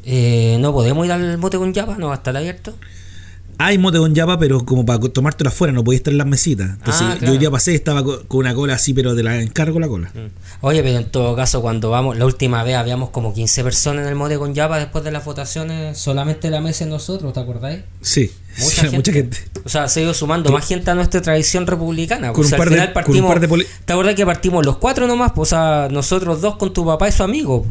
Eh, 0.06 0.58
no 0.60 0.72
podemos 0.72 1.06
ir 1.06 1.12
al 1.12 1.38
mote 1.38 1.58
con 1.58 1.74
Java, 1.74 1.98
no 1.98 2.08
va 2.08 2.14
a 2.14 2.18
estar 2.18 2.36
abierto. 2.36 2.76
Hay 3.62 3.78
mote 3.78 3.98
con 3.98 4.16
Java, 4.16 4.40
pero 4.40 4.64
como 4.64 4.86
para 4.86 5.00
tomártelo 5.00 5.50
afuera, 5.50 5.74
no 5.74 5.84
podía 5.84 5.98
estar 5.98 6.14
en 6.14 6.18
las 6.18 6.28
mesitas. 6.28 6.70
Entonces 6.70 7.06
ah, 7.06 7.18
yo 7.20 7.34
ya 7.36 7.52
pasé, 7.52 7.76
estaba 7.76 8.06
con 8.06 8.40
una 8.40 8.56
cola 8.56 8.76
así, 8.76 8.94
pero 8.94 9.16
de 9.16 9.22
la 9.22 9.42
encargo 9.42 9.82
la 9.82 9.90
cola. 9.90 10.10
Mm. 10.14 10.66
Oye, 10.66 10.82
pero 10.82 10.98
en 10.98 11.12
todo 11.12 11.36
caso, 11.36 11.62
cuando 11.62 11.90
vamos, 11.90 12.18
la 12.18 12.26
última 12.26 12.64
vez 12.64 12.78
habíamos 12.78 13.10
como 13.10 13.34
15 13.34 13.66
personas 13.66 14.04
en 14.04 14.10
el 14.10 14.16
mote 14.16 14.38
con 14.38 14.56
Java 14.56 14.80
después 14.80 15.04
de 15.04 15.12
las 15.12 15.26
votaciones, 15.26 15.98
solamente 15.98 16.50
la 16.50 16.62
mesa 16.62 16.86
nosotros, 16.86 17.34
¿te 17.34 17.40
acordáis? 17.42 17.82
Sí, 18.00 18.32
mucha, 18.60 18.82
gente. 18.84 18.96
mucha, 18.96 19.12
gente. 19.12 19.38
O 19.66 19.68
sea, 19.68 19.90
se 19.90 20.00
ha 20.00 20.04
ido 20.04 20.14
sumando 20.14 20.54
más 20.54 20.66
gente 20.66 20.90
a 20.90 20.96
nuestra 20.96 21.22
tradición 21.22 21.68
republicana. 21.68 22.32
Con, 22.32 22.46
un, 22.46 22.52
par 22.52 22.70
de, 22.70 22.88
partimos, 22.88 23.38
¿Te 23.84 23.92
acordás 23.92 24.16
que 24.16 24.26
partimos 24.26 24.66
los 24.66 24.78
cuatro 24.78 25.06
nomás? 25.06 25.34
Pues, 25.34 25.52
o 25.52 25.56
sea, 25.58 25.90
nosotros 25.92 26.40
dos 26.40 26.56
con 26.56 26.72
tu 26.72 26.86
papá 26.86 27.10
y 27.10 27.12
su 27.12 27.24
amigo. 27.24 27.66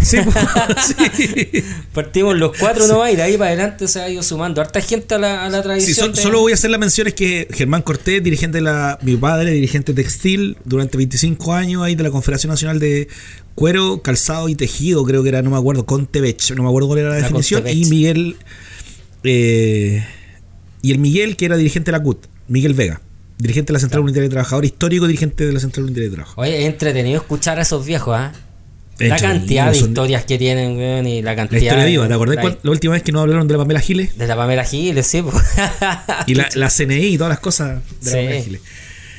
Sí, 0.00 0.18
sí. 1.16 1.64
Partimos 1.92 2.36
los 2.36 2.56
cuatro 2.56 2.86
nomás 2.86 3.12
y 3.12 3.16
de 3.16 3.22
ahí 3.22 3.36
para 3.36 3.50
adelante 3.50 3.88
se 3.88 4.00
ha 4.00 4.08
ido 4.08 4.22
sumando 4.22 4.60
harta 4.60 4.80
gente 4.80 5.14
a 5.14 5.18
la, 5.18 5.44
a 5.44 5.48
la 5.48 5.62
tradición. 5.62 6.14
Solo 6.14 6.40
voy 6.40 6.52
a 6.52 6.54
hacer 6.54 6.70
la 6.70 6.78
mención 6.78 7.06
es 7.06 7.14
que 7.14 7.48
Germán 7.50 7.82
Cortés, 7.82 8.22
dirigente 8.22 8.58
de 8.58 8.62
la, 8.62 8.98
mi 9.02 9.16
padre, 9.16 9.50
dirigente 9.52 9.94
textil 9.94 10.56
durante 10.64 10.96
25 10.96 11.52
años 11.52 11.82
ahí 11.82 11.94
de 11.94 12.02
la 12.02 12.10
Confederación 12.10 12.50
Nacional 12.50 12.78
de 12.78 13.08
Cuero, 13.54 14.02
Calzado 14.02 14.48
y 14.48 14.54
Tejido, 14.54 15.04
creo 15.04 15.22
que 15.22 15.30
era, 15.30 15.42
no 15.42 15.50
me 15.50 15.56
acuerdo, 15.56 15.86
Contevech, 15.86 16.52
no 16.54 16.62
me 16.62 16.68
acuerdo 16.68 16.88
cuál 16.88 17.00
era 17.00 17.08
la, 17.10 17.16
definición, 17.16 17.64
y 17.66 17.86
Miguel, 17.86 18.36
eh, 19.24 20.04
y 20.82 20.92
el 20.92 20.98
Miguel 20.98 21.36
que 21.36 21.46
era 21.46 21.56
dirigente 21.56 21.90
de 21.90 21.98
la 21.98 22.02
CUT, 22.02 22.26
Miguel 22.48 22.74
Vega 22.74 23.00
dirigente 23.38 23.68
de 23.68 23.74
la 23.74 23.80
Central 23.80 24.02
Unitaria 24.02 24.24
de 24.24 24.30
Trabajadores, 24.30 24.70
histórico 24.70 25.06
dirigente 25.06 25.46
de 25.46 25.52
la 25.52 25.60
Central 25.60 25.84
Unitaria 25.84 26.08
de 26.08 26.14
Trabajo. 26.14 26.40
Oye, 26.40 26.62
es 26.62 26.66
entretenido 26.66 27.18
escuchar 27.20 27.58
a 27.58 27.62
esos 27.62 27.84
viejos, 27.84 28.16
¿ah? 28.16 28.32
La 28.98 29.16
cantidad 29.16 29.70
de 29.70 29.78
historias 29.78 30.24
que 30.24 30.38
tienen, 30.38 31.06
y 31.06 31.22
la 31.22 31.36
cantidad. 31.36 31.60
La 31.60 31.66
historia 31.66 31.84
viva, 31.84 32.08
¿te 32.08 32.14
acordás 32.14 32.36
la, 32.36 32.58
la 32.62 32.70
última 32.70 32.94
vez 32.94 33.02
que 33.02 33.12
nos 33.12 33.22
hablaron 33.22 33.46
de 33.46 33.52
la 33.54 33.58
Pamela 33.58 33.80
Giles? 33.80 34.16
De 34.16 34.26
la 34.26 34.36
Pamela 34.36 34.64
Giles, 34.64 35.06
sí. 35.06 35.22
y 36.26 36.34
la, 36.34 36.48
la, 36.54 36.70
CNI 36.70 37.06
y 37.06 37.18
todas 37.18 37.30
las 37.30 37.40
cosas 37.40 37.82
de 38.00 38.10
la 38.10 38.16
Pamela 38.16 38.42
Giles. 38.42 38.60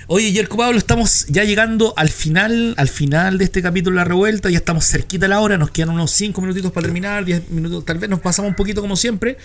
Oye, 0.10 0.32
Yerko 0.32 0.56
Pablo, 0.56 0.78
estamos 0.78 1.26
ya 1.28 1.44
llegando 1.44 1.94
al 1.98 2.08
final, 2.08 2.74
al 2.78 2.88
final 2.88 3.38
de 3.38 3.44
este 3.44 3.62
capítulo 3.62 3.96
de 3.96 3.98
la 3.98 4.06
revuelta, 4.06 4.50
ya 4.50 4.58
estamos 4.58 4.86
cerquita 4.86 5.26
a 5.26 5.30
la 5.30 5.42
hora, 5.42 5.58
nos 5.58 5.70
quedan 5.72 5.90
unos 5.90 6.12
5 6.12 6.40
minutitos 6.40 6.72
para 6.72 6.86
terminar, 6.86 7.26
10 7.26 7.50
minutos, 7.50 7.84
tal 7.84 7.98
vez 7.98 8.10
nos 8.10 8.22
pasamos 8.22 8.48
un 8.48 8.56
poquito 8.56 8.80
como 8.80 8.96
siempre. 8.96 9.36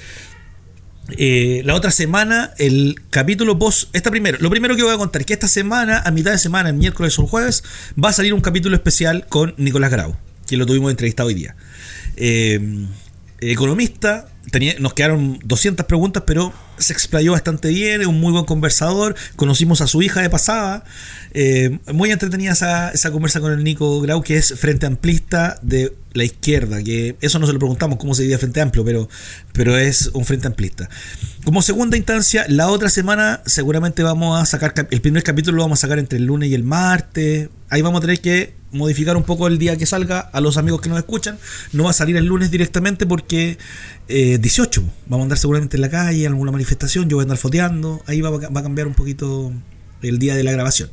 Eh, 1.11 1.63
la 1.65 1.75
otra 1.75 1.91
semana, 1.91 2.53
el 2.59 3.01
capítulo 3.11 3.59
post. 3.59 3.95
Esta 3.95 4.11
primero, 4.11 4.39
lo 4.41 4.51
primero 4.51 4.77
que 4.77 4.83
voy 4.83 4.95
a 4.95 4.99
contar 4.99 5.23
es 5.23 5.27
que 5.27 5.33
esta 5.33 5.49
semana, 5.49 6.03
a 6.05 6.11
mitad 6.11 6.31
de 6.31 6.39
semana, 6.39 6.71
el 6.71 6.77
miércoles 6.77 7.19
o 7.19 7.23
el 7.23 7.29
jueves, 7.29 7.65
va 8.03 8.11
a 8.11 8.13
salir 8.13 8.35
un 8.35 8.41
capítulo 8.41 8.77
especial 8.77 9.27
con 9.29 9.55
Nicolás 9.57 9.91
Grau, 9.91 10.17
que 10.47 10.57
lo 10.57 10.67
tuvimos 10.67 10.91
entrevistado 10.91 11.29
hoy 11.29 11.35
día. 11.35 11.57
Eh, 12.17 12.87
economista, 13.41 14.29
tenía, 14.51 14.75
nos 14.79 14.95
quedaron 14.95 15.41
200 15.45 15.87
preguntas, 15.87 16.23
pero 16.27 16.53
se 16.83 16.93
explayó 16.93 17.33
bastante 17.33 17.69
bien, 17.69 18.01
es 18.01 18.07
un 18.07 18.21
muy 18.21 18.33
buen 18.33 18.45
conversador. 18.45 19.15
Conocimos 19.37 19.81
a 19.81 19.87
su 19.87 20.03
hija 20.03 20.21
de 20.21 20.31
pasada. 20.31 20.85
Eh, 21.33 21.79
muy 21.93 22.11
entretenida 22.11 22.53
esa, 22.53 22.91
esa 22.91 23.11
conversa 23.11 23.41
con 23.41 23.53
el 23.53 23.65
Nico 23.65 24.01
Grau, 24.01 24.23
que 24.23 24.37
es 24.37 24.55
frente 24.59 24.87
amplista 24.87 25.59
de 25.63 25.95
la 26.15 26.25
izquierda, 26.25 26.83
que 26.83 27.17
eso 27.21 27.39
no 27.39 27.47
se 27.47 27.53
lo 27.53 27.59
preguntamos 27.59 27.99
cómo 27.99 28.15
se 28.15 28.23
diría 28.23 28.39
Frente 28.39 28.61
Amplio, 28.61 28.85
pero, 28.85 29.09
pero 29.53 29.77
es 29.77 30.11
un 30.13 30.25
Frente 30.25 30.47
Amplista. 30.47 30.89
Como 31.45 31.63
segunda 31.63 31.97
instancia, 31.97 32.45
la 32.49 32.69
otra 32.69 32.89
semana 32.89 33.41
seguramente 33.47 34.03
vamos 34.03 34.41
a 34.41 34.47
sacar, 34.47 34.75
el 34.91 35.01
primer 35.01 35.23
capítulo 35.23 35.57
lo 35.57 35.63
vamos 35.65 35.81
a 35.81 35.83
sacar 35.83 35.99
entre 35.99 36.19
el 36.19 36.27
lunes 36.27 36.51
y 36.51 36.55
el 36.55 36.65
martes. 36.65 37.49
Ahí 37.69 37.83
vamos 37.83 37.99
a 37.99 38.03
tener 38.03 38.21
que 38.21 38.55
modificar 38.71 39.17
un 39.17 39.25
poco 39.25 39.49
el 39.49 39.59
día 39.59 39.77
que 39.77 39.87
salga 39.87 40.21
a 40.21 40.41
los 40.41 40.57
amigos 40.57 40.81
que 40.81 40.89
nos 40.89 40.99
escuchan. 40.99 41.39
No 41.73 41.85
va 41.85 41.91
a 41.91 41.95
salir 41.95 42.17
el 42.17 42.27
lunes 42.27 42.51
directamente 42.51 43.07
porque 43.07 43.59
eh, 44.09 44.39
18. 44.39 44.83
Vamos 45.07 45.21
a 45.21 45.25
andar 45.25 45.39
seguramente 45.39 45.77
en 45.77 45.81
la 45.81 45.91
calle, 45.91 46.25
en 46.25 46.33
alguna 46.33 46.53
manifestación, 46.53 46.72
yo 47.09 47.17
voy 47.17 47.23
a 47.23 47.25
andar 47.25 47.39
foteando. 47.39 48.03
Ahí 48.07 48.21
va, 48.21 48.31
va 48.31 48.61
a 48.61 48.63
cambiar 48.63 48.87
un 48.87 48.95
poquito 48.95 49.53
el 50.03 50.19
día 50.19 50.35
de 50.35 50.43
la 50.43 50.53
grabación. 50.53 50.91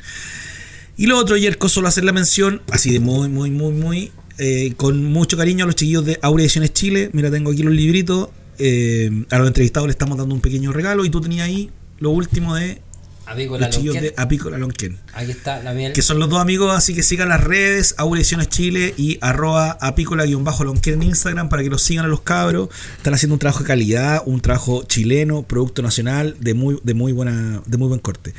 Y 0.98 1.06
lo 1.06 1.18
otro, 1.18 1.36
ayer 1.36 1.58
solo 1.68 1.88
hacer 1.88 2.04
la 2.04 2.12
mención, 2.12 2.62
así 2.72 2.92
de 2.92 3.00
muy, 3.00 3.30
muy, 3.30 3.52
muy, 3.52 3.72
muy 3.72 4.12
eh, 4.38 4.74
con 4.78 5.04
mucho 5.06 5.36
cariño 5.38 5.66
a 5.66 5.68
los 5.68 5.76
chiquillos 5.76 6.06
de 6.06 6.20
Aurea 6.22 6.46
Ediciones 6.46 6.74
Chile. 6.74 7.10
Mira, 7.14 7.30
tengo 7.30 7.52
aquí 7.52 7.64
los 7.64 7.74
libritos. 7.74 8.30
Eh, 8.58 9.26
a 9.30 9.38
los 9.38 9.48
entrevistados 9.48 9.88
le 9.88 9.92
estamos 9.92 10.18
dando 10.18 10.36
un 10.36 10.42
pequeño 10.42 10.72
regalo. 10.72 11.06
Y 11.06 11.10
tú 11.10 11.22
tenías 11.22 11.48
ahí 11.48 11.70
lo 12.00 12.12
último 12.12 12.56
de 12.56 12.82
Apícola 13.30 13.68
los 13.68 13.84
de 13.84 14.14
Apícola 14.18 14.58
Lonquén. 14.58 14.98
Aquí 15.14 15.30
está 15.30 15.62
la 15.62 15.74
miel. 15.74 15.94
Que 15.94 16.02
son 16.02 16.18
los 16.18 16.30
dos 16.30 16.42
amigos, 16.42 16.76
así 16.76 16.96
que 16.96 17.04
sigan 17.04 17.30
las 17.30 17.44
redes, 17.44 17.94
Aurea 18.00 18.22
Ediciones 18.22 18.50
Chile 18.50 18.96
y 18.98 19.20
arroba 19.22 19.78
apícola-lonquén 19.82 20.96
en 20.96 21.04
Instagram 21.04 21.48
para 21.48 21.62
que 21.62 21.70
los 21.70 21.84
sigan 21.84 22.06
a 22.06 22.08
los 22.08 22.22
cabros. 22.22 22.70
Están 22.98 23.14
haciendo 23.14 23.36
un 23.36 23.40
trabajo 23.40 23.60
de 23.60 23.66
calidad, 23.66 24.24
un 24.26 24.42
trabajo 24.42 24.82
chileno, 24.84 25.44
producto 25.44 25.84
nacional 25.84 26.38
de 26.40 26.56
muy, 26.56 26.80
de 26.82 26.96
muy 26.96 27.12
buena, 27.12 27.62
de 27.68 27.78
muy 27.78 27.88
buen 27.88 28.00
corte. 28.00 28.34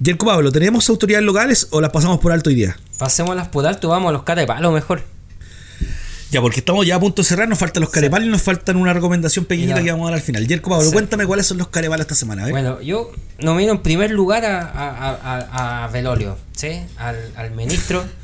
Yerko 0.00 0.24
Pablo, 0.24 0.50
¿tenemos 0.50 0.88
autoridades 0.88 1.26
locales 1.26 1.68
o 1.70 1.82
las 1.82 1.90
pasamos 1.90 2.18
por 2.18 2.32
alto 2.32 2.48
hoy 2.48 2.56
día? 2.56 2.78
Pasémoslas 2.96 3.48
por 3.48 3.66
alto, 3.66 3.88
vamos 3.90 4.08
a 4.08 4.12
los 4.12 4.60
lo 4.62 4.72
mejor. 4.72 5.13
Ya, 6.34 6.40
porque 6.40 6.58
estamos 6.58 6.84
ya 6.84 6.96
a 6.96 6.98
punto 6.98 7.22
de 7.22 7.28
cerrar, 7.28 7.48
nos 7.48 7.60
faltan 7.60 7.82
los 7.82 7.90
carepalos 7.90 8.26
y 8.26 8.30
nos 8.32 8.42
faltan 8.42 8.74
una 8.74 8.92
recomendación 8.92 9.44
pequeñita 9.44 9.84
que 9.84 9.92
vamos 9.92 10.08
a 10.08 10.10
dar 10.10 10.18
al 10.18 10.20
final. 10.20 10.44
Yerko 10.48 10.68
Pablo, 10.68 10.90
cuéntame 10.90 11.26
cuáles 11.26 11.46
son 11.46 11.58
los 11.58 11.68
carepalos 11.68 12.06
esta 12.06 12.16
semana. 12.16 12.48
Bueno, 12.48 12.80
yo 12.80 13.12
nomino 13.38 13.70
en 13.70 13.78
primer 13.82 14.10
lugar 14.10 14.44
a, 14.44 14.68
a, 14.68 15.84
a, 15.84 15.88
Velolio, 15.92 16.36
¿sí? 16.56 16.80
al, 16.96 17.50
ministro. 17.52 18.04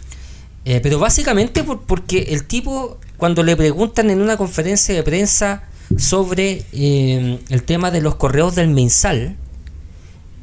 Eh, 0.67 0.81
pero 0.83 0.99
básicamente 0.99 1.65
porque 1.65 2.19
el 2.33 2.45
tipo, 2.45 2.99
cuando 3.17 3.43
le 3.43 3.57
preguntan 3.57 4.11
en 4.11 4.21
una 4.21 4.37
conferencia 4.37 4.95
de 4.95 5.03
prensa 5.03 5.63
sobre 5.97 6.67
eh, 6.75 7.39
el 7.49 7.63
tema 7.63 7.91
de 7.91 8.03
los 8.03 8.17
correos 8.17 8.57
del 8.57 8.69
mensal, 8.69 9.37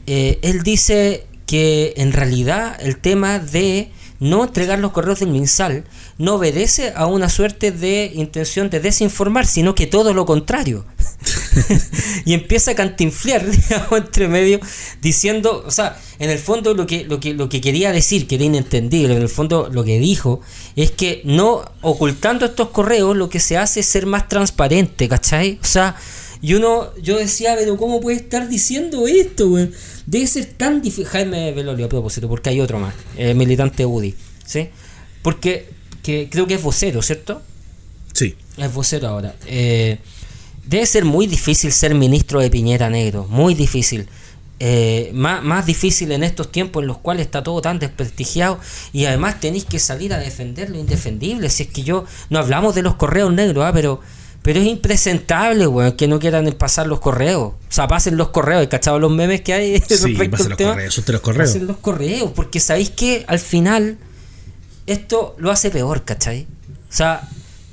eh, 0.08 0.40
él 0.42 0.64
dice 0.64 1.28
que 1.46 1.94
en 1.98 2.14
realidad 2.14 2.78
el 2.80 2.98
tema 2.98 3.38
de 3.38 3.92
no 4.20 4.44
entregar 4.44 4.80
los 4.80 4.92
correos 4.92 5.20
del 5.20 5.30
MinSal 5.30 5.84
no 6.18 6.36
obedece 6.36 6.94
a 6.96 7.06
una 7.06 7.30
suerte 7.30 7.72
de 7.72 8.12
intención 8.16 8.70
de 8.70 8.80
desinformar, 8.80 9.46
sino 9.46 9.76
que 9.76 9.88
todo 9.88 10.14
lo 10.14 10.26
contrario. 10.26 10.86
y 12.26 12.34
empieza 12.34 12.72
a 12.72 12.76
cantinflear, 12.76 13.50
digamos, 13.52 14.00
entre 14.00 14.28
medio, 14.28 14.60
diciendo, 15.02 15.64
o 15.66 15.72
sea, 15.72 16.00
en 16.20 16.30
el 16.30 16.40
fondo 16.40 16.74
lo 16.74 16.88
que, 16.88 17.06
lo 17.06 17.20
que, 17.20 17.34
lo 17.34 17.50
que 17.50 17.62
quería 17.62 17.92
decir, 17.92 18.28
que 18.28 18.36
era 18.36 18.46
inentendible, 18.46 19.16
en 19.16 19.22
el 19.22 19.30
fondo 19.30 19.70
lo 19.72 19.84
que 19.84 20.00
dijo, 20.00 20.42
es 20.76 20.92
que 20.92 21.22
no 21.24 21.64
ocultando 21.82 22.46
estos 22.46 22.70
correos, 22.70 23.16
lo 23.16 23.30
que 23.30 23.40
se 23.40 23.58
hace 23.58 23.82
es 23.82 23.86
ser 23.86 24.06
más 24.06 24.28
transparente, 24.28 25.08
¿cachai? 25.08 25.60
O 25.62 25.66
sea, 25.66 25.96
y 26.42 26.54
uno, 26.54 26.94
yo 27.02 27.18
decía, 27.18 27.56
pero 27.58 27.78
¿cómo 27.78 28.00
puede 28.00 28.18
estar 28.18 28.48
diciendo 28.48 29.08
esto, 29.08 29.50
güey? 29.50 29.72
Debe 30.06 30.28
ser 30.28 30.46
tan 30.46 30.82
difícil. 30.82 31.06
Jaime 31.06 31.52
Velorio, 31.52 31.88
a 31.88 31.90
propósito, 31.90 32.28
porque 32.28 32.50
hay 32.50 32.62
otro 32.62 32.80
más, 32.80 32.94
eh, 33.18 33.34
militante 33.34 33.86
UDI, 33.86 34.16
¿sí? 34.46 34.70
Porque 35.22 35.77
que 36.08 36.30
creo 36.30 36.48
que 36.48 36.54
es 36.54 36.64
vocero, 36.64 37.02
¿cierto? 37.02 37.42
Sí. 38.14 38.34
Es 38.56 38.74
vocero 38.74 39.10
ahora. 39.10 39.36
Eh, 39.46 39.98
debe 40.66 40.86
ser 40.86 41.04
muy 41.04 41.28
difícil 41.28 41.74
ser 41.74 41.96
ministro 41.96 42.40
de 42.40 42.50
Piñera 42.50 42.90
Negro, 42.90 43.28
muy 43.30 43.56
difícil. 43.56 44.08
Eh, 44.62 45.12
más, 45.14 45.44
más 45.44 45.66
difícil 45.66 46.14
en 46.14 46.24
estos 46.24 46.50
tiempos 46.50 46.82
en 46.82 46.88
los 46.88 47.00
cuales 47.00 47.26
está 47.26 47.44
todo 47.44 47.62
tan 47.62 47.78
desprestigiado 47.78 48.58
y 48.94 49.04
además 49.04 49.42
tenéis 49.42 49.66
que 49.66 49.80
salir 49.80 50.14
a 50.14 50.18
defender 50.18 50.70
lo 50.70 50.80
indefendible. 50.80 51.50
Si 51.50 51.64
es 51.64 51.70
que 51.70 51.84
yo, 51.84 52.06
no 52.30 52.40
hablamos 52.40 52.74
de 52.74 52.84
los 52.84 52.96
correos 52.96 53.34
negros, 53.34 53.66
¿ah? 53.66 53.74
pero 53.74 54.00
pero 54.44 54.62
es 54.62 54.66
impresentable, 54.66 55.68
weón, 55.68 55.92
que 55.92 56.08
no 56.08 56.20
quieran 56.20 56.50
pasar 56.54 56.88
los 56.88 57.02
correos. 57.02 57.52
O 57.52 57.56
sea, 57.68 57.86
pasen 57.90 58.16
los 58.16 58.30
correos. 58.30 58.62
¿Hay 58.62 58.68
cachado 58.68 58.98
los 58.98 59.12
memes 59.12 59.42
que 59.42 59.52
hay 59.52 59.80
sí, 59.90 60.14
pasen 60.14 60.52
los 60.52 60.58
correos, 60.58 60.98
los 61.06 61.22
correos. 61.22 61.50
Pasen 61.50 61.68
los 61.68 61.78
correos, 61.78 62.32
porque 62.34 62.62
sabéis 62.62 62.92
que 62.92 63.26
al 63.28 63.40
final 63.40 63.98
esto 64.88 65.36
lo 65.38 65.52
hace 65.52 65.70
peor, 65.70 66.04
¿cachai? 66.04 66.48
O 66.90 66.94
sea, 66.94 67.28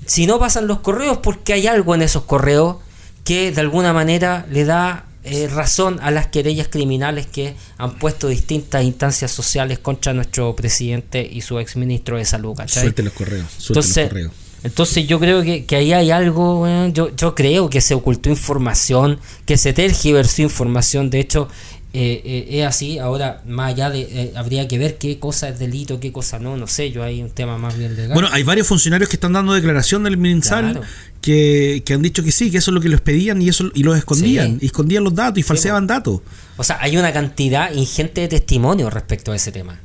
si 0.07 0.27
no 0.27 0.39
pasan 0.39 0.67
los 0.67 0.81
correos, 0.81 1.19
porque 1.23 1.53
hay 1.53 1.67
algo 1.67 1.95
en 1.95 2.03
esos 2.03 2.25
correos 2.25 2.77
que 3.25 3.53
de 3.53 3.61
alguna 3.61 3.93
manera 3.93 4.47
le 4.51 4.65
da 4.65 5.07
eh, 5.23 5.49
razón 5.49 5.99
a 6.03 6.11
las 6.11 6.27
querellas 6.27 6.69
criminales 6.69 7.27
que 7.27 7.55
han 7.79 7.99
puesto 7.99 8.29
distintas 8.29 8.85
instancias 8.85 9.33
sociales 9.33 9.79
contra 9.79 10.13
nuestro 10.13 10.55
presidente 10.55 11.27
y 11.31 11.41
su 11.41 11.59
exministro 11.59 12.19
de 12.19 12.27
salud, 12.27 12.55
¿cachai? 12.55 12.83
Suelte 12.83 13.03
los 13.03 13.15
correos, 13.15 13.47
suelte 13.57 14.01
los 14.03 14.09
correos. 14.11 14.33
Entonces 14.65 15.07
yo 15.07 15.21
creo 15.21 15.43
que, 15.43 15.77
ahí 15.77 15.93
hay 15.93 16.11
algo, 16.11 16.67
yo, 16.89 17.15
yo 17.15 17.35
creo 17.35 17.69
que 17.69 17.83
se 17.83 17.95
ocultó 17.95 18.31
información, 18.31 19.21
que 19.45 19.59
se 19.59 19.75
tergiversó 19.75 20.41
información, 20.41 21.11
de 21.11 21.21
hecho 21.21 21.49
eh, 21.97 22.23
eh, 22.25 22.61
es 22.61 22.67
así, 22.67 22.99
ahora 22.99 23.41
más 23.47 23.73
allá 23.73 23.89
de, 23.89 24.01
eh, 24.01 24.33
habría 24.35 24.67
que 24.67 24.79
ver 24.79 24.99
qué 24.99 25.19
cosa 25.21 25.49
es 25.49 25.59
delito, 25.59 26.01
qué 26.01 26.11
cosa 26.11 26.41
no, 26.41 26.57
no 26.57 26.67
sé, 26.67 26.91
yo 26.91 27.05
hay 27.05 27.23
un 27.23 27.31
tema 27.31 27.57
más 27.57 27.79
bien 27.79 27.95
legal. 27.95 28.15
Bueno, 28.15 28.29
hay 28.33 28.43
varios 28.43 28.67
funcionarios 28.67 29.09
que 29.09 29.17
están 29.17 29.33
dando 29.33 29.53
declaración 29.53 30.03
del 30.03 30.17
MinSal 30.17 30.81
que, 31.21 31.83
han 31.89 32.03
dicho 32.03 32.25
que 32.25 32.33
sí, 32.33 32.51
que 32.51 32.59
eso 32.59 32.73
es 32.73 32.75
lo 32.75 32.81
que 32.81 32.89
los 32.89 33.01
pedían 33.01 33.41
y 33.41 33.49
eso 33.49 33.71
y 33.75 33.85
los 33.85 33.97
escondían, 33.97 34.59
y 34.61 34.67
escondían 34.67 35.05
los 35.05 35.15
datos 35.15 35.39
y 35.39 35.43
falseaban 35.45 35.87
datos. 35.87 36.21
O 36.57 36.65
sea, 36.65 36.79
hay 36.81 36.97
una 36.97 37.13
cantidad 37.13 37.73
ingente 37.73 38.23
de 38.23 38.29
testimonios 38.29 38.93
respecto 38.93 39.33
a 39.33 39.37
ese 39.37 39.53
tema. 39.53 39.79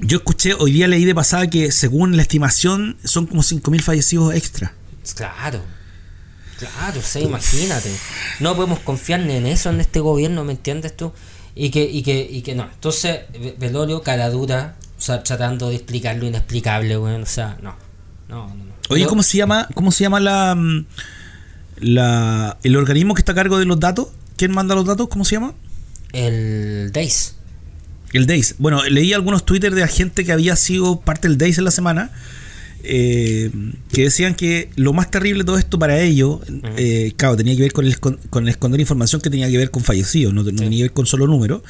Yo 0.00 0.18
escuché, 0.18 0.54
hoy 0.54 0.72
día 0.72 0.88
leí 0.88 1.04
de 1.04 1.14
pasada 1.14 1.48
que 1.48 1.70
según 1.70 2.16
la 2.16 2.22
estimación 2.22 2.96
son 3.04 3.26
como 3.26 3.42
5.000 3.42 3.80
fallecidos 3.80 4.34
extra. 4.34 4.74
Claro, 5.14 5.60
claro, 6.58 7.00
o 7.00 7.18
imagínate. 7.18 7.90
No 8.40 8.56
podemos 8.56 8.80
confiar 8.80 9.20
ni 9.20 9.34
en 9.34 9.46
eso 9.46 9.70
en 9.70 9.80
este 9.80 10.00
gobierno, 10.00 10.42
¿me 10.42 10.52
entiendes 10.52 10.96
tú? 10.96 11.12
Y 11.54 11.70
que, 11.70 11.82
y 11.82 12.02
que, 12.02 12.26
y 12.30 12.42
que 12.42 12.54
no. 12.54 12.64
Entonces, 12.64 13.20
Velorio, 13.58 14.02
cara 14.02 14.30
dura, 14.30 14.76
o 14.96 15.00
sea, 15.00 15.22
tratando 15.22 15.68
de 15.68 15.76
explicar 15.76 16.16
lo 16.16 16.26
inexplicable, 16.26 16.96
o 16.96 17.26
sea, 17.26 17.58
no. 17.62 17.74
No, 18.28 18.46
no, 18.46 18.72
Oye, 18.88 19.06
¿cómo 19.06 19.22
se 19.22 19.36
llama, 19.36 19.68
cómo 19.74 19.92
se 19.92 20.04
llama 20.04 20.20
la, 20.20 20.54
mm, 20.54 20.86
la 21.80 22.56
el 22.62 22.76
organismo 22.76 23.14
que 23.14 23.20
está 23.20 23.32
a 23.32 23.34
cargo 23.34 23.58
de 23.58 23.66
los 23.66 23.78
datos? 23.78 24.08
¿Quién 24.36 24.52
manda 24.52 24.74
los 24.74 24.86
datos? 24.86 25.08
¿Cómo 25.08 25.24
se 25.24 25.34
llama? 25.34 25.54
El 26.12 26.90
DAIS. 26.92 27.34
El 28.12 28.26
Days. 28.26 28.56
Bueno, 28.58 28.82
leí 28.84 29.12
algunos 29.12 29.44
Twitter 29.44 29.74
de 29.74 29.86
gente 29.88 30.24
que 30.24 30.32
había 30.32 30.56
sido 30.56 31.00
parte 31.00 31.28
del 31.28 31.38
Days 31.38 31.58
en 31.58 31.64
la 31.64 31.70
semana. 31.70 32.10
Eh, 32.84 33.50
que 33.92 34.02
decían 34.02 34.34
que 34.34 34.70
lo 34.74 34.92
más 34.92 35.10
terrible 35.10 35.42
de 35.42 35.46
todo 35.46 35.58
esto 35.58 35.78
para 35.78 36.00
ellos, 36.00 36.40
eh, 36.76 37.12
claro, 37.16 37.36
tenía 37.36 37.54
que 37.54 37.62
ver 37.62 37.72
con 37.72 37.86
el, 37.86 37.98
con 38.00 38.48
esconder 38.48 38.80
información 38.80 39.20
que 39.20 39.30
tenía 39.30 39.48
que 39.48 39.56
ver 39.56 39.70
con 39.70 39.84
fallecidos, 39.84 40.34
no, 40.34 40.44
tenía 40.44 40.68
que 40.68 40.82
ver 40.82 40.92
con 40.92 41.06
solo 41.06 41.26
números. 41.26 41.62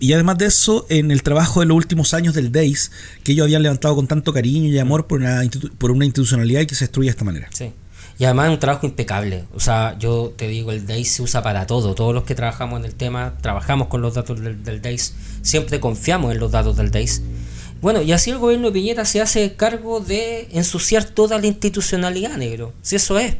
Y 0.00 0.12
además 0.12 0.38
de 0.38 0.46
eso, 0.46 0.86
en 0.88 1.10
el 1.10 1.22
trabajo 1.22 1.60
de 1.60 1.66
los 1.66 1.76
últimos 1.76 2.14
años 2.14 2.34
del 2.34 2.52
DAIS, 2.52 2.92
que 3.24 3.32
ellos 3.32 3.44
habían 3.44 3.62
levantado 3.62 3.96
con 3.96 4.06
tanto 4.06 4.32
cariño 4.32 4.68
y 4.68 4.78
amor 4.78 5.06
por 5.06 5.20
una, 5.20 5.42
por 5.78 5.90
una 5.90 6.04
institucionalidad 6.04 6.60
y 6.60 6.66
que 6.66 6.74
se 6.74 6.84
destruye 6.84 7.08
de 7.08 7.10
esta 7.10 7.24
manera. 7.24 7.48
Sí. 7.52 7.72
Y 8.18 8.24
además 8.24 8.46
es 8.46 8.54
un 8.54 8.60
trabajo 8.60 8.86
impecable. 8.86 9.44
O 9.54 9.60
sea, 9.60 9.96
yo 9.98 10.34
te 10.36 10.48
digo, 10.48 10.72
el 10.72 10.86
DAIS 10.86 11.10
se 11.10 11.22
usa 11.22 11.42
para 11.42 11.66
todo. 11.66 11.94
Todos 11.94 12.12
los 12.12 12.24
que 12.24 12.34
trabajamos 12.34 12.80
en 12.80 12.86
el 12.86 12.94
tema, 12.94 13.34
trabajamos 13.40 13.86
con 13.88 14.02
los 14.02 14.14
datos 14.14 14.40
del, 14.40 14.62
del 14.64 14.82
DAIS. 14.82 15.14
Siempre 15.42 15.78
confiamos 15.78 16.32
en 16.32 16.40
los 16.40 16.50
datos 16.50 16.76
del 16.76 16.90
DAIS. 16.90 17.22
Bueno, 17.80 18.02
y 18.02 18.12
así 18.12 18.30
el 18.30 18.38
gobierno 18.38 18.68
de 18.68 18.72
Piñera 18.72 19.04
se 19.04 19.20
hace 19.20 19.54
cargo 19.54 20.00
de 20.00 20.48
ensuciar 20.52 21.04
toda 21.04 21.38
la 21.38 21.46
institucionalidad, 21.46 22.36
negro. 22.36 22.72
Si 22.82 22.96
eso 22.96 23.18
es. 23.18 23.36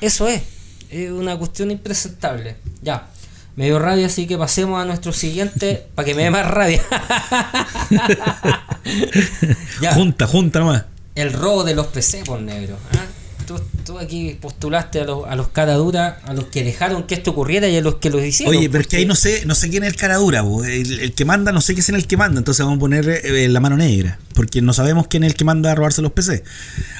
Eso 0.00 0.28
es. 0.28 0.42
Es 0.90 1.10
una 1.10 1.36
cuestión 1.36 1.70
impresentable. 1.70 2.56
Ya. 2.82 3.08
Me 3.56 3.66
dio 3.66 3.78
rabia, 3.78 4.06
así 4.06 4.26
que 4.26 4.36
pasemos 4.36 4.80
a 4.80 4.84
nuestro 4.84 5.12
siguiente 5.12 5.86
para 5.94 6.06
que 6.06 6.14
me 6.14 6.24
dé 6.24 6.30
más 6.30 6.48
rabia. 6.48 6.82
Junta, 9.94 10.26
junta 10.26 10.58
nomás. 10.60 10.84
El 11.14 11.32
robo 11.32 11.64
de 11.64 11.74
los 11.74 11.86
PC, 11.88 12.24
por 12.24 12.40
negro. 12.40 12.76
¿ah? 12.92 13.04
Tú, 13.46 13.98
aquí 13.98 14.36
postulaste 14.40 15.00
a 15.00 15.04
los, 15.04 15.26
a 15.26 15.36
los 15.36 15.48
cara 15.48 15.74
dura, 15.74 16.20
a 16.24 16.32
los 16.34 16.46
que 16.46 16.62
dejaron 16.62 17.04
que 17.04 17.14
esto 17.14 17.32
ocurriera 17.32 17.68
y 17.68 17.76
a 17.76 17.80
los 17.80 17.96
que 17.96 18.10
lo 18.10 18.24
hicieron. 18.24 18.56
Oye, 18.56 18.68
pero 18.68 18.82
es 18.82 18.88
que 18.88 18.96
ahí 18.96 19.06
no 19.06 19.14
sé, 19.14 19.44
no 19.46 19.54
sé 19.54 19.70
quién 19.70 19.84
es 19.84 19.90
el 19.90 19.96
cara 19.96 20.16
dura, 20.16 20.44
el, 20.66 21.12
que 21.14 21.24
manda, 21.24 21.52
no 21.52 21.60
sé 21.60 21.74
quién 21.74 21.82
es 21.82 21.88
el 21.90 22.06
que 22.06 22.16
manda, 22.16 22.38
entonces 22.38 22.64
vamos 22.64 22.78
a 22.78 22.80
poner 22.80 23.08
eh, 23.08 23.48
la 23.48 23.60
mano 23.60 23.76
negra, 23.76 24.18
porque 24.34 24.62
no 24.62 24.72
sabemos 24.72 25.06
quién 25.08 25.24
es 25.24 25.32
el 25.32 25.36
que 25.36 25.44
manda 25.44 25.72
a 25.72 25.74
robarse 25.74 26.02
los 26.02 26.12
PC. 26.12 26.44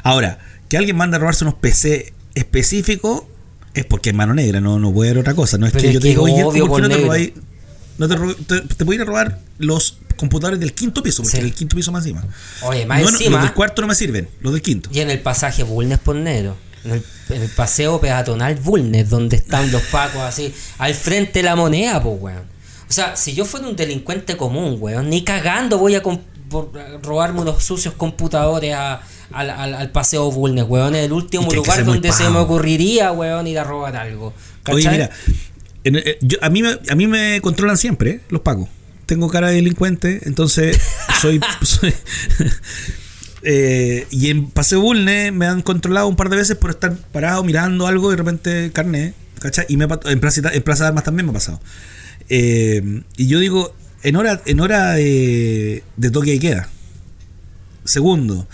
Ahora, 0.02 0.38
que 0.68 0.76
alguien 0.76 0.96
manda 0.96 1.16
a 1.16 1.20
robarse 1.20 1.44
unos 1.44 1.54
PC 1.54 2.12
específicos 2.34 3.24
es 3.74 3.84
porque 3.84 4.10
es 4.10 4.16
mano 4.16 4.34
negra, 4.34 4.60
no, 4.60 4.78
no 4.78 4.92
puede 4.92 5.10
haber 5.10 5.20
otra 5.20 5.34
cosa. 5.34 5.58
No 5.58 5.66
es 5.66 5.72
que 5.72 5.92
yo 5.92 6.00
te 6.00 6.08
digo, 6.08 6.22
oye, 6.22 6.42
¿por 6.66 6.80
qué 6.80 6.88
no 6.88 6.88
te 6.88 7.34
no 7.96 8.08
te, 8.08 8.60
te, 8.60 8.94
ir 8.94 9.00
a 9.00 9.04
robar 9.04 9.40
los 9.58 9.98
computadores 10.16 10.60
del 10.60 10.72
quinto 10.72 11.02
piso, 11.02 11.22
porque 11.22 11.38
el 11.38 11.54
quinto 11.54 11.76
piso 11.76 11.92
más 11.92 12.04
encima. 12.04 12.24
Oye, 12.62 12.86
más 12.86 13.00
encima. 13.00 13.36
los 13.36 13.42
del 13.42 13.54
cuarto 13.54 13.82
no 13.82 13.88
me 13.88 13.94
sirven, 13.94 14.28
los 14.40 14.52
del 14.52 14.62
quinto. 14.62 14.90
Y 14.92 15.00
en 15.00 15.10
el 15.10 15.20
pasaje 15.20 15.62
Bulnes 15.62 15.98
por 15.98 16.16
negro. 16.16 16.56
En 16.84 17.02
el, 17.42 17.48
paseo 17.48 17.98
peatonal 17.98 18.56
Bulnes, 18.56 19.08
donde 19.08 19.36
están 19.36 19.72
los 19.72 19.82
pacos 19.84 20.20
así, 20.20 20.54
al 20.76 20.94
frente 20.94 21.38
de 21.38 21.44
la 21.44 21.56
moneda, 21.56 22.02
pues, 22.02 22.20
weón. 22.20 22.42
O 22.88 22.92
sea, 22.92 23.16
si 23.16 23.34
yo 23.34 23.46
fuera 23.46 23.66
un 23.66 23.74
delincuente 23.74 24.36
común, 24.36 24.76
weón, 24.78 25.08
ni 25.08 25.24
cagando 25.24 25.78
voy 25.78 25.94
a 25.94 26.02
robarme 27.02 27.40
unos 27.40 27.62
sucios 27.62 27.94
computadores 27.94 28.76
al, 29.32 29.90
paseo 29.92 30.30
Bulnes, 30.30 30.66
weón. 30.68 30.94
Es 30.94 31.06
el 31.06 31.12
último 31.12 31.50
lugar 31.50 31.84
donde 31.84 32.12
se 32.12 32.28
me 32.28 32.38
ocurriría, 32.38 33.12
weón, 33.12 33.46
ir 33.46 33.58
a 33.58 33.64
robar 33.64 33.96
algo. 33.96 34.34
Oye, 34.68 34.90
mira, 34.90 35.10
eh, 35.84 36.18
a, 36.40 36.50
mí 36.50 36.62
me, 36.62 36.78
a 36.88 36.94
mí 36.94 37.06
me 37.06 37.40
controlan 37.42 37.76
siempre, 37.76 38.10
eh, 38.10 38.20
los 38.28 38.40
pagos. 38.40 38.68
Tengo 39.06 39.28
cara 39.28 39.48
de 39.48 39.56
delincuente, 39.56 40.20
entonces 40.24 40.80
soy. 41.20 41.40
Eh, 43.46 44.06
y 44.10 44.30
en 44.30 44.46
Paseo 44.46 44.80
Bulne 44.80 45.30
me 45.30 45.44
han 45.44 45.60
controlado 45.60 46.08
un 46.08 46.16
par 46.16 46.30
de 46.30 46.36
veces 46.38 46.56
por 46.56 46.70
estar 46.70 46.96
parado 46.96 47.44
mirando 47.44 47.86
algo 47.86 48.08
y 48.08 48.12
de 48.12 48.16
repente 48.16 48.70
carne, 48.72 49.12
¿cachai? 49.38 49.66
Y 49.68 49.76
me, 49.76 49.84
en, 49.84 50.18
Plaza, 50.18 50.40
en 50.50 50.62
Plaza 50.62 50.84
de 50.84 50.88
Armas 50.88 51.04
también 51.04 51.26
me 51.26 51.30
ha 51.30 51.34
pasado. 51.34 51.60
y 52.30 53.26
yo 53.26 53.38
digo, 53.38 53.74
en 54.02 54.16
hora, 54.16 54.40
en 54.46 54.60
hora 54.60 54.92
de, 54.92 55.84
de 55.98 56.10
toque 56.10 56.32
y 56.32 56.38
queda. 56.38 56.70
Segundo, 57.84 58.48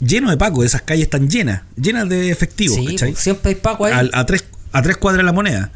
lleno 0.00 0.30
de 0.30 0.36
Paco, 0.36 0.64
esas 0.64 0.82
calles 0.82 1.04
están 1.04 1.30
llenas, 1.30 1.62
llenas 1.76 2.08
de 2.08 2.30
efectivo, 2.30 2.76
pues, 2.82 3.16
siempre 3.16 3.50
hay 3.50 3.54
Paco 3.54 3.84
ahí. 3.84 4.10
A, 4.12 4.26
tres, 4.26 4.46
a 4.72 4.82
tres 4.82 4.96
cuadras 4.96 5.18
de 5.18 5.26
la 5.26 5.32
moneda 5.32 5.70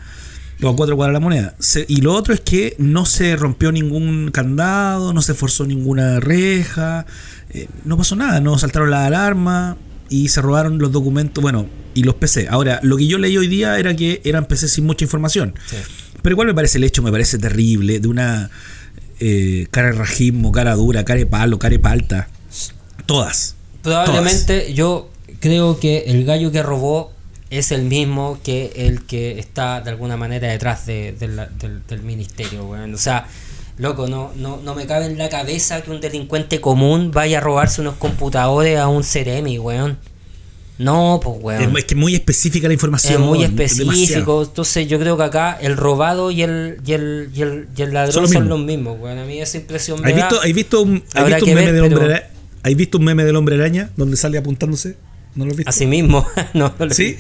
los 0.59 0.75
cuatro 0.75 0.97
cuadras 0.97 1.13
de 1.13 1.21
la 1.21 1.21
moneda. 1.21 1.55
y 1.87 2.01
lo 2.01 2.15
otro 2.15 2.35
es 2.35 2.41
que 2.41 2.75
no 2.79 3.07
se 3.07 3.37
rompió 3.37 3.71
ningún 3.73 4.31
candado, 4.33 5.13
no 5.13 5.23
se 5.23 5.35
forzó 5.35 5.65
ninguna 5.67 6.21
reja, 6.21 7.07
eh, 7.51 7.69
no 7.85 7.97
pasó 7.97 8.17
nada, 8.17 8.41
no 8.41 8.59
saltaron 8.59 8.91
las 8.91 9.07
alarmas 9.07 9.77
y 10.09 10.29
se 10.29 10.43
robaron 10.43 10.79
los 10.79 10.91
documentos, 10.91 11.41
bueno, 11.43 11.67
y 11.95 12.03
los 12.03 12.15
PC. 12.15 12.49
Ahora, 12.51 12.81
lo 12.83 12.97
que 12.97 13.07
yo 13.07 13.19
leí 13.19 13.37
hoy 13.37 13.47
día 13.47 13.79
era 13.79 13.95
que 13.95 14.21
eran 14.25 14.47
PC 14.47 14.69
sin 14.69 14.87
mucha 14.87 15.05
información. 15.05 15.55
Pero 16.23 16.35
igual 16.35 16.49
me 16.49 16.55
parece 16.55 16.79
el 16.79 16.85
hecho, 16.85 17.03
me 17.03 17.13
parece 17.13 17.39
terrible, 17.39 18.01
de 18.01 18.09
una 18.09 18.51
eh, 19.21 19.67
cara 19.71 19.89
de 19.89 19.95
rajismo, 19.95 20.51
cara 20.51 20.75
dura, 20.75 21.05
cara 21.05 21.19
de 21.19 21.27
palo, 21.27 21.59
cara 21.59 21.73
de 21.73 21.79
palta. 21.79 22.29
Todas. 23.07 23.55
Probablemente 23.83 24.75
yo 24.75 25.11
creo 25.41 25.79
que 25.79 26.05
el 26.07 26.25
gallo 26.25 26.51
que 26.51 26.63
robó 26.63 27.13
es 27.51 27.73
el 27.73 27.83
mismo 27.83 28.39
que 28.43 28.73
el 28.77 29.05
que 29.05 29.39
está 29.39 29.81
de 29.81 29.91
alguna 29.91 30.17
manera 30.17 30.49
detrás 30.49 30.87
de, 30.87 31.13
del, 31.13 32.03
ministerio, 32.03 32.69
O 32.69 32.99
sea, 32.99 33.27
loco, 33.79 34.07
no, 34.07 34.33
no, 34.37 34.59
no 34.59 34.75
me 34.75 34.87
cabe 34.87 35.07
en 35.07 35.17
la 35.17 35.29
cabeza 35.29 35.83
que 35.83 35.91
un 35.91 36.01
delincuente 36.01 36.61
común 36.61 37.11
vaya 37.11 37.39
a 37.39 37.41
robarse 37.41 37.81
unos 37.81 37.95
computadores 37.95 38.79
a 38.79 38.89
un 38.89 39.03
Ceremi, 39.03 39.59
weón. 39.59 39.99
No, 40.79 41.19
pues 41.23 41.37
weón. 41.41 41.77
Es, 41.77 41.85
que 41.87 41.95
es 41.95 41.99
muy 41.99 42.15
específica 42.15 42.69
la 42.69 42.75
información. 42.75 43.15
Es 43.15 43.29
muy 43.29 43.43
específico. 43.43 44.43
Entonces 44.43 44.87
yo 44.87 44.99
creo 45.01 45.17
que 45.17 45.25
acá 45.25 45.59
el 45.61 45.77
robado 45.77 46.31
y 46.31 46.43
el, 46.43 46.79
y 46.87 46.93
el, 46.93 47.31
y 47.35 47.43
el, 47.43 47.69
y 47.77 47.83
el 47.83 47.93
ladrón 47.93 48.29
son, 48.29 48.49
los 48.49 48.61
mismos, 48.61 48.99
weón. 49.01 49.19
A 49.19 49.25
mí 49.25 49.41
esa 49.41 49.57
impresión 49.57 50.01
me 50.01 50.11
¿Has 50.11 50.15
visto, 50.15 50.41
¿has 50.41 50.53
visto 50.53 50.83
un, 50.83 51.03
¿has 51.15 51.27
visto 51.27 51.47
un 51.47 51.55
meme 51.55 51.73
del 51.73 51.85
hombre? 51.85 52.23
¿Has 52.63 52.75
visto 52.75 52.99
un 52.99 53.05
meme 53.05 53.25
del 53.25 53.37
hombre 53.37 53.55
araña 53.57 53.91
donde 53.97 54.17
sale 54.17 54.37
apuntándose? 54.37 54.97
¿No 55.39 55.45
lo 55.45 55.53
has 55.53 55.57
visto? 55.57 55.71
A 55.71 55.73
sí 55.73 55.87
mismo. 55.87 56.27
no, 56.53 56.75
no 56.77 56.87
lo 56.87 56.93
¿Sí? 56.93 57.17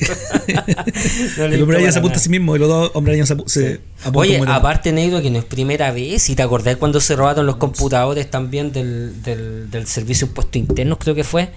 no 1.38 1.44
el 1.44 1.62
hombre 1.62 1.76
araña 1.76 1.92
se 1.92 2.00
apunta 2.00 2.16
a 2.16 2.20
sí 2.20 2.28
mismo 2.28 2.56
y 2.56 2.58
los 2.58 2.68
dos 2.68 2.90
hombres 2.94 3.14
araña 3.14 3.44
se, 3.46 3.76
sí. 3.76 3.78
Oye, 4.12 4.42
aparte, 4.44 4.90
negro, 4.90 5.22
que 5.22 5.30
no 5.30 5.38
es 5.38 5.44
primera 5.44 5.92
vez. 5.92 6.28
¿Y 6.28 6.34
te 6.34 6.42
acordás 6.42 6.76
cuando 6.78 7.00
se 7.00 7.14
robaron 7.14 7.46
los 7.46 7.56
computadores 7.58 8.28
también 8.28 8.72
del, 8.72 9.22
del, 9.22 9.70
del 9.70 9.86
Servicio 9.86 10.26
de 10.26 10.30
Impuestos 10.30 10.56
Internos, 10.56 10.98
creo 11.00 11.14
que 11.14 11.22
fue? 11.22 11.50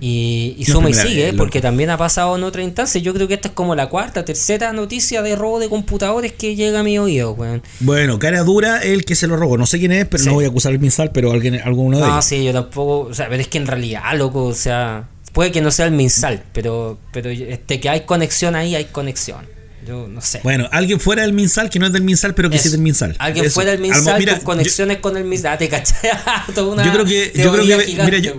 Y, 0.00 0.54
y 0.56 0.64
suma 0.64 0.88
y 0.88 0.94
sigue, 0.94 1.34
porque 1.34 1.60
también 1.60 1.90
ha 1.90 1.98
pasado 1.98 2.34
en 2.36 2.44
otra 2.44 2.62
instancia. 2.62 2.98
Yo 2.98 3.12
creo 3.12 3.28
que 3.28 3.34
esta 3.34 3.48
es 3.48 3.54
como 3.54 3.74
la 3.74 3.90
cuarta, 3.90 4.24
tercera 4.24 4.72
noticia 4.72 5.20
de 5.20 5.36
robo 5.36 5.60
de 5.60 5.68
computadores 5.68 6.32
que 6.32 6.56
llega 6.56 6.80
a 6.80 6.82
mi 6.82 6.98
oído, 6.98 7.32
weón. 7.32 7.62
Bueno, 7.80 8.18
cara 8.18 8.42
dura 8.44 8.78
el 8.78 9.04
que 9.04 9.14
se 9.14 9.26
lo 9.26 9.36
robó. 9.36 9.58
No 9.58 9.66
sé 9.66 9.78
quién 9.78 9.92
es, 9.92 10.06
pero 10.06 10.24
no 10.24 10.32
voy 10.32 10.46
a 10.46 10.48
acusar 10.48 10.72
al 10.72 10.78
Minsal, 10.78 11.10
pero 11.12 11.32
alguien, 11.32 11.60
alguno 11.60 11.98
de 11.98 12.04
ellos. 12.04 12.14
No, 12.14 12.22
sí, 12.22 12.42
yo 12.42 12.54
tampoco. 12.54 13.10
O 13.10 13.14
sea, 13.14 13.28
pero 13.28 13.42
es 13.42 13.48
que 13.48 13.58
en 13.58 13.66
realidad, 13.66 14.02
loco, 14.16 14.44
o 14.44 14.54
sea, 14.54 15.10
puede 15.32 15.50
que 15.50 15.60
no 15.60 15.70
sea 15.70 15.86
el 15.86 15.92
Minsal, 15.92 16.42
pero, 16.52 16.98
pero 17.12 17.30
este, 17.30 17.80
que 17.80 17.88
hay 17.88 18.02
conexión 18.02 18.54
ahí, 18.54 18.74
hay 18.74 18.86
conexión. 18.86 19.46
Yo 19.86 20.06
no 20.06 20.20
sé. 20.20 20.40
Bueno, 20.44 20.68
alguien 20.70 21.00
fuera 21.00 21.22
del 21.22 21.32
Minsal, 21.32 21.68
que 21.68 21.80
no 21.80 21.86
es 21.86 21.92
del 21.92 22.02
Minsal, 22.02 22.34
pero 22.34 22.48
que 22.48 22.58
sí 22.58 22.68
es 22.68 22.72
del 22.72 22.80
Minsal. 22.80 23.16
Alguien 23.18 23.46
Eso. 23.46 23.54
fuera 23.54 23.72
del 23.72 23.80
Minsal 23.80 24.18
mira, 24.18 24.36
con 24.36 24.44
conexiones 24.44 24.98
yo, 24.98 25.02
con 25.02 25.16
el 25.16 25.24
Minsal. 25.24 25.54
Ah, 25.54 25.58
te 25.58 25.68
cachai. 25.68 26.10
yo 26.56 26.76
creo 26.76 27.04
que. 27.04 27.32
Yo 27.34 27.52
creo 27.52 27.66
que 27.66 27.84
gigante, 27.84 28.04
mira, 28.04 28.18
yo, 28.18 28.34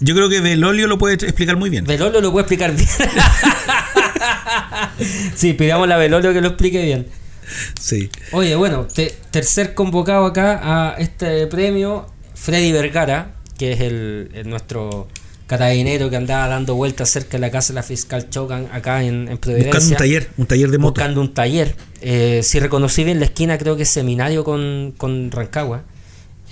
yo, 0.00 0.14
creo 0.16 0.28
que 0.28 0.40
Belolio 0.40 0.88
lo 0.88 0.98
puede 0.98 1.14
explicar 1.14 1.56
muy 1.56 1.70
bien. 1.70 1.84
Belolio 1.84 2.20
lo 2.20 2.32
puede 2.32 2.42
explicar 2.42 2.74
bien. 2.74 2.88
sí, 5.36 5.52
pidamos 5.52 5.88
a 5.88 5.96
Belolio 5.96 6.32
que 6.32 6.40
lo 6.40 6.48
explique 6.48 6.82
bien. 6.82 7.06
Sí. 7.80 8.10
Oye, 8.32 8.56
bueno, 8.56 8.88
te, 8.92 9.14
tercer 9.30 9.74
convocado 9.74 10.26
acá 10.26 10.60
a 10.62 10.94
este 10.94 11.46
premio, 11.46 12.06
Freddy 12.34 12.72
Vergara, 12.72 13.36
que 13.58 13.72
es 13.72 13.80
el, 13.80 14.30
el 14.34 14.50
nuestro 14.50 15.06
carabinero 15.50 16.08
que 16.10 16.16
andaba 16.16 16.46
dando 16.46 16.76
vueltas 16.76 17.10
cerca 17.10 17.32
de 17.32 17.40
la 17.40 17.50
casa 17.50 17.72
de 17.72 17.74
la 17.74 17.82
fiscal 17.82 18.30
Chocan 18.30 18.68
acá 18.70 19.02
en, 19.02 19.26
en 19.26 19.36
Providencia. 19.36 19.72
Buscando 19.72 19.90
un 19.90 19.98
taller, 19.98 20.30
un 20.36 20.46
taller 20.46 20.70
de 20.70 20.78
moto. 20.78 21.00
Buscando 21.00 21.20
un 21.20 21.34
taller. 21.34 21.74
Eh, 22.02 22.42
si 22.44 22.60
reconocí 22.60 23.02
bien 23.02 23.18
la 23.18 23.24
esquina, 23.24 23.58
creo 23.58 23.76
que 23.76 23.82
es 23.82 23.88
seminario 23.88 24.44
con, 24.44 24.94
con 24.96 25.32
Rancagua. 25.32 25.82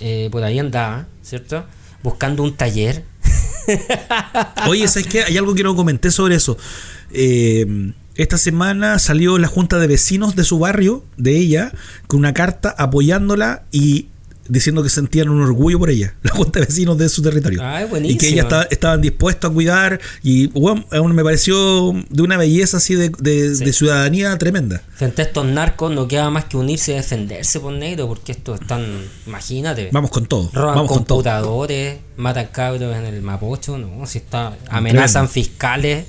Eh, 0.01 0.27
por 0.33 0.43
ahí 0.43 0.59
andaba, 0.59 1.07
¿cierto? 1.23 1.63
Buscando 2.03 2.43
un 2.43 2.57
taller. 2.57 3.05
Oye, 4.67 4.85
¿sabes 4.89 5.07
qué? 5.07 5.23
Hay 5.23 5.37
algo 5.37 5.55
que 5.55 5.63
no 5.63 5.77
comenté 5.77 6.11
sobre 6.11 6.35
eso. 6.35 6.57
Eh, 7.13 7.93
esta 8.15 8.37
semana 8.37 8.99
salió 8.99 9.37
la 9.37 9.47
junta 9.47 9.79
de 9.79 9.87
vecinos 9.87 10.35
de 10.35 10.43
su 10.43 10.59
barrio, 10.59 11.05
de 11.15 11.37
ella, 11.37 11.71
con 12.07 12.19
una 12.19 12.33
carta 12.33 12.75
apoyándola 12.77 13.63
y 13.71 14.09
diciendo 14.49 14.83
que 14.83 14.89
sentían 14.89 15.29
un 15.29 15.41
orgullo 15.41 15.79
por 15.79 15.89
ella, 15.89 16.15
la 16.23 16.31
junta 16.31 16.59
de 16.59 16.65
vecinos 16.65 16.97
de 16.97 17.07
su 17.07 17.21
territorio. 17.21 17.61
Ay, 17.63 17.87
y 18.03 18.17
que 18.17 18.27
ellas 18.27 18.45
estaba, 18.45 18.63
estaban 18.63 19.01
dispuestos 19.01 19.49
a 19.49 19.53
cuidar 19.53 19.99
y 20.23 20.47
bueno, 20.47 20.85
me 21.13 21.23
pareció 21.23 21.93
de 22.09 22.21
una 22.21 22.37
belleza 22.37 22.77
así 22.77 22.95
de, 22.95 23.09
de, 23.19 23.55
sí. 23.55 23.63
de, 23.63 23.73
ciudadanía 23.73 24.37
tremenda. 24.37 24.81
Frente 24.95 25.21
a 25.21 25.25
estos 25.25 25.45
narcos 25.45 25.91
no 25.91 26.07
queda 26.07 26.29
más 26.29 26.45
que 26.45 26.57
unirse 26.57 26.91
y 26.91 26.95
defenderse 26.95 27.59
por 27.59 27.73
negro, 27.73 28.07
porque 28.07 28.31
esto 28.31 28.55
es 28.55 28.67
tan, 28.67 28.83
imagínate. 29.27 29.89
Vamos 29.91 30.11
con 30.11 30.25
todo. 30.25 30.49
Roban 30.53 30.75
vamos 30.75 30.91
computadores, 30.91 31.95
con 31.95 32.03
todo. 32.03 32.23
matan 32.23 32.47
cabros 32.47 32.95
en 32.95 33.05
el 33.05 33.21
Mapocho, 33.21 33.77
no, 33.77 34.05
si 34.05 34.17
está, 34.17 34.57
amenazan 34.69 35.27
tremendo. 35.27 35.33
fiscales, 35.33 36.05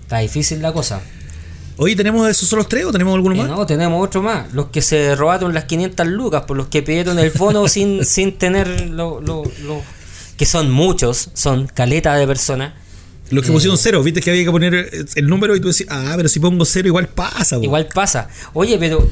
está 0.00 0.18
difícil 0.18 0.62
la 0.62 0.72
cosa. 0.72 1.02
Hoy 1.78 1.94
tenemos 1.94 2.28
esos 2.28 2.48
son 2.48 2.58
los 2.58 2.68
tres 2.68 2.84
o 2.84 2.92
tenemos 2.92 3.14
alguno 3.14 3.36
más? 3.36 3.46
Eh, 3.46 3.50
no, 3.50 3.64
tenemos 3.64 4.04
otro 4.04 4.20
más. 4.20 4.52
Los 4.52 4.66
que 4.70 4.82
se 4.82 5.14
robaron 5.14 5.54
las 5.54 5.64
500 5.64 6.06
lucas, 6.08 6.42
por 6.42 6.56
los 6.56 6.66
que 6.66 6.82
pidieron 6.82 7.18
el 7.20 7.30
bono 7.30 7.68
sin, 7.68 8.04
sin 8.04 8.36
tener 8.36 8.88
lo, 8.90 9.20
lo, 9.20 9.44
lo, 9.62 9.82
que 10.36 10.44
son 10.44 10.70
muchos, 10.70 11.30
son 11.34 11.68
caleta 11.68 12.16
de 12.16 12.26
personas. 12.26 12.74
Los 13.30 13.44
que 13.44 13.50
eh, 13.50 13.52
pusieron 13.52 13.78
cero, 13.78 14.02
viste 14.02 14.20
que 14.20 14.30
había 14.30 14.44
que 14.44 14.50
poner 14.50 15.06
el 15.14 15.26
número 15.28 15.54
y 15.54 15.60
tú 15.60 15.68
decís, 15.68 15.86
ah, 15.88 16.14
pero 16.16 16.28
si 16.28 16.40
pongo 16.40 16.64
cero 16.64 16.88
igual 16.88 17.08
pasa. 17.08 17.58
Bo. 17.58 17.62
Igual 17.62 17.86
pasa. 17.94 18.28
Oye, 18.54 18.76
pero 18.78 19.08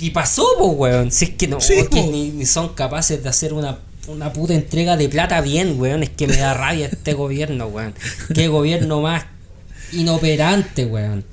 y 0.00 0.10
pasó, 0.10 0.46
pues, 0.58 0.72
weón. 0.74 1.12
Si 1.12 1.26
es 1.26 1.30
que 1.32 1.46
no, 1.46 1.60
sí, 1.60 1.74
que 1.90 2.02
ni, 2.02 2.30
ni, 2.30 2.46
son 2.46 2.70
capaces 2.70 3.22
de 3.22 3.28
hacer 3.28 3.52
una, 3.52 3.78
una 4.08 4.32
puta 4.32 4.54
entrega 4.54 4.96
de 4.96 5.08
plata 5.08 5.40
bien, 5.42 5.78
weón. 5.78 6.02
Es 6.02 6.10
que 6.10 6.26
me 6.26 6.36
da 6.36 6.54
rabia 6.54 6.86
este 6.86 7.12
gobierno, 7.12 7.66
weón. 7.66 7.94
Qué 8.34 8.48
gobierno 8.48 9.00
más 9.00 9.26
inoperante, 9.92 10.86
weón. 10.86 11.24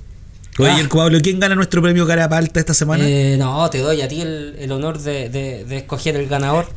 Oye, 0.60 0.72
ah. 0.72 0.80
el 0.80 0.90
Pablo, 0.90 1.20
¿quién 1.22 1.40
gana 1.40 1.56
nuestro 1.56 1.82
premio 1.82 2.06
Carapalta 2.06 2.60
esta 2.60 2.74
semana? 2.74 3.08
Eh, 3.08 3.38
no, 3.38 3.70
te 3.70 3.78
doy 3.78 4.02
a 4.02 4.10
ti 4.10 4.22
el, 4.22 4.56
el 4.60 4.72
honor 4.74 5.00
de, 5.00 5.30
de, 5.30 5.64
de, 5.64 5.78
escoger 5.78 6.18
el 6.18 6.28
ganador. 6.28 6.68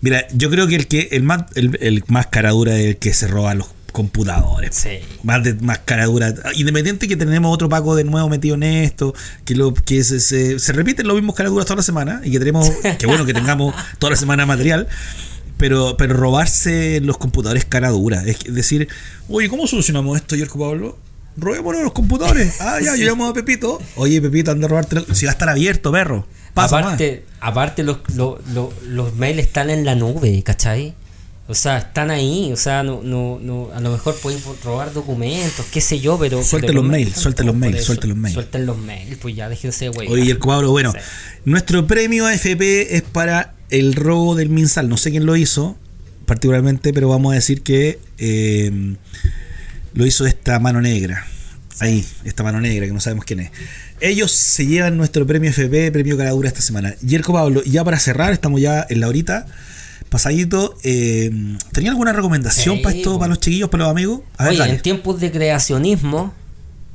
Mira, 0.00 0.26
yo 0.32 0.50
creo 0.50 0.66
que 0.66 0.74
el 0.74 0.88
que 0.88 1.10
el 1.12 1.22
más, 1.22 1.44
el, 1.54 1.78
el 1.80 2.02
más 2.08 2.26
caradura 2.26 2.76
es 2.76 2.86
el 2.86 2.96
que 2.96 3.14
se 3.14 3.28
roba 3.28 3.54
los 3.54 3.68
computadores. 3.92 4.74
Sí. 4.74 4.98
Más 5.22 5.44
de 5.44 5.54
más 5.54 5.78
caradura. 5.78 6.34
Independiente 6.56 7.06
que 7.06 7.16
tenemos 7.16 7.54
otro 7.54 7.68
Paco 7.68 7.94
de 7.94 8.02
nuevo 8.02 8.28
metido 8.28 8.56
en 8.56 8.64
esto, 8.64 9.14
que 9.44 9.54
lo 9.54 9.74
que 9.74 10.02
se, 10.02 10.18
se, 10.18 10.58
se 10.58 10.72
repiten 10.72 11.06
los 11.06 11.14
mismos 11.14 11.36
caraduras 11.36 11.66
toda 11.66 11.76
la 11.76 11.82
semana 11.82 12.20
y 12.24 12.32
que 12.32 12.40
tenemos, 12.40 12.68
que 12.98 13.06
bueno 13.06 13.24
que 13.24 13.34
tengamos 13.34 13.74
toda 14.00 14.10
la 14.10 14.16
semana 14.16 14.44
material. 14.44 14.88
Pero, 15.56 15.96
pero 15.98 16.14
robarse 16.14 17.00
los 17.02 17.18
computadores 17.18 17.66
cara 17.66 17.90
dura. 17.90 18.24
Es 18.24 18.38
decir, 18.52 18.88
oye, 19.28 19.48
¿cómo 19.48 19.66
solucionamos 19.66 20.16
esto, 20.16 20.34
Yerko 20.34 20.58
Pablo? 20.58 20.98
Robémonos 21.36 21.82
los 21.82 21.92
computadores. 21.92 22.56
Ah, 22.60 22.78
ya, 22.80 22.96
yo 22.96 23.06
llamo 23.06 23.26
a 23.26 23.34
Pepito. 23.34 23.80
Oye, 23.96 24.20
Pepito, 24.20 24.50
anda 24.50 24.66
a 24.66 24.68
robarte. 24.68 25.14
Si 25.14 25.24
va 25.24 25.32
a 25.32 25.34
estar 25.34 25.48
abierto, 25.48 25.90
perro. 25.90 26.26
Pasa 26.54 26.78
aparte, 26.78 27.24
más. 27.26 27.48
aparte 27.48 27.82
los, 27.82 27.98
los, 28.14 28.46
los, 28.48 28.82
los, 28.82 29.14
mails 29.14 29.40
están 29.40 29.70
en 29.70 29.84
la 29.84 29.94
nube, 29.94 30.42
¿cachai? 30.42 30.94
O 31.50 31.54
sea, 31.54 31.78
están 31.78 32.10
ahí. 32.10 32.52
O 32.52 32.56
sea, 32.56 32.82
no, 32.82 33.02
no, 33.02 33.38
no, 33.40 33.70
a 33.74 33.80
lo 33.80 33.90
mejor 33.90 34.14
pueden 34.16 34.40
robar 34.64 34.92
documentos, 34.92 35.66
qué 35.72 35.80
sé 35.80 36.00
yo, 36.00 36.18
pero. 36.18 36.42
Suelten 36.42 36.74
los 36.74 36.84
mails, 36.84 37.16
suelten 37.16 37.46
los 37.46 37.54
mails, 37.54 37.84
suelten 37.84 38.10
los 38.10 38.18
mails. 38.18 38.34
Suelten 38.34 38.66
los 38.66 38.78
mails, 38.78 39.18
pues 39.20 39.34
ya 39.34 39.48
déjense, 39.48 39.88
güey. 39.88 40.08
Oye, 40.08 40.30
el 40.30 40.38
cuadro, 40.38 40.70
bueno, 40.70 40.92
sí. 40.92 40.98
nuestro 41.44 41.86
premio 41.86 42.26
AFP 42.26 42.96
es 42.96 43.02
para 43.02 43.54
el 43.70 43.94
robo 43.94 44.34
del 44.34 44.48
Minsal. 44.48 44.88
No 44.88 44.96
sé 44.96 45.10
quién 45.10 45.26
lo 45.26 45.36
hizo, 45.36 45.76
particularmente, 46.26 46.92
pero 46.92 47.08
vamos 47.08 47.32
a 47.32 47.34
decir 47.36 47.62
que. 47.62 47.98
Eh, 48.18 48.96
lo 49.94 50.06
hizo 50.06 50.26
esta 50.26 50.58
mano 50.58 50.80
negra. 50.80 51.26
Ahí, 51.78 52.06
esta 52.24 52.42
mano 52.42 52.60
negra, 52.60 52.86
que 52.86 52.92
no 52.92 53.00
sabemos 53.00 53.24
quién 53.24 53.40
es. 53.40 53.50
Ellos 54.00 54.32
se 54.32 54.66
llevan 54.66 54.96
nuestro 54.96 55.26
premio 55.26 55.50
FP, 55.50 55.90
premio 55.92 56.16
Caradura 56.16 56.48
esta 56.48 56.60
semana. 56.60 56.94
Yerko 57.00 57.32
Pablo, 57.32 57.62
ya 57.64 57.84
para 57.84 57.98
cerrar, 57.98 58.32
estamos 58.32 58.60
ya 58.60 58.86
en 58.88 59.00
la 59.00 59.08
horita. 59.08 59.46
Pasadito, 60.10 60.76
eh, 60.82 61.30
¿tenía 61.72 61.90
alguna 61.90 62.12
recomendación 62.12 62.78
sí, 62.78 62.82
para 62.82 62.96
esto, 62.96 63.18
para 63.18 63.28
los 63.28 63.40
chiquillos, 63.40 63.70
para 63.70 63.84
los 63.84 63.90
amigos? 63.92 64.20
A 64.36 64.44
ver, 64.44 64.50
Oye, 64.50 64.58
dale. 64.58 64.72
en 64.74 64.82
tiempos 64.82 65.20
de 65.20 65.30
creacionismo 65.30 66.34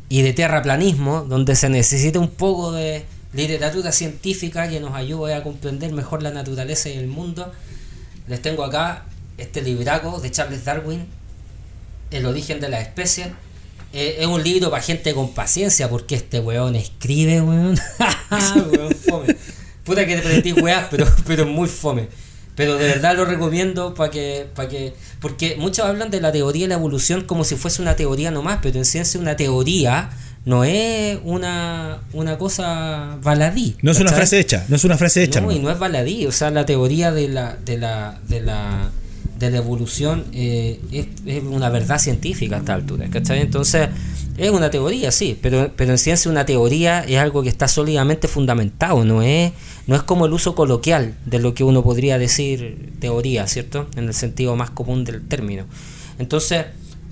y 0.10 0.22
de 0.22 0.34
terraplanismo, 0.34 1.22
donde 1.22 1.56
se 1.56 1.70
necesita 1.70 2.20
un 2.20 2.30
poco 2.30 2.72
de 2.72 3.06
literatura 3.34 3.92
científica 3.92 4.68
que 4.70 4.80
nos 4.80 4.94
ayude 4.94 5.34
a 5.34 5.44
comprender 5.44 5.94
mejor 5.94 6.24
la 6.24 6.32
naturaleza 6.32 6.90
y 6.90 6.94
el 6.94 7.08
mundo, 7.08 7.52
les 8.28 8.42
tengo 8.42 8.64
acá 8.64 9.06
este 9.38 9.62
libraco 9.62 10.20
de 10.20 10.32
Charles 10.32 10.66
Darwin, 10.66 11.06
el 12.12 12.26
origen 12.26 12.60
de 12.60 12.70
la 12.70 12.82
especie. 12.82 13.34
Eh, 13.94 14.18
es 14.20 14.28
un 14.28 14.44
libro 14.44 14.70
para 14.70 14.84
gente 14.84 15.14
con 15.14 15.34
paciencia, 15.34 15.90
porque 15.90 16.16
este 16.16 16.40
weón 16.40 16.76
escribe, 16.76 17.42
weón. 17.42 17.80
weón 18.72 18.96
fome. 18.96 19.36
Puta 19.84 20.06
que 20.06 20.16
te 20.16 20.22
pretendís 20.22 20.62
weás, 20.62 20.88
pero, 20.90 21.08
pero 21.26 21.46
muy 21.46 21.68
fome. 21.68 22.08
Pero 22.56 22.78
de 22.78 22.88
verdad 22.88 23.16
lo 23.16 23.26
recomiendo 23.26 23.94
para 23.94 24.10
que, 24.10 24.48
para 24.56 24.70
que. 24.70 24.94
Porque 25.20 25.56
muchos 25.58 25.86
hablan 25.86 26.10
de 26.10 26.22
la 26.22 26.32
teoría 26.32 26.64
de 26.64 26.70
la 26.70 26.76
evolución 26.76 27.24
como 27.24 27.44
si 27.44 27.56
fuese 27.56 27.82
una 27.82 27.96
teoría 27.96 28.32
nomás, 28.32 28.60
pero 28.62 28.78
en 28.78 28.86
ciencia 28.86 29.20
una 29.20 29.36
teoría 29.36 30.10
no 30.46 30.64
es 30.64 31.20
una, 31.24 32.00
una 32.14 32.38
cosa 32.38 33.18
baladí. 33.22 33.76
No 33.82 33.92
es 33.92 34.00
una 34.00 34.12
frase 34.12 34.40
hecha, 34.40 34.66
no 34.70 34.76
es 34.76 34.84
una 34.84 34.98
frase 34.98 35.24
hecha. 35.24 35.42
No, 35.42 35.48
no, 35.48 35.54
y 35.54 35.60
no 35.60 35.70
es 35.70 35.80
baladí. 35.80 36.28
O 36.28 36.32
sea, 36.32 36.50
la 36.52 36.66
teoría 36.66 37.12
de 37.12 37.28
la, 37.28 37.58
de 37.66 37.78
la, 37.78 38.20
de 38.28 38.42
la 38.42 38.92
de 39.38 39.52
la 39.52 39.58
evolución 39.58 40.26
eh, 40.34 40.80
es, 40.92 41.44
una 41.44 41.70
verdad 41.70 42.00
científica 42.00 42.56
a 42.56 42.60
esta 42.60 42.74
altura, 42.74 43.08
¿cachai? 43.10 43.42
Entonces, 43.42 43.90
es 44.38 44.50
una 44.52 44.70
teoría, 44.70 45.12
sí, 45.12 45.38
pero, 45.42 45.72
pero 45.76 45.92
en 45.92 45.98
ciencia 45.98 46.30
una 46.30 46.46
teoría 46.46 47.02
es 47.02 47.18
algo 47.18 47.44
que 47.44 47.50
está 47.50 47.68
sólidamente 47.68 48.28
fundamentado, 48.28 49.04
no 49.06 49.22
es, 49.22 49.52
no 49.88 49.96
es 49.96 50.04
como 50.04 50.26
el 50.26 50.34
uso 50.34 50.56
coloquial 50.56 51.16
de 51.26 51.40
lo 51.40 51.54
que 51.54 51.64
uno 51.64 51.84
podría 51.84 52.18
decir 52.18 52.94
teoría, 53.00 53.48
¿cierto? 53.48 53.88
En 53.96 54.06
el 54.06 54.14
sentido 54.14 54.56
más 54.56 54.72
común 54.72 55.04
del 55.06 55.26
término. 55.28 55.66
Entonces, 56.20 56.66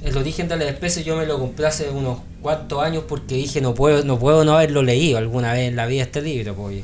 el 0.04 0.18
origen 0.18 0.48
de 0.48 0.58
la 0.58 0.66
especie 0.66 1.04
yo 1.04 1.16
me 1.16 1.26
lo 1.26 1.40
compré 1.40 1.66
hace 1.66 1.90
unos 1.90 2.20
cuantos 2.42 2.84
años 2.84 3.06
porque 3.08 3.36
dije 3.36 3.62
no 3.62 3.74
puedo, 3.74 4.04
no 4.04 4.20
puedo 4.20 4.44
no 4.44 4.56
haberlo 4.56 4.84
leído 4.84 5.18
alguna 5.18 5.54
vez 5.54 5.70
en 5.70 5.76
la 5.76 5.86
vida 5.86 6.04
este 6.04 6.22
libro, 6.22 6.56
pues. 6.56 6.84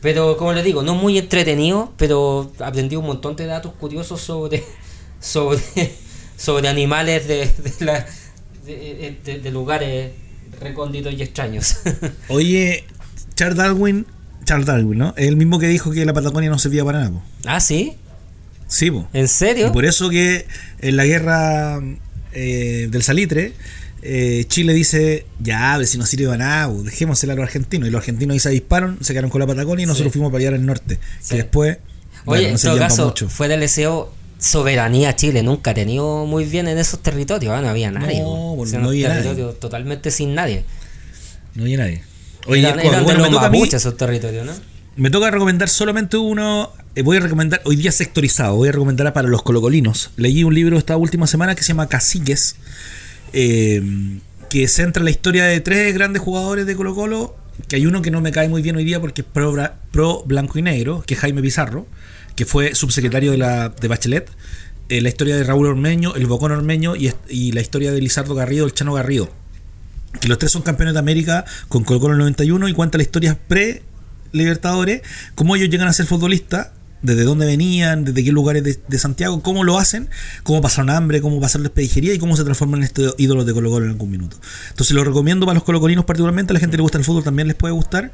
Pero 0.00 0.36
como 0.36 0.52
les 0.52 0.64
digo, 0.64 0.82
no 0.82 0.94
muy 0.94 1.18
entretenido, 1.18 1.92
pero 1.96 2.52
aprendí 2.60 2.96
un 2.96 3.06
montón 3.06 3.36
de 3.36 3.46
datos 3.46 3.72
curiosos 3.74 4.20
sobre 4.20 4.64
sobre, 5.20 5.62
sobre 6.36 6.68
animales 6.68 7.26
de, 7.26 7.46
de 7.46 7.84
la 7.84 8.06
de, 8.64 9.50
lugares 9.50 10.12
recónditos 10.60 11.12
y 11.14 11.22
extraños. 11.22 11.76
Oye, 12.28 12.84
Charles 13.34 13.56
Darwin, 13.56 14.06
Charles 14.44 14.66
Darwin, 14.66 14.98
¿no? 14.98 15.14
Es 15.16 15.28
el 15.28 15.36
mismo 15.36 15.58
que 15.58 15.68
dijo 15.68 15.90
que 15.90 16.04
la 16.04 16.12
Patagonia 16.12 16.50
no 16.50 16.58
servía 16.58 16.84
para 16.84 17.00
nada. 17.00 17.22
Ah, 17.46 17.60
sí. 17.60 17.94
Sí, 18.66 18.90
po. 18.90 19.08
¿En 19.12 19.28
serio? 19.28 19.68
Y 19.68 19.70
por 19.70 19.84
eso 19.84 20.10
que 20.10 20.46
en 20.80 20.96
la 20.96 21.06
guerra 21.06 21.80
eh, 22.32 22.88
del 22.90 23.02
salitre, 23.02 23.54
eh, 24.02 24.44
Chile 24.48 24.72
dice, 24.74 25.26
ya, 25.40 25.74
a 25.74 25.78
ver 25.78 25.86
si 25.86 25.98
no 25.98 26.06
sirve 26.06 26.26
para 26.26 26.38
nada, 26.38 26.72
dejémosela 26.84 27.32
a 27.32 27.36
los 27.36 27.44
argentinos. 27.44 27.88
Y 27.88 27.90
los 27.90 28.00
argentinos 28.00 28.34
ahí 28.34 28.40
se 28.40 28.50
disparan, 28.50 28.98
se 29.00 29.12
quedaron 29.12 29.30
con 29.30 29.40
la 29.40 29.46
Patagonia 29.46 29.84
y 29.84 29.86
nosotros 29.86 30.12
fuimos 30.12 30.30
para 30.30 30.46
allá 30.46 30.56
al 30.56 30.64
norte. 30.64 30.98
Que 31.28 31.36
después... 31.36 31.78
Oye, 32.24 32.48
en 32.48 32.58
todo 32.58 32.78
caso, 32.78 33.14
fue 33.28 33.48
del 33.48 33.60
deseo 33.60 34.12
soberanía 34.38 35.16
Chile 35.16 35.42
nunca 35.42 35.72
ha 35.72 35.74
tenido 35.74 36.24
muy 36.24 36.44
bien 36.44 36.68
en 36.68 36.78
esos 36.78 37.02
territorios, 37.02 37.58
¿eh? 37.58 37.62
no 37.62 37.68
había 37.68 37.90
nadie. 37.90 38.20
No, 38.20 38.54
pues, 38.56 38.72
no 38.72 38.88
había 38.88 39.08
nadie. 39.08 39.34
totalmente 39.60 40.10
sin 40.10 40.34
nadie. 40.34 40.64
No 41.54 41.64
había 41.64 41.78
nadie. 41.78 42.02
Oye, 42.46 42.60
eran, 42.60 42.80
eran 42.80 43.04
bueno, 43.04 43.22
me 43.22 43.30
toca 43.30 43.46
a 43.46 43.50
mí, 43.50 43.62
esos 43.70 43.96
territorios, 43.96 44.46
¿no? 44.46 44.52
Me 44.96 45.10
toca 45.10 45.30
recomendar 45.30 45.68
solamente 45.68 46.16
uno. 46.16 46.72
Eh, 46.94 47.02
voy 47.02 47.18
a 47.18 47.20
recomendar, 47.20 47.60
hoy 47.64 47.76
día 47.76 47.92
sectorizado, 47.92 48.56
voy 48.56 48.68
a 48.68 48.72
recomendar 48.72 49.12
para 49.12 49.28
los 49.28 49.42
colocolinos. 49.42 50.10
Leí 50.16 50.44
un 50.44 50.54
libro 50.54 50.78
esta 50.78 50.96
última 50.96 51.26
semana 51.26 51.54
que 51.54 51.62
se 51.62 51.68
llama 51.68 51.88
Caciques, 51.88 52.56
eh, 53.32 53.82
que 54.50 54.68
centra 54.68 55.02
la 55.02 55.10
historia 55.10 55.44
de 55.44 55.60
tres 55.60 55.94
grandes 55.94 56.22
jugadores 56.22 56.66
de 56.66 56.76
Colo 56.76 56.94
Colo, 56.94 57.36
que 57.68 57.76
hay 57.76 57.86
uno 57.86 58.02
que 58.02 58.10
no 58.10 58.20
me 58.20 58.32
cae 58.32 58.48
muy 58.48 58.62
bien 58.62 58.76
hoy 58.76 58.84
día 58.84 59.00
porque 59.00 59.22
es 59.22 59.26
pro, 59.30 59.54
pro 59.90 60.22
blanco 60.24 60.58
y 60.58 60.62
negro, 60.62 61.02
que 61.06 61.14
es 61.14 61.20
Jaime 61.20 61.42
Pizarro 61.42 61.86
que 62.38 62.46
fue 62.46 62.76
subsecretario 62.76 63.32
de, 63.32 63.38
la, 63.38 63.70
de 63.70 63.88
Bachelet, 63.88 64.30
eh, 64.88 65.00
la 65.00 65.08
historia 65.08 65.34
de 65.34 65.42
Raúl 65.42 65.66
Ormeño, 65.66 66.14
el 66.14 66.26
Bocón 66.26 66.52
Ormeño 66.52 66.94
y, 66.94 67.50
la 67.50 67.60
historia 67.60 67.90
de 67.90 68.00
Lizardo 68.00 68.36
Garrido, 68.36 68.64
el 68.64 68.72
Chano 68.72 68.92
Garrido. 68.92 69.28
Que 70.20 70.28
los 70.28 70.38
tres 70.38 70.52
son 70.52 70.62
campeones 70.62 70.94
de 70.94 71.00
América 71.00 71.44
con 71.66 71.82
Colo 71.82 71.98
Colo 71.98 72.14
en 72.14 72.20
el 72.20 72.26
91 72.26 72.68
y 72.68 72.74
cuenta 72.74 72.96
la 72.96 73.02
historia 73.02 73.36
pre-Libertadores, 73.48 75.02
cómo 75.34 75.56
ellos 75.56 75.68
llegan 75.68 75.88
a 75.88 75.92
ser 75.92 76.06
futbolistas 76.06 76.68
desde 77.02 77.24
dónde 77.24 77.46
venían, 77.46 78.04
desde 78.04 78.24
qué 78.24 78.32
lugares 78.32 78.62
de, 78.62 78.98
Santiago, 78.98 79.42
cómo 79.42 79.64
lo 79.64 79.78
hacen, 79.78 80.08
cómo 80.42 80.60
pasaron 80.60 80.90
hambre, 80.90 81.20
cómo 81.20 81.40
pasaron 81.40 81.64
la 81.64 81.68
expedijería 81.68 82.14
y 82.14 82.18
cómo 82.18 82.36
se 82.36 82.44
transforman 82.44 82.80
en 82.80 82.84
estos 82.84 83.14
ídolos 83.18 83.46
de 83.46 83.54
Colo 83.54 83.70
Colo 83.70 83.86
en 83.86 83.92
algún 83.92 84.10
minuto. 84.10 84.36
Entonces 84.70 84.94
lo 84.94 85.04
recomiendo 85.04 85.46
para 85.46 85.54
los 85.54 85.64
colocolinos 85.64 86.04
particularmente, 86.04 86.52
a 86.52 86.54
la 86.54 86.60
gente 86.60 86.72
que 86.72 86.78
le 86.78 86.82
gusta 86.82 86.98
el 86.98 87.04
fútbol 87.04 87.24
también 87.24 87.48
les 87.48 87.56
puede 87.56 87.72
gustar. 87.72 88.12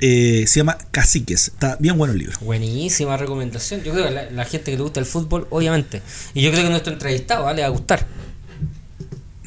Eh, 0.00 0.44
se 0.46 0.60
llama 0.60 0.78
Caciques. 0.92 1.48
Está 1.48 1.76
bien 1.80 1.98
bueno 1.98 2.12
el 2.12 2.20
libro. 2.20 2.38
Buenísima 2.40 3.16
recomendación. 3.16 3.82
Yo 3.82 3.92
creo 3.92 4.04
que 4.04 4.12
la, 4.12 4.30
la 4.30 4.44
gente 4.44 4.70
que 4.70 4.76
le 4.76 4.82
gusta 4.84 5.00
el 5.00 5.06
fútbol, 5.06 5.48
obviamente. 5.50 6.02
Y 6.34 6.42
yo 6.42 6.52
creo 6.52 6.62
que 6.62 6.70
nuestro 6.70 6.92
entrevistado 6.92 7.52
le 7.52 7.62
va 7.62 7.66
a 7.66 7.70
gustar. 7.70 8.06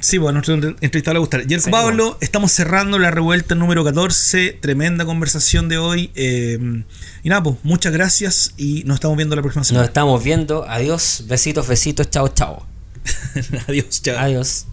Sí, 0.01 0.17
bueno, 0.17 0.41
nuestro 0.41 0.55
entrevistado 0.55 1.13
le 1.13 1.19
va 1.19 1.23
a 1.23 1.27
gustar. 1.27 1.47
Yerko 1.47 1.69
Pablo, 1.69 2.17
estamos 2.21 2.51
cerrando 2.51 2.99
la 2.99 3.11
revuelta 3.11 3.55
número 3.55 3.83
14. 3.83 4.57
Tremenda 4.59 5.05
conversación 5.05 5.69
de 5.69 5.77
hoy. 5.77 6.11
Eh, 6.15 6.83
y 7.23 7.29
nada, 7.29 7.43
pues, 7.43 7.57
muchas 7.63 7.93
gracias 7.93 8.53
y 8.57 8.83
nos 8.85 8.95
estamos 8.95 9.15
viendo 9.15 9.35
la 9.35 9.41
próxima 9.41 9.63
semana. 9.63 9.83
Nos 9.83 9.89
estamos 9.89 10.23
viendo. 10.23 10.67
Adiós. 10.67 11.23
Besitos, 11.27 11.67
besitos. 11.67 12.09
Chao, 12.09 12.27
chao. 12.29 12.65
Adiós, 13.67 14.01
chao. 14.01 14.17
Adiós. 14.17 14.65